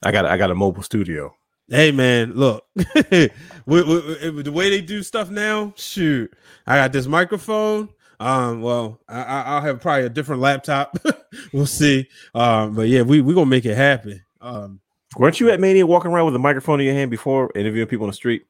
I 0.04 0.12
got 0.12 0.26
I 0.26 0.38
got 0.38 0.52
a 0.52 0.56
mobile 0.56 0.84
studio. 0.84 1.34
Hey 1.70 1.92
man, 1.92 2.32
look, 2.34 2.66
we, 3.04 3.30
we- 3.66 4.30
we- 4.32 4.42
the 4.44 4.52
way 4.54 4.70
they 4.70 4.80
do 4.82 5.04
stuff 5.04 5.30
now, 5.30 5.74
shoot, 5.76 6.32
I 6.66 6.78
got 6.78 6.94
this 6.94 7.08
microphone. 7.08 7.90
Um, 8.20 8.62
well, 8.62 9.00
I, 9.08 9.22
I- 9.22 9.42
I'll 9.44 9.62
have 9.62 9.82
probably 9.82 10.06
a 10.06 10.10
different 10.10 10.42
laptop. 10.42 10.98
we'll 11.54 11.66
see. 11.68 12.08
Um, 12.34 12.74
but 12.74 12.88
yeah, 12.88 13.02
we 13.02 13.20
we 13.22 13.34
gonna 13.34 13.46
make 13.48 13.66
it 13.66 13.76
happen. 13.76 14.24
Um, 14.42 14.80
Weren't 15.18 15.40
you 15.40 15.50
at 15.52 15.60
Mania 15.60 15.86
walking 15.86 16.12
around 16.12 16.26
with 16.28 16.36
a 16.36 16.40
microphone 16.40 16.80
in 16.80 16.86
your 16.86 16.96
hand 16.96 17.12
before 17.12 17.52
interviewing 17.56 17.88
people 17.88 18.06
on 18.06 18.10
the 18.12 18.14
street? 18.16 18.44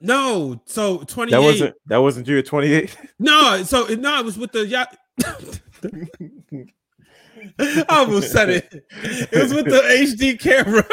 No, 0.00 0.60
so 0.66 0.98
twenty 0.98 1.32
That 1.32 1.42
wasn't 1.42 1.74
that 1.86 1.98
wasn't 1.98 2.28
you 2.28 2.38
at 2.38 2.46
28. 2.46 2.96
No, 3.18 3.62
so 3.64 3.86
no, 3.86 4.20
it 4.20 4.24
was 4.24 4.38
with 4.38 4.52
the 4.52 4.66
yacht. 4.66 4.96
I 7.58 7.84
almost 7.88 8.30
said 8.30 8.48
it. 8.50 8.84
It 9.02 9.42
was 9.42 9.52
with 9.52 9.64
the 9.66 9.80
HD 9.80 10.38
camera. 10.38 10.84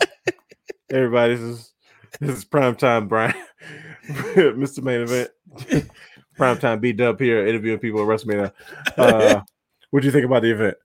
Everybody, 0.90 1.34
this 1.34 1.42
is 1.42 1.72
this 2.20 2.38
is 2.38 2.44
prime 2.44 2.76
time, 2.76 3.08
Brian, 3.08 3.34
Mr. 4.06 4.82
Main 4.82 5.00
Event, 5.00 5.30
prime 6.36 6.58
time 6.58 6.78
B 6.78 6.92
Dub 6.92 7.18
here 7.18 7.46
interviewing 7.46 7.78
people 7.78 8.00
at 8.00 8.06
WrestleMania. 8.06 8.52
Uh, 8.96 9.40
what 9.90 10.00
do 10.00 10.06
you 10.06 10.12
think 10.12 10.26
about 10.26 10.42
the 10.42 10.52
event? 10.52 10.76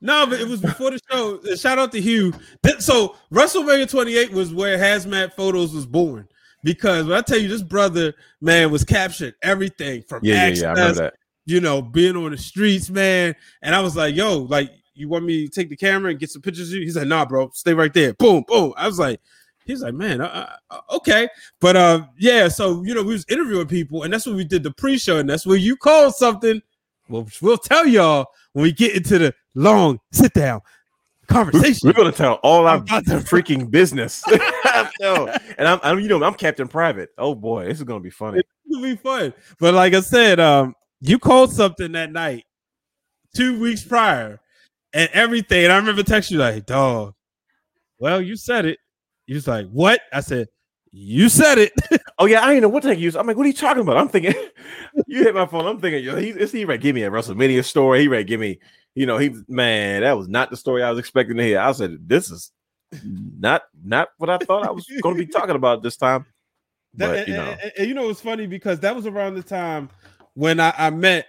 No, 0.00 0.26
but 0.26 0.40
it 0.40 0.48
was 0.48 0.60
before 0.60 0.90
the 0.90 1.00
show. 1.10 1.38
Uh, 1.50 1.56
Shout 1.56 1.78
out 1.78 1.92
to 1.92 2.00
Hugh. 2.00 2.32
So 2.80 3.16
WrestleMania 3.32 3.88
28 3.88 4.32
was 4.32 4.52
where 4.52 4.76
Hazmat 4.76 5.32
Photos 5.34 5.72
was 5.72 5.86
born. 5.86 6.28
Because 6.64 7.06
when 7.06 7.16
I 7.16 7.20
tell 7.22 7.38
you, 7.38 7.48
this 7.48 7.62
brother 7.62 8.14
man 8.40 8.70
was 8.70 8.84
captured 8.84 9.34
everything 9.42 10.02
from 10.02 10.20
Yeah, 10.24 10.46
yeah, 10.46 10.50
Axxess, 10.50 10.62
yeah. 10.62 10.72
I 10.72 10.92
that. 10.92 11.14
you 11.44 11.60
know, 11.60 11.82
being 11.82 12.16
on 12.16 12.30
the 12.32 12.38
streets, 12.38 12.90
man. 12.90 13.34
And 13.62 13.74
I 13.74 13.80
was 13.80 13.96
like, 13.96 14.14
yo, 14.14 14.38
like, 14.38 14.70
you 14.94 15.08
want 15.08 15.24
me 15.24 15.46
to 15.46 15.52
take 15.52 15.68
the 15.68 15.76
camera 15.76 16.10
and 16.10 16.20
get 16.20 16.30
some 16.30 16.42
pictures 16.42 16.68
of 16.70 16.74
you? 16.78 16.82
He's 16.82 16.96
like, 16.96 17.08
nah, 17.08 17.24
bro, 17.24 17.50
stay 17.52 17.74
right 17.74 17.92
there. 17.92 18.14
Boom, 18.14 18.44
boom. 18.46 18.74
I 18.76 18.86
was 18.86 18.98
like, 18.98 19.20
he's 19.64 19.82
like, 19.82 19.94
man, 19.94 20.20
uh, 20.20 20.50
uh, 20.70 20.80
okay. 20.92 21.28
But 21.60 21.76
uh, 21.76 22.06
yeah, 22.18 22.48
so 22.48 22.82
you 22.84 22.94
know, 22.94 23.02
we 23.02 23.12
was 23.12 23.24
interviewing 23.28 23.66
people, 23.68 24.02
and 24.02 24.12
that's 24.12 24.26
what 24.26 24.36
we 24.36 24.44
did 24.44 24.62
the 24.62 24.70
pre-show, 24.70 25.18
and 25.18 25.28
that's 25.30 25.46
where 25.46 25.56
you 25.56 25.76
called 25.76 26.14
something. 26.14 26.60
Well, 27.08 27.26
we'll 27.40 27.58
tell 27.58 27.86
y'all 27.86 28.26
when 28.52 28.62
we 28.64 28.72
get 28.72 28.94
into 28.94 29.18
the 29.18 29.34
long 29.54 29.98
sit 30.12 30.32
down 30.34 30.60
conversation. 31.32 31.86
We're 31.86 31.92
gonna 31.94 32.12
tell 32.12 32.34
all 32.42 32.66
our 32.66 32.80
freaking 32.80 33.70
business. 33.70 34.22
And 35.58 35.68
I'm, 35.68 35.80
I'm, 35.82 36.00
you 36.00 36.08
know, 36.08 36.22
I'm 36.22 36.34
Captain 36.34 36.68
Private. 36.68 37.10
Oh 37.18 37.34
boy, 37.34 37.66
this 37.66 37.78
is 37.78 37.84
gonna 37.84 38.00
be 38.00 38.10
funny. 38.10 38.42
It'll 38.70 38.82
be 38.82 38.96
fun. 38.96 39.34
But 39.58 39.74
like 39.74 39.94
I 39.94 40.00
said, 40.00 40.40
um, 40.40 40.74
you 41.00 41.18
called 41.18 41.52
something 41.52 41.92
that 41.92 42.12
night, 42.12 42.44
two 43.34 43.60
weeks 43.60 43.84
prior, 43.84 44.40
and 44.92 45.10
everything. 45.12 45.64
And 45.64 45.72
I 45.72 45.76
remember 45.76 46.02
texting 46.02 46.32
you 46.32 46.38
like, 46.38 46.66
"Dog, 46.66 47.14
well, 47.98 48.22
you 48.22 48.36
said 48.36 48.64
it." 48.64 48.78
You 49.26 49.34
was 49.34 49.46
like, 49.46 49.68
"What?" 49.68 50.00
I 50.12 50.20
said, 50.20 50.48
"You 50.92 51.28
said 51.28 51.58
it." 51.58 51.72
Oh 52.18 52.26
yeah, 52.26 52.44
I 52.44 52.48
didn't 52.48 52.62
know 52.62 52.68
what 52.68 52.84
to 52.84 52.94
use. 52.94 53.16
I'm 53.16 53.26
like, 53.26 53.36
what 53.36 53.44
are 53.44 53.48
you 53.48 53.52
talking 53.54 53.80
about? 53.82 53.96
I'm 53.96 54.06
thinking, 54.08 54.34
you 55.08 55.24
hit 55.24 55.34
my 55.34 55.46
phone. 55.46 55.66
I'm 55.66 55.80
thinking, 55.80 56.04
yo, 56.04 56.14
he, 56.16 56.28
is 56.28 56.52
he 56.52 56.64
ready 56.64 56.78
to 56.78 56.82
give 56.82 56.94
me 56.94 57.02
a 57.02 57.10
WrestleMania 57.10 57.64
story? 57.64 58.02
He 58.02 58.06
ready 58.08 58.22
to 58.22 58.28
give 58.28 58.38
me, 58.38 58.60
you 58.94 59.06
know, 59.06 59.18
he 59.18 59.34
man, 59.48 60.02
that 60.02 60.16
was 60.16 60.28
not 60.28 60.48
the 60.50 60.56
story 60.56 60.84
I 60.84 60.90
was 60.90 61.00
expecting 61.00 61.36
to 61.38 61.42
hear. 61.42 61.58
I 61.58 61.72
said, 61.72 61.96
this 62.06 62.30
is 62.30 62.52
not 63.04 63.62
not 63.82 64.10
what 64.18 64.30
I 64.30 64.38
thought 64.38 64.64
I 64.64 64.70
was 64.70 64.86
going 65.02 65.16
to 65.16 65.24
be 65.26 65.32
talking 65.32 65.56
about 65.56 65.82
this 65.82 65.96
time. 65.96 66.26
That- 66.94 67.06
But 67.08 67.18
and, 67.20 67.28
you 67.28 67.34
know, 67.34 67.42
and- 67.50 67.60
and- 67.62 67.72
and 67.78 67.88
you 67.88 67.94
know 67.94 68.08
it's 68.10 68.20
funny 68.20 68.46
because 68.46 68.78
that 68.80 68.94
was 68.94 69.06
around 69.06 69.34
the 69.34 69.42
time 69.42 69.88
when 70.34 70.60
I, 70.60 70.72
I 70.78 70.90
met 70.90 71.26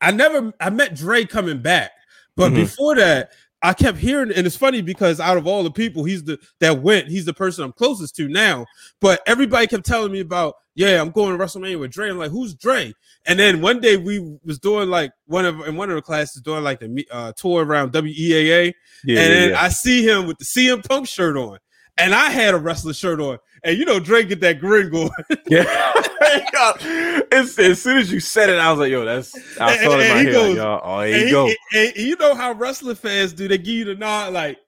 I 0.00 0.12
never 0.12 0.52
I 0.60 0.70
met 0.70 0.94
Dre 0.94 1.24
coming 1.26 1.60
back, 1.60 1.90
but 2.36 2.52
Mhm. 2.52 2.54
before 2.54 2.94
that 2.96 3.32
I 3.62 3.72
kept 3.74 3.98
hearing 3.98 4.32
and 4.34 4.46
it's 4.46 4.56
funny 4.56 4.82
because 4.82 5.20
out 5.20 5.36
of 5.36 5.46
all 5.46 5.62
the 5.62 5.70
people 5.70 6.04
he's 6.04 6.24
the 6.24 6.38
that 6.60 6.82
went 6.82 7.08
he's 7.08 7.24
the 7.24 7.34
person 7.34 7.64
I'm 7.64 7.72
closest 7.72 8.16
to 8.16 8.28
now. 8.28 8.66
But 9.00 9.20
everybody 9.26 9.66
kept 9.66 9.86
telling 9.86 10.12
me 10.12 10.20
about 10.20 10.54
yeah 10.74 11.00
I'm 11.00 11.10
going 11.10 11.36
to 11.36 11.42
WrestleMania 11.42 11.78
with 11.78 11.92
Dre. 11.92 12.10
I'm 12.10 12.18
like 12.18 12.30
who's 12.30 12.54
Dre? 12.54 12.92
And 13.26 13.38
then 13.38 13.60
one 13.60 13.80
day 13.80 13.96
we 13.96 14.38
was 14.44 14.58
doing 14.58 14.90
like 14.90 15.12
one 15.26 15.46
of 15.46 15.60
in 15.66 15.76
one 15.76 15.90
of 15.90 15.96
the 15.96 16.02
classes 16.02 16.42
doing 16.42 16.64
like 16.64 16.80
the 16.80 17.06
uh, 17.10 17.32
tour 17.36 17.64
around 17.64 17.92
WEAA 17.92 18.72
yeah, 19.04 19.20
and 19.20 19.28
yeah, 19.32 19.40
then 19.40 19.50
yeah. 19.50 19.62
I 19.62 19.68
see 19.68 20.06
him 20.06 20.26
with 20.26 20.38
the 20.38 20.44
CM 20.44 20.86
Punk 20.86 21.08
shirt 21.08 21.36
on, 21.36 21.58
and 21.98 22.14
I 22.14 22.30
had 22.30 22.54
a 22.54 22.58
wrestler 22.58 22.92
shirt 22.94 23.20
on, 23.20 23.38
and 23.64 23.76
you 23.78 23.84
know 23.84 24.00
Drake 24.00 24.28
get 24.28 24.40
that 24.40 24.60
grin 24.60 24.90
going. 24.90 25.10
yeah. 25.46 25.92
as, 27.32 27.58
as 27.58 27.82
soon 27.82 27.98
as 27.98 28.10
you 28.12 28.20
said 28.20 28.48
it, 28.48 28.58
I 28.58 28.70
was 28.70 28.78
like, 28.80 28.90
yo, 28.90 29.04
that's 29.04 29.34
I 29.60 29.72
And- 29.74 29.80
saw 29.82 29.98
it 29.98 30.00
in 30.00 30.06
and 30.06 30.14
my 30.14 30.18
he 30.20 30.24
head. 30.26 30.32
goes- 30.32 30.48
like, 30.48 30.56
yo, 30.56 30.80
oh, 30.82 31.00
there 31.00 31.14
and, 31.14 31.22
you 31.28 31.30
go. 31.30 31.46
and- 31.46 31.56
and 31.74 31.96
you 31.96 32.16
know 32.16 32.34
how 32.34 32.52
wrestling 32.52 32.96
fans 32.96 33.32
do? 33.32 33.48
They 33.48 33.58
give 33.58 33.74
you 33.74 33.84
the 33.84 33.94
nod, 33.94 34.32
like, 34.32 34.58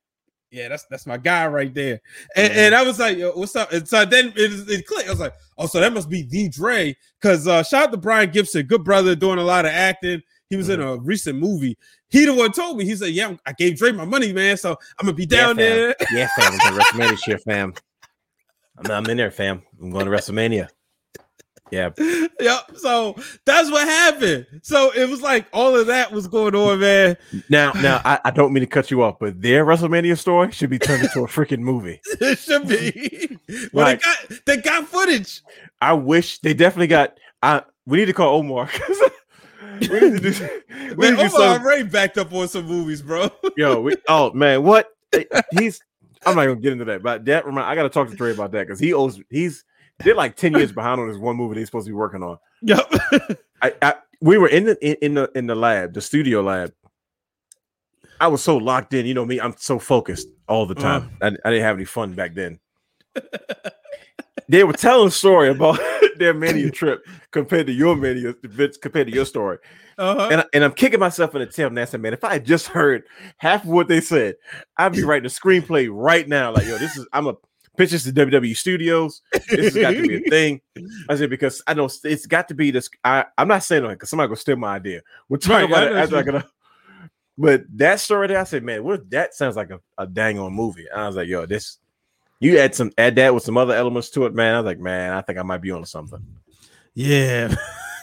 yeah, 0.50 0.68
that's 0.68 0.84
that's 0.88 1.06
my 1.06 1.16
guy 1.16 1.46
right 1.48 1.72
there. 1.74 2.00
And, 2.36 2.52
Mhm. 2.52 2.56
and 2.56 2.74
I 2.76 2.82
was 2.84 3.00
like, 3.00 3.18
Yo, 3.18 3.32
what's 3.32 3.56
up? 3.56 3.72
And 3.72 3.88
so 3.88 4.04
then 4.04 4.32
it, 4.36 4.68
it 4.70 4.86
clicked. 4.86 5.08
I 5.08 5.10
was 5.10 5.18
like, 5.20 5.34
oh, 5.58 5.66
so 5.66 5.80
that 5.80 5.92
must 5.92 6.08
be 6.08 6.22
the 6.22 6.48
Dre. 6.48 6.96
Because 7.20 7.48
uh, 7.48 7.64
shout 7.64 7.84
out 7.88 7.90
to 7.92 7.96
Brian 7.98 8.30
Gibson, 8.30 8.64
good 8.66 8.84
brother, 8.84 9.16
doing 9.16 9.38
a 9.38 9.42
lot 9.44 9.64
of 9.64 9.72
acting. 9.72 10.22
He 10.50 10.56
was 10.56 10.68
in 10.68 10.78
Mm-hmm. 10.78 10.88
a 10.88 10.96
recent 10.98 11.38
movie. 11.40 11.76
He 12.14 12.26
the 12.26 12.32
one 12.32 12.52
told 12.52 12.76
me. 12.76 12.84
He 12.84 12.94
said, 12.94 13.08
"Yeah, 13.08 13.34
I 13.44 13.52
gave 13.54 13.76
Dre 13.76 13.90
my 13.90 14.04
money, 14.04 14.32
man. 14.32 14.56
So 14.56 14.78
I'm 15.00 15.06
gonna 15.06 15.16
be 15.16 15.26
down 15.26 15.58
yeah, 15.58 15.64
there." 15.64 15.96
Yeah, 16.12 16.28
fam. 16.38 16.52
I'm 16.52 16.58
going 16.58 16.74
to 16.74 16.80
WrestleMania 16.80 17.10
this 17.10 17.26
year, 17.26 17.38
fam. 17.38 17.74
I'm, 18.78 18.90
I'm 18.92 19.06
in 19.06 19.16
there, 19.16 19.32
fam. 19.32 19.62
I'm 19.82 19.90
going 19.90 20.06
to 20.06 20.12
WrestleMania. 20.12 20.68
Yeah, 21.72 21.90
yep. 22.38 22.70
So 22.76 23.16
that's 23.44 23.68
what 23.68 23.88
happened. 23.88 24.46
So 24.62 24.92
it 24.92 25.10
was 25.10 25.22
like 25.22 25.46
all 25.52 25.74
of 25.74 25.88
that 25.88 26.12
was 26.12 26.28
going 26.28 26.54
on, 26.54 26.78
man. 26.78 27.16
Now, 27.48 27.72
now, 27.72 28.00
I, 28.04 28.20
I 28.26 28.30
don't 28.30 28.52
mean 28.52 28.60
to 28.60 28.68
cut 28.68 28.92
you 28.92 29.02
off, 29.02 29.18
but 29.18 29.42
their 29.42 29.66
WrestleMania 29.66 30.16
story 30.16 30.52
should 30.52 30.70
be 30.70 30.78
turned 30.78 31.02
into 31.02 31.24
a 31.24 31.26
freaking 31.26 31.60
movie. 31.60 32.00
It 32.20 32.38
should 32.38 32.68
be. 32.68 33.38
But 33.72 33.82
Right. 33.82 34.00
they 34.00 34.04
got 34.36 34.44
they 34.46 34.56
got 34.58 34.86
footage. 34.86 35.40
I 35.80 35.94
wish 35.94 36.38
they 36.38 36.54
definitely 36.54 36.86
got. 36.86 37.18
I 37.42 37.62
we 37.86 37.98
need 37.98 38.06
to 38.06 38.12
call 38.12 38.36
Omar. 38.36 38.70
we 39.80 40.00
need 40.00 40.22
to 40.22 40.32
do. 40.32 40.48
We 40.94 41.06
Man, 41.06 41.16
need 41.16 41.22
to 41.22 41.28
do 41.28 41.36
Omar 41.36 41.58
already 41.58 41.82
backed 41.84 42.18
up 42.18 42.32
on 42.32 42.46
some 42.46 42.66
movies, 42.66 43.02
bro. 43.02 43.28
yo, 43.56 43.80
we, 43.80 43.96
oh 44.08 44.32
man, 44.32 44.62
what 44.62 44.90
he's. 45.58 45.80
I'm 46.26 46.36
not 46.36 46.46
gonna 46.46 46.56
get 46.56 46.72
into 46.72 46.84
that, 46.86 47.02
but 47.02 47.24
that 47.24 47.44
remind. 47.44 47.66
I 47.66 47.74
got 47.74 47.82
to 47.82 47.88
talk 47.88 48.08
to 48.10 48.16
Trey 48.16 48.32
about 48.32 48.52
that 48.52 48.66
because 48.66 48.80
he 48.80 48.92
owes. 48.92 49.20
He's 49.30 49.64
they're 49.98 50.14
like 50.14 50.36
ten 50.36 50.54
years 50.54 50.72
behind 50.72 51.00
on 51.00 51.08
this 51.08 51.18
one 51.18 51.36
movie 51.36 51.56
they're 51.56 51.66
supposed 51.66 51.86
to 51.86 51.90
be 51.90 51.94
working 51.94 52.22
on. 52.22 52.38
Yep. 52.62 52.92
I, 53.62 53.74
I 53.82 53.94
we 54.20 54.38
were 54.38 54.48
in 54.48 54.64
the 54.64 54.86
in, 54.86 54.96
in 55.02 55.14
the 55.14 55.30
in 55.34 55.46
the 55.46 55.54
lab, 55.54 55.94
the 55.94 56.00
studio 56.00 56.40
lab. 56.40 56.72
I 58.20 58.28
was 58.28 58.42
so 58.42 58.56
locked 58.56 58.94
in, 58.94 59.06
you 59.06 59.14
know 59.14 59.24
me. 59.24 59.40
I'm 59.40 59.54
so 59.58 59.78
focused 59.78 60.28
all 60.48 60.66
the 60.66 60.74
uh-huh. 60.76 61.00
time. 61.00 61.10
I, 61.20 61.26
I 61.26 61.50
didn't 61.50 61.64
have 61.64 61.76
any 61.76 61.84
fun 61.84 62.14
back 62.14 62.34
then. 62.34 62.58
They 64.48 64.64
were 64.64 64.72
telling 64.72 65.08
a 65.08 65.10
story 65.10 65.48
about 65.50 65.78
their 66.18 66.34
mania 66.34 66.70
trip 66.70 67.04
compared 67.30 67.66
to 67.66 67.72
your 67.72 67.96
mania 67.96 68.34
compared 68.80 69.06
to 69.08 69.12
your 69.12 69.24
story, 69.24 69.58
Uh-huh. 69.98 70.28
and, 70.30 70.44
and 70.52 70.64
I'm 70.64 70.72
kicking 70.72 71.00
myself 71.00 71.34
in 71.34 71.40
the 71.40 71.46
tail. 71.46 71.68
And 71.68 71.78
I 71.80 71.84
said, 71.86 72.00
"Man, 72.00 72.12
if 72.12 72.22
I 72.24 72.34
had 72.34 72.44
just 72.44 72.66
heard 72.68 73.04
half 73.38 73.62
of 73.64 73.70
what 73.70 73.88
they 73.88 74.00
said, 74.00 74.36
I'd 74.76 74.92
be 74.92 75.02
writing 75.02 75.26
a 75.26 75.28
screenplay 75.28 75.88
right 75.90 76.28
now. 76.28 76.52
Like, 76.52 76.66
yo, 76.66 76.78
this 76.78 76.96
is 76.96 77.06
I'm 77.12 77.26
a 77.26 77.34
pitch 77.76 77.90
this 77.90 78.04
to 78.04 78.12
WWE 78.12 78.56
Studios. 78.56 79.22
This 79.32 79.74
has 79.74 79.76
got 79.76 79.90
to 79.92 80.02
be 80.02 80.16
a 80.16 80.30
thing." 80.30 80.60
I 81.08 81.16
said 81.16 81.30
because 81.30 81.62
I 81.66 81.74
know 81.74 81.88
it's 82.04 82.26
got 82.26 82.48
to 82.48 82.54
be 82.54 82.70
this. 82.70 82.88
I 83.04 83.24
I'm 83.38 83.48
not 83.48 83.62
saying 83.62 83.84
it 83.84 83.88
because 83.88 84.10
somebody 84.10 84.28
gonna 84.28 84.36
steal 84.36 84.56
my 84.56 84.76
idea. 84.76 85.00
We'll 85.28 85.40
talk 85.40 85.50
Right, 85.50 85.64
about 85.64 85.84
it 85.88 85.96
after 85.96 86.16
I 86.16 86.22
gonna. 86.22 86.44
But 87.36 87.64
that 87.78 87.98
story 87.98 88.28
there, 88.28 88.38
I 88.38 88.44
said, 88.44 88.62
man, 88.62 88.84
what 88.84 89.10
that 89.10 89.34
sounds 89.34 89.56
like 89.56 89.70
a, 89.70 89.80
a 89.98 90.06
dang 90.06 90.38
on 90.38 90.52
movie? 90.52 90.86
And 90.92 91.00
I 91.00 91.06
was 91.08 91.16
like, 91.16 91.26
yo, 91.26 91.46
this 91.46 91.78
you 92.44 92.58
add 92.58 92.74
some 92.74 92.92
add 92.98 93.16
that 93.16 93.34
with 93.34 93.42
some 93.42 93.56
other 93.56 93.74
elements 93.74 94.10
to 94.10 94.26
it, 94.26 94.34
man. 94.34 94.54
I 94.54 94.58
was 94.58 94.66
like, 94.66 94.78
man, 94.78 95.14
I 95.14 95.22
think 95.22 95.38
I 95.38 95.42
might 95.42 95.62
be 95.62 95.70
on 95.70 95.84
something. 95.86 96.20
yeah. 96.94 97.54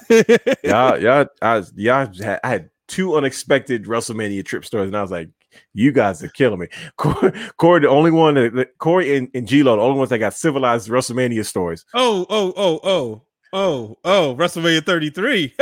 Y'all, 0.63 0.97
y'all, 1.01 1.25
I 1.41 1.63
y'all 1.75 2.07
had, 2.21 2.39
I 2.43 2.49
had 2.49 2.69
two 2.87 3.15
unexpected 3.15 3.85
WrestleMania 3.85 4.43
trip 4.43 4.65
stories, 4.65 4.87
and 4.87 4.97
I 4.97 5.01
was 5.01 5.11
like, 5.11 5.29
you 5.73 5.93
guys 5.93 6.21
are 6.21 6.27
killing 6.29 6.59
me. 6.59 6.67
Corey, 6.97 7.31
Corey 7.55 7.79
the 7.79 7.87
only 7.87 8.11
one 8.11 8.33
that 8.33 8.77
Corey 8.77 9.15
and, 9.15 9.29
and 9.33 9.47
G 9.47 9.63
Lo, 9.63 9.77
the 9.77 9.81
only 9.81 9.97
ones 9.97 10.09
that 10.09 10.19
got 10.19 10.33
civilized 10.33 10.89
WrestleMania 10.89 11.45
stories. 11.45 11.85
oh, 11.93 12.25
oh, 12.29 12.53
oh, 12.57 12.79
oh, 12.83 13.21
oh, 13.53 13.97
oh, 14.03 14.35
WrestleMania 14.35 14.85
33. 14.85 15.55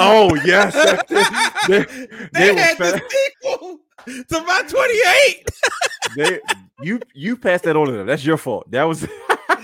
Oh 0.00 0.34
yes, 0.44 0.74
they, 1.08 1.84
they, 1.84 2.06
they 2.32 2.52
were 2.52 2.58
had 2.58 2.78
the 2.78 3.02
sequel 3.42 3.81
to 4.06 4.40
my 4.42 4.62
28. 4.68 5.50
they, 6.16 6.40
you 6.82 7.00
you 7.14 7.36
passed 7.36 7.64
that 7.64 7.76
on 7.76 7.86
to 7.86 7.92
them. 7.92 8.06
That's 8.06 8.24
your 8.24 8.36
fault. 8.36 8.70
That 8.70 8.84
was 8.84 9.02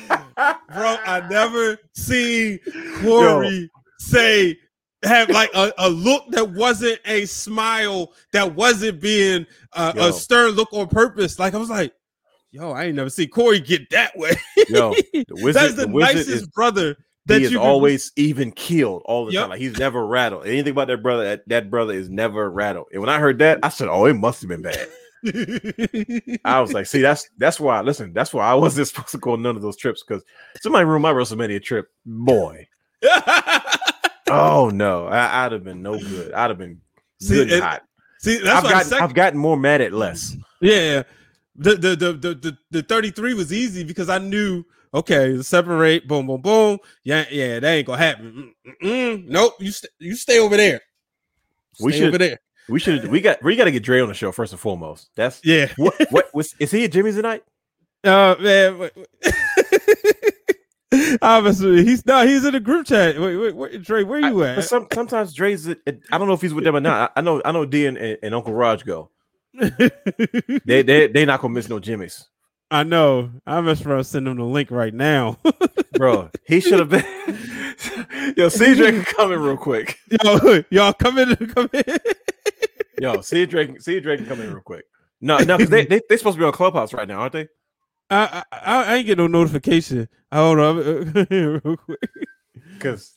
Bro, 0.08 0.96
I 1.04 1.26
never 1.28 1.78
seen 1.92 2.60
Corey 3.02 3.70
say 3.98 4.56
have 5.04 5.30
like 5.30 5.50
a, 5.54 5.72
a 5.78 5.88
look 5.88 6.30
that 6.30 6.50
wasn't 6.50 7.00
a 7.04 7.24
smile 7.24 8.12
that 8.32 8.54
wasn't 8.54 9.00
being 9.00 9.46
uh, 9.72 9.92
a 9.96 10.12
stern 10.12 10.52
look 10.52 10.72
on 10.72 10.88
purpose. 10.88 11.38
Like 11.38 11.54
I 11.54 11.58
was 11.58 11.70
like, 11.70 11.92
yo, 12.50 12.72
I 12.72 12.84
ain't 12.84 12.96
never 12.96 13.10
seen 13.10 13.28
Corey 13.28 13.60
get 13.60 13.90
that 13.90 14.16
way. 14.16 14.32
Yo, 14.68 14.94
the 15.12 15.24
wizard, 15.30 15.54
That's 15.54 15.74
the, 15.74 15.86
the 15.86 15.88
nicest 15.88 16.28
is 16.28 16.46
brother 16.48 16.96
That 17.28 17.38
he 17.38 17.44
is 17.44 17.50
can- 17.52 17.58
always 17.60 18.10
even 18.16 18.50
keeled 18.52 19.02
all 19.04 19.24
the 19.26 19.32
Yep. 19.32 19.40
time. 19.42 19.50
Like 19.50 19.60
he's 19.60 19.78
never 19.78 20.04
rattled. 20.06 20.46
Anything 20.46 20.72
about 20.72 20.88
that 20.88 21.02
brother, 21.02 21.24
that, 21.24 21.48
that 21.48 21.70
brother 21.70 21.92
is 21.94 22.08
never 22.10 22.50
rattled. 22.50 22.86
And 22.92 23.00
when 23.00 23.08
I 23.08 23.18
heard 23.18 23.38
that, 23.38 23.60
I 23.62 23.68
said, 23.68 23.88
"Oh, 23.88 24.06
it 24.06 24.14
must 24.14 24.40
have 24.42 24.48
been 24.48 24.62
bad." 24.62 24.88
I 26.44 26.60
was 26.60 26.72
like, 26.72 26.86
"See, 26.86 27.00
that's 27.02 27.28
that's 27.38 27.58
why. 27.60 27.80
Listen, 27.82 28.12
that's 28.12 28.32
why 28.34 28.46
I 28.46 28.54
wasn't 28.54 28.88
supposed 28.88 29.10
to 29.10 29.18
go 29.18 29.32
on 29.32 29.42
none 29.42 29.56
of 29.56 29.62
those 29.62 29.76
trips 29.76 30.02
because 30.06 30.22
somebody 30.60 30.84
ruined 30.84 31.02
my 31.02 31.12
WrestleMania 31.12 31.62
trip, 31.62 31.88
boy. 32.04 32.66
Oh 34.30 34.68
no, 34.68 35.06
I, 35.06 35.46
I'd 35.46 35.52
have 35.52 35.64
been 35.64 35.80
no 35.82 35.98
good. 35.98 36.32
I'd 36.34 36.50
have 36.50 36.58
been 36.58 36.80
See, 37.18 37.34
good 37.36 37.50
and 37.52 37.62
hot. 37.62 37.82
See, 38.20 38.36
that's 38.42 38.62
I've 38.66 38.70
gotten, 38.70 39.02
I've 39.02 39.14
gotten 39.14 39.38
more 39.38 39.56
mad 39.56 39.80
at 39.80 39.92
less. 39.94 40.36
Yeah, 40.60 41.04
the 41.56 41.76
the, 41.76 41.96
the 41.96 42.12
the 42.12 42.34
the 42.34 42.58
the 42.70 42.82
33 42.82 43.32
was 43.32 43.54
easy 43.54 43.84
because 43.84 44.10
I 44.10 44.18
knew 44.18 44.64
okay, 44.94 45.40
separate, 45.42 46.08
boom, 46.08 46.26
boom, 46.26 46.40
boom. 46.40 46.78
Yeah, 47.04 47.24
yeah, 47.30 47.60
that 47.60 47.68
ain't 47.70 47.86
gonna 47.86 47.98
happen. 47.98 48.54
Mm-mm. 48.82 49.26
Nope, 49.26 49.54
you 49.60 49.70
st- 49.70 49.92
you 49.98 50.14
stay 50.16 50.38
over 50.38 50.56
there. 50.56 50.80
We 51.80 51.92
should- 51.92 52.08
over 52.08 52.18
there. 52.18 52.38
We 52.68 52.80
should. 52.80 53.06
We 53.08 53.22
got. 53.22 53.42
We 53.42 53.56
got 53.56 53.64
to 53.64 53.70
get 53.70 53.82
Dre 53.82 54.02
on 54.02 54.08
the 54.08 54.14
show 54.14 54.30
first 54.30 54.52
and 54.52 54.60
foremost. 54.60 55.08
That's 55.16 55.40
Yeah. 55.42 55.68
what. 55.78 55.94
What 56.10 56.26
was? 56.34 56.54
Is 56.58 56.70
he 56.70 56.84
at 56.84 56.92
Jimmy's 56.92 57.16
tonight? 57.16 57.42
Uh 58.04 58.34
man. 58.40 58.90
Obviously, 61.22 61.84
he's 61.84 62.04
no, 62.06 62.26
he's 62.26 62.44
in 62.44 62.52
the 62.52 62.60
group 62.60 62.86
chat. 62.86 63.18
Wait, 63.18 63.36
wait, 63.36 63.54
wait 63.56 63.82
Dre, 63.82 64.04
where 64.04 64.20
you 64.20 64.42
I- 64.44 64.56
at? 64.56 64.64
some, 64.64 64.86
sometimes 64.92 65.32
Dre's. 65.34 65.66
at- 65.68 65.78
I 66.12 66.18
don't 66.18 66.28
know 66.28 66.34
if 66.34 66.40
he's 66.42 66.52
with 66.54 66.64
them 66.64 66.76
or 66.76 66.80
not. 66.80 67.12
I, 67.16 67.20
I 67.20 67.22
know. 67.22 67.40
I 67.44 67.52
know. 67.52 67.64
D 67.64 67.86
and, 67.86 67.96
and, 67.96 68.18
and 68.22 68.34
Uncle 68.34 68.52
Raj 68.54 68.84
go. 68.84 69.10
They 70.64 70.82
they 70.82 71.06
they 71.08 71.24
not 71.24 71.40
gonna 71.40 71.54
miss 71.54 71.68
no 71.68 71.78
Jimmy's, 71.78 72.26
I 72.70 72.82
know. 72.82 73.30
I'm 73.46 73.66
just 73.66 73.82
trying 73.82 73.98
to 73.98 74.04
send 74.04 74.28
him 74.28 74.36
the 74.36 74.44
link 74.44 74.70
right 74.70 74.92
now. 74.92 75.38
bro. 75.92 76.30
He 76.46 76.60
should 76.60 76.78
have 76.78 76.90
been. 76.90 77.04
Yo, 78.36 78.48
CJ 78.48 78.90
can 78.90 79.04
come 79.04 79.32
in 79.32 79.40
real 79.40 79.56
quick. 79.56 79.98
Yo, 80.24 80.62
y'all 80.70 80.92
come 80.92 81.18
in, 81.18 81.34
come 81.48 81.70
in. 81.72 81.84
Yo, 82.98 83.18
CJ, 83.18 83.82
CJ 83.82 84.18
can 84.18 84.26
come 84.26 84.40
in 84.40 84.52
real 84.52 84.62
quick. 84.62 84.84
No, 85.20 85.38
no, 85.38 85.56
because 85.56 85.70
they 85.70 85.84
they 85.86 86.00
they 86.08 86.16
supposed 86.16 86.36
to 86.36 86.40
be 86.40 86.44
on 86.46 86.52
Clubhouse 86.52 86.92
right 86.92 87.08
now, 87.08 87.20
aren't 87.20 87.32
they? 87.32 87.48
I, 88.10 88.44
I 88.52 88.84
I 88.84 88.94
ain't 88.96 89.06
get 89.06 89.18
no 89.18 89.26
notification. 89.26 90.08
Hold 90.32 90.58
on, 90.60 91.26
real 91.30 91.76
quick. 91.76 92.00
Because. 92.74 93.14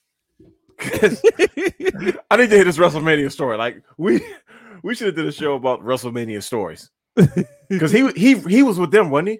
I 0.81 2.37
need 2.37 2.49
to 2.49 2.55
hear 2.55 2.63
this 2.63 2.77
WrestleMania 2.77 3.31
story. 3.31 3.55
Like 3.57 3.83
we, 3.97 4.25
we 4.81 4.95
should 4.95 5.07
have 5.07 5.15
did 5.15 5.27
a 5.27 5.31
show 5.31 5.53
about 5.53 5.81
WrestleMania 5.81 6.41
stories. 6.41 6.89
Because 7.69 7.91
he 7.93 8.09
he 8.11 8.35
he 8.39 8.63
was 8.63 8.77
with 8.77 8.91
them, 8.91 9.09
wasn't 9.09 9.29
he? 9.29 9.39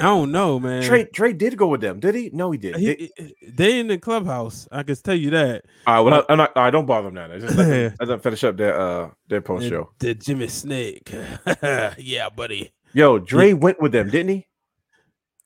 I 0.00 0.04
don't 0.04 0.32
know, 0.32 0.58
man. 0.58 0.82
Trey 0.82 1.04
Trey 1.04 1.32
did 1.32 1.56
go 1.56 1.68
with 1.68 1.80
them, 1.80 2.00
did 2.00 2.14
he? 2.16 2.28
No, 2.32 2.50
he 2.50 2.58
did. 2.58 2.74
He- 2.76 3.12
Did- 3.16 3.34
they 3.56 3.78
in 3.78 3.86
the 3.86 3.98
clubhouse. 3.98 4.66
I 4.72 4.82
can 4.82 4.96
tell 4.96 5.14
you 5.14 5.30
that. 5.30 5.64
all 5.86 5.94
right, 5.94 6.00
well, 6.12 6.24
I, 6.28 6.32
I'm 6.32 6.38
not. 6.38 6.56
Right, 6.56 6.70
don't 6.70 6.86
bother 6.86 7.10
them 7.10 7.14
now. 7.14 7.26
I 7.32 7.38
just 7.38 7.56
let 7.56 7.98
them, 8.08 8.18
finish 8.18 8.42
up 8.42 8.56
their 8.56 8.76
uh 8.80 9.10
their 9.28 9.40
post 9.42 9.62
The- 9.64 9.68
show. 9.68 9.90
The 10.00 10.14
Jimmy 10.14 10.48
Snake. 10.48 11.12
yeah, 11.98 12.28
buddy. 12.34 12.72
Yo, 12.94 13.18
Dre 13.18 13.52
went 13.52 13.80
with 13.80 13.92
them, 13.92 14.10
didn't 14.10 14.30
he? 14.34 14.46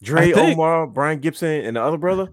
Dre, 0.02 0.32
think- 0.32 0.56
Omar, 0.58 0.86
Brian 0.86 1.18
Gibson, 1.18 1.64
and 1.66 1.76
the 1.76 1.82
other 1.82 1.98
brother. 1.98 2.28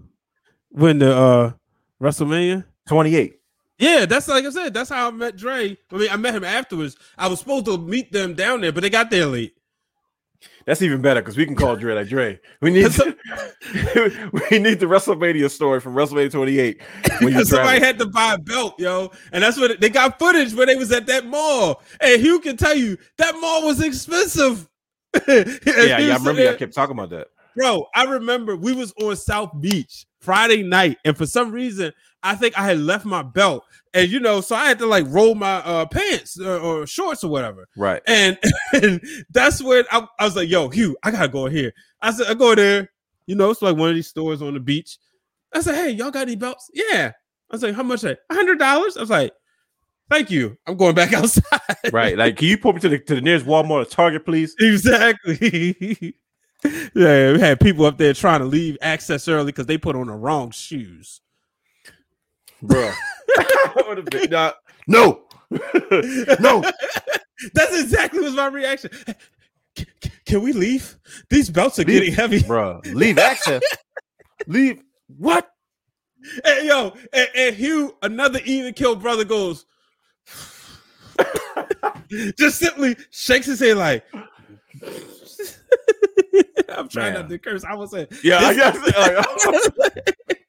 When 0.70 0.98
the 1.00 1.14
uh 1.14 1.52
WrestleMania. 2.00 2.64
Twenty 2.88 3.16
eight. 3.16 3.34
Yeah, 3.78 4.06
that's 4.06 4.28
like 4.28 4.44
I 4.44 4.50
said. 4.50 4.74
That's 4.74 4.90
how 4.90 5.08
I 5.08 5.10
met 5.10 5.36
Dre. 5.36 5.76
I 5.90 5.96
mean, 5.96 6.08
I 6.10 6.16
met 6.16 6.34
him 6.34 6.44
afterwards. 6.44 6.96
I 7.18 7.26
was 7.26 7.40
supposed 7.40 7.66
to 7.66 7.78
meet 7.78 8.12
them 8.12 8.34
down 8.34 8.60
there, 8.60 8.72
but 8.72 8.82
they 8.82 8.90
got 8.90 9.10
there 9.10 9.26
late. 9.26 9.54
That's 10.66 10.80
even 10.80 11.02
better 11.02 11.20
because 11.20 11.36
we 11.36 11.44
can 11.44 11.54
call 11.54 11.76
Dre 11.76 11.94
like 11.94 12.08
Dre. 12.08 12.40
We 12.62 12.70
need 12.70 12.84
we 12.96 14.58
need 14.58 14.80
the 14.80 14.86
WrestleMania 14.86 15.50
story 15.50 15.80
from 15.80 15.94
WrestleMania 15.94 16.32
28. 16.32 16.80
Because 17.20 17.48
somebody 17.50 17.80
had 17.80 17.98
to 17.98 18.06
buy 18.06 18.34
a 18.34 18.38
belt, 18.38 18.74
yo, 18.78 19.10
and 19.32 19.42
that's 19.42 19.58
what 19.58 19.80
they 19.80 19.90
got 19.90 20.18
footage 20.18 20.54
where 20.54 20.66
they 20.66 20.76
was 20.76 20.90
at 20.92 21.06
that 21.06 21.26
mall. 21.26 21.82
And 22.00 22.20
Hugh 22.20 22.40
can 22.40 22.56
tell 22.56 22.74
you 22.74 22.96
that 23.18 23.34
mall 23.40 23.66
was 23.66 23.82
expensive. 23.82 24.68
yeah, 25.28 25.44
yeah, 25.76 25.96
I 25.96 26.16
remember 26.16 26.42
y'all 26.42 26.54
kept 26.54 26.74
talking 26.74 26.96
about 26.96 27.10
that. 27.10 27.28
bro. 27.56 27.86
I 27.94 28.04
remember 28.04 28.56
we 28.56 28.72
was 28.72 28.92
on 29.02 29.16
South 29.16 29.52
Beach 29.60 30.06
Friday 30.20 30.62
night, 30.62 30.96
and 31.04 31.16
for 31.16 31.26
some 31.26 31.52
reason, 31.52 31.92
I 32.24 32.34
think 32.34 32.58
I 32.58 32.64
had 32.64 32.78
left 32.78 33.04
my 33.04 33.22
belt, 33.22 33.64
and 33.92 34.10
you 34.10 34.18
know, 34.18 34.40
so 34.40 34.56
I 34.56 34.66
had 34.66 34.78
to 34.78 34.86
like 34.86 35.04
roll 35.08 35.34
my 35.34 35.56
uh, 35.56 35.86
pants 35.86 36.40
or, 36.40 36.58
or 36.58 36.86
shorts 36.86 37.22
or 37.22 37.30
whatever. 37.30 37.68
Right. 37.76 38.02
And, 38.06 38.38
and 38.72 39.00
that's 39.30 39.62
when 39.62 39.84
I, 39.92 40.06
I 40.18 40.24
was 40.24 40.34
like, 40.34 40.48
"Yo, 40.48 40.68
Hugh, 40.70 40.96
I 41.04 41.10
gotta 41.10 41.28
go 41.28 41.46
here." 41.46 41.72
I 42.00 42.10
said, 42.10 42.26
"I 42.26 42.34
go 42.34 42.54
there." 42.54 42.90
You 43.26 43.36
know, 43.36 43.50
it's 43.50 43.62
like 43.62 43.76
one 43.76 43.90
of 43.90 43.94
these 43.94 44.08
stores 44.08 44.42
on 44.42 44.54
the 44.54 44.60
beach. 44.60 44.98
I 45.52 45.60
said, 45.60 45.74
"Hey, 45.74 45.90
y'all 45.90 46.10
got 46.10 46.22
any 46.22 46.36
belts?" 46.36 46.70
Yeah. 46.72 47.12
I 47.50 47.54
was 47.54 47.62
like, 47.62 47.74
"How 47.74 47.82
much?" 47.82 48.04
A 48.04 48.16
hundred 48.32 48.58
dollars. 48.58 48.96
I 48.96 49.00
was 49.00 49.10
like, 49.10 49.32
"Thank 50.10 50.30
you. 50.30 50.56
I'm 50.66 50.76
going 50.78 50.94
back 50.94 51.12
outside." 51.14 51.60
Right. 51.92 52.16
Like, 52.16 52.38
can 52.38 52.48
you 52.48 52.56
put 52.56 52.74
me 52.74 52.80
to 52.80 52.88
the 52.88 52.98
to 52.98 53.14
the 53.16 53.20
nearest 53.20 53.44
Walmart 53.44 53.82
or 53.82 53.84
Target, 53.84 54.24
please? 54.24 54.54
exactly. 54.58 56.16
yeah, 56.64 57.32
we 57.32 57.38
had 57.40 57.60
people 57.60 57.84
up 57.84 57.98
there 57.98 58.14
trying 58.14 58.40
to 58.40 58.46
leave 58.46 58.78
Axxess 58.82 59.30
early 59.30 59.46
because 59.46 59.66
they 59.66 59.76
put 59.76 59.94
on 59.94 60.06
the 60.06 60.14
wrong 60.14 60.50
shoes. 60.50 61.20
Bro. 62.66 62.92
nah, 64.30 64.52
no. 64.86 65.22
no. 66.40 66.62
That's 67.52 67.80
exactly 67.80 68.20
was 68.20 68.34
my 68.34 68.46
reaction. 68.46 68.90
Can, 69.76 69.86
can- 70.00 70.12
can 70.26 70.42
we 70.42 70.52
leave? 70.52 70.96
These 71.30 71.50
belts 71.50 71.78
are 71.78 71.84
getting 71.84 72.12
heavy. 72.12 72.42
Bro. 72.42 72.80
Leave 72.86 73.16
Axxess. 73.16 73.60
Leave. 74.46 74.82
What? 75.18 75.50
And 76.44 76.66
yo, 76.66 76.94
and, 77.12 77.28
and 77.36 77.54
Hugh, 77.56 77.96
another 78.02 78.40
even 78.44 78.72
killed 78.72 79.02
brother, 79.02 79.24
goes 79.24 79.66
just 82.38 82.58
simply 82.58 82.96
shakes 83.10 83.46
his 83.46 83.60
head 83.60 83.76
like. 83.76 84.04
I'm 86.68 86.88
trying 86.88 87.12
Man. 87.12 87.22
not 87.22 87.28
to 87.28 87.38
curse. 87.38 87.64
I 87.64 87.74
was 87.74 87.90
saying, 87.90 88.08
Yeah, 88.22 88.38
I 88.38 88.54
This- 88.54 88.72
guess. 88.82 89.78
Like, 89.78 90.43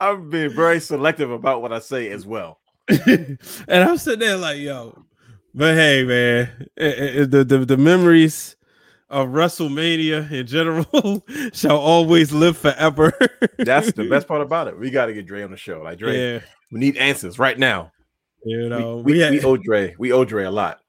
I'm 0.00 0.30
being 0.30 0.50
very 0.50 0.80
selective 0.80 1.30
about 1.30 1.62
what 1.62 1.72
I 1.72 1.78
say 1.78 2.10
as 2.10 2.26
well. 2.26 2.58
and 2.88 3.38
I'm 3.68 3.98
sitting 3.98 4.20
there 4.20 4.36
like, 4.36 4.58
yo, 4.58 5.04
but 5.54 5.74
hey, 5.74 6.04
man, 6.04 6.68
eh, 6.76 6.84
eh, 6.96 7.26
the 7.26 7.44
the, 7.44 7.58
the 7.64 7.76
memories 7.76 8.56
of 9.08 9.28
WrestleMania 9.28 10.30
in 10.30 10.46
general 10.46 11.24
shall 11.52 11.78
always 11.78 12.32
live 12.32 12.56
forever. 12.58 13.12
That's 13.58 13.92
the 13.92 14.08
best 14.08 14.28
part 14.28 14.42
about 14.42 14.68
it. 14.68 14.78
We 14.78 14.90
got 14.90 15.06
to 15.06 15.14
get 15.14 15.26
Dre 15.26 15.42
on 15.42 15.50
the 15.50 15.56
show. 15.56 15.80
Like 15.82 15.98
Dre, 15.98 16.16
Yeah, 16.34 16.40
we 16.70 16.80
need 16.80 16.96
answers 16.96 17.38
right 17.38 17.58
now. 17.58 17.92
you 18.44 18.58
We, 18.64 18.68
know, 18.68 18.96
we, 18.98 19.12
we, 19.14 19.18
had, 19.20 19.30
we 19.32 19.42
owe 19.42 19.56
Dre. 19.56 19.94
We 19.98 20.12
owe 20.12 20.24
Dre 20.24 20.44
a 20.44 20.50
lot. 20.50 20.80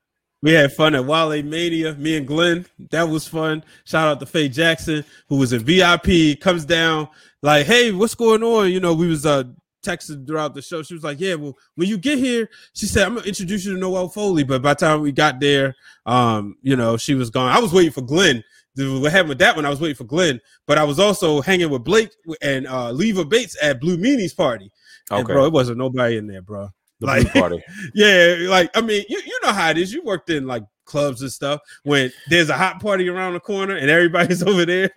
We 0.48 0.54
had 0.54 0.72
fun 0.72 0.96
at 0.96 1.04
Wale 1.04 1.44
Mania. 1.44 1.94
Me 1.96 2.16
and 2.16 2.26
Glenn, 2.26 2.66
that 2.92 3.10
was 3.10 3.28
fun. 3.28 3.66
Shout 3.84 4.08
out 4.08 4.22
to 4.22 4.26
Faye 4.26 4.48
Jackson, 4.48 5.04
who 5.28 5.36
was 5.36 5.52
in 5.52 5.62
VIP, 5.62 6.40
comes 6.40 6.64
down 6.64 7.10
like, 7.42 7.66
hey, 7.66 7.92
what's 7.92 8.16
going 8.16 8.42
on? 8.44 8.72
You 8.72 8.80
know, 8.80 8.94
we 8.94 9.10
was 9.10 9.26
uh 9.26 9.44
texting 9.86 10.26
throughout 10.26 10.56
the 10.56 10.62
show. 10.62 10.84
She 10.84 10.94
was 10.94 11.04
like, 11.04 11.20
yeah, 11.20 11.36
well, 11.36 11.58
when 11.76 11.90
you 11.90 11.98
get 11.98 12.18
here, 12.18 12.50
she 12.72 12.86
said, 12.86 13.06
I'm 13.06 13.16
gonna 13.16 13.28
introduce 13.28 13.66
you 13.66 13.74
to 13.74 13.78
Noelle 13.78 14.08
Foley. 14.08 14.46
But 14.46 14.62
by 14.62 14.74
the 14.74 14.80
time 14.86 15.02
we 15.02 15.12
got 15.12 15.42
there, 15.42 15.76
um, 16.06 16.56
you 16.62 16.78
know, 16.78 16.96
she 16.96 17.14
was 17.14 17.30
gone. 17.30 17.52
I 17.52 17.60
was 17.60 17.74
waiting 17.74 17.92
for 17.92 18.04
Glenn. 18.04 18.42
What 18.78 19.12
happened 19.12 19.28
with 19.30 19.40
that 19.40 19.58
one? 19.58 19.66
I 19.66 19.70
was 19.70 19.82
waiting 19.82 19.98
for 19.98 20.06
Glenn, 20.06 20.40
but 20.66 20.78
I 20.78 20.86
was 20.86 20.98
also 20.98 21.42
hanging 21.42 21.70
with 21.70 21.84
Blake 21.84 22.12
and 22.42 22.68
uh 22.68 22.92
Leva 22.92 23.26
Bates 23.26 23.58
at 23.62 23.82
Blue 23.82 23.98
Meanie's 23.98 24.34
party. 24.34 24.72
And 25.12 25.26
Okay. 25.26 25.34
bro, 25.34 25.46
it 25.46 25.52
wasn't 25.52 25.80
nobody 25.80 26.16
in 26.16 26.28
there, 26.28 26.42
bro. 26.42 26.70
The 27.00 27.06
like- 27.08 27.34
party. 27.34 27.64
Yeah, 27.94 28.36
like 28.50 28.70
I 28.76 28.82
mean, 28.82 29.04
you, 29.10 29.22
you 29.26 29.40
know 29.44 29.54
how 29.54 29.70
it 29.70 29.78
is. 29.78 29.94
You 29.94 30.04
worked 30.04 30.30
in 30.30 30.48
like 30.48 30.64
clubs 30.86 31.22
and 31.22 31.32
stuff 31.32 31.60
when 31.84 32.12
there's 32.30 32.50
a 32.50 32.58
hot 32.58 32.82
party 32.82 33.10
around 33.10 33.34
the 33.34 33.40
corner 33.40 33.76
and 33.76 33.90
everybody's 33.90 34.42
over 34.48 34.66
there. 34.66 34.90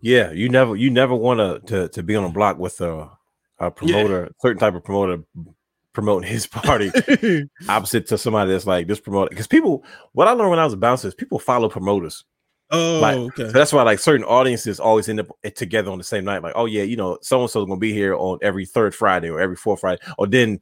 Yeah, 0.00 0.30
you 0.32 0.48
never 0.48 0.76
you 0.76 0.90
never 0.90 1.14
want 1.14 1.40
to 1.40 1.60
to 1.68 1.88
to 1.90 2.02
be 2.02 2.14
on 2.16 2.24
a 2.24 2.28
block 2.28 2.58
with 2.58 2.80
a, 2.80 3.10
a 3.58 3.70
promoter, 3.70 4.30
certain 4.40 4.58
type 4.58 4.74
of 4.74 4.84
promoter 4.84 5.22
promoting 5.92 6.28
his 6.28 6.46
party 6.46 6.92
opposite 7.70 8.06
to 8.06 8.18
somebody 8.18 8.50
that's 8.52 8.66
like 8.66 8.86
this 8.86 9.00
promoter. 9.00 9.30
Because 9.30 9.46
people, 9.46 9.82
what 10.12 10.28
I 10.28 10.32
learned 10.32 10.50
when 10.50 10.58
I 10.58 10.64
was 10.64 10.74
a 10.74 10.76
bouncer 10.76 11.08
is 11.08 11.14
people 11.14 11.38
follow 11.38 11.70
promoters. 11.70 12.22
oh, 12.70 12.98
Like, 13.00 13.16
okay. 13.16 13.46
So 13.46 13.52
that's 13.52 13.72
why 13.72 13.82
like 13.82 13.98
certain 13.98 14.24
audiences 14.26 14.78
always 14.78 15.08
end 15.08 15.20
up 15.20 15.28
eh, 15.42 15.48
together 15.48 15.90
on 15.90 15.96
the 15.96 16.04
same 16.04 16.24
night. 16.24 16.42
Like, 16.42 16.52
oh 16.54 16.66
yeah, 16.66 16.82
you 16.82 16.96
know, 16.96 17.16
so 17.22 17.40
and 17.40 17.50
so 17.50 17.64
gonna 17.64 17.80
be 17.80 17.94
here 17.94 18.14
on 18.14 18.38
every 18.42 18.66
third 18.66 18.94
Friday 18.94 19.30
or 19.30 19.40
every 19.40 19.56
fourth 19.56 19.80
Friday, 19.80 20.02
or 20.18 20.26
then 20.26 20.60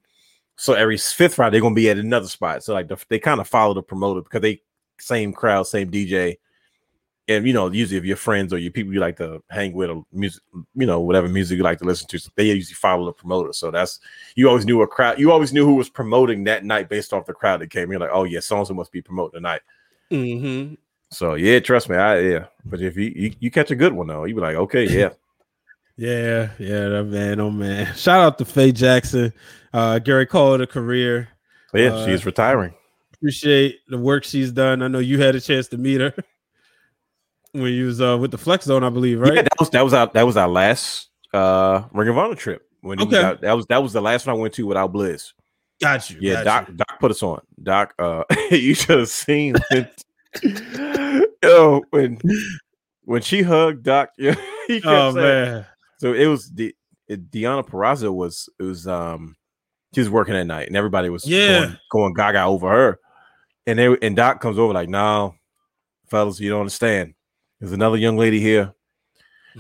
so 0.56 0.74
every 0.74 0.97
fifth 0.97 1.35
Friday 1.35 1.55
they're 1.55 1.60
gonna 1.60 1.74
be 1.74 1.90
at 1.90 1.98
another 1.98 2.28
spot. 2.28 2.62
So 2.62 2.72
like 2.72 2.89
the, 2.89 2.97
they 3.09 3.18
kind 3.18 3.40
of 3.40 3.48
follow 3.48 3.74
the 3.74 3.82
promoter 3.82 4.22
because 4.22 4.40
they 4.40 4.62
same 4.98 5.32
crowd, 5.32 5.66
same 5.66 5.90
DJ, 5.90 6.39
and 7.26 7.47
you 7.47 7.52
know 7.52 7.70
usually 7.70 7.98
if 7.98 8.05
your 8.05 8.16
friends 8.16 8.52
or 8.52 8.59
your 8.59 8.70
people 8.70 8.93
you 8.93 9.01
like 9.01 9.16
to 9.16 9.43
hang 9.51 9.72
with 9.72 9.90
or 9.90 10.05
music, 10.12 10.43
you 10.74 10.86
know 10.86 11.01
whatever 11.01 11.28
music 11.28 11.56
you 11.56 11.64
like 11.64 11.78
to 11.78 11.85
listen 11.85 12.06
to, 12.09 12.18
so 12.18 12.31
they 12.36 12.44
usually 12.44 12.74
follow 12.74 13.06
the 13.06 13.12
promoter. 13.12 13.52
So 13.52 13.70
that's 13.70 14.01
you 14.36 14.48
always 14.48 14.66
knew 14.66 14.82
a 14.82 14.86
crowd. 14.86 15.18
You 15.18 15.32
always 15.32 15.52
knew 15.52 15.64
who 15.64 15.74
was 15.74 15.90
promoting 15.90 16.44
that 16.44 16.64
night 16.64 16.89
based 16.89 17.12
off 17.12 17.26
the 17.26 17.35
crowd 17.35 17.60
that 17.60 17.70
came. 17.70 17.90
You're 17.90 18.01
like, 18.01 18.10
oh 18.12 18.24
yeah, 18.24 18.40
so 18.40 18.64
must 18.74 18.93
be 18.93 19.02
promoting 19.02 19.39
tonight. 19.39 19.62
Mm-hmm. 20.10 20.74
So 21.10 21.35
yeah, 21.35 21.60
trust 21.60 21.89
me, 21.89 21.97
I 21.97 22.18
yeah. 22.20 22.44
But 22.64 22.81
if 22.81 22.97
you 22.97 23.12
you, 23.14 23.35
you 23.40 23.51
catch 23.51 23.70
a 23.70 23.76
good 23.76 23.93
one 23.93 24.06
though, 24.06 24.24
you 24.24 24.35
be 24.35 24.40
like, 24.40 24.56
okay, 24.56 24.86
yeah. 24.89 25.10
Yeah, 25.97 26.51
yeah, 26.59 26.89
that 26.89 27.05
man, 27.05 27.41
oh 27.41 27.51
man. 27.51 27.95
Shout 27.95 28.21
out 28.21 28.39
to 28.39 28.45
Faye 28.45 28.73
Jackson. 28.73 29.33
Uh 29.73 29.99
Gary 30.01 30.27
called 30.27 30.61
a 30.61 30.66
career. 30.66 31.29
Yeah, 31.73 31.93
Uh, 31.95 32.07
she's 32.07 32.27
retiring. 32.27 32.75
Appreciate 33.15 33.81
the 33.89 33.99
work 33.99 34.25
she's 34.25 34.51
done. 34.53 34.83
I 34.83 34.89
know 34.89 34.99
you 34.99 35.21
had 35.21 35.35
a 35.35 35.41
chance 35.41 35.69
to 35.69 35.79
meet 35.79 36.01
her 36.01 36.12
when 37.53 37.73
you 37.73 37.87
was 37.87 38.01
uh 38.01 38.19
with 38.21 38.31
the 38.33 38.39
Flex 38.39 38.65
Zone, 38.65 38.83
I 38.85 38.91
believe, 38.91 39.21
right? 39.21 39.35
Yeah, 39.35 39.43
that 39.43 39.59
was 39.59 39.71
that 39.71 39.83
was 39.85 39.95
our 39.95 40.07
that 40.15 40.23
was 40.27 40.37
our 40.37 40.49
last 40.49 41.09
uh 41.33 41.85
Ring 41.93 42.09
of 42.09 42.19
Honor 42.19 42.35
trip. 42.35 42.62
When 42.81 43.01
Okay. 43.01 43.23
out- 43.23 43.41
that 43.41 43.53
was 43.53 43.66
that 43.66 43.83
was 43.83 43.93
the 43.93 44.03
last 44.03 44.27
one 44.27 44.37
I 44.37 44.39
went 44.39 44.55
to 44.55 44.66
without 44.66 44.93
Bliss. 44.93 45.33
Got 45.81 46.11
you. 46.11 46.19
Yeah, 46.21 46.45
got 46.45 46.66
Doc 46.66 46.77
Doc 46.89 47.01
put 47.01 47.11
us 47.12 47.23
on. 47.23 47.41
Doc, 47.62 47.95
uh 47.99 48.25
you 48.51 48.75
should 48.75 48.99
have 48.99 49.09
seen 49.09 49.55
when 49.71 49.89
yo 51.43 51.83
when 51.91 52.19
when 53.05 53.23
she 53.23 53.43
hugged 53.43 53.85
Doc, 53.85 54.11
yeah, 54.19 54.35
Oh 54.85 55.12
man. 55.12 55.66
So 56.05 56.12
it 56.12 56.26
was 56.26 56.51
the 56.51 56.76
it, 57.09 57.31
Deonna 57.31 57.66
Purrazzo 57.66 58.12
was 58.12 58.51
it 58.59 58.62
was 58.62 58.86
um 58.86 59.36
she 59.94 60.01
was 60.02 60.10
working 60.10 60.35
at 60.36 60.47
night 60.47 60.66
and 60.68 60.76
everybody 60.76 61.09
was 61.09 61.26
Yeah. 61.26 61.60
going, 61.60 61.78
going 61.90 62.12
gaga 62.12 62.43
over 62.43 62.68
her. 62.68 63.01
And 63.66 63.78
they 63.78 63.97
and 64.02 64.14
Doc 64.14 64.39
comes 64.43 64.59
over 64.59 64.74
like, 64.74 64.90
no, 64.90 65.35
fellas, 66.10 66.39
you 66.40 66.51
don't 66.51 66.60
understand. 66.60 67.14
There's 67.59 67.72
another 67.72 67.97
young 67.97 68.18
lady 68.18 68.39
here. 68.39 68.74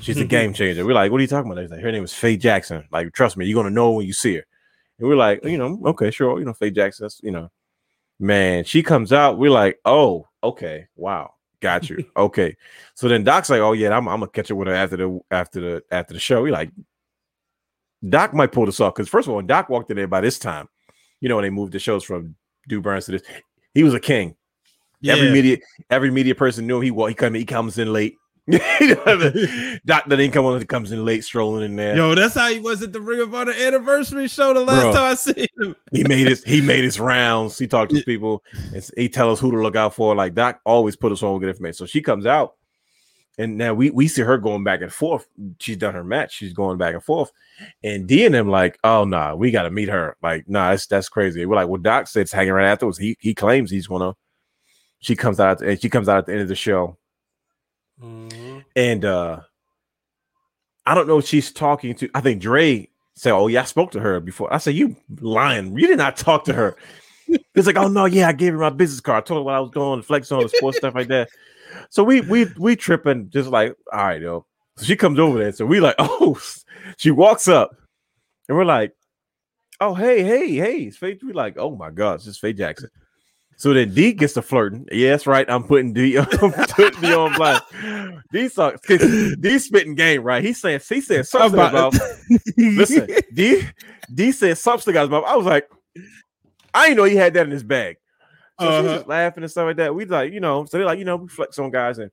She's 0.02 0.20
a 0.20 0.24
game 0.36 0.52
changer. 0.52 0.84
We're 0.84 0.92
like, 0.92 1.10
what 1.10 1.16
are 1.18 1.22
you 1.22 1.28
talking 1.28 1.50
about? 1.50 1.70
Like, 1.70 1.80
her 1.80 1.90
name 1.90 2.04
is 2.04 2.12
Faye 2.12 2.36
Jackson. 2.36 2.86
Like, 2.92 3.14
trust 3.14 3.38
me, 3.38 3.46
you're 3.46 3.56
gonna 3.62 3.74
know 3.74 3.92
when 3.92 4.06
you 4.06 4.12
see 4.12 4.34
her. 4.34 4.44
And 4.98 5.08
we're 5.08 5.16
like, 5.16 5.42
you 5.46 5.56
know, 5.56 5.80
okay, 5.86 6.10
sure, 6.10 6.38
you 6.38 6.44
know, 6.44 6.52
Faye 6.52 6.70
Jackson. 6.70 7.04
That's 7.04 7.22
you 7.22 7.30
know, 7.30 7.50
man. 8.20 8.64
She 8.64 8.82
comes 8.82 9.14
out. 9.14 9.38
We're 9.38 9.50
like, 9.50 9.78
oh, 9.86 10.28
okay, 10.42 10.88
wow, 10.94 11.32
got 11.64 11.88
you. 11.88 12.04
okay. 12.16 12.56
So 12.94 13.08
then 13.08 13.24
Doc's 13.24 13.50
like, 13.50 13.60
oh 13.60 13.72
yeah, 13.72 13.96
I'm, 13.96 14.06
I'm 14.08 14.20
gonna 14.20 14.30
catch 14.30 14.50
up 14.50 14.58
with 14.58 14.68
her 14.68 14.74
after 14.74 14.96
the 14.96 15.20
after 15.30 15.60
the 15.60 15.82
after 15.90 16.14
the 16.14 16.20
show. 16.20 16.42
We 16.42 16.50
like, 16.50 16.70
Doc 18.08 18.34
might 18.34 18.52
pull 18.52 18.66
this 18.66 18.80
off 18.80 18.94
because 18.94 19.08
first 19.08 19.26
of 19.26 19.30
all, 19.30 19.36
when 19.36 19.46
Doc 19.46 19.68
walked 19.68 19.90
in 19.90 19.96
there 19.96 20.06
by 20.06 20.20
this 20.20 20.38
time, 20.38 20.68
you 21.20 21.28
know, 21.28 21.36
when 21.36 21.44
they 21.44 21.50
moved 21.50 21.72
the 21.72 21.78
shows 21.78 22.04
from 22.04 22.36
Du 22.68 22.80
Burns 22.80 23.06
to 23.06 23.12
this, 23.12 23.22
he 23.72 23.82
was 23.82 23.94
a 23.94 24.00
king. 24.00 24.36
Every 25.06 25.30
media, 25.32 25.58
every 25.90 26.10
media 26.10 26.34
person 26.34 26.66
knew 26.66 26.80
he 26.80 26.90
wa- 26.90 27.06
he 27.06 27.14
come 27.14 27.34
he 27.34 27.44
comes 27.44 27.78
in 27.78 27.92
late. 27.92 28.16
You 28.80 28.88
know 28.88 28.94
what 28.96 29.22
I 29.22 29.30
mean? 29.30 29.80
Doc 29.86 30.04
that 30.06 30.16
didn't 30.16 30.32
come 30.32 30.44
on, 30.44 30.58
he 30.58 30.66
comes 30.66 30.92
in 30.92 31.02
late, 31.04 31.24
strolling 31.24 31.64
in 31.64 31.76
there. 31.76 31.96
Yo, 31.96 32.14
that's 32.14 32.34
how 32.34 32.50
he 32.50 32.60
was 32.60 32.82
at 32.82 32.92
the 32.92 33.00
Ring 33.00 33.20
of 33.20 33.34
Honor 33.34 33.52
anniversary 33.52 34.28
show 34.28 34.52
the 34.52 34.60
last 34.60 34.82
Bro. 34.82 34.92
time 34.92 35.12
I 35.12 35.14
seen 35.14 35.46
him. 35.58 35.76
he 35.92 36.04
made 36.04 36.26
his 36.26 36.44
he 36.44 36.60
made 36.60 36.84
his 36.84 37.00
rounds. 37.00 37.58
He 37.58 37.66
talked 37.66 37.94
to 37.94 38.02
people 38.02 38.42
and 38.74 38.86
he 38.96 39.08
tell 39.08 39.32
us 39.32 39.40
who 39.40 39.50
to 39.50 39.62
look 39.62 39.76
out 39.76 39.94
for. 39.94 40.14
Like 40.14 40.34
Doc 40.34 40.60
always 40.66 40.94
put 40.94 41.10
us 41.10 41.22
on 41.22 41.32
with 41.32 41.42
good 41.42 41.48
information. 41.48 41.74
So 41.74 41.86
she 41.86 42.02
comes 42.02 42.26
out, 42.26 42.56
and 43.38 43.56
now 43.56 43.72
we 43.72 43.88
we 43.88 44.08
see 44.08 44.20
her 44.20 44.36
going 44.36 44.62
back 44.62 44.82
and 44.82 44.92
forth. 44.92 45.26
She's 45.58 45.78
done 45.78 45.94
her 45.94 46.04
match. 46.04 46.34
She's 46.34 46.52
going 46.52 46.76
back 46.76 46.92
and 46.92 47.02
forth, 47.02 47.32
and 47.82 48.06
D 48.06 48.26
and 48.26 48.34
them 48.34 48.48
like, 48.48 48.78
oh 48.84 49.04
nah, 49.04 49.34
we 49.34 49.52
got 49.52 49.62
to 49.62 49.70
meet 49.70 49.88
her. 49.88 50.18
Like 50.22 50.48
nah, 50.50 50.70
that's 50.70 50.86
that's 50.86 51.08
crazy. 51.08 51.46
We're 51.46 51.56
like, 51.56 51.68
well, 51.68 51.80
Doc 51.80 52.08
said 52.08 52.22
it's 52.22 52.32
hanging 52.32 52.52
right 52.52 52.66
afterwards. 52.66 52.98
He 52.98 53.16
he 53.20 53.34
claims 53.34 53.70
he's 53.70 53.86
gonna. 53.86 54.14
She 55.00 55.16
comes 55.16 55.40
out 55.40 55.62
and 55.62 55.80
she 55.80 55.88
comes 55.88 56.08
out 56.10 56.18
at 56.18 56.26
the 56.26 56.32
end 56.32 56.42
of 56.42 56.48
the 56.48 56.54
show, 56.54 56.98
and 58.02 59.04
uh 59.04 59.40
I 60.86 60.94
don't 60.94 61.06
know 61.06 61.18
if 61.18 61.26
she's 61.26 61.50
talking 61.52 61.94
to. 61.96 62.10
I 62.14 62.20
think 62.20 62.42
Dre 62.42 62.88
said, 63.14 63.32
"Oh 63.32 63.46
yeah, 63.46 63.62
I 63.62 63.64
spoke 63.64 63.90
to 63.92 64.00
her 64.00 64.20
before." 64.20 64.52
I 64.52 64.58
said, 64.58 64.74
"You 64.74 64.96
lying? 65.20 65.78
You 65.78 65.86
did 65.86 65.98
not 65.98 66.16
talk 66.16 66.44
to 66.44 66.52
her." 66.52 66.76
It's 67.54 67.66
like, 67.66 67.76
"Oh 67.76 67.88
no, 67.88 68.04
yeah, 68.04 68.28
I 68.28 68.32
gave 68.32 68.52
her 68.52 68.58
my 68.58 68.68
business 68.68 69.00
card. 69.00 69.22
I 69.22 69.26
told 69.26 69.38
her 69.38 69.44
what 69.44 69.54
I 69.54 69.60
was 69.60 69.70
doing, 69.70 70.02
flex 70.02 70.30
on 70.30 70.42
the 70.42 70.48
sports 70.50 70.76
stuff 70.76 70.94
like 70.94 71.08
that." 71.08 71.28
So 71.88 72.04
we 72.04 72.20
we 72.20 72.46
we 72.58 72.76
tripping, 72.76 73.30
just 73.30 73.48
like, 73.48 73.74
all 73.92 74.04
right, 74.04 74.20
yo. 74.20 74.44
So 74.76 74.84
she 74.84 74.96
comes 74.96 75.18
over 75.18 75.38
there, 75.38 75.52
so 75.52 75.64
we 75.64 75.80
like, 75.80 75.94
oh, 76.00 76.38
she 76.98 77.10
walks 77.10 77.48
up, 77.48 77.70
and 78.48 78.58
we're 78.58 78.64
like, 78.64 78.94
oh 79.80 79.94
hey 79.94 80.22
hey 80.22 80.54
hey, 80.54 80.78
it's 80.80 80.96
Faye. 80.96 81.18
We 81.22 81.32
like, 81.32 81.56
oh 81.56 81.74
my 81.74 81.90
god, 81.90 82.16
it's 82.16 82.24
just 82.24 82.40
Faye 82.40 82.52
Jackson. 82.52 82.90
So 83.56 83.72
then 83.72 83.94
D 83.94 84.12
gets 84.12 84.34
to 84.34 84.42
flirting. 84.42 84.86
Yeah, 84.90 85.10
that's 85.10 85.26
right. 85.26 85.48
I'm 85.48 85.64
putting 85.64 85.92
D, 85.92 86.18
I'm 86.18 86.26
putting 86.26 87.00
D 87.00 87.14
on 87.14 87.32
blast. 87.34 87.64
D 88.32 88.48
sucks. 88.48 88.80
D 88.86 89.58
spitting 89.58 89.94
game, 89.94 90.22
right? 90.22 90.42
He 90.44 90.52
saying 90.52 90.80
he 90.88 91.00
said 91.00 91.26
something 91.26 91.58
about- 91.60 91.94
about 91.94 92.08
listen, 92.56 93.08
D 93.32 93.62
D 94.12 94.32
said 94.32 94.58
something 94.58 94.94
about. 94.96 95.24
I 95.24 95.36
was 95.36 95.46
like, 95.46 95.68
I 96.72 96.86
didn't 96.88 96.96
know 96.98 97.04
he 97.04 97.16
had 97.16 97.34
that 97.34 97.46
in 97.46 97.52
his 97.52 97.62
bag. 97.62 97.96
So 98.60 98.66
she 98.66 98.70
was 98.76 98.84
Uh-huh. 98.86 98.94
just 98.96 99.08
laughing 99.08 99.42
and 99.44 99.50
stuff 99.50 99.66
like 99.66 99.76
that. 99.76 99.94
We 99.94 100.04
like, 100.04 100.32
you 100.32 100.40
know, 100.40 100.64
so 100.64 100.76
they're 100.78 100.86
like, 100.86 100.98
you 100.98 101.04
know, 101.04 101.16
we 101.16 101.28
flex 101.28 101.58
on 101.58 101.70
guys, 101.70 101.98
and 101.98 102.10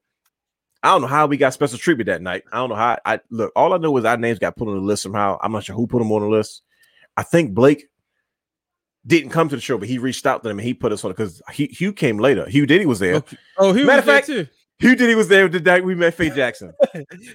I 0.84 0.90
don't 0.90 1.02
know 1.02 1.08
how 1.08 1.28
we 1.28 1.38
got 1.38 1.54
special 1.54 1.78
treatment 1.78 2.08
that 2.08 2.22
night. 2.22 2.44
I 2.52 2.58
don't 2.58 2.70
know 2.70 2.76
how. 2.76 2.98
I 3.06 3.20
look. 3.30 3.52
All 3.56 3.74
I 3.74 3.78
know 3.78 3.96
is 3.98 4.06
our 4.06 4.18
names 4.18 4.40
got 4.40 4.56
put 4.56 4.68
on 4.68 4.76
the 4.76 4.82
list 4.82 5.04
somehow. 5.04 5.38
I'm 5.42 5.52
not 5.52 5.64
sure 5.64 5.76
who 5.76 5.86
put 5.88 6.00
them 6.00 6.12
on 6.12 6.22
the 6.22 6.28
list. 6.30 6.62
I 7.18 7.24
think 7.24 7.54
Blake 7.54 7.88
didn't 9.06 9.32
come 9.32 9.50
to 9.50 9.56
the 9.56 9.62
show, 9.62 9.78
but 9.78 9.88
he 9.88 9.98
reached 9.98 10.26
out 10.28 10.44
to 10.44 10.50
them 10.50 10.60
and 10.60 10.66
he 10.68 10.74
put 10.74 10.92
us 10.92 11.04
on 11.04 11.12
it 11.12 11.18
because 11.18 11.42
Hugh 11.52 11.94
came 11.94 12.18
later. 12.20 12.48
Hugh 12.50 12.66
Diddy 12.66 12.86
was 12.86 13.00
there. 13.00 13.16
Okay. 13.16 13.38
Oh, 13.58 13.74
he 13.74 13.84
Matter 13.84 13.98
was 13.98 14.00
of 14.00 14.06
there 14.06 14.16
fact- 14.16 14.28
too. 14.28 14.48
Hugh 14.80 14.96
Diddy 14.96 15.16
was 15.16 15.28
there 15.28 15.48
the 15.48 15.60
day 15.60 15.80
we 15.82 15.94
met 15.96 16.14
Faye 16.16 16.30
Jackson 16.36 16.74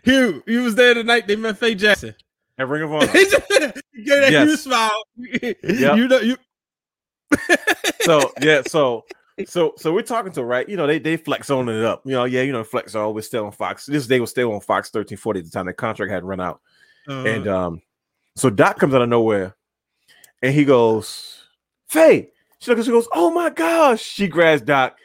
Hugh, 0.05 0.43
he 0.47 0.57
was 0.57 0.75
there 0.75 0.95
the 0.95 1.05
night 1.05 1.27
they 1.29 1.37
met 1.37 1.57
Faye 1.59 1.75
Jackson. 1.77 2.15
at 2.59 2.67
Ring 2.69 2.83
of 2.83 2.93
Honor. 2.95 3.07
he 3.07 3.25
just 3.25 3.49
gave 3.49 3.61
that 4.07 4.33
Yes. 4.33 4.49
huge 4.49 4.61
smile. 4.61 5.05
Yep. 5.17 5.57
You 5.63 6.09
know, 6.09 6.19
you 6.21 6.37
so 8.01 8.33
yeah, 8.41 8.63
so 8.67 9.05
so 9.47 9.75
so 9.77 9.93
we're 9.93 10.03
talking 10.03 10.33
to 10.33 10.45
right. 10.45 10.69
You 10.69 10.77
know, 10.77 10.87
they 10.87 10.99
they 10.99 11.17
flex 11.17 11.51
on 11.51 11.69
it 11.69 11.85
up. 11.85 12.03
You 12.05 12.13
know, 12.13 12.25
yeah, 12.25 12.43
you 12.43 12.53
know, 12.53 12.65
flex 12.65 12.95
on. 12.95 13.15
We're 13.15 13.21
still 13.23 13.47
on 13.47 13.53
Fox. 13.53 13.87
This 13.87 14.07
day 14.07 14.21
was 14.21 14.31
still 14.31 14.53
on 14.53 14.61
Fox 14.61 14.89
1340 14.93 15.41
at 15.41 15.45
the 15.47 15.51
time. 15.51 15.67
The 15.67 15.73
contract 15.73 16.11
had 16.13 16.25
run 16.25 16.41
out. 16.41 16.61
Uh, 17.09 17.23
And 17.25 17.49
um, 17.49 17.83
so 18.35 18.51
Doc 18.51 18.79
comes 18.79 18.95
out 18.95 19.03
of 19.03 19.09
nowhere 19.09 19.55
and 20.43 20.55
he 20.55 20.65
goes, 20.65 21.43
Faye. 21.89 22.31
She 22.59 22.71
looks, 22.71 22.85
she 22.85 22.91
goes, 22.91 23.09
Oh 23.13 23.31
my 23.31 23.51
gosh. 23.51 24.03
She 24.03 24.29
grabs 24.29 24.63
Doc 24.63 24.99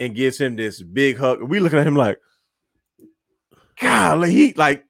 and 0.00 0.14
gives 0.14 0.38
him 0.38 0.56
this 0.56 0.82
big 0.82 1.18
hug. 1.18 1.42
We 1.42 1.60
looking 1.60 1.78
at 1.78 1.86
him 1.86 1.96
like, 1.96 2.18
God, 3.80 4.28
he 4.28 4.52
like 4.54 4.84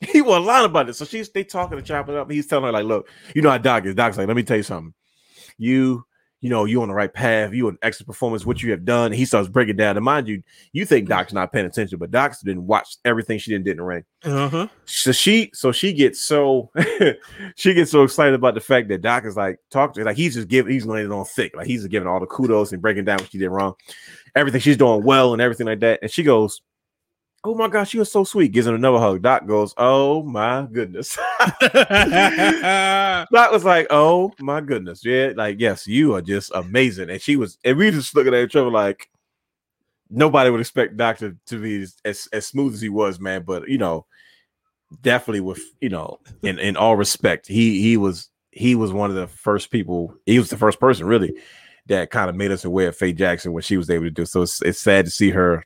he 0.00 0.20
was 0.20 0.44
lying 0.44 0.66
about 0.66 0.88
it. 0.88 0.94
So 0.94 1.04
she's 1.04 1.30
they 1.30 1.44
talking 1.44 1.78
and 1.78 1.86
chopping 1.86 2.14
it 2.14 2.18
up. 2.18 2.30
He's 2.30 2.46
telling 2.46 2.66
her, 2.66 2.72
like, 2.72 2.84
look, 2.84 3.08
you 3.34 3.42
know 3.42 3.50
how 3.50 3.58
Doc 3.58 3.86
is. 3.86 3.94
Doc's 3.94 4.18
like, 4.18 4.28
let 4.28 4.36
me 4.36 4.42
tell 4.42 4.58
you 4.58 4.62
something. 4.62 4.92
You, 5.58 6.04
you 6.46 6.50
know, 6.50 6.64
you 6.64 6.80
on 6.80 6.88
the 6.88 6.94
right 6.94 7.12
path, 7.12 7.52
you 7.52 7.68
an 7.68 7.76
excellent 7.82 8.06
performance, 8.06 8.46
what 8.46 8.62
you 8.62 8.70
have 8.70 8.84
done. 8.84 9.12
He 9.12 9.26
starts 9.26 9.48
breaking 9.48 9.76
down. 9.76 9.96
And 9.96 10.04
mind 10.04 10.28
you, 10.28 10.42
you 10.72 10.86
think 10.86 11.08
Doc's 11.08 11.32
not 11.32 11.52
paying 11.52 11.66
attention, 11.66 11.98
but 11.98 12.10
Doc's 12.10 12.40
didn't 12.40 12.66
watch 12.66 12.96
everything 13.04 13.38
she 13.38 13.50
didn't 13.50 13.66
did 13.66 13.72
in 13.72 13.76
the 13.78 13.82
ring 13.82 14.04
uh-huh. 14.24 14.68
so 14.86 15.12
she 15.12 15.50
so 15.52 15.72
she 15.72 15.92
gets 15.92 16.20
so 16.20 16.70
she 17.56 17.74
gets 17.74 17.90
so 17.90 18.02
excited 18.02 18.34
about 18.34 18.54
the 18.54 18.60
fact 18.60 18.88
that 18.88 19.02
Doc 19.02 19.24
is 19.26 19.36
like 19.36 19.58
talk 19.70 19.92
to 19.94 20.04
like 20.04 20.16
he's 20.16 20.34
just 20.34 20.48
giving 20.48 20.72
he's 20.72 20.86
laying 20.86 21.06
it 21.06 21.12
on 21.12 21.24
thick 21.24 21.54
like 21.54 21.66
he's 21.66 21.82
just 21.82 21.90
giving 21.90 22.08
all 22.08 22.20
the 22.20 22.26
kudos 22.26 22.72
and 22.72 22.80
breaking 22.80 23.04
down 23.04 23.18
what 23.18 23.30
she 23.30 23.38
did 23.38 23.50
wrong 23.50 23.74
everything 24.34 24.60
she's 24.60 24.76
doing 24.76 25.02
well 25.02 25.32
and 25.32 25.42
everything 25.42 25.66
like 25.66 25.80
that 25.80 25.98
and 26.00 26.10
she 26.10 26.22
goes 26.22 26.62
oh 27.46 27.54
my 27.54 27.68
gosh 27.68 27.90
she 27.90 27.98
was 27.98 28.10
so 28.10 28.24
sweet. 28.24 28.50
Gives 28.52 28.66
him 28.66 28.74
another 28.74 28.98
hug. 28.98 29.22
Doc 29.22 29.46
goes 29.46 29.72
oh 29.76 30.22
my 30.24 30.66
goodness. 30.70 31.16
Doc 31.60 33.52
was 33.52 33.64
like 33.64 33.86
oh 33.90 34.32
my 34.40 34.60
goodness. 34.60 35.04
Yeah 35.04 35.32
like 35.36 35.60
yes 35.60 35.86
you 35.86 36.14
are 36.14 36.22
just 36.22 36.50
amazing. 36.54 37.08
And 37.08 37.22
she 37.22 37.36
was 37.36 37.56
and 37.64 37.78
we 37.78 37.90
just 37.92 38.14
looking 38.16 38.34
at 38.34 38.42
each 38.42 38.56
other 38.56 38.70
like 38.70 39.08
nobody 40.10 40.50
would 40.50 40.60
expect 40.60 40.96
Doc 40.96 41.18
to, 41.18 41.36
to 41.46 41.60
be 41.60 41.86
as, 42.04 42.28
as, 42.32 42.46
smooth 42.46 42.74
as 42.74 42.80
he 42.80 42.88
was 42.88 43.20
man. 43.20 43.42
But 43.42 43.68
you 43.68 43.78
know 43.78 44.06
definitely 45.02 45.40
with 45.40 45.60
you 45.80 45.88
know 45.88 46.18
in 46.42 46.58
in 46.58 46.76
all 46.76 46.96
respect 46.96 47.46
he 47.46 47.80
he 47.80 47.96
was 47.96 48.28
he 48.50 48.74
was 48.74 48.92
one 48.92 49.10
of 49.10 49.16
the 49.16 49.26
first 49.26 49.70
people 49.70 50.14
he 50.26 50.38
was 50.38 50.50
the 50.50 50.56
first 50.56 50.80
person 50.80 51.06
really 51.06 51.34
that 51.86 52.10
kind 52.10 52.28
of 52.28 52.34
made 52.34 52.50
us 52.50 52.64
aware 52.64 52.88
of 52.88 52.96
Faye 52.96 53.12
Jackson 53.12 53.52
what 53.52 53.64
she 53.64 53.76
was 53.76 53.90
able 53.90 54.04
to 54.04 54.10
do 54.10 54.26
so. 54.26 54.42
It's, 54.42 54.60
it's 54.62 54.80
sad 54.80 55.04
to 55.04 55.10
see 55.10 55.30
her 55.30 55.64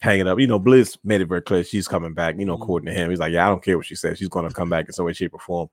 hanging 0.00 0.26
up 0.28 0.38
you 0.38 0.46
know 0.46 0.60
Blizz 0.60 0.98
made 1.04 1.20
it 1.20 1.28
very 1.28 1.42
clear 1.42 1.64
she's 1.64 1.88
coming 1.88 2.12
back 2.14 2.38
you 2.38 2.44
know 2.44 2.56
Mhm. 2.56 2.62
according 2.62 2.86
to 2.86 2.92
him 2.94 3.10
he's 3.10 3.18
like 3.20 3.32
yeah 3.32 3.46
I 3.46 3.48
don't 3.50 3.64
care 3.64 3.76
what 3.76 3.86
she 3.86 3.94
says 3.94 4.18
she's 4.18 4.28
going 4.28 4.46
to 4.48 4.54
come 4.54 4.68
back 4.68 4.86
in 4.86 4.92
some 4.92 5.06
way 5.06 5.12
shape 5.14 5.34
or 5.34 5.40
form 5.40 5.68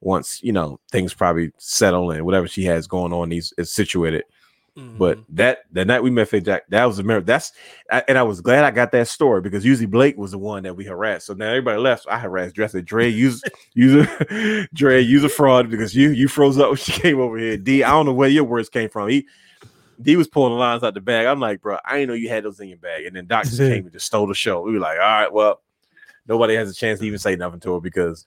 once 0.00 0.42
you 0.42 0.52
know 0.52 0.78
things 0.90 1.14
probably 1.14 1.52
settle 1.58 2.10
and 2.10 2.24
whatever 2.24 2.46
she 2.48 2.64
has 2.64 2.86
going 2.86 3.12
on 3.12 3.32
is, 3.32 3.52
is 3.58 3.72
situated 3.72 4.24
but 4.74 5.18
Mm-hmm. 5.18 5.36
that 5.36 5.58
that 5.72 5.86
night 5.86 6.02
we 6.02 6.08
met 6.08 6.28
Faye 6.28 6.40
Jack, 6.40 6.62
that 6.70 6.86
was 6.86 6.98
a 6.98 7.02
miracle. 7.02 7.26
That's 7.26 7.52
I, 7.90 8.02
and 8.08 8.16
I 8.16 8.22
was 8.22 8.40
glad 8.40 8.64
I 8.64 8.70
got 8.70 8.90
that 8.92 9.06
story 9.06 9.42
because 9.42 9.66
usually 9.66 9.84
Blake 9.84 10.16
was 10.16 10.30
the 10.30 10.38
one 10.38 10.62
that 10.62 10.74
we 10.74 10.86
harassed. 10.86 11.26
So 11.26 11.34
now 11.34 11.48
everybody 11.48 11.78
left. 11.78 12.04
So 12.04 12.10
I 12.10 12.18
harassed 12.18 12.54
Dress 12.54 12.72
said, 12.72 12.86
Dre, 12.86 13.06
use 13.10 13.42
use 13.74 14.06
a 14.08 14.66
Dre, 14.74 14.98
use 15.02 15.24
a 15.24 15.28
fraud 15.28 15.68
because 15.68 15.94
you 15.94 16.08
you 16.12 16.26
froze 16.26 16.56
up 16.58 16.68
when 16.68 16.78
she 16.78 16.92
came 17.02 17.20
over 17.20 17.36
here. 17.36 17.58
D, 17.58 17.84
I 17.84 17.90
don't 17.90 18.06
know 18.06 18.14
where 18.14 18.30
your 18.30 18.44
words 18.44 18.70
came 18.70 18.88
from. 18.88 19.10
He 19.10 19.26
D 20.02 20.16
was 20.16 20.28
pulling 20.28 20.52
the 20.52 20.58
lines 20.58 20.82
out 20.82 20.94
the 20.94 21.00
bag. 21.00 21.26
I'm 21.26 21.40
like, 21.40 21.60
bro, 21.60 21.78
I 21.84 21.94
didn't 21.94 22.08
know 22.08 22.14
you 22.14 22.28
had 22.28 22.44
those 22.44 22.60
in 22.60 22.68
your 22.68 22.78
bag. 22.78 23.06
And 23.06 23.16
then 23.16 23.26
Doc 23.26 23.44
just 23.44 23.58
came 23.58 23.84
and 23.84 23.92
just 23.92 24.06
stole 24.06 24.26
the 24.26 24.34
show. 24.34 24.60
We 24.62 24.72
were 24.72 24.78
like, 24.78 24.98
all 24.98 25.04
right, 25.04 25.32
well, 25.32 25.60
nobody 26.26 26.54
has 26.54 26.70
a 26.70 26.74
chance 26.74 27.00
to 27.00 27.06
even 27.06 27.18
say 27.18 27.36
nothing 27.36 27.60
to 27.60 27.74
her 27.74 27.80
because 27.80 28.26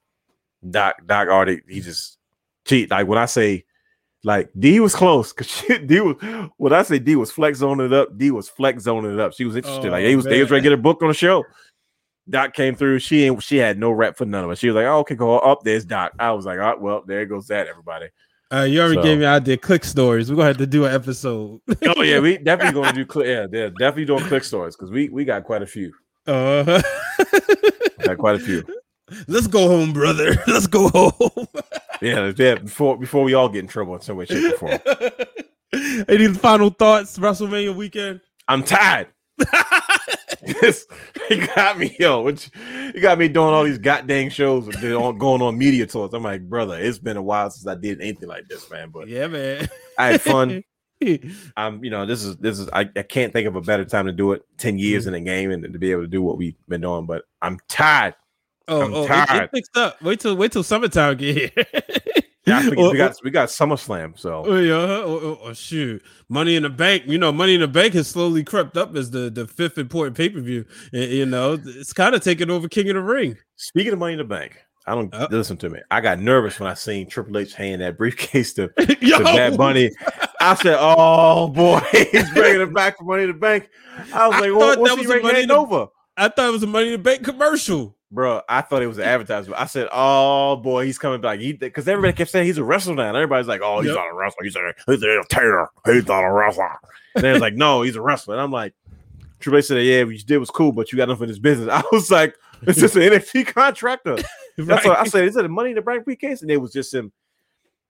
Doc 0.69 0.95
Doc 1.06 1.27
already 1.27 1.61
he 1.68 1.81
just 1.81 2.18
cheat. 2.65 2.89
Like 2.89 3.07
when 3.07 3.19
I 3.19 3.26
say 3.26 3.65
Like 4.26 4.49
D 4.57 4.80
was 4.80 4.95
close 4.95 5.31
because 5.31 5.64
D 5.85 6.02
was 6.02 6.15
when 6.57 6.73
I 6.73 6.81
say 6.81 6.97
D 6.97 7.15
was 7.15 7.31
flex 7.31 7.60
zoning 7.60 7.85
it 7.85 7.93
up, 7.93 8.18
D 8.18 8.31
was 8.31 8.49
flex 8.49 8.84
zoning 8.84 9.14
it 9.14 9.19
up. 9.19 9.34
She 9.34 9.45
was 9.45 9.56
interested. 9.56 9.88
Oh, 9.88 9.91
like 9.91 10.03
they 10.03 10.15
was 10.15 10.26
they 10.26 10.41
was 10.41 10.49
ready 10.49 10.64
to 10.64 10.69
get 10.72 10.80
a 10.80 10.81
book 10.81 11.03
on 11.03 11.10
the 11.10 11.14
show. 11.14 11.43
Doc 12.27 12.56
came 12.56 12.73
through. 12.73 12.97
She 12.99 13.23
ain't 13.23 13.43
she 13.43 13.57
had 13.57 13.77
no 13.77 13.91
rep 13.91 14.18
for 14.18 14.26
none 14.26 14.43
of 14.43 14.49
us. 14.49 14.57
She 14.57 14.68
was 14.68 14.76
like, 14.76 14.88
oh, 14.88 14.97
okay, 15.02 15.14
go 15.14 15.38
up. 15.38 15.61
There's 15.64 15.85
Doc. 15.85 16.14
I 16.18 16.31
was 16.31 16.43
like, 16.43 16.57
oh, 16.57 16.76
well, 16.80 17.03
there 17.06 17.27
goes 17.27 17.47
that, 17.49 17.68
everybody. 17.68 18.07
Uh, 18.54 18.62
you 18.62 18.80
already 18.80 18.96
So- 18.96 19.04
gave 19.04 19.18
me 19.20 19.26
an 19.26 19.32
idea. 19.34 19.58
Click 19.58 19.84
stories. 19.84 20.30
We're 20.30 20.36
gonna 20.38 20.48
have 20.50 20.58
to 20.58 20.68
do 20.68 20.86
an 20.86 20.94
episode. 20.94 21.62
Oh 21.86 22.02
yeah, 22.04 22.20
we 22.20 22.38
definitely 22.44 22.80
gonna 22.82 22.94
do 22.94 23.06
click. 23.06 23.28
Yeah, 23.28 23.48
they're 23.50 23.70
definitely 23.72 24.06
doing 24.06 24.24
click 24.26 24.44
stories 24.44 24.76
because 24.76 24.92
we 24.92 25.10
we 25.10 25.26
got 25.26 25.44
quite 25.44 25.62
a 25.62 25.68
few. 25.68 25.92
Uh, 26.28 26.82
Got 28.04 28.18
quite 28.18 28.36
a 28.36 28.40
few. 28.40 28.64
let's 29.28 29.48
go 29.48 29.68
home, 29.68 29.94
brother. 29.94 30.36
Let's 30.48 30.68
go 30.68 30.90
home. 30.90 31.48
Yeah, 32.02 32.32
yeah. 32.38 32.56
Before 32.56 32.98
before 32.98 33.24
we 33.24 33.34
all 33.34 33.50
get 33.50 33.60
in 33.60 33.68
trouble 33.68 33.96
in 33.96 34.02
some 34.02 34.18
way, 34.18 34.26
shape, 34.26 34.54
or 34.54 34.58
form. 34.58 34.80
Any 36.08 36.28
final 36.34 36.70
thoughts? 36.70 37.18
WrestleMania 37.18 37.76
weekend. 37.76 38.22
I'm 38.48 38.64
tired. 38.64 39.08
This 40.62 40.86
he 41.28 41.45
got 41.48 41.78
me, 41.78 41.95
yo. 41.99 42.22
Which 42.22 42.49
he 42.94 42.99
got 42.99 43.18
me 43.18 43.28
doing 43.28 43.53
all 43.53 43.64
these 43.64 43.78
goddamn 43.78 44.30
shows 44.30 44.68
on 44.84 45.18
going 45.18 45.41
on 45.41 45.57
media 45.57 45.86
tours. 45.86 46.14
I'm 46.14 46.24
like, 46.24 46.48
brother, 46.48 46.78
it's 46.80 46.99
been 46.99 47.18
a 47.18 47.22
while 47.22 47.49
since 47.49 47.68
I 47.68 47.76
did 47.76 48.02
anything 48.02 48.30
like 48.30 48.48
this, 48.48 48.70
man. 48.70 48.90
But 48.90 49.07
Yeah, 49.07 49.28
man. 49.28 49.68
I 49.98 50.14
had 50.14 50.22
fun. 50.22 50.64
I'm, 51.57 51.84
you 51.84 51.90
know, 51.90 52.06
this 52.06 52.24
is 52.24 52.38
this 52.38 52.60
is 52.60 52.70
I, 52.72 52.90
I 52.95 53.03
can't 53.03 53.34
think 53.34 53.48
of 53.48 53.56
a 53.56 53.62
better 53.62 53.86
time 53.86 54.06
to 54.06 54.12
do 54.12 54.32
it. 54.32 54.44
Ten 54.57 54.78
years 54.78 55.06
mm-hmm. 55.06 55.16
in 55.16 55.24
the 55.24 55.30
game 55.30 55.52
and 55.52 55.64
to 55.74 55.80
be 55.80 55.91
able 55.91 56.03
to 56.03 56.07
do 56.07 56.22
what 56.22 56.38
we've 56.38 56.56
been 56.68 56.82
doing. 56.82 57.06
But 57.06 57.24
I'm 57.41 57.60
tired. 57.68 58.16
Oh, 58.68 58.82
I'm 58.82 58.94
oh 58.94 59.03
it- 59.03 59.07
tired. 59.07 59.44
It, 59.44 59.52
picks 59.52 59.70
up. 59.76 60.02
Wait 60.02 60.20
till 60.20 60.36
wait 60.36 60.52
till 60.52 60.64
summertime 60.64 61.18
get 61.18 61.36
here. 61.36 61.52
Yeah, 62.48 62.70
Or- 62.78 62.92
we 62.92 62.98
got 62.98 63.16
we 63.24 63.32
got 63.32 63.50
SummerSlam. 63.50 64.18
So 64.20 64.44
Oh 64.46 64.56
yeah, 64.58 64.74
oh, 64.74 65.20
oh, 65.24 65.40
oh, 65.44 65.54
shoot! 65.54 66.04
Money 66.30 66.56
in 66.56 66.64
the 66.64 66.70
Bank, 66.70 67.04
you 67.08 67.18
know, 67.18 67.32
Money 67.32 67.56
in 67.56 67.62
the 67.62 67.68
Bank 67.68 67.94
has 67.96 68.08
slowly 68.08 68.44
crept 68.44 68.78
up 68.78 68.96
as 68.96 69.10
the 69.12 69.30
the 69.32 69.48
fifth 69.48 69.78
important 69.80 70.16
pay 70.16 70.30
per 70.30 70.40
view. 70.42 70.66
You 70.92 71.26
know, 71.26 71.60
it's 71.66 71.92
kind 71.94 72.14
of 72.14 72.22
taking 72.24 72.50
over 72.52 72.68
King 72.70 72.90
of 72.90 72.96
the 72.96 73.02
Ring. 73.02 73.38
speaking 73.56 73.94
of 73.94 74.00
Money 74.00 74.14
in 74.14 74.20
the 74.20 74.26
Bank, 74.26 74.58
I 74.86 74.94
don't 74.94 75.12
Uh. 75.14 75.28
listen 75.32 75.58
to 75.58 75.70
me. 75.70 75.80
I 75.90 76.02
got 76.02 76.20
nervous 76.20 76.60
when 76.60 76.70
I 76.70 76.76
seen 76.76 77.10
Triple 77.10 77.38
H 77.40 77.56
hand 77.56 77.82
that 77.82 77.98
briefcase 77.98 78.54
to 78.54 78.70
Yo, 79.02 79.18
to 79.18 79.24
Bad 79.24 79.58
Bunny. 79.58 79.90
I 80.40 80.54
said, 80.54 80.78
"Oh 80.80 81.48
boy, 81.48 81.80
he's 82.12 82.30
bringing 82.32 82.62
it 82.62 82.74
back 82.76 82.98
for 83.00 83.06
Money 83.06 83.24
in 83.24 83.30
the 83.30 83.34
Bank." 83.34 83.68
I 84.14 84.28
was 84.28 84.36
I 84.38 84.40
like, 84.42 84.52
well, 84.56 84.70
that 84.70 84.80
"What's 84.80 84.92
was 84.92 85.02
he 85.02 85.08
bringing 85.08 85.26
Money 85.26 85.40
it 85.40 85.44
in 85.44 85.48
the- 85.48 85.56
over?" 85.56 85.88
I 86.18 86.28
thought 86.30 86.48
it 86.50 86.52
was 86.52 86.62
a 86.64 86.68
Money 86.68 86.88
in 86.88 86.92
the 86.94 86.98
Bank 87.00 87.24
commercial. 87.24 87.95
Bro, 88.11 88.41
I 88.48 88.61
thought 88.61 88.82
it 88.84 88.88
was 88.88 88.98
an 88.99 89.03
advertisement. 89.06 89.60
I 89.60 89.65
said, 89.65 89.88
"Oh 89.91 90.56
boy, 90.57 90.86
he's 90.86 90.98
coming 90.99 91.22
back." 91.22 91.40
He 91.40 91.53
because 91.53 91.88
everybody 91.88 92.14
kept 92.14 92.30
saying 92.30 92.45
he's 92.45 92.57
a 92.60 92.64
wrestler 92.64 92.95
now. 92.95 93.07
And 93.07 93.18
everybody's 93.18 93.48
like, 93.48 93.61
"Oh, 93.64 93.80
he's 93.82 93.88
Yep. 93.88 93.95
not 93.95 94.11
a 94.11 94.14
wrestler. 94.15 94.44
He's 94.44 94.56
a 94.56 94.73
he's 94.88 95.03
a 95.03 95.10
entertainer. 95.11 95.69
He's 95.86 96.07
not 96.07 96.23
a 96.23 96.32
wrestler." 96.32 96.69
And 97.15 97.23
they're 97.23 97.40
like, 97.40 97.56
"No, 97.56 97.82
he's 97.82 97.95
a 97.95 98.02
wrestler." 98.02 98.36
And 98.36 98.41
I'm 98.41 98.52
like, 98.52 98.73
Triple 99.40 99.57
H 99.57 99.65
said, 99.65 99.84
"Yeah, 99.84 100.03
what 100.03 100.14
you 100.14 100.19
did 100.19 100.38
was 100.38 100.52
cool, 100.52 100.72
but 100.72 100.91
you 100.91 100.98
got 100.98 101.10
nothing 101.10 101.23
in 101.23 101.30
this 101.30 101.40
business." 101.40 101.68
I 101.72 101.84
was 101.91 102.11
like, 102.11 102.36
"It's 102.61 102.80
just 102.80 102.95
an 102.95 103.02
NXT 103.11 103.48
contractor." 103.48 104.18
That's 104.57 104.86
what 104.86 104.98
I 104.99 105.06
said. 105.06 105.26
Is 105.26 105.36
it 105.36 105.44
a 105.44 105.49
Money 105.49 105.72
in 105.72 105.76
the 105.76 105.82
Bank 105.82 106.06
briefcase? 106.06 106.41
And 106.44 106.49
it 106.52 106.57
was 106.57 106.72
just 106.72 106.94
him, 106.94 107.11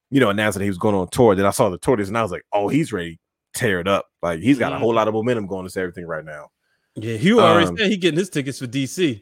you 0.09 0.19
know, 0.21 0.29
announcing 0.29 0.59
that 0.59 0.63
he 0.65 0.69
was 0.69 0.77
going 0.79 0.95
on 0.95 1.09
tour. 1.09 1.35
Then 1.35 1.45
I 1.45 1.51
saw 1.51 1.69
the 1.69 1.77
tour 1.77 1.99
and 1.99 2.17
I 2.17 2.21
was 2.23 2.31
like, 2.31 2.45
"Oh, 2.53 2.69
he's 2.69 2.91
ready 2.93 3.19
tear 3.53 3.79
it 3.81 3.87
up. 3.87 4.07
Like 4.23 4.39
he's 4.39 4.57
got 4.57 4.73
a 4.73 4.79
whole 4.79 4.93
lot 4.93 5.07
of 5.07 5.13
momentum 5.13 5.45
going 5.45 5.65
into 5.65 5.79
everything 5.79 6.07
right 6.07 6.25
now." 6.25 6.49
Yeah, 6.97 7.17
Hugh 7.17 7.41
already 7.41 7.67
Um, 7.67 7.77
said 7.77 7.91
he 7.91 7.97
getting 7.97 8.17
his 8.17 8.29
tickets 8.29 8.57
for 8.59 8.67
DC. 8.67 9.21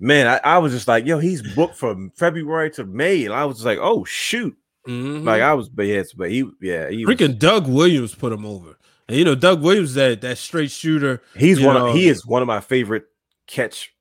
Man, 0.00 0.26
I, 0.28 0.40
I 0.44 0.58
was 0.58 0.72
just 0.72 0.86
like, 0.86 1.06
"Yo, 1.06 1.18
he's 1.18 1.42
booked 1.54 1.76
from 1.76 2.10
February 2.16 2.70
to 2.72 2.84
May," 2.84 3.24
and 3.24 3.34
I 3.34 3.44
was 3.46 3.56
just 3.56 3.66
like, 3.66 3.78
"Oh 3.80 4.04
shoot!" 4.04 4.56
Mhm. 4.86 5.24
Like 5.24 5.42
I 5.42 5.54
was, 5.54 5.68
but 5.68 5.86
yes, 5.86 6.12
but 6.12 6.30
he, 6.30 6.48
yeah, 6.60 6.88
he 6.88 7.04
was, 7.04 7.14
freaking 7.16 7.38
Doug 7.38 7.66
Williams 7.68 8.14
put 8.14 8.32
him 8.32 8.46
over. 8.46 8.78
And 9.08 9.16
you 9.18 9.24
know, 9.24 9.34
Doug 9.34 9.60
Williams 9.62 9.94
that 9.94 10.20
that 10.20 10.38
straight 10.38 10.70
shooter. 10.70 11.20
he's 11.36 11.60
one. 11.60 11.74
know- 11.74 11.88
of, 11.88 11.94
he 11.94 12.08
is 12.08 12.24
one 12.26 12.42
of 12.42 12.46
my 12.48 12.60
favorite 12.60 13.06
catch, 13.48 13.92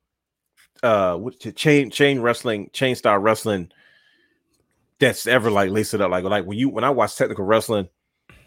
uh, 0.84 1.18
chain 1.56 1.90
chain 1.90 2.20
wrestling, 2.22 2.70
chain 2.74 2.96
style 2.96 3.18
wrestling. 3.18 3.72
That's 5.00 5.28
ever 5.28 5.52
like 5.52 5.70
lace 5.72 5.94
it 5.94 6.02
up 6.02 6.10
like 6.12 6.24
like 6.24 6.46
when 6.46 6.58
you 6.58 6.70
when 6.70 6.84
I 6.84 6.90
watch 6.90 7.16
technical 7.16 7.46
wrestling 7.46 7.88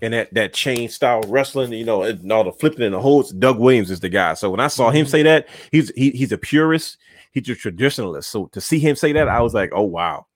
and 0.02 0.12
that 0.14 0.32
that 0.34 0.52
chain 0.52 0.88
style 0.88 1.20
wrestling, 1.28 1.72
you 1.72 1.84
know, 1.84 2.02
and 2.02 2.30
all 2.32 2.44
the 2.44 2.52
flipping 2.52 2.82
and 2.84 2.94
the 2.94 3.00
holds. 3.00 3.32
Doug 3.32 3.58
Williams 3.58 3.90
is 3.90 4.00
the 4.00 4.08
guy. 4.08 4.34
So 4.34 4.50
when 4.50 4.60
I 4.60 4.68
saw 4.68 4.90
him 4.90 5.06
Mhm. 5.06 5.10
say 5.10 5.22
that, 5.24 5.48
he's 5.72 5.90
he, 5.96 6.10
he's 6.10 6.32
a 6.32 6.38
purist. 6.38 6.96
He's 7.32 7.48
a 7.48 7.54
traditionalist. 7.54 8.24
So 8.24 8.46
to 8.46 8.60
see 8.60 8.78
him 8.78 8.96
say 8.96 9.12
that, 9.12 9.28
I 9.28 9.40
was 9.40 9.54
like, 9.54 9.70
oh 9.74 9.82
wow. 9.84 10.26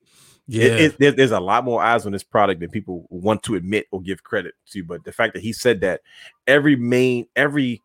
Yeah, 0.46 0.64
It, 0.64 0.80
it, 0.80 0.98
there- 0.98 1.12
there's 1.12 1.30
a 1.30 1.40
lot 1.40 1.64
more 1.64 1.82
eyes 1.82 2.04
on 2.06 2.12
this 2.12 2.22
product 2.22 2.60
than 2.60 2.68
people 2.70 3.06
want 3.10 3.42
to 3.44 3.54
admit 3.54 3.86
or 3.90 4.00
give 4.02 4.22
credit 4.22 4.54
to. 4.72 4.84
But 4.84 5.02
the 5.04 5.12
fact 5.12 5.32
that 5.34 5.42
he 5.42 5.52
said 5.54 5.80
that 5.80 6.02
every 6.46 6.76
main, 6.76 7.26
every 7.34 7.82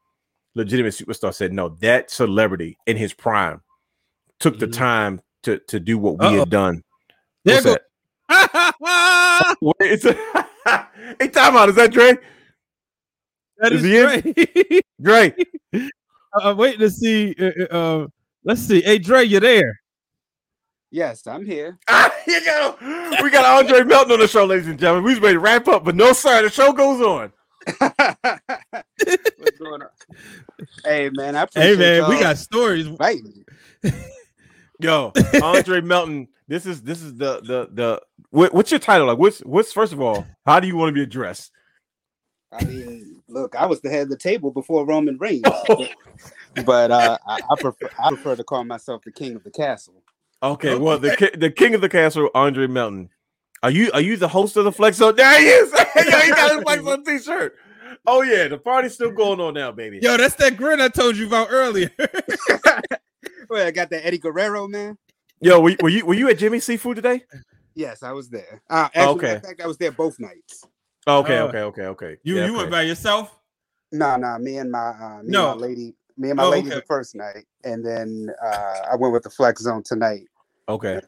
legitimate 0.56 0.94
superstar 0.94 1.34
said 1.34 1.54
no, 1.54 1.70
that 1.80 2.12
celebrity 2.12 2.78
in 2.86 2.98
his 2.98 3.14
prime 3.14 3.62
took 4.40 4.60
the 4.60 4.68
Mhm. 4.68 4.74
time 4.74 5.22
to 5.44 5.60
to 5.68 5.80
do 5.80 5.98
what 5.98 6.18
we 6.20 6.26
Uh-oh. 6.26 6.40
had 6.40 6.50
done. 6.50 6.84
There 7.46 7.56
What's 7.56 7.66
go- 7.66 7.78
that? 8.30 9.56
It's 9.80 10.06
a, 10.06 10.14
hey, 11.20 11.28
time 11.30 11.56
out. 11.56 11.70
Is 11.70 11.76
that 11.76 11.92
Dre? 11.92 12.18
that 13.58 13.72
Is 13.74 13.84
is 13.84 13.86
he 13.86 13.98
in? 13.98 14.82
great. 15.02 15.34
Dre. 15.72 15.90
I'm 16.36 16.58
waiting 16.58 16.80
to 16.82 16.90
see. 16.90 17.36
Uh, 17.40 17.64
uh, 17.76 18.08
let's 18.44 18.62
see. 18.62 18.82
Hey, 18.82 18.98
Dre, 19.00 19.24
you 19.24 19.40
there? 19.40 19.80
Yes, 20.92 21.26
I'm 21.28 21.46
here. 21.46 21.78
Ah, 21.88 22.12
you 22.28 22.44
go. 22.46 22.76
We 23.24 23.30
got 23.32 23.46
Andre 23.46 23.84
Melton 23.84 24.14
on 24.14 24.20
the 24.20 24.28
show, 24.28 24.46
ladies 24.46 24.68
and 24.68 24.78
gentlemen. 24.80 25.04
We 25.04 25.12
was 25.12 25.20
ready 25.22 25.36
to 25.36 25.40
wrap 25.40 25.68
up, 25.68 25.84
but 25.84 25.96
no, 25.96 26.14
sir. 26.14 26.42
The 26.44 26.50
show 26.50 26.72
goes 26.74 27.02
on. 27.02 27.32
What's 27.80 29.58
going 29.60 29.82
on? 29.82 29.90
Hey 30.84 31.10
man, 31.14 31.36
I 31.36 31.40
Hey, 31.54 31.74
appreciate 31.74 31.78
man, 31.80 32.10
we 32.10 32.16
y'all 32.16 32.24
got 32.24 32.38
stories. 32.38 32.86
inviting 32.88 33.46
me. 33.84 33.92
Yo, 34.80 35.12
Andre 35.42 35.82
Melton. 35.82 36.28
This 36.48 36.66
is 36.66 36.82
this 36.82 37.02
is 37.02 37.16
the 37.16 37.42
the 37.42 37.70
the 37.72 38.02
what, 38.32 38.54
what's 38.54 38.72
your 38.72 38.80
title? 38.80 39.08
Like 39.08 39.18
what's 39.18 39.40
what's 39.40 39.72
first 39.74 39.94
of 39.94 40.02
all, 40.02 40.26
how 40.46 40.60
do 40.60 40.68
you 40.68 40.76
want 40.76 40.90
to 40.90 40.94
be 40.94 41.04
addressed? 41.04 41.52
I 42.52 42.64
mean, 42.64 43.22
look, 43.28 43.56
I 43.56 43.66
was 43.68 43.82
the 43.82 43.90
head 43.90 44.04
of 44.04 44.10
the 44.10 44.18
table 44.18 44.52
before 44.52 44.86
Roman 44.86 45.18
Reigns, 45.18 45.44
but, 45.68 45.90
but, 46.66 46.92
uh, 46.92 47.18
I, 47.28 47.36
I 47.50 47.56
prefer 47.60 47.90
I 48.00 48.10
prefer 48.10 48.36
to 48.36 48.44
call 48.44 48.64
myself 48.64 49.04
the 49.04 49.12
king 49.12 49.36
of 49.36 49.44
the 49.44 49.52
castle. 49.52 50.04
Okay, 50.42 50.76
well 50.76 50.98
the 50.98 51.16
ki- 51.16 51.38
the 51.38 51.52
king 51.52 51.76
of 51.76 51.82
the 51.82 51.90
castle, 51.90 52.30
Andre 52.34 52.68
Melton. 52.68 53.10
Are 53.62 53.70
you 53.72 53.92
are 53.94 54.02
you 54.02 54.16
the 54.18 54.28
host 54.30 54.56
of 54.58 54.64
the 54.64 54.72
Flex 54.72 54.98
Zone? 54.98 55.16
There 55.16 55.40
he 55.40 55.48
is. 55.48 55.72
Yo, 55.96 56.02
he 56.20 56.30
got 56.32 56.52
his 56.56 56.62
Flex 56.64 56.84
Zone 56.84 57.04
t-shirt. 57.04 57.56
Oh 58.08 58.22
yeah, 58.22 58.48
the 58.48 58.58
party's 58.58 58.94
still 58.94 59.12
going 59.12 59.40
on 59.42 59.54
now, 59.56 59.72
baby. 59.72 60.00
Yo, 60.02 60.16
that's 60.16 60.36
that 60.36 60.56
grin 60.56 60.80
I 60.80 60.88
told 60.88 61.18
you 61.18 61.28
about 61.28 61.48
earlier. 61.52 61.92
Well, 63.50 63.66
I 63.66 63.72
got 63.72 63.90
that 63.90 64.06
Eddie 64.06 64.20
Guerrero 64.20 64.68
man. 64.68 64.96
Yo, 65.42 65.60
were, 65.60 65.76
were 65.82 65.90
you 65.90 66.06
were 66.06 66.14
you 66.14 66.30
at 66.30 66.38
Jimmy 66.38 66.60
Seafood 66.60 66.98
today? 66.98 67.24
Yes, 67.74 68.04
I 68.04 68.12
was 68.12 68.30
there. 68.30 68.62
Uh, 68.70 68.90
actually, 68.94 69.02
Okay. 69.16 69.36
in 69.36 69.42
fact, 69.42 69.62
I 69.62 69.66
was 69.68 69.78
there 69.78 69.92
both 69.92 70.20
nights. 70.20 70.64
Okay, 71.08 71.40
Oh. 71.40 71.48
okay, 71.48 71.62
okay, 71.62 71.82
okay. 71.84 72.18
you 72.24 72.38
Yeah, 72.38 72.46
you 72.46 72.54
went 72.54 72.70
by 72.70 72.84
yourself? 72.84 73.36
No, 73.92 74.18
no, 74.18 74.38
me 74.38 74.58
and 74.58 74.72
my 74.72 74.90
uh, 74.90 75.22
me 75.24 75.32
No. 75.32 75.52
and 75.54 75.60
my 75.62 75.68
lady, 75.68 75.96
me 76.20 76.30
and 76.30 76.38
my 76.38 76.44
Oh, 76.44 76.50
lady 76.50 76.68
okay. 76.68 76.76
the 76.76 76.86
first 76.88 77.16
night, 77.16 77.46
and 77.64 77.84
then 77.86 78.30
uh, 78.44 78.82
I 78.92 78.96
went 78.96 79.14
with 79.14 79.24
the 79.24 79.30
Flex 79.30 79.62
Zone 79.62 79.84
tonight, 79.84 80.26
Okay. 80.68 81.00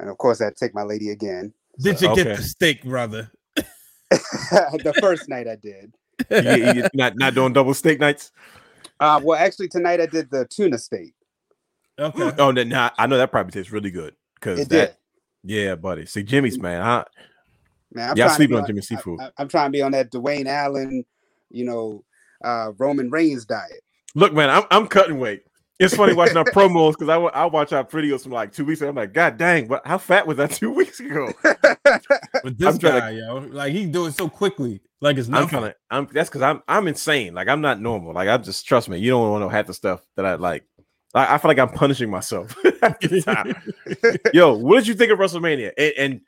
and 0.00 0.10
of 0.10 0.18
course, 0.18 0.40
I 0.40 0.46
would 0.46 0.56
take 0.56 0.74
my 0.74 0.82
lady 0.82 1.10
again. 1.10 1.52
Did 1.78 2.00
you 2.00 2.08
Okay. 2.08 2.24
get 2.24 2.36
the 2.36 2.42
steak, 2.42 2.84
brother? 2.84 3.30
the 4.10 4.94
first 5.00 5.28
night 5.28 5.48
I 5.48 5.56
did. 5.56 5.94
You, 6.30 6.50
you- 6.50 6.72
you 6.72 6.88
not 6.94 7.16
not 7.16 7.34
doing 7.34 7.52
double 7.52 7.74
steak 7.74 8.00
nights? 8.00 8.32
Uh, 8.98 9.20
well, 9.22 9.38
actually, 9.38 9.68
tonight 9.68 10.00
I 10.00 10.06
did 10.06 10.30
the 10.30 10.46
tuna 10.46 10.78
steak. 10.78 11.12
Okay. 11.98 12.32
Oh, 12.38 12.50
no, 12.50 12.64
nah, 12.64 12.90
I 12.98 13.06
know 13.06 13.18
that 13.18 13.30
probably 13.30 13.52
tastes 13.52 13.70
really 13.70 13.90
good 13.90 14.14
because 14.34 14.60
It 14.60 14.68
that. 14.70 14.98
did. 15.44 15.54
Yeah, 15.66 15.74
buddy. 15.76 16.06
See, 16.06 16.22
Jimmy's 16.22 16.58
man. 16.58 16.82
I, 16.82 17.04
Man, 17.92 18.10
I'm 18.10 18.16
Y'all 18.16 18.26
trying 18.26 18.30
to 18.30 18.34
sleeping 18.36 18.56
be 18.56 18.60
on 18.60 18.66
Jimmy 18.66 18.80
Seafood. 18.82 19.20
I, 19.20 19.30
am 19.38 19.48
trying 19.48 19.68
to 19.68 19.76
be 19.76 19.82
on 19.82 19.92
that 19.92 20.10
Dwayne 20.10 20.46
Allen, 20.46 21.04
you 21.50 21.64
know, 21.64 22.04
uh, 22.44 22.72
Roman 22.78 23.10
Reigns 23.10 23.44
diet. 23.44 23.82
Look, 24.16 24.32
man, 24.32 24.50
I'm 24.50 24.64
I'm 24.70 24.86
cutting 24.88 25.18
weight. 25.18 25.42
It's 25.78 25.94
funny 25.94 26.14
watching 26.14 26.38
our 26.38 26.44
promos 26.44 26.92
because 26.92 27.10
I 27.10 27.16
I 27.16 27.44
watch 27.44 27.72
our 27.74 27.84
videos 27.84 28.22
from 28.22 28.32
like 28.32 28.50
two 28.50 28.64
weeks 28.64 28.80
ago. 28.80 28.88
I'm 28.88 28.96
like, 28.96 29.12
God 29.12 29.36
dang, 29.36 29.66
but 29.68 29.86
how 29.86 29.98
fat 29.98 30.26
was 30.26 30.38
that 30.38 30.50
two 30.60 30.72
weeks 30.72 30.98
ago? 31.00 31.32
But 32.42 32.58
this 32.58 32.74
I'm 32.74 32.78
trying 32.78 32.94
to- 32.94 33.00
guy, 33.00 33.10
yo, 33.10 33.36
like 33.50 33.72
he 33.72 33.86
do 33.86 34.06
it 34.06 34.12
so 34.12 34.28
quickly, 34.28 34.80
like 35.00 35.16
it's 35.18 35.28
I'm 35.28 35.32
nothing. 35.32 35.48
trying 35.48 35.62
to. 35.70 35.76
I'm 35.90 36.08
that's 36.12 36.28
because 36.30 36.42
I'm 36.42 36.62
I'm 36.66 36.88
insane. 36.88 37.34
Like 37.34 37.48
I'm 37.48 37.60
not 37.60 37.80
normal. 37.80 38.12
Like 38.14 38.28
I 38.28 38.36
just 38.38 38.66
trust 38.66 38.88
me. 38.88 38.98
You 38.98 39.10
don't 39.10 39.30
want 39.30 39.40
to 39.42 39.44
know 39.44 39.48
half 39.50 39.66
the 39.66 39.74
stuff 39.74 40.00
that 40.16 40.24
I 40.24 40.34
like. 40.36 40.64
I, 41.14 41.34
I 41.34 41.38
feel 41.38 41.48
like 41.50 41.58
I'm 41.58 41.68
punishing 41.70 42.08
myself. 42.10 42.54
half 42.82 42.98
the 43.00 43.20
time. 43.22 44.20
Yo, 44.32 44.56
what 44.56 44.76
did 44.78 44.86
you 44.86 44.94
think 44.94 45.10
of 45.12 45.18
WrestleMania? 45.18 45.72
And, 45.76 45.92
and 45.98 46.20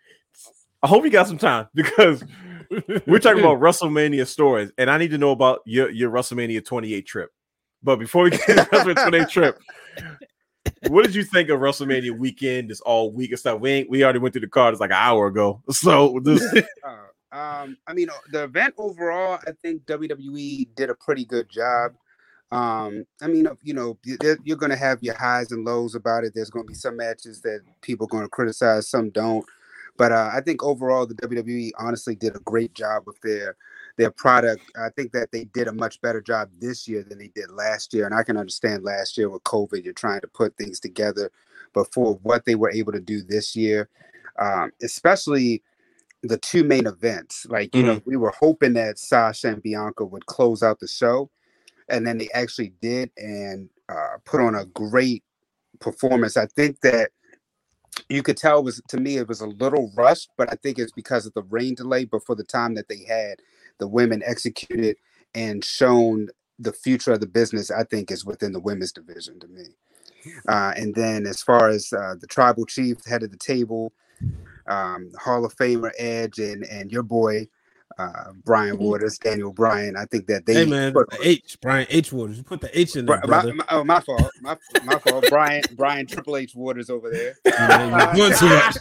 I 0.82 0.88
hope 0.88 1.04
you 1.04 1.10
got 1.10 1.26
some 1.28 1.38
time 1.38 1.68
because 1.74 2.22
we're 3.06 3.18
talking 3.18 3.40
about 3.40 3.60
WrestleMania 3.60 4.26
stories, 4.26 4.70
and 4.76 4.90
I 4.90 4.98
need 4.98 5.10
to 5.12 5.18
know 5.18 5.30
about 5.30 5.60
your 5.64 5.90
your 5.90 6.10
WrestleMania 6.10 6.64
28 6.64 7.06
trip. 7.06 7.30
But 7.82 7.96
before 7.96 8.24
we 8.24 8.30
get 8.30 8.40
to 8.46 8.54
the 8.54 8.60
WrestleMania 8.62 9.08
28 9.08 9.28
trip, 9.28 9.60
what 10.88 11.04
did 11.04 11.14
you 11.14 11.24
think 11.24 11.48
of 11.48 11.60
WrestleMania 11.60 12.16
weekend? 12.18 12.70
This 12.70 12.80
all 12.80 13.12
week 13.12 13.30
and 13.30 13.38
stuff. 13.38 13.60
We 13.60 13.70
ain't 13.70 13.90
we 13.90 14.04
already 14.04 14.18
went 14.18 14.32
through 14.32 14.42
the 14.42 14.48
card. 14.48 14.74
It's 14.74 14.80
like 14.80 14.90
an 14.90 14.96
hour 14.96 15.26
ago. 15.26 15.62
So 15.72 16.20
this, 16.22 16.42
Uh, 16.84 16.96
Um, 17.30 17.76
I 17.86 17.92
mean, 17.92 18.08
the 18.32 18.44
event 18.44 18.74
overall, 18.78 19.38
I 19.46 19.52
think 19.62 19.84
WWE 19.84 20.74
did 20.74 20.90
a 20.90 20.94
pretty 20.94 21.24
good 21.24 21.48
job. 21.48 21.92
Um, 22.50 23.04
I 23.20 23.26
mean, 23.26 23.46
you 23.62 23.74
know, 23.74 23.98
you're 24.02 24.56
going 24.56 24.70
to 24.70 24.76
have 24.76 25.02
your 25.02 25.14
highs 25.14 25.52
and 25.52 25.64
lows 25.64 25.94
about 25.94 26.24
it. 26.24 26.32
There's 26.34 26.50
going 26.50 26.64
to 26.64 26.70
be 26.70 26.74
some 26.74 26.96
matches 26.96 27.42
that 27.42 27.60
people 27.82 28.06
are 28.06 28.08
going 28.08 28.24
to 28.24 28.30
criticize, 28.30 28.88
some 28.88 29.10
don't. 29.10 29.44
But 29.98 30.12
uh, 30.12 30.30
I 30.32 30.40
think 30.40 30.62
overall, 30.62 31.06
the 31.06 31.14
WWE 31.16 31.72
honestly 31.78 32.14
did 32.14 32.36
a 32.36 32.40
great 32.40 32.72
job 32.72 33.02
with 33.06 33.20
their 33.20 33.56
their 33.98 34.10
product. 34.10 34.62
I 34.80 34.88
think 34.90 35.12
that 35.12 35.30
they 35.32 35.44
did 35.44 35.68
a 35.68 35.72
much 35.72 36.00
better 36.00 36.22
job 36.22 36.48
this 36.58 36.88
year 36.88 37.02
than 37.02 37.18
they 37.18 37.28
did 37.34 37.50
last 37.50 37.92
year. 37.92 38.06
And 38.06 38.14
I 38.14 38.22
can 38.22 38.38
understand 38.38 38.84
last 38.84 39.18
year 39.18 39.28
with 39.28 39.42
COVID, 39.42 39.84
you're 39.84 39.92
trying 39.92 40.22
to 40.22 40.28
put 40.28 40.56
things 40.56 40.80
together. 40.80 41.30
But 41.74 41.92
for 41.92 42.14
what 42.22 42.46
they 42.46 42.54
were 42.54 42.70
able 42.70 42.92
to 42.92 43.00
do 43.00 43.22
this 43.22 43.54
year, 43.54 43.90
um, 44.38 44.70
especially 44.82 45.62
the 46.22 46.38
two 46.38 46.64
main 46.64 46.86
events, 46.86 47.46
like 47.50 47.74
you 47.74 47.82
know, 47.82 48.00
we 48.06 48.16
were 48.16 48.32
hoping 48.38 48.72
that 48.74 48.98
Sasha 48.98 49.48
and 49.48 49.62
Bianca 49.62 50.04
would 50.04 50.26
close 50.26 50.62
out 50.62 50.80
the 50.80 50.88
show, 50.88 51.30
and 51.88 52.06
then 52.06 52.18
they 52.18 52.28
actually 52.32 52.72
did 52.80 53.10
and 53.16 53.68
uh, 53.88 54.16
put 54.24 54.40
on 54.40 54.54
a 54.54 54.64
great 54.66 55.24
performance. 55.80 56.36
I 56.36 56.46
think 56.46 56.80
that 56.80 57.10
you 58.08 58.22
could 58.22 58.36
tell 58.36 58.60
it 58.60 58.64
was 58.64 58.80
to 58.88 58.98
me 58.98 59.16
it 59.16 59.28
was 59.28 59.40
a 59.40 59.46
little 59.46 59.92
rushed, 59.96 60.30
but 60.36 60.50
I 60.50 60.56
think 60.56 60.78
it's 60.78 60.92
because 60.92 61.26
of 61.26 61.34
the 61.34 61.42
rain 61.42 61.74
delay. 61.74 62.04
But 62.04 62.24
for 62.24 62.34
the 62.34 62.44
time 62.44 62.74
that 62.74 62.88
they 62.88 63.04
had, 63.04 63.40
the 63.78 63.88
women 63.88 64.22
executed 64.24 64.96
and 65.34 65.64
shown 65.64 66.28
the 66.58 66.72
future 66.72 67.12
of 67.12 67.20
the 67.20 67.26
business. 67.26 67.70
I 67.70 67.84
think 67.84 68.10
is 68.10 68.24
within 68.24 68.52
the 68.52 68.60
women's 68.60 68.92
division 68.92 69.38
to 69.40 69.48
me. 69.48 69.64
Uh, 70.48 70.72
and 70.76 70.94
then 70.94 71.26
as 71.26 71.42
far 71.42 71.68
as 71.68 71.92
uh, 71.92 72.14
the 72.20 72.26
tribal 72.26 72.66
chief 72.66 73.04
head 73.06 73.22
of 73.22 73.30
the 73.30 73.36
table, 73.38 73.92
um, 74.66 75.10
Hall 75.18 75.44
of 75.44 75.54
Famer 75.56 75.90
Edge 75.98 76.38
and 76.38 76.64
and 76.64 76.90
your 76.90 77.02
boy 77.04 77.46
uh, 77.98 78.32
Brian 78.44 78.78
Waters, 78.78 79.18
Daniel 79.18 79.52
Bryan. 79.52 79.96
I 79.96 80.04
think 80.06 80.26
that 80.26 80.46
they 80.46 80.54
Hey 80.54 80.66
man, 80.66 80.92
put- 80.92 81.10
the 81.10 81.18
H 81.22 81.58
Brian 81.60 81.86
H 81.90 82.12
Waters. 82.12 82.36
You 82.38 82.42
put 82.44 82.60
the 82.60 82.78
H 82.78 82.96
in 82.96 83.06
there, 83.06 83.20
my, 83.26 83.44
my- 83.52 83.64
oh, 83.70 83.84
my 83.84 84.00
fault. 84.00 84.30
My, 84.40 84.56
my 84.84 84.98
fault. 84.98 85.24
Brian 85.28 85.62
Brian 85.74 86.06
Triple 86.06 86.36
H 86.36 86.54
Waters 86.54 86.90
over 86.90 87.10
there. 87.10 87.34
You're 88.16 88.28
doing 88.28 88.38
too 88.38 88.48
much. 88.48 88.76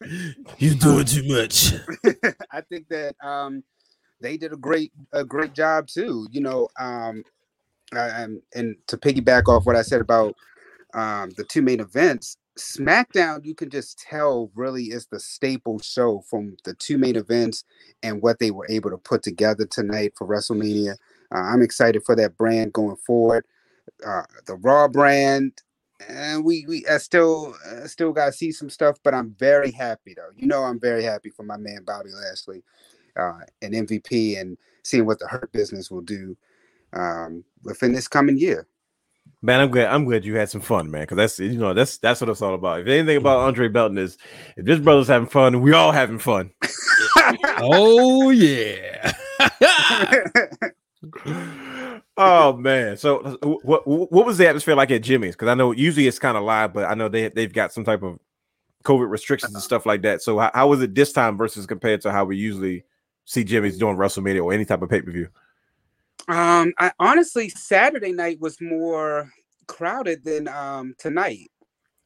You're 0.58 0.74
doing 0.74 1.04
too 1.04 1.28
much. 1.28 1.74
I 2.52 2.60
think 2.62 2.88
that 2.88 3.16
um, 3.22 3.62
they 4.24 4.38
did 4.38 4.52
a 4.54 4.58
great 4.58 4.92
a 5.14 5.24
great 5.24 5.54
job 5.54 5.88
too. 5.88 6.28
You 6.32 6.42
know, 6.42 6.68
um, 6.80 7.24
I- 7.94 8.24
um, 8.24 8.42
and 8.54 8.76
to 8.88 8.98
piggyback 8.98 9.48
off 9.48 9.66
what 9.66 9.76
I 9.76 9.82
said 9.82 10.02
about 10.02 10.34
um, 10.94 11.30
the 11.36 11.44
two 11.44 11.62
main 11.62 11.80
events, 11.80 12.36
SmackDown, 12.58 13.44
you 13.46 13.54
can 13.54 13.70
just 13.70 13.98
tell 13.98 14.50
really 14.56 14.86
is 14.86 15.06
the 15.06 15.20
staple 15.20 15.78
show 15.80 16.22
from 16.30 16.56
the 16.64 16.74
two 16.74 16.98
main 16.98 17.16
events 17.16 17.64
and 18.02 18.22
what 18.22 18.40
they 18.40 18.50
were 18.50 18.66
able 18.70 18.90
to 18.90 18.98
put 18.98 19.22
together 19.22 19.66
tonight 19.66 20.14
for 20.18 20.26
WrestleMania. 20.26 20.96
Uh, 21.34 21.38
I'm 21.38 21.62
excited 21.62 22.02
for 22.04 22.16
that 22.16 22.36
brand 22.38 22.72
going 22.74 22.96
forward. 22.96 23.46
Uh, 24.06 24.22
the 24.46 24.56
Raw 24.56 24.88
brand, 24.88 25.52
and 26.08 26.44
we 26.44 26.64
we 26.68 26.86
I 26.86 26.98
still 26.98 27.54
uh, 27.70 27.86
still 27.86 28.12
got 28.12 28.26
to 28.26 28.32
see 28.32 28.52
some 28.52 28.70
stuff, 28.70 28.98
but 29.04 29.14
I'm 29.14 29.34
very 29.38 29.72
happy 29.72 30.14
though. 30.16 30.30
You 30.36 30.46
know, 30.48 30.64
I'm 30.64 30.80
very 30.80 31.04
happy 31.04 31.30
for 31.30 31.44
my 31.44 31.58
man 31.58 31.84
Bobby 31.86 32.10
Lashley, 32.10 32.64
uh, 33.18 33.40
and 33.62 33.74
MVP, 33.74 34.40
and 34.40 34.56
seeing 34.82 35.06
what 35.06 35.18
the 35.18 35.26
Hurt 35.26 35.52
Business 35.52 35.90
will 35.90 36.02
do 36.02 36.36
um, 36.92 37.44
within 37.62 37.92
this 37.92 38.08
coming 38.08 38.38
year. 38.38 38.66
Man, 39.42 39.60
I'm 39.60 39.70
glad. 39.70 39.88
I'm 39.88 40.04
glad 40.04 40.24
you 40.24 40.36
had 40.36 40.48
some 40.48 40.60
fun, 40.60 40.90
man. 40.90 41.02
Because 41.02 41.16
that's 41.16 41.38
you 41.38 41.58
know 41.58 41.74
that's 41.74 41.98
that's 41.98 42.20
what 42.20 42.30
it's 42.30 42.40
all 42.40 42.54
about. 42.54 42.80
If 42.80 42.86
anything 42.86 43.18
about 43.18 43.40
Andre 43.40 43.68
Melton 43.68 43.98
is, 43.98 44.16
if 44.56 44.64
this 44.64 44.78
brother's 44.78 45.08
having 45.08 45.28
fun, 45.28 45.60
we 45.60 45.72
all 45.72 45.92
having 45.92 46.18
fun. 46.18 46.50
Oh 47.58 48.30
yeah. 48.30 49.12
oh 52.16 52.56
man. 52.56 52.96
So 52.96 53.38
what 53.62 53.86
what 53.86 54.26
was 54.26 54.38
the 54.38 54.48
atmosphere 54.48 54.74
like 54.74 54.90
at 54.90 55.02
Jimmy's? 55.02 55.34
Because 55.34 55.48
I 55.48 55.54
know 55.54 55.72
usually 55.72 56.06
it's 56.06 56.18
kind 56.18 56.36
of 56.36 56.42
live, 56.42 56.74
but 56.74 56.84
I 56.84 56.94
know 56.94 57.08
they 57.08 57.28
they've 57.28 57.52
got 57.52 57.72
some 57.72 57.84
type 57.84 58.02
of 58.02 58.18
COVID 58.84 59.08
restrictions 59.08 59.54
and 59.54 59.62
stuff 59.62 59.86
like 59.86 60.02
that. 60.02 60.22
So 60.22 60.38
how, 60.38 60.50
how 60.54 60.68
was 60.68 60.82
it 60.82 60.94
this 60.94 61.12
time 61.12 61.36
versus 61.36 61.66
compared 61.66 62.00
to 62.02 62.12
how 62.12 62.24
we 62.24 62.36
usually 62.36 62.84
see 63.24 63.44
Jimmy's 63.44 63.78
doing 63.78 63.96
WrestleMania 63.96 64.42
or 64.42 64.52
any 64.52 64.64
type 64.64 64.82
of 64.82 64.90
pay 64.90 65.02
per 65.02 65.10
view? 65.10 65.28
Um, 66.28 66.72
I 66.78 66.92
honestly 66.98 67.48
Saturday 67.48 68.12
night 68.12 68.40
was 68.40 68.60
more 68.60 69.30
crowded 69.66 70.24
than 70.24 70.48
um 70.48 70.94
tonight. 70.98 71.50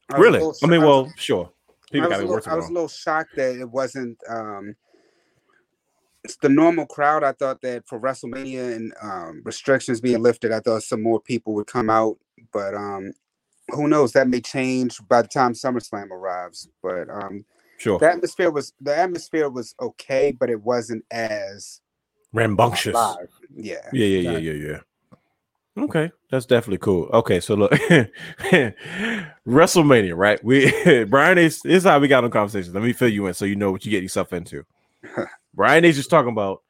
I 0.09 0.17
Really? 0.17 0.41
I 0.63 0.67
mean, 0.67 0.81
well, 0.81 1.11
sure. 1.15 1.51
I 1.69 1.73
People 1.91 2.09
was, 2.09 2.17
got 2.17 2.19
a 2.19 2.25
to 2.25 2.31
work 2.31 2.45
little, 2.45 2.53
I 2.53 2.55
was 2.55 2.69
a 2.69 2.73
little 2.73 2.87
shocked 2.87 3.35
that 3.35 3.59
it 3.59 3.69
wasn't 3.69 4.17
um 4.27 4.75
it's 6.23 6.35
the 6.37 6.49
normal 6.49 6.85
crowd. 6.85 7.23
I 7.23 7.31
thought 7.31 7.61
that 7.61 7.87
for 7.87 7.99
WrestleMania 7.99 8.75
and 8.75 8.93
um 9.01 9.41
restrictions 9.45 10.01
being 10.01 10.21
lifted, 10.21 10.51
I 10.51 10.59
thought 10.59 10.83
some 10.83 11.01
more 11.01 11.21
people 11.21 11.53
would 11.53 11.67
come 11.67 11.89
out, 11.89 12.17
but 12.51 12.75
um 12.75 13.13
who 13.69 13.87
knows? 13.87 14.13
That 14.13 14.27
may 14.27 14.41
change 14.41 14.99
by 15.07 15.21
the 15.21 15.27
time 15.27 15.53
SummerSlam 15.53 16.09
arrives. 16.09 16.67
But 16.81 17.09
um 17.09 17.45
Sure. 17.79 17.97
the 17.97 18.09
atmosphere 18.11 18.51
was 18.51 18.73
the 18.81 18.95
atmosphere 18.95 19.49
was 19.49 19.73
okay, 19.81 20.35
but 20.37 20.49
it 20.49 20.61
wasn't 20.61 21.03
as 21.11 21.79
Rambunctious. 22.33 22.93
live. 22.93 23.29
Yeah. 23.55 23.75
Yeah, 23.93 24.05
yeah, 24.05 24.31
yeah, 24.31 24.37
yeah, 24.37 24.67
yeah. 24.67 24.79
Okay, 25.83 26.11
that's 26.29 26.45
definitely 26.45 26.79
cool. 26.79 27.09
Okay, 27.13 27.39
so 27.39 27.55
look, 27.55 27.71
WrestleMania, 29.47 30.15
right? 30.15 30.43
We 30.43 31.05
Brian 31.09 31.37
is 31.37 31.61
this 31.61 31.77
is 31.77 31.83
how 31.85 31.99
we 31.99 32.09
got 32.09 32.25
on 32.25 32.31
conversation. 32.31 32.73
Let 32.73 32.83
me 32.83 32.91
fill 32.91 33.07
you 33.07 33.27
in 33.27 33.33
so 33.33 33.45
you 33.45 33.55
know 33.55 33.71
what 33.71 33.85
you 33.85 33.91
get 33.91 34.03
yourself 34.03 34.33
into. 34.33 34.65
Brian 35.53 35.85
is 35.85 35.95
just 35.95 36.09
talking 36.09 36.33
about 36.33 36.63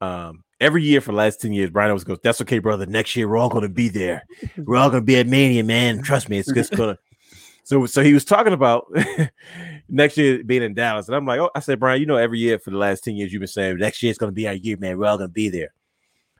um 0.00 0.42
every 0.60 0.82
year 0.82 1.00
for 1.00 1.12
the 1.12 1.18
last 1.18 1.40
10 1.40 1.52
years. 1.52 1.70
Brian 1.70 1.90
always 1.90 2.02
goes, 2.02 2.18
That's 2.24 2.40
okay, 2.40 2.58
brother. 2.58 2.84
Next 2.86 3.14
year 3.14 3.28
we're 3.28 3.36
all 3.36 3.48
gonna 3.48 3.68
be 3.68 3.88
there. 3.88 4.24
We're 4.56 4.76
all 4.76 4.90
gonna 4.90 5.02
be 5.02 5.18
at 5.18 5.28
Mania, 5.28 5.62
man. 5.62 6.02
Trust 6.02 6.28
me, 6.28 6.38
it's 6.38 6.52
just 6.52 6.72
gonna 6.72 6.98
so 7.68 7.84
so 7.84 8.02
he 8.02 8.14
was 8.14 8.24
talking 8.24 8.54
about 8.54 8.90
next 9.90 10.16
year 10.16 10.42
being 10.42 10.62
in 10.62 10.72
Dallas, 10.72 11.06
and 11.06 11.14
I'm 11.14 11.26
like, 11.26 11.38
oh, 11.38 11.50
I 11.54 11.60
said, 11.60 11.78
Brian, 11.78 12.00
you 12.00 12.06
know, 12.06 12.16
every 12.16 12.38
year 12.38 12.58
for 12.58 12.70
the 12.70 12.78
last 12.78 13.04
10 13.04 13.14
years, 13.14 13.30
you've 13.30 13.40
been 13.40 13.46
saying 13.46 13.76
next 13.76 14.02
year 14.02 14.08
it's 14.08 14.18
gonna 14.18 14.32
be 14.32 14.48
our 14.48 14.54
year, 14.54 14.78
man. 14.78 14.96
We're 14.96 15.06
all 15.06 15.18
gonna 15.18 15.28
be 15.28 15.50
there. 15.50 15.74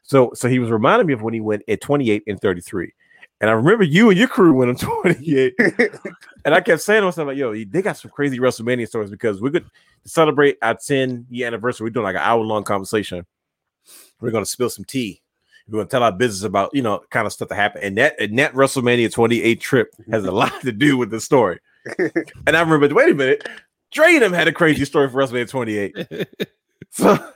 So 0.03 0.33
so 0.33 0.49
he 0.49 0.59
was 0.59 0.71
reminding 0.71 1.07
me 1.07 1.13
of 1.13 1.21
when 1.21 1.35
he 1.35 1.43
went 1.43 1.65
at 1.69 1.83
28 1.83 2.23
and 2.27 2.41
33. 2.41 2.95
And 3.43 3.51
I 3.51 3.53
remember 3.53 3.85
you 3.85 4.09
and 4.09 4.19
your 4.19 4.29
crew 4.29 4.55
went 4.55 4.71
on 4.71 4.77
28. 5.03 5.55
and 6.47 6.55
I 6.55 6.63
kept 6.63 6.81
saying 6.81 7.03
to 7.03 7.05
myself, 7.05 7.27
like, 7.27 7.37
yo, 7.37 7.53
they 7.53 7.83
got 7.83 7.99
some 7.99 8.11
crazy 8.11 8.39
WrestleMania 8.39 8.89
stories 8.89 9.11
because 9.11 9.43
we're 9.43 9.51
going 9.51 9.65
to 9.65 9.71
celebrate 10.09 10.57
our 10.63 10.77
10 10.77 11.27
year 11.29 11.47
anniversary. 11.47 11.85
We're 11.85 11.91
doing 11.91 12.05
like 12.05 12.17
an 12.17 12.23
hour 12.23 12.43
long 12.43 12.65
conversation. 12.65 13.27
We're 14.19 14.31
going 14.31 14.45
to 14.45 14.51
spill 14.51 14.71
some 14.71 14.87
tea. 14.87 15.21
We're 15.69 15.79
going 15.79 15.87
to 15.87 15.91
tell 15.91 16.03
our 16.03 16.13
business 16.13 16.45
about, 16.45 16.71
you 16.73 16.83
know, 16.83 17.03
kind 17.11 17.27
of 17.27 17.33
stuff 17.33 17.49
that 17.49 17.57
happened. 17.57 17.85
And 17.85 17.99
that, 17.99 18.21
and 18.21 18.39
that 18.39 18.55
WrestleMania 18.55 19.13
28 19.13 19.61
trip 19.61 19.95
has 20.11 20.25
a 20.25 20.33
lot 20.33 20.61
to 20.63 20.73
do 20.73 20.97
with 20.97 21.11
the 21.11 21.21
story. 21.21 21.61
and 21.99 22.57
I 22.57 22.61
remember, 22.61 22.95
wait 22.95 23.11
a 23.11 23.15
minute, 23.15 23.49
Dre 23.91 24.15
and 24.15 24.23
them 24.23 24.33
had 24.33 24.49
a 24.49 24.53
crazy 24.53 24.85
story 24.85 25.09
for 25.09 25.19
WrestleMania 25.19 25.49
28. 25.49 26.29
So 26.91 27.33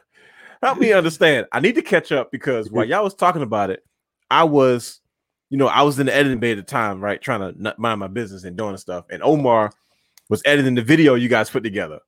help 0.63 0.79
me 0.79 0.93
understand. 0.93 1.47
I 1.53 1.61
need 1.61 1.75
to 1.75 1.83
catch 1.83 2.11
up 2.11 2.33
because 2.33 2.71
while 2.71 2.87
y'all 2.87 3.05
was 3.05 3.15
talking 3.15 3.43
about 3.43 3.69
it, 3.71 3.85
I 4.31 4.45
was, 4.45 5.01
you 5.51 5.59
know, 5.59 5.67
I 5.67 5.83
was 5.83 5.99
in 5.99 6.07
the 6.07 6.15
editing 6.15 6.41
bay 6.41 6.53
at 6.53 6.57
the 6.57 6.63
time, 6.63 7.01
right, 7.01 7.21
trying 7.21 7.41
to 7.41 7.75
mind 7.77 8.01
my 8.01 8.07
business 8.07 8.45
and 8.45 8.57
doing 8.57 8.77
stuff. 8.79 9.05
And 9.11 9.23
Omar 9.23 9.73
was 10.31 10.43
editing 10.47 10.75
the 10.75 10.83
video 10.83 11.15
you 11.15 11.29
guys 11.29 11.51
put 11.51 11.63
together. 11.63 12.01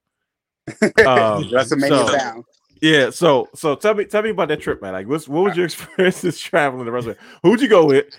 Um, 0.82 1.44
WrestleMania 1.50 1.88
so- 1.88 2.16
bound. 2.16 2.44
Yeah, 2.84 3.08
so 3.08 3.48
so 3.54 3.76
tell 3.76 3.94
me 3.94 4.04
tell 4.04 4.20
me 4.20 4.28
about 4.28 4.48
that 4.48 4.60
trip, 4.60 4.82
man. 4.82 4.92
Like, 4.92 5.08
what's 5.08 5.26
what 5.26 5.44
was 5.44 5.56
your 5.56 5.64
experiences 5.72 6.38
traveling 6.38 6.84
the 6.84 6.92
rest 6.92 7.06
of 7.06 7.12
it? 7.12 7.18
Who'd 7.42 7.62
you 7.62 7.68
go 7.68 7.86
with? 7.86 8.14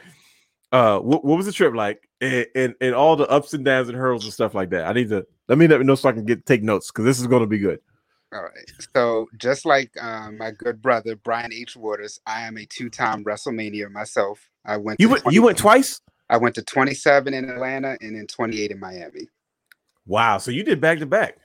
Uh, 0.72 0.98
what, 0.98 1.24
what 1.24 1.38
was 1.38 1.46
the 1.46 1.52
trip 1.52 1.76
like, 1.76 2.10
and, 2.20 2.48
and 2.56 2.74
and 2.82 2.96
all 2.96 3.16
the 3.16 3.28
ups 3.28 3.54
and 3.54 3.64
downs 3.64 3.90
and 3.90 3.98
hurdles 3.98 4.24
and 4.24 4.34
stuff 4.34 4.56
like 4.56 4.72
that? 4.72 4.88
I 4.88 4.94
need 4.94 5.10
to 5.10 5.24
let 5.48 5.60
me 5.60 5.68
let 5.68 5.80
me 5.80 5.86
know 5.86 5.94
so 5.94 6.10
I 6.10 6.14
can 6.14 6.26
get 6.26 6.48
take 6.48 6.64
notes 6.64 6.90
because 6.90 7.06
this 7.06 7.20
is 7.20 7.28
going 7.28 7.42
to 7.42 7.48
be 7.48 7.60
good. 7.60 7.80
All 8.34 8.42
right. 8.42 8.72
So 8.96 9.28
just 9.38 9.68
like 9.68 9.92
um, 10.02 10.40
my 10.40 10.50
good 10.50 10.82
brother 10.82 11.16
Brian 11.16 11.54
H. 11.54 11.76
Waters, 11.76 12.20
I 12.26 12.42
am 12.48 12.58
a 12.58 12.66
two-time 12.66 13.24
WrestleMania 13.24 13.92
myself. 13.92 14.50
I 14.66 14.78
went. 14.78 15.00
You 15.00 15.10
went 15.10 15.22
20 15.22 15.36
you 15.36 15.44
went 15.44 15.60
twice. 15.60 16.02
I 16.32 16.38
went 16.38 16.56
to 16.56 16.64
27 16.64 17.36
in 17.36 17.52
Atlanta 17.52 18.00
and 18.02 18.16
then 18.16 18.26
28 18.26 18.72
in 18.72 18.80
Miami. 18.80 19.28
Wow, 20.08 20.40
so 20.40 20.50
you 20.50 20.64
did 20.64 20.82
back 20.82 20.98
to 20.98 21.06
back. 21.06 21.38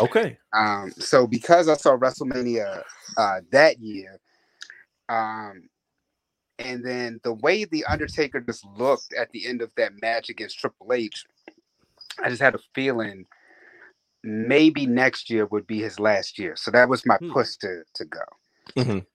Okay. 0.00 0.38
Um, 0.52 0.92
so 0.98 1.26
because 1.26 1.68
I 1.68 1.76
saw 1.76 1.96
WrestleMania 1.96 2.82
uh, 3.16 3.40
that 3.52 3.78
year, 3.80 4.18
um, 5.08 5.68
and 6.58 6.84
then 6.84 7.20
the 7.22 7.34
way 7.34 7.64
the 7.64 7.84
Undertaker 7.84 8.40
just 8.40 8.64
looked 8.76 9.12
at 9.12 9.30
the 9.32 9.46
end 9.46 9.62
of 9.62 9.70
that 9.76 9.92
match 10.00 10.28
against 10.30 10.58
Triple 10.58 10.92
H, 10.92 11.24
I 12.22 12.30
just 12.30 12.40
had 12.40 12.54
a 12.54 12.60
feeling 12.74 13.26
maybe 14.24 14.86
next 14.86 15.30
year 15.30 15.46
would 15.46 15.66
be 15.66 15.80
his 15.80 16.00
last 16.00 16.38
year. 16.38 16.56
So 16.56 16.70
that 16.70 16.88
was 16.88 17.06
my 17.06 17.16
Hmm. 17.18 17.32
push 17.32 17.56
to 17.56 17.82
to 17.94 18.04
go. 18.04 18.22
Mhm. 18.76 19.06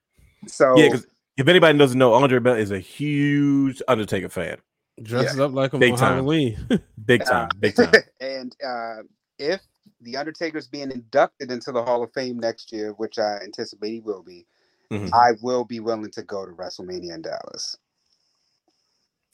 So 0.48 0.78
Yeah, 0.78 0.86
because 0.86 1.08
if 1.38 1.48
anybody 1.48 1.78
doesn't 1.78 1.98
know, 1.98 2.14
Andre 2.14 2.40
Bell 2.40 2.56
is 2.56 2.72
a 2.72 2.80
huge 2.80 3.82
Undertaker 3.88 4.30
fan. 4.30 4.58
Dresses 5.02 5.40
up 5.40 5.54
like 5.54 5.74
him 5.74 5.80
Big 5.80 5.94
on 5.94 5.98
time. 6.00 6.14
Halloween. 6.14 6.58
Big 7.06 7.26
time, 7.26 7.50
big 7.60 7.76
time. 7.76 7.92
and 8.20 8.56
uh, 8.66 9.04
if 9.40 9.62
the 10.02 10.18
Undertaker's 10.18 10.68
being 10.68 10.92
inducted 10.92 11.52
into 11.52 11.72
the 11.72 11.84
Hall 11.84 12.04
of 12.04 12.14
Fame 12.14 12.40
next 12.40 12.72
year, 12.72 12.92
which 12.94 13.20
I 13.20 13.38
anticipate 13.44 13.92
he 13.92 14.00
will 14.02 14.24
be, 14.24 14.46
Mhm. 14.92 15.12
I 15.14 15.34
will 15.42 15.64
be 15.66 15.80
willing 15.80 16.12
to 16.12 16.24
go 16.24 16.46
to 16.46 16.52
WrestleMania 16.54 17.14
in 17.16 17.22
Dallas. 17.22 17.78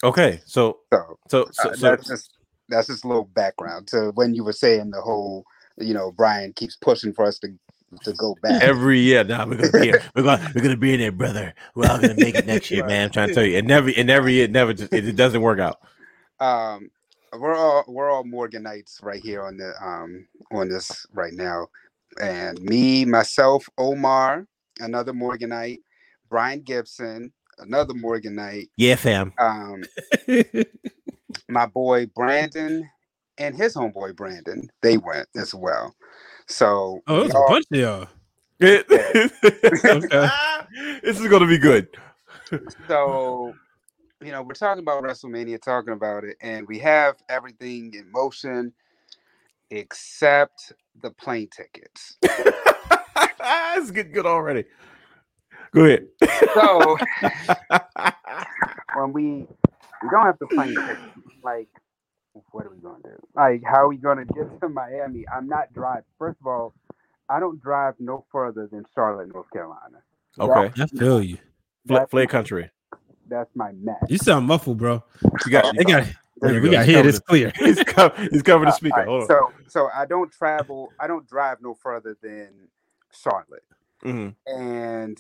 Okay, 0.04 0.42
so 0.46 0.80
So, 0.94 1.20
so 1.30 1.48
so, 1.52 1.70
uh, 1.70 1.76
so 1.76 1.92
that's 1.92 2.08
just 2.08 2.32
that's 2.70 2.88
just 2.88 3.06
a 3.06 3.08
little 3.08 3.26
background 3.26 3.88
to 3.88 4.12
when 4.16 4.36
you 4.36 4.44
were 4.44 4.54
saying 4.54 4.92
the 4.92 5.02
whole, 5.02 5.46
you 5.78 5.94
know, 5.94 6.12
Brian 6.12 6.54
keeps 6.54 6.76
pushing 6.76 7.14
for 7.14 7.26
us 7.26 7.40
to 7.40 7.50
to 8.04 8.14
go 8.14 8.36
back. 8.44 8.62
every 8.62 9.00
year 9.00 9.24
now 9.24 9.48
we're 9.48 9.56
gonna 9.56 9.72
be 9.72 9.92
we're 10.16 10.24
gonna 10.24 10.52
we're 10.54 10.62
gonna 10.62 10.78
be 10.78 10.94
in 10.94 11.00
there, 11.00 11.12
brother. 11.12 11.54
We're 11.76 11.88
all 11.90 12.00
gonna 12.00 12.16
make 12.16 12.36
it 12.36 12.46
next 12.46 12.70
year, 12.72 12.84
man. 12.84 13.06
I'm 13.06 13.12
trying 13.12 13.30
to 13.30 13.34
tell 13.34 13.46
you, 13.46 13.58
and 13.58 13.68
never 13.68 13.92
and 13.96 14.10
every 14.10 14.34
year 14.34 14.46
it 14.46 14.52
never 14.52 14.74
just 14.74 14.94
it, 14.94 15.08
it 15.08 15.16
doesn't 15.16 15.42
work 15.42 15.60
out. 15.60 15.80
um 16.40 16.92
we're 17.34 17.56
all 17.56 17.84
we're 17.88 18.10
all 18.10 18.24
Morganites 18.24 19.04
right 19.04 19.22
here 19.22 19.44
on 19.44 19.58
the 19.58 19.74
um 19.84 20.28
on 20.52 20.70
this 20.70 21.06
right 21.14 21.34
now. 21.34 21.68
And 22.22 22.60
me, 22.62 23.06
myself, 23.06 23.68
Omar, 23.78 24.48
another 24.80 25.14
Morganite, 25.14 25.80
Brian 26.30 26.62
Gibson, 26.62 27.32
another 27.60 27.94
Morganite, 27.94 28.70
Yeah, 28.78 28.96
fam. 28.96 29.34
um, 29.40 29.84
my 31.50 31.66
boy 31.68 32.08
Brandon 32.16 32.90
and 33.38 33.56
his 33.56 33.76
homeboy 33.76 34.16
Brandon, 34.16 34.70
they 34.82 34.98
went 34.98 35.28
as 35.36 35.54
well. 35.54 35.96
So 36.48 37.02
Oh, 37.08 37.22
it's 37.22 37.36
a 37.36 37.42
bunch 37.42 37.66
of 37.72 37.80
y'all. 37.80 38.08
It 38.60 38.88
this 41.04 41.20
is 41.20 41.28
gonna 41.28 41.48
be 41.48 41.60
good. 41.60 41.88
so 42.88 43.58
you 44.22 44.32
know, 44.32 44.42
we're 44.42 44.54
talking 44.54 44.82
about 44.82 45.04
WrestleMania, 45.04 45.62
talking 45.62 45.94
about 45.94 46.24
it, 46.24 46.38
and 46.42 46.68
we 46.68 46.80
have 46.80 47.16
everything 47.30 47.94
in 47.94 48.12
motion 48.12 48.74
except 49.70 50.74
the 51.02 51.12
plane 51.12 51.50
tickets. 51.56 52.18
it's 52.24 53.92
getting 53.92 54.12
good 54.12 54.26
already. 54.26 54.66
Go 55.74 55.86
ahead. 55.86 56.08
So 56.54 56.98
when 58.96 59.14
we 59.14 59.24
we 60.02 60.10
don't 60.10 60.26
have 60.26 60.40
the 60.40 60.48
plane 60.48 60.76
tickets, 60.76 61.02
like 61.44 61.68
what 62.52 62.66
are 62.66 62.70
we 62.70 62.78
gonna 62.78 63.04
do? 63.04 63.18
Like 63.36 63.62
how 63.66 63.84
are 63.84 63.88
we 63.88 63.98
gonna 63.98 64.26
get 64.26 64.60
to 64.62 64.70
Miami? 64.70 65.26
I'm 65.34 65.48
not 65.48 65.74
driving. 65.74 66.04
First 66.18 66.40
of 66.42 66.48
all, 66.48 66.74
I 67.30 67.40
don't 67.40 67.62
drive 67.62 67.96
no 68.00 68.26
further 68.32 68.68
than 68.72 68.86
Charlotte, 68.96 69.32
North 69.34 69.52
Carolina. 69.52 70.02
okay. 70.40 70.82
I 70.82 70.88
feel 70.88 71.22
you. 71.22 71.38
Fla- 71.88 72.08
That's, 72.12 72.32
country. 72.32 72.72
That's 73.30 73.56
my 73.56 73.72
max. 73.74 74.04
You 74.10 74.18
sound 74.18 74.48
muffled, 74.48 74.78
bro. 74.80 75.04
You 75.46 75.52
got. 75.52 75.76
They 75.76 75.86
got. 75.86 76.06
There 76.42 76.54
Yeah, 76.54 76.56
you 76.56 76.62
we 76.62 76.70
go. 76.70 76.72
got 76.72 76.86
here. 76.86 76.86
He's 76.86 76.86
hear 76.86 77.04
covered 77.04 77.04
this 77.04 77.20
clear. 77.20 77.52
He's, 77.60 77.84
co- 77.84 78.14
he's 78.32 78.44
covering 78.44 78.68
the 78.68 78.72
speaker. 78.74 79.02
all 79.02 79.06
right, 79.06 79.08
Hold 79.08 79.24
on. 79.24 79.28
so 79.28 79.54
so 79.68 79.90
I 79.96 80.06
don't 80.06 80.32
travel. 80.32 80.94
I 81.00 81.08
don't 81.08 81.28
drive 81.28 81.60
no 81.62 81.74
further 81.76 82.18
than 82.22 82.70
Charlotte. 83.12 83.64
Mhm. 84.06 84.36
And 84.48 85.18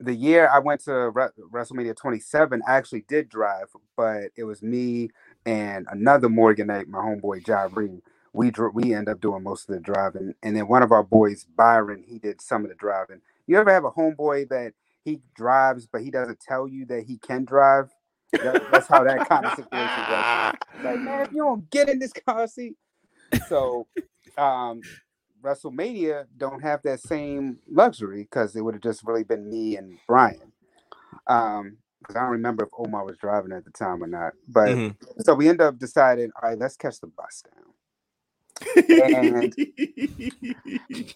the 0.00 0.14
year 0.14 0.48
I 0.52 0.58
went 0.58 0.82
to 0.84 1.10
Re- 1.10 1.28
WrestleMania 1.52 1.96
27, 1.96 2.62
I 2.66 2.76
actually 2.76 3.02
did 3.08 3.28
drive, 3.28 3.68
but 3.96 4.30
it 4.36 4.44
was 4.44 4.62
me 4.62 5.10
and 5.46 5.86
another 5.90 6.28
Morganite, 6.28 6.88
my 6.88 6.98
homeboy 6.98 7.44
Jyree. 7.44 8.02
We 8.32 8.50
dr- 8.50 8.74
we 8.74 8.94
end 8.94 9.08
up 9.08 9.20
doing 9.20 9.42
most 9.44 9.68
of 9.68 9.74
the 9.74 9.80
driving, 9.80 10.34
and 10.42 10.56
then 10.56 10.68
one 10.68 10.82
of 10.82 10.92
our 10.92 11.04
boys, 11.04 11.46
Byron, 11.56 12.04
he 12.06 12.18
did 12.18 12.40
some 12.42 12.64
of 12.64 12.68
the 12.68 12.74
driving. 12.74 13.20
You 13.46 13.58
ever 13.58 13.72
have 13.72 13.84
a 13.84 13.90
homeboy 13.92 14.48
that 14.50 14.74
he 15.04 15.20
drives, 15.36 15.86
but 15.86 16.02
he 16.02 16.10
doesn't 16.10 16.40
tell 16.40 16.66
you 16.66 16.86
that 16.86 17.04
he 17.04 17.18
can 17.18 17.44
drive? 17.44 17.90
That- 18.32 18.62
that's 18.72 18.88
how 18.88 19.04
that 19.04 19.28
kind 19.28 19.44
of 19.46 19.52
situation 19.54 20.04
goes. 20.08 20.54
Like, 20.82 21.00
man, 21.00 21.22
if 21.26 21.32
you 21.32 21.42
don't 21.42 21.70
get 21.70 21.88
in 21.88 21.98
this 21.98 22.12
car 22.12 22.46
seat, 22.48 22.76
so 23.48 23.86
um, 24.36 24.82
WrestleMania 25.42 26.26
don't 26.36 26.60
have 26.60 26.82
that 26.82 27.00
same 27.00 27.58
luxury 27.70 28.22
because 28.22 28.56
it 28.56 28.62
would 28.62 28.74
have 28.74 28.82
just 28.82 29.04
really 29.04 29.24
been 29.24 29.48
me 29.48 29.76
and 29.76 29.98
Brian. 30.08 30.52
Um, 31.26 31.76
because 32.00 32.16
I 32.16 32.20
don't 32.20 32.32
remember 32.32 32.64
if 32.64 32.70
Omar 32.76 33.04
was 33.04 33.16
driving 33.16 33.52
at 33.52 33.64
the 33.64 33.70
time 33.70 34.02
or 34.02 34.06
not. 34.06 34.34
But 34.46 34.68
Mhm. 34.68 34.96
so 35.20 35.34
we 35.34 35.48
end 35.48 35.62
up 35.62 35.78
deciding, 35.78 36.30
all 36.36 36.48
right, 36.50 36.58
let's 36.58 36.76
catch 36.76 37.00
the 37.00 37.06
bus 37.06 37.42
down. 37.44 37.64
And- 39.14 39.54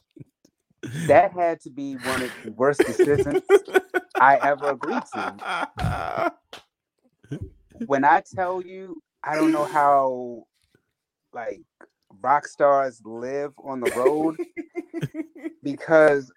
That 1.06 1.32
had 1.32 1.60
to 1.62 1.70
be 1.70 1.94
one 1.96 2.22
of 2.22 2.30
the 2.44 2.52
worst 2.52 2.80
decisions 2.86 3.42
I 4.20 4.36
ever 4.36 4.70
agreed 4.70 5.02
to. 5.14 6.32
When 7.86 8.04
I 8.04 8.22
tell 8.34 8.62
you, 8.62 9.02
I 9.22 9.34
don't 9.34 9.52
know 9.52 9.64
how 9.64 10.46
like 11.32 11.60
rock 12.20 12.46
stars 12.46 13.00
live 13.04 13.52
on 13.62 13.80
the 13.80 13.90
road 13.94 14.36
because 15.62 16.32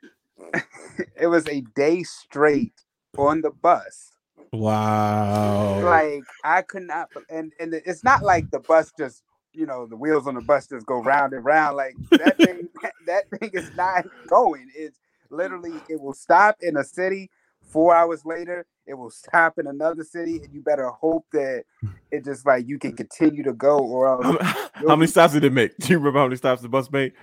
it 1.20 1.28
was 1.28 1.48
a 1.48 1.62
day 1.76 2.04
straight 2.04 2.74
on 3.18 3.42
the 3.42 3.52
bus. 3.52 4.12
Wow. 4.52 5.82
Like 5.84 6.24
I 6.44 6.62
could 6.62 6.84
not, 6.84 7.10
and 7.30 7.54
and 7.60 7.74
it's 7.74 8.04
not 8.04 8.24
like 8.24 8.52
the 8.52 8.60
bus 8.60 8.92
just 8.98 9.24
you 9.54 9.66
know 9.66 9.86
the 9.86 9.96
wheels 9.96 10.28
on 10.28 10.36
the 10.36 10.42
bus 10.42 10.68
just 10.68 10.86
go 10.86 11.02
round 11.02 11.34
and 11.34 11.44
round. 11.46 11.78
Like 11.78 11.96
that 12.12 12.38
thing, 12.38 12.70
that 13.08 13.30
thing 13.30 13.52
is 13.54 13.72
not 13.76 14.06
going. 14.28 14.70
It's 14.76 15.00
literally 15.30 15.74
it 15.90 16.00
will 16.00 16.14
stop 16.14 16.58
in 16.62 16.78
a 16.78 16.84
city. 16.84 17.30
Four 17.62 17.96
hours 17.96 18.26
later, 18.26 18.66
it 18.86 18.96
will 18.96 19.12
stop 19.12 19.58
in 19.58 19.68
another 19.68 20.04
city, 20.04 20.38
and 20.44 20.54
you 20.54 20.62
better 20.62 20.90
hope 20.90 21.26
that 21.32 21.64
it 22.12 22.26
just 22.26 22.46
like 22.46 22.68
you 22.68 22.78
can 22.80 22.98
continue 22.98 23.44
to 23.44 23.54
go, 23.54 23.80
or 23.80 24.08
else 24.08 24.38
how, 24.42 24.88
how 24.90 24.96
many 24.96 25.08
stops 25.08 25.34
did 25.34 25.46
it 25.46 25.54
make? 25.54 25.78
Do 25.80 25.88
you 25.88 25.98
remember 25.98 26.20
how 26.20 26.26
many 26.26 26.36
stops 26.36 26.62
the 26.62 26.70
bus 26.70 26.92
made? 26.92 27.14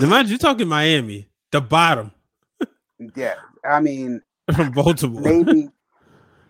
Imagine 0.00 0.30
you're 0.30 0.38
talking 0.38 0.68
Miami, 0.68 1.28
the 1.50 1.60
bottom 1.60 2.12
yeah. 3.16 3.34
I 3.64 3.80
mean, 3.80 4.22
from 4.54 4.72
Baltimore. 4.72 5.22
maybe 5.22 5.68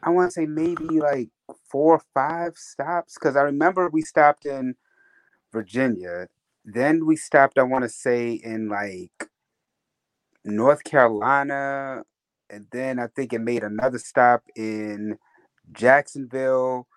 I 0.03 0.11
want 0.11 0.31
to 0.31 0.33
say 0.33 0.47
maybe 0.47 1.01
like 1.01 1.29
four 1.71 1.97
or 1.97 2.03
five 2.15 2.57
stops 2.57 3.15
because 3.15 3.37
I 3.37 3.43
remember 3.43 3.89
we 3.89 4.03
stopped 4.03 4.47
in 4.47 4.75
Virginia. 5.53 6.29
Then 6.65 7.07
we 7.07 7.17
stopped, 7.17 7.59
I 7.59 7.63
want 7.63 7.85
to 7.85 7.89
say, 7.89 8.33
in 8.33 8.69
like 8.69 9.31
North 10.45 10.85
Carolina. 10.85 12.05
And 12.51 12.67
then 12.73 12.99
I 12.99 13.09
think 13.09 13.33
it 13.33 13.41
made 13.41 13.63
another 13.65 13.99
stop 13.99 14.43
in 14.57 15.19
Jacksonville. 15.73 16.89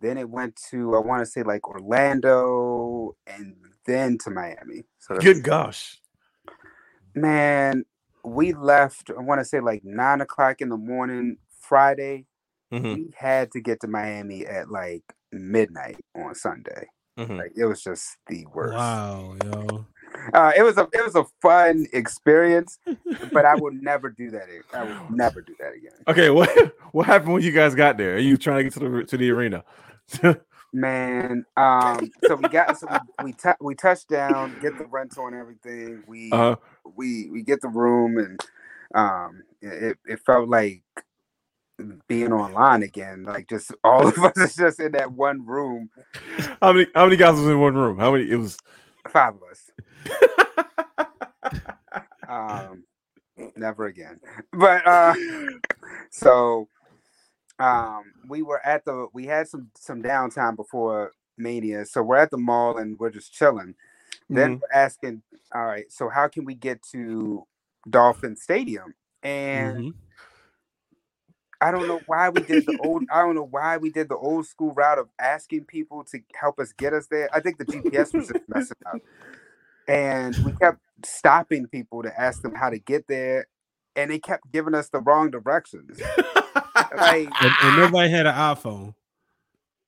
Then 0.00 0.18
it 0.18 0.28
went 0.30 0.56
to, 0.70 0.96
I 0.96 1.00
want 1.00 1.20
to 1.22 1.26
say, 1.26 1.42
like 1.42 1.68
Orlando 1.68 3.16
and 3.26 3.56
then 3.86 4.18
to 4.24 4.30
Miami. 4.30 4.84
So 4.98 5.18
Good 5.20 5.42
gosh. 5.42 5.98
man, 7.14 7.84
we 8.24 8.52
left, 8.52 9.10
I 9.16 9.20
want 9.22 9.40
to 9.40 9.44
say, 9.44 9.60
like 9.60 9.82
nine 9.84 10.20
o'clock 10.20 10.60
in 10.60 10.68
the 10.70 10.76
morning 10.76 11.38
Friday 11.60 12.26
Mhm, 12.72 12.94
we 12.94 13.12
had 13.16 13.52
to 13.52 13.60
get 13.60 13.80
to 13.80 13.88
Miami 13.88 14.46
at 14.46 14.70
like 14.70 15.02
midnight 15.32 15.98
on 16.16 16.34
Sunday. 16.34 16.86
Mhm. 17.18 17.38
Like 17.38 17.52
it 17.56 17.64
was 17.66 17.82
just 17.82 18.16
the 18.28 18.46
worst. 18.54 18.76
Wow, 18.76 19.36
yo. 19.44 19.86
Uh, 20.34 20.52
it 20.56 20.62
was 20.62 20.78
a 20.78 20.88
it 20.92 21.04
was 21.04 21.16
a 21.16 21.24
fun 21.42 21.86
experience, 21.92 22.78
but 23.32 23.44
I 23.44 23.56
would 23.56 23.74
never 23.82 24.10
do 24.10 24.30
that. 24.30 24.44
ag- 24.44 24.64
I 24.74 24.84
would 24.84 24.98
never 25.10 25.42
do 25.42 25.54
that 25.60 25.74
again. 25.74 26.06
Okay, 26.08 26.30
what 26.30 26.50
what 26.92 27.06
happened 27.06 27.34
when 27.34 27.42
you 27.42 27.52
guys 27.52 27.74
got 27.74 27.98
there? 27.98 28.16
Are 28.16 28.18
you 28.20 28.36
trying 28.36 28.58
to 28.58 28.64
get 28.64 28.72
to 28.74 28.80
the 28.80 29.04
to 29.04 29.16
the 29.16 29.30
arena? 29.30 29.64
Man, 30.72 31.44
um, 31.56 32.12
so 32.22 32.36
we 32.36 32.46
got 32.46 32.76
so 32.76 32.86
we 32.88 33.00
we, 33.18 33.32
tou- 33.32 33.54
we 33.60 33.74
touched 33.74 34.08
down, 34.08 34.56
get 34.58 34.76
the 34.76 34.86
rental 34.86 35.26
and 35.26 35.34
everything. 35.36 36.02
We 36.06 36.30
uh 36.32 36.56
we 36.96 37.30
we 37.30 37.42
get 37.42 37.60
the 37.62 37.68
room 37.68 38.18
and 38.18 38.40
um, 38.94 39.42
it 39.62 39.98
it 40.06 40.20
felt 40.26 40.48
like 40.48 40.82
being 42.08 42.32
online 42.32 42.84
again. 42.84 43.24
Like 43.24 43.48
just 43.48 43.72
all 43.84 44.08
of 44.08 44.18
us 44.18 44.38
is 44.38 44.56
just 44.56 44.80
in 44.80 44.92
that 44.92 45.12
one 45.12 45.46
room, 45.46 45.90
How 46.62 46.72
many 46.72 46.86
how 46.94 47.04
many 47.06 47.16
guys 47.16 47.34
was 47.36 47.46
in 47.48 47.58
one 47.60 47.74
room? 47.74 47.98
How 47.98 48.12
many? 48.12 48.30
It 48.30 48.36
was. 48.36 48.56
five 49.08 49.34
of 49.36 49.42
us. 49.50 49.70
um 52.28 52.84
never 53.56 53.86
again 53.86 54.18
but 54.52 54.86
uh 54.86 55.14
so 56.10 56.68
um 57.60 58.02
we 58.28 58.42
were 58.42 58.64
at 58.66 58.84
the 58.84 59.06
we 59.14 59.26
had 59.26 59.46
some 59.48 59.68
some 59.76 60.02
downtime 60.02 60.56
before 60.56 61.12
mania 61.38 61.84
so 61.86 62.02
we're 62.02 62.16
at 62.16 62.30
the 62.30 62.36
mall 62.38 62.76
and 62.78 62.98
we're 62.98 63.10
just 63.10 63.32
chilling 63.32 63.74
then 64.32 64.50
Mhm. 64.50 64.60
we're 64.60 64.78
asking 64.78 65.22
all 65.54 65.66
right 65.66 65.90
so 65.92 66.08
how 66.08 66.28
can 66.28 66.44
we 66.44 66.54
get 66.54 66.82
to 66.82 67.46
dolphin 67.90 68.36
stadium 68.36 68.94
and 69.22 69.76
Mhm. 69.76 69.94
I 71.60 71.70
don't 71.70 71.88
know 71.88 72.00
why 72.06 72.28
we 72.28 72.42
did 72.42 72.66
the 72.66 72.78
old. 72.84 73.04
I 73.10 73.22
don't 73.22 73.34
know 73.34 73.48
why 73.50 73.76
we 73.78 73.90
did 73.90 74.08
the 74.08 74.16
old 74.16 74.46
school 74.46 74.72
route 74.74 74.98
of 74.98 75.08
asking 75.18 75.64
people 75.64 76.04
to 76.04 76.20
help 76.34 76.58
us 76.60 76.72
get 76.72 76.92
us 76.92 77.08
there. 77.08 77.28
I 77.32 77.40
think 77.40 77.58
the 77.58 77.64
GPS 77.64 78.14
was 78.14 78.28
just 78.28 78.48
messing 78.48 78.76
up, 78.86 79.00
and 79.88 80.36
we 80.44 80.52
kept 80.52 80.78
stopping 81.04 81.66
people 81.66 82.02
to 82.02 82.20
ask 82.20 82.42
them 82.42 82.54
how 82.54 82.70
to 82.70 82.78
get 82.78 83.08
there, 83.08 83.48
and 83.96 84.10
they 84.10 84.18
kept 84.18 84.50
giving 84.52 84.74
us 84.74 84.88
the 84.88 85.00
wrong 85.00 85.30
directions. 85.30 86.00
Like, 86.96 87.28
And, 87.40 87.52
and 87.62 87.76
nobody 87.76 88.08
had 88.08 88.26
an 88.26 88.34
iPhone. 88.34 88.94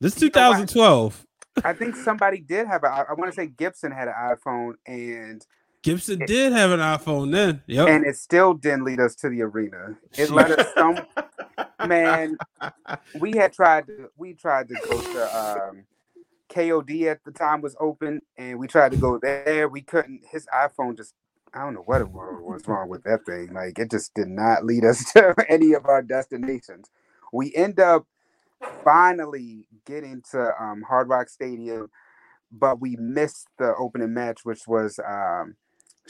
This 0.01 0.20
You 0.20 0.30
know 0.34 0.51
what? 0.51 0.68
2012. 0.68 1.26
I 1.64 1.72
think 1.72 1.97
somebody 1.97 2.40
did 2.40 2.66
have 2.66 2.84
a. 2.84 2.88
I 2.88 3.12
want 3.16 3.30
to 3.30 3.34
say 3.34 3.47
Gibson 3.47 3.92
had 3.92 4.09
an 4.09 4.14
iPhone, 4.14 4.74
and 4.86 5.44
Gibson 5.82 6.20
did 6.26 6.52
have 6.52 6.70
an 6.70 6.80
iPhone 6.80 7.32
then. 7.32 7.62
Yep. 7.66 7.88
and 7.88 8.06
it 8.06 8.16
still 8.16 8.55
didn't 8.55 8.84
lead 8.84 9.01
us 9.01 9.14
to 9.16 9.28
the 9.28 9.42
arena. 9.42 9.97
It 10.16 10.30
let 10.30 10.51
us 10.51 10.66
some 10.74 10.98
man. 11.87 12.37
We 13.19 13.32
had 13.32 13.53
tried 13.55 13.87
to. 13.87 14.11
We 14.16 14.35
tried 14.35 14.69
to 14.69 14.74
go 14.89 15.01
to 15.01 15.39
um, 15.39 15.85
KOD 16.51 17.11
at 17.11 17.24
the 17.24 17.32
time 17.32 17.61
was 17.61 17.77
open, 17.81 18.20
and 18.37 18.59
we 18.59 18.66
tried 18.66 18.93
to 18.93 18.99
go 18.99 19.19
there. 19.19 19.69
We 19.69 19.82
couldn't. 19.82 20.23
His 20.31 20.47
iPhone 20.55 20.97
just. 20.97 21.15
I 21.53 21.65
don't 21.65 21.74
know 21.74 21.81
what 21.81 22.09
was, 22.09 22.69
wrong 22.69 22.89
with 22.89 23.03
that 23.03 23.27
thing. 23.27 23.53
Like 23.53 23.78
it 23.78 23.91
just 23.91 24.15
did 24.15 24.28
not 24.28 24.65
lead 24.65 24.85
us 24.85 25.12
to 25.12 25.35
any 25.49 25.73
of 25.73 25.87
our 25.87 26.01
destinations. 26.01 26.91
We 27.32 27.53
end 27.55 27.81
up 27.81 28.07
finally 28.85 29.66
getting 29.85 30.23
to 30.31 30.53
um, 30.62 30.82
Hard 30.82 31.09
Rock 31.09 31.28
Stadium, 31.28 31.91
but 32.53 32.81
we 32.81 32.97
missed 32.97 33.49
the 33.59 33.74
opening 33.77 34.15
match, 34.15 34.45
which 34.45 34.69
was 34.69 35.01
um, 35.01 35.57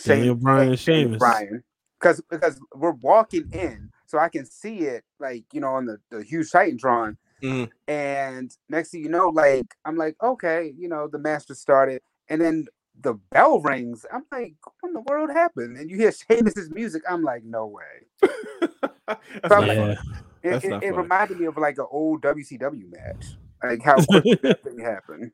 Daniel 0.04 0.34
Bryan 0.34 0.70
and 0.70 0.78
Sheamus. 0.78 1.18
Bryan, 1.18 1.64
because 1.98 2.20
because 2.30 2.60
we're 2.74 2.90
walking 2.92 3.48
in, 3.52 3.90
so 4.10 4.18
I 4.18 4.28
can 4.28 4.44
see 4.44 4.78
it 4.80 5.04
like 5.20 5.44
you 5.52 5.60
know 5.60 5.68
on 5.68 5.86
the 5.86 5.98
the 6.10 6.22
huge 6.24 6.50
Titantron, 6.50 7.16
Mhm. 7.42 7.70
and 7.86 8.50
next 8.68 8.90
thing 8.90 9.02
you 9.02 9.08
know, 9.08 9.28
like 9.28 9.66
I'm 9.84 9.96
like 9.96 10.16
okay, 10.22 10.74
you 10.76 10.88
know 10.88 11.06
the 11.06 11.18
master 11.18 11.54
started, 11.54 12.02
and 12.28 12.40
then 12.40 12.66
the 13.00 13.14
bell 13.30 13.60
rings. 13.60 14.04
I'm 14.12 14.24
like, 14.32 14.54
what 14.64 14.88
in 14.88 14.92
the 14.94 15.00
world 15.02 15.30
happened? 15.30 15.76
And 15.78 15.88
you 15.90 15.96
hear 15.96 16.12
Sheamus's 16.12 16.70
music. 16.70 17.02
I'm 17.08 17.22
like, 17.22 17.44
no 17.44 17.66
way. 17.66 18.06
That's 19.06 19.20
From- 19.46 19.66
not 19.66 19.76
Yeah. 19.76 19.94
funny. 19.94 19.98
It, 20.42 20.64
it, 20.64 20.82
it 20.82 20.96
reminded 20.96 21.38
me 21.38 21.46
of 21.46 21.56
like 21.58 21.78
an 21.78 21.86
old 21.90 22.22
WCW 22.22 22.90
match, 22.90 23.36
like 23.62 23.82
how 23.82 23.96
quick 24.04 24.24
that 24.42 24.64
thing 24.64 24.78
happened. 24.78 25.32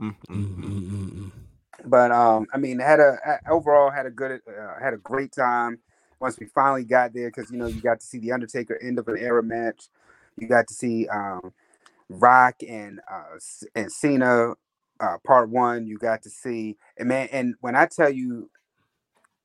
Mm, 0.00 0.14
mm, 0.28 0.46
Mm, 0.46 0.56
mm. 0.56 0.64
mm, 0.64 0.90
mm, 0.90 1.10
mm. 1.10 1.30
But 1.86 2.12
um, 2.12 2.46
I 2.52 2.58
mean, 2.58 2.78
had 2.78 3.00
a 3.00 3.16
a- 3.26 3.50
overall 3.50 3.90
had 3.90 4.06
a 4.06 4.10
good 4.10 4.40
uh, 4.46 4.78
had 4.80 4.94
a 4.94 4.98
great 4.98 5.32
time 5.32 5.78
once 6.20 6.38
we 6.40 6.46
finally 6.46 6.84
got 6.84 7.12
there 7.14 7.30
because 7.30 7.50
you 7.50 7.58
know 7.58 7.66
you 7.66 7.80
got 7.80 8.00
to 8.00 8.06
see 8.06 8.18
the 8.18 8.32
Undertaker 8.32 8.78
end 8.82 8.98
of 8.98 9.08
an 9.08 9.18
era 9.18 9.42
match, 9.42 9.88
you 10.38 10.48
got 10.48 10.66
to 10.68 10.74
see 10.74 11.08
um, 11.08 11.52
Rock 12.08 12.56
and 12.68 13.00
uh, 13.10 13.38
and 13.74 13.92
Cena 13.92 14.54
uh, 15.00 15.16
part 15.26 15.50
one. 15.50 15.86
You 15.86 15.98
got 15.98 16.22
to 16.22 16.30
see 16.30 16.76
and 16.98 17.08
man, 17.08 17.28
and 17.32 17.54
when 17.60 17.76
I 17.76 17.86
tell 17.86 18.10
you, 18.10 18.50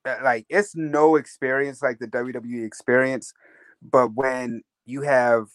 uh, 0.06 0.18
like 0.24 0.46
it's 0.50 0.76
no 0.76 1.16
experience 1.16 1.82
like 1.82 2.00
the 2.00 2.08
WWE 2.08 2.66
experience, 2.66 3.34
but 3.82 4.14
when 4.16 4.64
you 4.86 5.02
have 5.02 5.48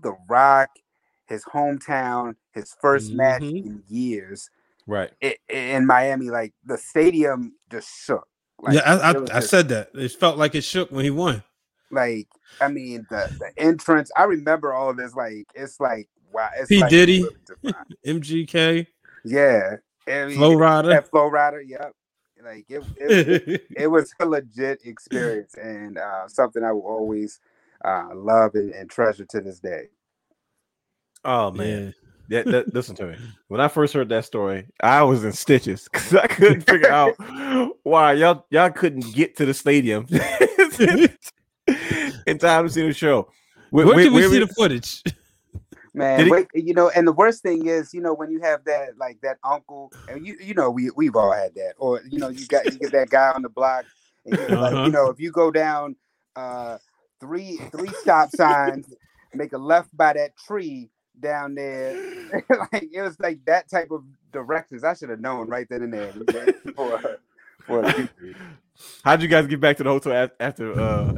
the 0.00 0.14
Rock, 0.28 0.70
his 1.26 1.44
hometown, 1.46 2.36
his 2.52 2.76
1st 2.82 3.12
match 3.12 3.44
Mhm. 3.44 3.62
in 3.62 3.82
years 3.88 4.50
Right. 4.86 5.12
i- 5.22 5.36
in 5.48 5.86
Miami, 5.86 6.30
like 6.30 6.54
the 6.64 6.78
stadium 6.78 7.54
just 7.70 7.88
shook. 7.88 8.28
Like, 8.62 8.74
yeah, 8.76 8.82
I, 8.84 9.10
it 9.10 9.20
was 9.20 9.30
I, 9.30 9.36
I 9.38 9.40
said 9.40 9.68
that. 9.70 9.90
It 9.94 10.12
felt 10.12 10.38
like 10.38 10.54
it 10.54 10.62
shook 10.62 10.90
when 10.92 11.04
he 11.04 11.10
won. 11.10 11.42
like 11.90 12.28
I 12.60 12.68
mean 12.68 13.06
the 13.10 13.28
the 13.38 13.62
entrance. 13.62 14.10
I 14.16 14.24
remember 14.24 14.72
all 14.72 14.90
of 14.90 14.96
this. 14.96 15.14
Like 15.14 15.48
it's 15.54 15.80
like 15.80 16.08
wow. 16.32 16.48
It's 16.56 16.68
P. 16.68 16.80
like 16.80 16.90
Diddy. 16.90 17.26
really. 17.62 17.74
MGK, 18.06 18.86
yeah. 19.24 19.76
I 20.08 20.26
mean, 20.26 20.36
Flo 20.36 20.52
Rida. 20.52 21.08
Flo 21.08 21.30
Rida. 21.30 21.62
Yep. 21.66 21.92
Like 22.44 22.66
it, 22.68 22.82
it, 22.96 23.66
it 23.76 23.86
was 23.86 24.12
a 24.18 24.26
legit 24.26 24.84
experience 24.84 25.54
and 25.54 25.98
uh, 25.98 26.26
something 26.26 26.64
I 26.64 26.72
will 26.72 26.82
always 26.82 27.40
uh, 27.84 28.08
love 28.14 28.54
and, 28.54 28.72
and 28.72 28.90
treasure 28.90 29.24
to 29.26 29.40
this 29.40 29.60
day. 29.60 29.88
Oh 31.24 31.50
man. 31.50 31.66
Man. 31.66 31.86
Yeah, 31.86 32.01
that, 32.32 32.74
listen 32.74 32.96
to 32.96 33.06
me. 33.06 33.16
When 33.48 33.60
I 33.60 33.68
first 33.68 33.94
heard 33.94 34.08
that 34.08 34.24
story, 34.24 34.66
I 34.82 35.02
was 35.02 35.24
in 35.24 35.32
stitches 35.32 35.88
because 35.92 36.14
I 36.14 36.26
couldn't 36.26 36.62
figure 36.62 36.90
out 36.90 37.14
why 37.82 38.14
y'all 38.14 38.46
y'all 38.50 38.70
couldn't 38.70 39.12
get 39.14 39.36
to 39.36 39.46
the 39.46 39.54
stadium 39.54 40.06
in 42.26 42.38
time 42.38 42.66
to 42.66 42.70
see 42.72 42.86
the 42.86 42.92
show. 42.92 43.28
Where, 43.70 43.86
Where, 43.86 43.96
where- 43.96 44.04
can 44.04 44.14
we 44.14 44.20
where 44.20 44.30
see 44.30 44.40
we- 44.40 44.46
the 44.46 44.54
footage? 44.54 45.02
Man, 45.94 46.24
he- 46.24 46.30
wait, 46.30 46.46
you 46.54 46.72
know, 46.72 46.88
and 46.88 47.06
the 47.06 47.12
worst 47.12 47.42
thing 47.42 47.66
is, 47.66 47.92
you 47.92 48.00
know, 48.00 48.14
when 48.14 48.30
you 48.30 48.40
have 48.40 48.64
that 48.64 48.96
like 48.96 49.20
that 49.22 49.36
uncle, 49.44 49.92
and 50.08 50.26
you 50.26 50.38
you 50.40 50.54
know, 50.54 50.70
we 50.70 50.88
we've 50.96 51.14
all 51.14 51.32
had 51.32 51.54
that, 51.56 51.74
or 51.76 52.00
you 52.08 52.18
know, 52.18 52.30
you 52.30 52.46
got 52.46 52.64
you 52.64 52.78
get 52.78 52.92
that 52.92 53.10
guy 53.10 53.30
on 53.30 53.42
the 53.42 53.50
block, 53.50 53.84
and 54.24 54.38
you're 54.38 54.48
like, 54.58 54.72
Uh-huh. 54.72 54.84
you 54.86 54.90
know, 54.90 55.10
if 55.10 55.20
you 55.20 55.30
go 55.30 55.50
down 55.50 55.94
uh 56.34 56.78
three 57.20 57.58
three 57.72 57.90
stop 58.00 58.30
signs, 58.30 58.86
make 59.34 59.52
a 59.52 59.58
left 59.58 59.94
by 59.94 60.14
that 60.14 60.34
tree 60.38 60.88
down 61.22 61.54
there, 61.54 61.94
like 62.72 62.90
it 62.92 63.00
was 63.00 63.18
like 63.20 63.44
that 63.46 63.70
type 63.70 63.90
of 63.90 64.04
directions. 64.32 64.84
I 64.84 64.94
should 64.94 65.08
have 65.08 65.20
known 65.20 65.48
right 65.48 65.66
then 65.70 65.82
and 65.82 65.92
there 65.94 66.12
for 66.76 67.18
for. 67.64 68.08
How'd 69.04 69.22
you 69.22 69.28
guys 69.28 69.46
get 69.46 69.60
back 69.60 69.76
to 69.78 69.84
the 69.84 69.90
hotel 69.90 70.28
after 70.40 70.78
uh 70.78 71.14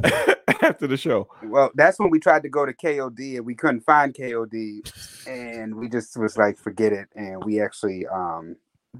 after 0.61 0.87
the 0.87 0.97
show? 0.97 1.27
Well, 1.43 1.71
that's 1.75 1.99
when 1.99 2.09
we 2.09 2.19
tried 2.19 2.43
to 2.43 2.49
go 2.49 2.65
to 2.65 2.73
KOD 2.73 3.37
and 3.37 3.45
we 3.45 3.55
couldn't 3.55 3.81
find 3.81 4.13
KOD, 4.13 4.91
and 5.27 5.75
we 5.75 5.89
just 5.89 6.17
was 6.17 6.37
like, 6.37 6.57
forget 6.57 6.93
it. 6.93 7.07
And 7.15 7.43
we 7.43 7.61
actually, 7.61 8.05
um, 8.07 8.55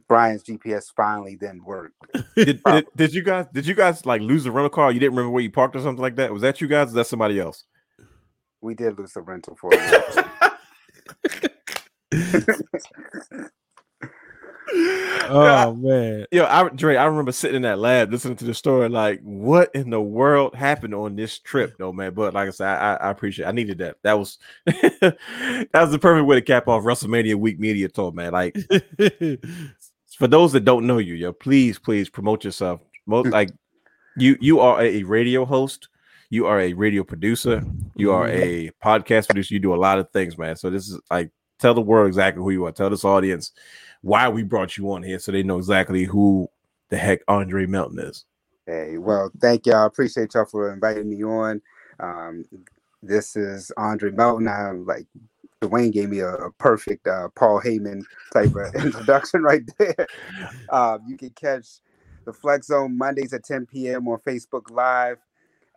Brian's 0.08 0.44
GPS 0.44 0.92
finally 0.96 1.36
then 1.36 1.64
worked. 1.64 1.96
Did, 2.36 2.62
did, 2.64 2.86
did 2.96 3.14
you 3.14 3.24
guys 3.24 3.46
did 3.54 3.68
you 3.68 3.76
guys 3.76 4.06
like 4.06 4.22
lose 4.22 4.44
the 4.44 4.52
rental 4.52 4.70
car? 4.70 4.92
You 4.92 5.00
didn't 5.00 5.14
remember 5.14 5.32
where 5.32 5.44
you 5.44 5.52
parked 5.52 5.76
or 5.76 5.82
something 5.82 6.02
like 6.02 6.16
that? 6.16 6.34
Was 6.34 6.42
that 6.42 6.62
you 6.62 6.68
guys? 6.68 6.92
Or 6.92 6.96
that 6.96 7.08
somebody 7.08 7.40
else? 7.40 7.66
We 8.62 8.74
did 8.74 8.98
lose 8.98 9.14
the 9.14 9.22
rental 9.22 9.56
for. 9.56 9.72
Oh 15.28 15.74
man. 15.76 16.26
Yo, 16.32 16.46
I 16.46 16.68
Dre, 16.70 16.96
I 16.96 17.06
remember 17.06 17.32
sitting 17.32 17.58
in 17.58 17.62
that 17.64 17.80
lab 17.80 18.12
listening 18.12 18.36
to 18.38 18.46
the 18.46 18.54
story, 18.54 18.90
like, 18.90 19.22
what 19.22 19.74
in 19.74 19.90
the 19.90 20.02
world 20.02 20.56
happened 20.56 20.94
on 20.94 21.16
this 21.16 21.40
trip, 21.40 21.76
though, 21.78 21.92
man? 21.92 22.14
But 22.14 22.34
like 22.34 22.48
I 22.48 22.52
said, 22.52 22.68
I, 22.68 22.96
I 22.96 23.10
appreciate. 23.10 23.48
I 23.48 23.52
needed 23.52 23.80
that. 23.80 23.98
That 24.04 24.14
was 24.14 24.38
that 24.66 25.68
was 25.74 25.92
the 25.92 26.00
perfect 26.00 26.28
way 26.28 26.36
to 26.36 26.42
cap 26.42 26.68
off 26.68 26.84
WrestleMania 26.84 27.36
Week 27.36 27.60
Media 27.60 27.90
talk, 27.90 28.14
man. 28.14 28.34
Like 28.34 28.56
for 30.18 30.28
those 30.28 30.52
that 30.54 30.66
don't 30.66 30.88
know 30.88 30.98
you, 30.98 31.14
yo, 31.14 31.34
please, 31.34 31.80
please 31.80 32.10
promote 32.10 32.44
yourself. 32.44 32.82
Most 33.06 33.30
like 33.30 33.52
you, 34.18 34.38
you 34.40 34.60
are 34.60 34.82
a 34.82 35.04
radio 35.04 35.46
host, 35.46 35.90
you 36.30 36.48
are 36.48 36.60
a 36.60 36.74
radio 36.74 37.04
producer, 37.04 37.64
you 37.96 38.12
are 38.12 38.28
mm-hmm. 38.28 38.42
a 38.42 38.86
podcast 38.86 39.28
producer. 39.28 39.54
You 39.54 39.60
do 39.60 39.74
a 39.74 39.78
lot 39.78 40.00
of 40.00 40.10
things, 40.12 40.38
man. 40.38 40.56
So 40.56 40.70
this 40.70 40.90
is 40.90 41.00
like 41.10 41.32
tell 41.60 41.74
the 41.74 41.82
world 41.82 42.08
exactly 42.08 42.42
who 42.44 42.52
you 42.52 42.66
are. 42.66 42.72
Tell 42.72 42.90
this 42.90 43.06
audience 43.06 43.52
why 44.02 44.30
we 44.30 44.44
brought 44.44 44.78
you 44.78 44.92
on 44.92 45.04
here, 45.04 45.20
so 45.20 45.32
they 45.32 45.44
know 45.44 45.58
exactly 45.58 46.04
who 46.06 46.50
the 46.90 46.98
heck 46.98 47.22
Andre 47.28 47.66
Melton 47.66 48.00
is. 48.00 48.26
hey, 48.68 48.98
well, 48.98 49.32
thank 49.40 49.66
y'all. 49.66 49.84
I 49.84 49.86
appreciate 49.86 50.34
y'all 50.34 50.46
for 50.46 50.72
inviting 50.74 51.10
me 51.10 51.24
on. 51.24 51.62
Um, 52.00 52.46
this 53.02 53.36
is 53.36 53.72
Andre 53.78 54.12
Melton. 54.12 54.48
I'm 54.48 54.86
like, 54.86 55.08
Dwayne 55.62 55.92
gave 55.92 56.10
me 56.10 56.20
a, 56.20 56.34
a 56.36 56.52
perfect 56.54 57.08
uh, 57.08 57.30
Paul 57.36 57.62
Heyman 57.62 58.04
type 58.34 58.54
of 58.56 58.76
introduction 58.84 59.44
right 59.44 59.64
there. 59.78 60.08
Um, 60.70 61.00
you 61.08 61.18
can 61.18 61.30
catch 61.32 61.80
the 62.26 62.34
Flex 62.34 62.68
Zone 62.68 62.98
Mondays 62.98 63.34
at 63.34 63.44
10 63.46 63.68
p.m. 63.68 64.08
on 64.08 64.20
Facebook 64.20 64.70
Live. 64.72 65.18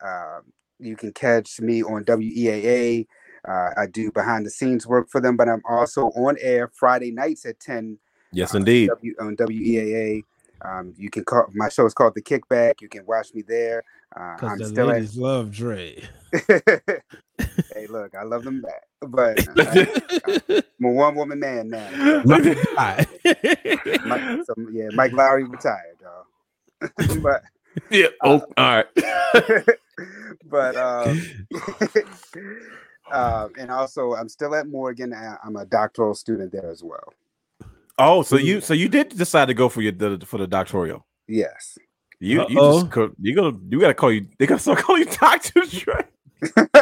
Um, 0.03 0.43
you 0.79 0.97
can 0.97 1.13
catch 1.13 1.61
me 1.61 1.83
on 1.83 2.05
WEAA. 2.05 3.07
Uh, 3.47 3.71
I 3.77 3.87
do 3.87 4.11
behind 4.11 4.47
the 4.47 4.51
scenes 4.51 4.87
work 4.87 5.09
for 5.11 5.21
them, 5.21 5.37
but 5.37 5.49
I'm 5.49 5.63
also 5.69 6.07
on 6.17 6.37
air 6.41 6.71
Friday 6.75 7.11
nights 7.11 7.47
at 7.47 7.61
10 7.61 7.99
Yes, 8.33 8.55
uh, 8.55 8.59
indeed. 8.59 8.89
W, 8.89 9.15
on 9.21 9.37
WEAA. 9.37 10.23
Um, 10.63 10.93
you 10.97 11.09
can 11.09 11.25
call 11.25 11.47
my 11.55 11.69
show 11.69 11.87
is 11.87 11.95
called 11.95 12.15
The 12.15 12.23
Kickback. 12.23 12.81
You 12.81 12.89
can 12.89 13.07
watch 13.07 13.33
me 13.33 13.43
there. 13.43 13.85
Uh, 14.15 14.35
Because 14.35 14.53
I'm 14.53 14.59
the 14.59 14.65
still 14.67 14.87
ladies 14.87 15.17
love 15.17 15.53
Dre. 15.53 16.03
hey, 16.49 17.87
look, 17.89 18.15
I 18.15 18.25
love 18.25 18.43
them 18.43 18.61
back, 18.61 18.87
but 19.01 19.39
I, 19.59 19.89
am 20.49 20.85
a 20.85 20.91
one 20.91 21.15
woman 21.15 21.39
man 21.39 21.69
now. 21.69 22.23
Mike 22.25 22.59
died. 22.75 23.07
So, 24.47 24.55
yeah, 24.73 24.89
Mike 24.95 25.13
Lowrey 25.13 25.49
retired, 25.49 25.97
y'all. 26.01 26.27
but 27.23 27.43
yeah. 27.91 28.09
Oh, 28.23 28.43
all 28.57 28.77
right. 28.77 28.87
but 30.45 30.77
um, 30.77 31.47
uh, 33.13 33.49
and 33.59 33.71
also 33.71 34.15
I'm 34.15 34.29
still 34.29 34.55
at 34.55 34.67
Morgan. 34.69 35.13
I- 35.13 35.37
I'm 35.45 35.57
a 35.57 35.65
doctoral 35.65 36.15
student 36.15 36.53
there 36.53 36.71
as 36.71 36.83
well. 36.83 37.13
oh, 37.99 38.23
so 38.23 38.37
you 38.37 38.61
so 38.61 38.75
you 38.75 38.89
did 38.89 39.11
decide 39.11 39.47
to 39.47 39.55
go 39.55 39.69
for 39.69 39.81
your 39.83 39.93
the, 39.93 40.23
for 40.27 40.39
the 40.39 40.47
doctoral. 40.47 41.05
Yes. 41.27 41.77
You 42.21 42.45
you 42.49 42.59
Uh-oh. 42.61 42.81
just 42.81 42.93
co- 42.93 43.13
you 43.21 43.35
gonna 43.35 43.57
you 43.69 43.81
gotta 43.81 43.95
call 43.95 44.11
you 44.13 44.27
they 44.39 44.47
gotta 44.47 44.61
start 44.67 44.79
calling 44.79 45.03
you 45.03 45.09
Doctor 45.21 45.63
Dre. 45.71 46.05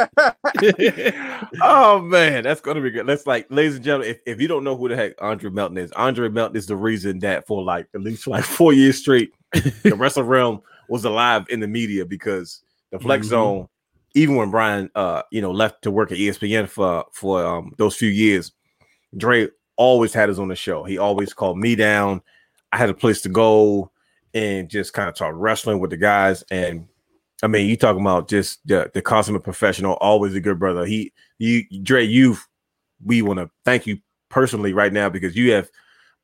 oh 1.63 2.01
man, 2.01 2.43
that's 2.43 2.61
gonna 2.61 2.81
be 2.81 2.91
good. 2.91 3.07
Let's 3.07 3.27
like, 3.27 3.47
ladies 3.51 3.77
and 3.77 3.85
gentlemen, 3.85 4.11
if, 4.11 4.19
if 4.27 4.41
you 4.41 4.49
don't 4.49 4.65
know 4.65 4.77
who 4.77 4.89
the 4.89 4.97
heck 4.97 5.13
Andre 5.21 5.51
Melton 5.51 5.79
is, 5.79 5.93
Andre 5.93 6.29
Melton 6.29 6.57
is 6.57 6.67
the 6.67 6.77
reason 6.77 7.19
that 7.21 7.47
for 7.47 7.63
like 7.63 7.87
at 7.95 8.01
least 8.01 8.27
like 8.27 8.45
four 8.45 8.73
years 8.73 8.99
straight, 8.99 9.33
the 9.53 9.95
Wrestling 9.97 10.27
Wrealm 10.27 10.63
was 10.89 11.05
alive 11.05 11.47
in 11.49 11.61
the 11.61 11.69
media 11.69 12.05
because 12.05 12.63
the 12.93 12.99
Flex 12.99 13.27
Mhm. 13.27 13.31
Zone, 13.31 13.69
even 14.17 14.35
when 14.35 14.51
Brian 14.51 14.91
uh 14.95 15.23
you 15.31 15.41
know 15.41 15.53
left 15.53 15.83
to 15.83 15.91
work 15.91 16.11
at 16.11 16.19
ESPN 16.19 16.69
for 16.69 17.05
for 17.13 17.45
um 17.45 17.73
those 17.79 17.95
few 17.95 18.09
years, 18.09 18.53
Dre 19.17 19.49
always 19.77 20.13
had 20.13 20.31
us 20.31 20.39
on 20.39 20.49
the 20.49 20.57
show. 20.57 20.85
He 20.85 20.99
always 20.99 21.33
called 21.33 21.59
me 21.59 21.77
down. 21.77 22.23
I 22.73 22.79
had 22.79 22.91
a 22.91 22.95
place 22.95 23.21
to 23.23 23.29
go 23.29 23.91
and 24.35 24.69
just 24.69 24.93
kind 24.93 25.09
of 25.09 25.15
talk 25.15 25.33
wrestling 25.35 25.79
with 25.79 25.91
the 25.91 25.97
guys. 25.97 26.43
And 26.51 26.89
I 27.43 27.47
mean, 27.47 27.69
you 27.69 27.77
talking 27.77 28.01
about 28.01 28.29
just 28.29 28.67
the, 28.67 28.91
the 28.93 29.03
consummate 29.03 29.45
professional, 29.45 29.95
always 29.95 30.35
a 30.35 30.41
good 30.41 30.59
brother. 30.59 30.85
He, 30.85 31.13
you, 31.39 31.65
Dre, 31.83 32.05
you, 32.05 32.37
we 33.05 33.23
want 33.23 33.39
to 33.39 33.51
thank 33.65 33.87
you 33.87 33.99
personally 34.29 34.73
right 34.73 34.93
now 34.93 35.09
because 35.09 35.37
you 35.37 35.53
have 35.53 35.71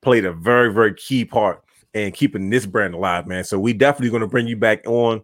played 0.00 0.24
a 0.24 0.32
very, 0.32 0.72
very 0.72 0.94
key 0.94 1.24
part 1.24 1.62
in 1.94 2.12
keeping 2.12 2.50
this 2.50 2.66
brand 2.66 2.94
alive, 2.94 3.26
man. 3.26 3.44
So 3.44 3.58
we 3.58 3.72
definitely 3.72 4.10
going 4.10 4.22
to 4.22 4.26
bring 4.26 4.46
you 4.46 4.56
back 4.56 4.86
on 4.86 5.22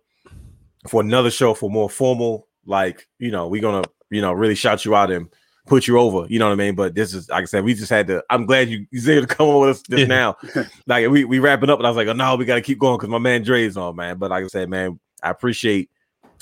for 0.88 1.00
another 1.00 1.30
show 1.30 1.54
for 1.54 1.70
more 1.70 1.90
formal, 1.90 2.47
like 2.68 3.08
you 3.18 3.30
know, 3.30 3.48
we're 3.48 3.62
gonna 3.62 3.82
you 4.10 4.20
know 4.20 4.32
really 4.32 4.54
shout 4.54 4.84
you 4.84 4.94
out 4.94 5.10
and 5.10 5.28
put 5.66 5.86
you 5.86 5.98
over. 5.98 6.26
You 6.30 6.38
know 6.38 6.46
what 6.46 6.52
I 6.52 6.56
mean? 6.56 6.74
But 6.74 6.94
this 6.94 7.12
is 7.14 7.28
like 7.28 7.42
I 7.42 7.44
said, 7.46 7.64
we 7.64 7.74
just 7.74 7.90
had 7.90 8.06
to. 8.06 8.22
I'm 8.30 8.46
glad 8.46 8.68
you 8.68 8.86
you 8.90 9.00
to 9.20 9.26
come 9.34 9.48
on 9.48 9.60
with 9.60 9.70
us 9.70 9.82
just 9.82 10.00
Yeah. 10.00 10.06
now. 10.06 10.36
like 10.86 11.08
we 11.08 11.24
we 11.24 11.38
wrapping 11.40 11.70
up, 11.70 11.78
and 11.78 11.86
I 11.86 11.90
was 11.90 11.96
like, 11.96 12.08
oh 12.08 12.12
no, 12.12 12.36
we 12.36 12.44
got 12.44 12.54
to 12.56 12.60
keep 12.62 12.78
going 12.78 12.96
because 12.98 13.10
my 13.10 13.18
man 13.18 13.42
Dre 13.42 13.64
is 13.64 13.76
on, 13.76 13.96
man. 13.96 14.18
But 14.18 14.30
like 14.30 14.44
I 14.44 14.48
said, 14.48 14.68
man, 14.70 14.98
I 15.22 15.30
appreciate 15.30 15.90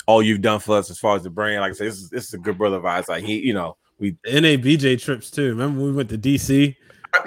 all 0.05 0.23
you've 0.23 0.41
done 0.41 0.59
for 0.59 0.77
us 0.77 0.89
as 0.89 0.99
far 0.99 1.15
as 1.17 1.23
the 1.23 1.29
brand. 1.29 1.61
Like 1.61 1.71
I 1.71 1.75
said, 1.75 1.87
this 1.87 1.97
is 1.97 2.09
this 2.09 2.27
is 2.27 2.33
a 2.33 2.37
good 2.37 2.57
brother 2.57 2.77
of 2.77 2.85
ours. 2.85 3.09
Like 3.09 3.23
he, 3.23 3.39
you 3.39 3.53
know, 3.53 3.75
we 3.99 4.13
NABJ 4.27 5.01
trips 5.01 5.29
too. 5.31 5.49
Remember 5.49 5.79
when 5.79 5.89
we 5.89 5.95
went 5.97 6.09
to 6.09 6.17
DC? 6.17 6.75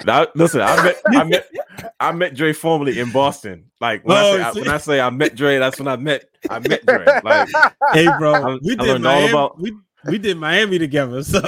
I, 0.07 0.27
listen, 0.35 0.61
I 0.61 0.83
met, 0.83 1.01
I 1.07 1.23
met, 1.23 1.47
I 1.99 2.11
met 2.11 2.35
Dre 2.35 2.53
formally 2.53 2.99
in 2.99 3.11
Boston. 3.11 3.65
Like 3.79 4.05
when, 4.05 4.17
Oh, 4.17 4.33
I 4.33 4.37
say, 4.37 4.41
I, 4.43 4.51
when 4.51 4.67
I 4.69 4.77
say 4.77 4.99
I 5.01 5.09
met 5.09 5.35
Dre, 5.35 5.57
that's 5.59 5.79
when 5.79 5.87
I 5.87 5.95
met, 5.95 6.25
I 6.49 6.59
met 6.59 6.85
Dre. 6.85 7.05
Like 7.23 7.49
Hey, 7.93 8.07
bro, 8.17 8.33
I- 8.33 8.57
we 8.61 8.73
I 8.73 8.75
did 8.75 8.79
learned 8.79 9.07
all 9.07 9.13
Miami. 9.15 9.29
about- 9.29 9.59
we 9.61 9.73
we 10.05 10.17
did 10.17 10.37
Miami 10.37 10.79
together. 10.79 11.21
So, 11.23 11.39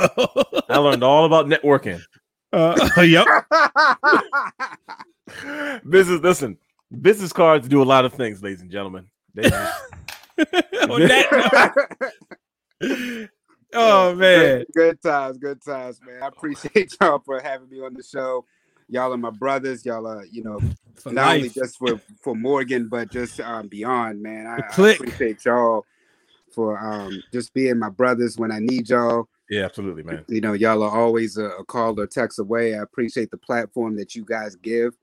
I 0.69 0.77
learned 0.77 1.03
all 1.03 1.25
about 1.25 1.47
networking. 1.47 1.99
uh, 2.53 3.01
yep. 3.01 3.25
business, 5.89 6.21
listen, 6.21 6.57
business 7.01 7.33
cards 7.33 7.67
do 7.67 7.81
a 7.81 7.83
lot 7.83 8.05
of 8.05 8.13
things, 8.13 8.43
ladies 8.43 8.61
and 8.61 8.69
gentlemen. 8.71 9.07
They 9.33 9.49
just- 9.49 9.81
On 10.89 11.01
that 11.07 11.75
note- 12.81 13.29
oh 13.73 14.15
man, 14.15 14.39
Good, 14.39 14.67
good 14.73 15.01
times, 15.01 15.37
good 15.37 15.61
times, 15.61 15.99
man. 16.05 16.21
I 16.21 16.27
appreciate 16.27 16.95
y'all 17.01 17.19
for 17.19 17.39
having 17.39 17.69
me 17.69 17.81
on 17.81 17.93
the 17.93 18.03
show. 18.03 18.45
Y'all 18.89 19.13
are 19.13 19.17
my 19.17 19.29
brothers. 19.29 19.85
Y'all 19.85 20.05
are, 20.07 20.25
you 20.25 20.43
know, 20.43 20.59
for 20.95 21.11
not 21.11 21.35
only 21.35 21.49
just 21.49 21.77
for 21.77 21.99
for 22.21 22.35
Morgan, 22.35 22.87
but 22.87 23.11
just 23.11 23.39
um, 23.39 23.67
beyond, 23.67 24.21
man. 24.21 24.47
I, 24.47 24.57
The 24.57 24.83
I 24.83 24.91
appreciate 24.91 25.45
y'all 25.45 25.85
for 26.51 26.77
um, 26.77 27.23
just 27.31 27.53
being 27.53 27.79
my 27.79 27.89
brothers 27.89 28.37
when 28.37 28.51
I 28.51 28.59
need 28.59 28.89
y'all. 28.89 29.27
yeah, 29.49 29.63
absolutely, 29.63 30.03
man. 30.03 30.23
You 30.27 30.41
know, 30.41 30.53
y'all 30.53 30.83
are 30.83 30.97
always 30.97 31.37
a, 31.37 31.45
a 31.45 31.65
call 31.65 31.99
or 31.99 32.07
text 32.07 32.39
away. 32.39 32.75
I 32.75 32.83
appreciate 32.83 33.31
the 33.31 33.37
platform 33.37 33.95
that 33.97 34.15
you 34.15 34.23
guys 34.25 34.55
give 34.55 34.95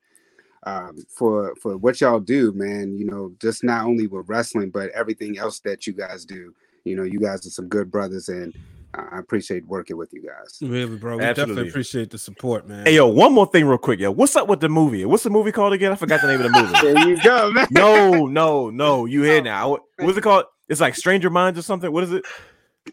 um, 0.65 0.97
for 1.09 1.55
for 1.57 1.77
what 1.77 2.01
y'all 2.01 2.21
do, 2.21 2.53
man. 2.53 2.97
You 2.97 3.07
know, 3.07 3.33
just 3.41 3.65
not 3.65 3.85
only 3.85 4.07
with 4.07 4.29
wrestling, 4.29 4.71
but 4.71 4.91
everything 4.91 5.39
else 5.39 5.61
that 5.61 5.87
you 5.87 5.93
guys 5.93 6.25
do. 6.25 6.55
You 6.85 6.97
know, 6.97 7.03
you 7.03 7.21
guys 7.21 7.47
are 7.47 7.51
some 7.51 7.69
good 7.69 7.91
brothers, 7.91 8.29
and 8.29 8.55
I 8.95 9.19
appreciate 9.19 9.67
working 9.67 9.97
with 9.97 10.13
you 10.13 10.23
guys. 10.23 10.59
Really, 10.63 10.97
bro. 10.97 11.19
We 11.19 11.25
Absolutely. 11.25 11.55
definitely 11.55 11.71
appreciate 11.71 12.11
the 12.11 12.19
support, 12.19 12.67
man. 12.69 12.87
Hey, 12.87 12.97
yo, 12.97 13.07
one 13.07 13.33
more 13.33 13.47
thing, 13.47 13.67
real 13.67 13.79
quick, 13.79 14.01
yo. 14.01 14.11
What's 14.11 14.35
up 14.37 14.49
with 14.49 14.61
the 14.61 14.69
movie? 14.69 15.05
What's 15.05 15.23
the 15.23 15.31
movie 15.31 15.53
called 15.53 15.73
again? 15.73 15.93
I 15.93 15.97
forgot 15.97 16.21
the 16.23 16.27
name 16.29 16.41
of 16.41 16.51
the 16.53 16.61
movie. 16.61 16.75
There 16.83 17.09
you 17.09 17.23
go, 17.23 17.51
man. 17.53 17.67
no, 17.71 18.27
no, 18.27 18.71
no. 18.71 19.05
You 19.07 19.23
here 19.23 19.43
now? 19.43 19.79
What's 19.99 20.19
it 20.19 20.23
called? 20.23 20.45
It's 20.69 20.81
like 20.81 20.95
Stranger 20.97 21.31
Minds 21.31 21.59
or 21.59 21.63
something. 21.63 21.91
What 21.93 22.05
is 22.05 22.13
it? 22.13 22.25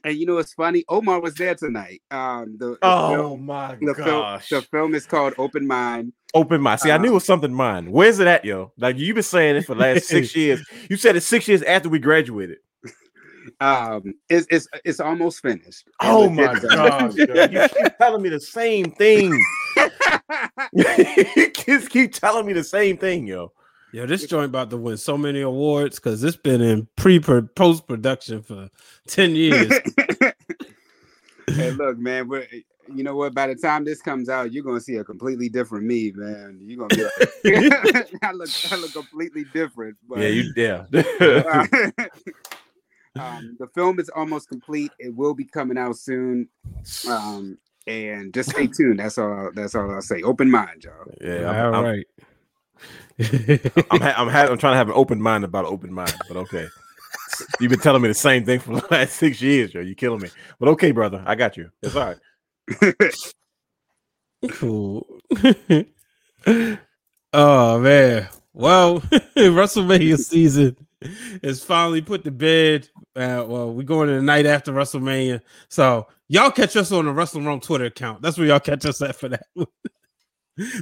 And 0.04 0.18
you 0.18 0.26
know 0.26 0.36
what's 0.36 0.54
funny? 0.54 0.84
Omar 0.90 1.22
was 1.22 1.34
there 1.36 1.56
tonight. 1.56 2.02
Um, 2.12 2.58
the, 2.60 2.72
the 2.72 2.78
Oh 2.82 3.16
film, 3.16 3.46
my 3.46 3.76
the 3.76 3.94
film, 3.96 4.06
gosh! 4.06 4.50
the 4.50 4.62
film 4.64 4.94
is 4.94 5.06
called 5.06 5.34
Open 5.38 5.66
Mind. 5.66 6.12
Open 6.34 6.60
mind. 6.62 6.82
See, 6.82 6.92
I 6.92 6.98
knew 6.98 7.12
it 7.12 7.14
was 7.14 7.26
something 7.26 7.54
mind. 7.54 7.90
Where's 7.90 8.20
it 8.20 8.28
at, 8.28 8.44
yo? 8.44 8.74
Like 8.78 8.98
you've 8.98 9.16
been 9.16 9.24
saying 9.24 9.56
it 9.56 9.66
for 9.66 9.76
the 9.76 9.82
last 9.82 10.06
six 10.06 10.36
years. 10.36 10.62
You 10.90 10.98
said 10.98 11.16
it 11.16 11.22
six 11.22 11.48
years 11.48 11.64
after 11.64 11.88
we 11.88 12.00
graduated. 12.00 12.58
Um, 13.60 14.14
it's 14.30 14.48
it's 14.50 14.68
it's 14.86 15.00
almost 15.00 15.42
finished. 15.42 15.88
Oh 16.00 16.30
my 16.30 16.54
legit 16.54 16.64
is 16.64 16.70
gosh! 16.70 16.92
almost. 16.92 17.18
You 17.18 17.68
keep 17.70 17.98
telling 17.98 18.22
me 18.22 18.30
the 18.30 18.40
same 18.40 18.92
thing. 18.92 19.38
you 20.74 21.52
just 21.52 21.90
keep 21.90 22.14
telling 22.14 22.46
me 22.46 22.54
the 22.54 22.64
same 22.64 22.98
thing, 22.98 23.28
yo. 23.28 23.52
Yo, 23.94 24.06
this 24.06 24.28
joint 24.28 24.46
about 24.46 24.70
to 24.70 24.78
win 24.78 24.98
so 24.98 25.18
many 25.18 25.42
awards 25.42 25.98
because 25.98 26.24
it's 26.24 26.36
been 26.36 26.62
in 26.62 26.88
pre 26.98 27.20
post 27.20 27.88
production 27.88 28.44
for 28.44 28.70
ten 29.08 29.36
years. 29.36 29.72
hey, 31.48 31.72
look, 31.72 31.98
man, 31.98 32.28
we're, 32.28 32.46
you 32.94 33.04
know 33.04 33.16
what? 33.16 33.34
By 33.34 33.48
the 33.48 33.56
time 33.56 33.86
this 33.86 34.02
comes 34.02 34.28
out, 34.28 34.52
you're 34.52 34.64
gonna 34.64 34.82
see 34.82 34.98
a 34.98 35.04
completely 35.04 35.48
different 35.48 35.86
me, 35.86 36.12
man. 36.14 36.60
You're 36.62 36.86
gonna 36.86 36.96
be 36.96 37.04
like, 37.04 38.24
I 38.24 38.32
look, 38.34 38.50
I 38.72 38.76
look 38.76 38.92
completely 38.92 39.46
different. 39.54 39.96
But, 40.08 40.20
Yeah, 40.20 40.28
you 40.28 40.54
yeah. 40.56 42.10
Um, 43.20 43.56
the 43.60 43.68
film 43.68 44.00
is 44.00 44.10
almost 44.10 44.50
complete. 44.50 44.92
It 45.00 45.16
will 45.16 45.34
be 45.34 45.46
coming 45.46 45.78
out 45.78 45.98
soon. 45.98 46.48
Um, 47.10 47.58
and 47.88 48.34
just 48.34 48.50
stay 48.52 48.68
tuned. 48.78 49.00
That's 49.00 49.18
all. 49.18 49.52
That's 49.54 49.76
all 49.76 49.92
I'll 49.92 50.02
say. 50.02 50.22
Open 50.22 50.50
mind, 50.52 50.84
y'all. 50.84 51.12
yeah, 51.22 51.50
I'm, 51.50 51.74
All 51.74 51.80
I'm, 51.80 51.86
right. 51.86 52.06
I'm, 53.20 54.02
ha- 54.02 54.16
I'm, 54.18 54.28
ha- 54.28 54.48
I'm 54.50 54.58
trying 54.58 54.74
to 54.74 54.78
have 54.78 54.90
an 54.90 54.96
open 54.96 55.22
mind 55.22 55.44
about 55.44 55.66
an 55.66 55.72
open 55.74 55.94
mind, 55.94 56.14
but 56.28 56.38
okay. 56.38 56.68
You've 57.60 57.72
been 57.72 57.80
telling 57.80 58.02
me 58.02 58.08
the 58.08 58.14
same 58.14 58.46
thing 58.46 58.60
for 58.60 58.80
the 58.80 58.88
last 58.92 59.14
six 59.14 59.42
years, 59.42 59.74
yo. 59.74 59.82
You're 59.82 59.96
killing 59.96 60.22
me. 60.22 60.30
But 60.60 60.70
okay, 60.70 60.92
brother, 60.92 61.24
I 61.26 61.36
got 61.36 61.58
you. 61.58 61.72
It's 61.82 61.96
all 61.96 62.16
right. 62.82 63.04
cool. 64.52 65.06
oh 67.34 67.80
man. 67.80 68.28
Well, 68.54 69.02
WrestleMania 69.02 70.18
season 70.18 70.87
is 71.02 71.64
finally 71.64 72.02
put 72.02 72.24
to 72.24 72.32
bed. 72.32 72.90
Uh, 73.16 73.46
well, 73.48 73.74
we're 73.74 73.84
going 73.84 74.08
to 74.08 74.16
the 74.16 74.22
night 74.22 74.46
after 74.46 74.72
WrestleMania. 74.72 75.42
So 75.70 76.08
y'all 76.28 76.52
catch 76.52 76.76
us 76.76 76.92
on 76.92 77.06
the 77.06 77.12
Wrestling 77.12 77.46
Wrealm 77.46 77.62
Twitter 77.62 77.86
account. 77.86 78.22
That's 78.22 78.38
where 78.38 78.48
y'all 78.48 78.60
catch 78.60 78.86
us 78.86 79.02
at 79.02 79.16
for 79.16 79.30
that. 79.30 79.46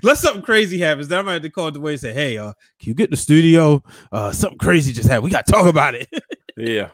Unless 0.04 0.22
something 0.22 0.42
crazy 0.42 0.80
happens, 0.80 1.10
then 1.10 1.20
I 1.20 1.22
might 1.22 1.34
have 1.34 1.42
to 1.42 1.50
call 1.50 1.72
Dwayne 1.72 1.92
and 1.92 2.00
say, 2.00 2.14
Hey, 2.14 2.38
uh, 2.38 2.54
can 2.80 2.90
you 2.90 2.94
get 2.94 3.06
in 3.06 3.12
the 3.12 3.18
studio? 3.18 3.84
Uh, 4.12 4.32
something 4.32 4.58
crazy 4.58 4.94
just 4.94 5.10
happened. 5.10 5.26
We 5.26 5.32
gotta 5.32 5.52
talk 5.52 5.66
about 5.68 5.96
it. 5.96 6.08
Yeah. 6.56 6.90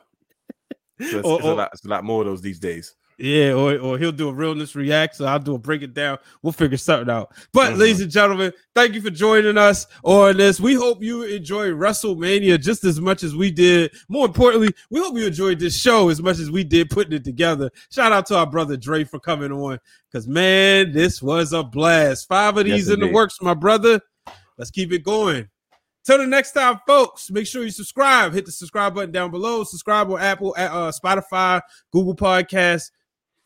So 1.00 1.20
it's, 1.20 1.28
Or- 1.28 1.38
it's 1.38 1.46
a 1.48 1.54
lot, 1.54 1.70
it's 1.74 1.86
a 1.86 1.90
lot 1.90 2.04
more 2.04 2.22
of 2.22 2.28
those 2.28 2.42
these 2.42 2.60
days. 2.60 2.96
Yeah, 3.22 3.54
or, 3.54 3.78
or 3.78 3.98
he'll 4.00 4.12
do 4.12 4.30
a 4.30 4.34
realness 4.34 4.76
react. 4.76 5.16
So 5.16 5.26
I'll 5.26 5.38
do 5.38 5.54
a 5.54 5.60
break 5.60 5.84
it 5.84 5.94
down. 5.94 6.18
We'll 6.42 6.54
figure 6.54 6.78
something 6.78 7.10
out. 7.14 7.32
But 7.54 7.74
Mhm. 7.74 7.78
ladies 7.78 8.02
and 8.02 8.10
gentlemen, 8.12 8.52
thank 8.74 8.96
you 8.96 9.02
for 9.02 9.12
joining 9.12 9.60
us 9.60 9.86
on 10.04 10.38
this. 10.38 10.60
We 10.60 10.74
hope 10.74 11.04
you 11.04 11.22
enjoy 11.24 11.70
WrestleMania 11.70 12.60
just 12.60 12.84
as 12.84 13.00
much 13.00 13.22
as 13.22 13.36
we 13.36 13.52
did. 13.52 13.92
More 14.10 14.26
importantly, 14.26 14.74
we 14.90 15.00
hope 15.00 15.16
you 15.18 15.28
enjoyed 15.28 15.60
this 15.60 15.78
show 15.78 16.10
as 16.10 16.20
much 16.20 16.40
as 16.40 16.50
we 16.50 16.64
did 16.64 16.90
putting 16.90 17.14
it 17.14 17.24
together. 17.24 17.70
Shout 17.92 18.12
out 18.12 18.26
to 18.28 18.38
our 18.38 18.48
brother 18.48 18.76
Dre 18.76 19.04
for 19.04 19.20
coming 19.20 19.52
on. 19.52 19.78
Cause 20.12 20.28
man, 20.28 20.92
this 20.92 21.22
was 21.22 21.54
a 21.54 21.62
blast. 21.64 22.28
Five 22.28 22.58
of 22.58 22.68
Yes, 22.68 22.78
these 22.78 22.90
in 22.90 23.00
the 23.02 23.08
works, 23.08 23.38
my 23.42 23.54
brother. 23.54 24.02
Let's 24.58 24.72
keep 24.72 24.92
it 24.92 25.04
going. 25.04 25.48
Till 26.04 26.18
the 26.18 26.26
next 26.26 26.54
time, 26.54 26.80
folks, 26.88 27.30
make 27.30 27.46
sure 27.46 27.64
you 27.64 27.70
subscribe. 27.70 28.34
Hit 28.34 28.48
the 28.48 28.52
subscribe 28.52 28.96
button 28.96 29.12
down 29.12 29.30
below. 29.30 29.64
Subscribe 29.64 30.10
on 30.10 30.20
Apple, 30.20 30.56
uh, 30.58 30.92
Spotify, 30.92 31.62
Google 31.94 32.16
Podcasts. 32.16 32.90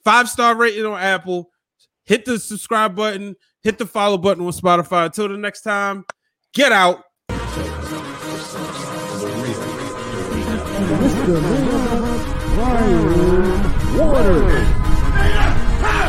Five 0.05 0.29
star 0.29 0.55
rating 0.55 0.85
on 0.85 0.99
Apple. 0.99 1.49
Hit 2.05 2.25
the 2.25 2.37
subscribe 2.37 2.95
button. 2.95 3.35
Hit 3.63 3.79
the 3.79 3.87
follow 3.87 4.19
button 4.19 4.45
on 4.45 4.51
Spotify. 4.51 5.07
Until 5.07 5.27
the 5.27 5.37
next 5.37 5.63
time, 5.63 6.05
get 6.53 6.71
out. 6.71 7.03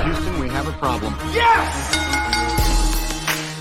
Houston, 0.04 0.40
we 0.40 0.48
have 0.48 0.68
a 0.68 0.72
problem. 0.72 1.14
Yes! 1.32 1.95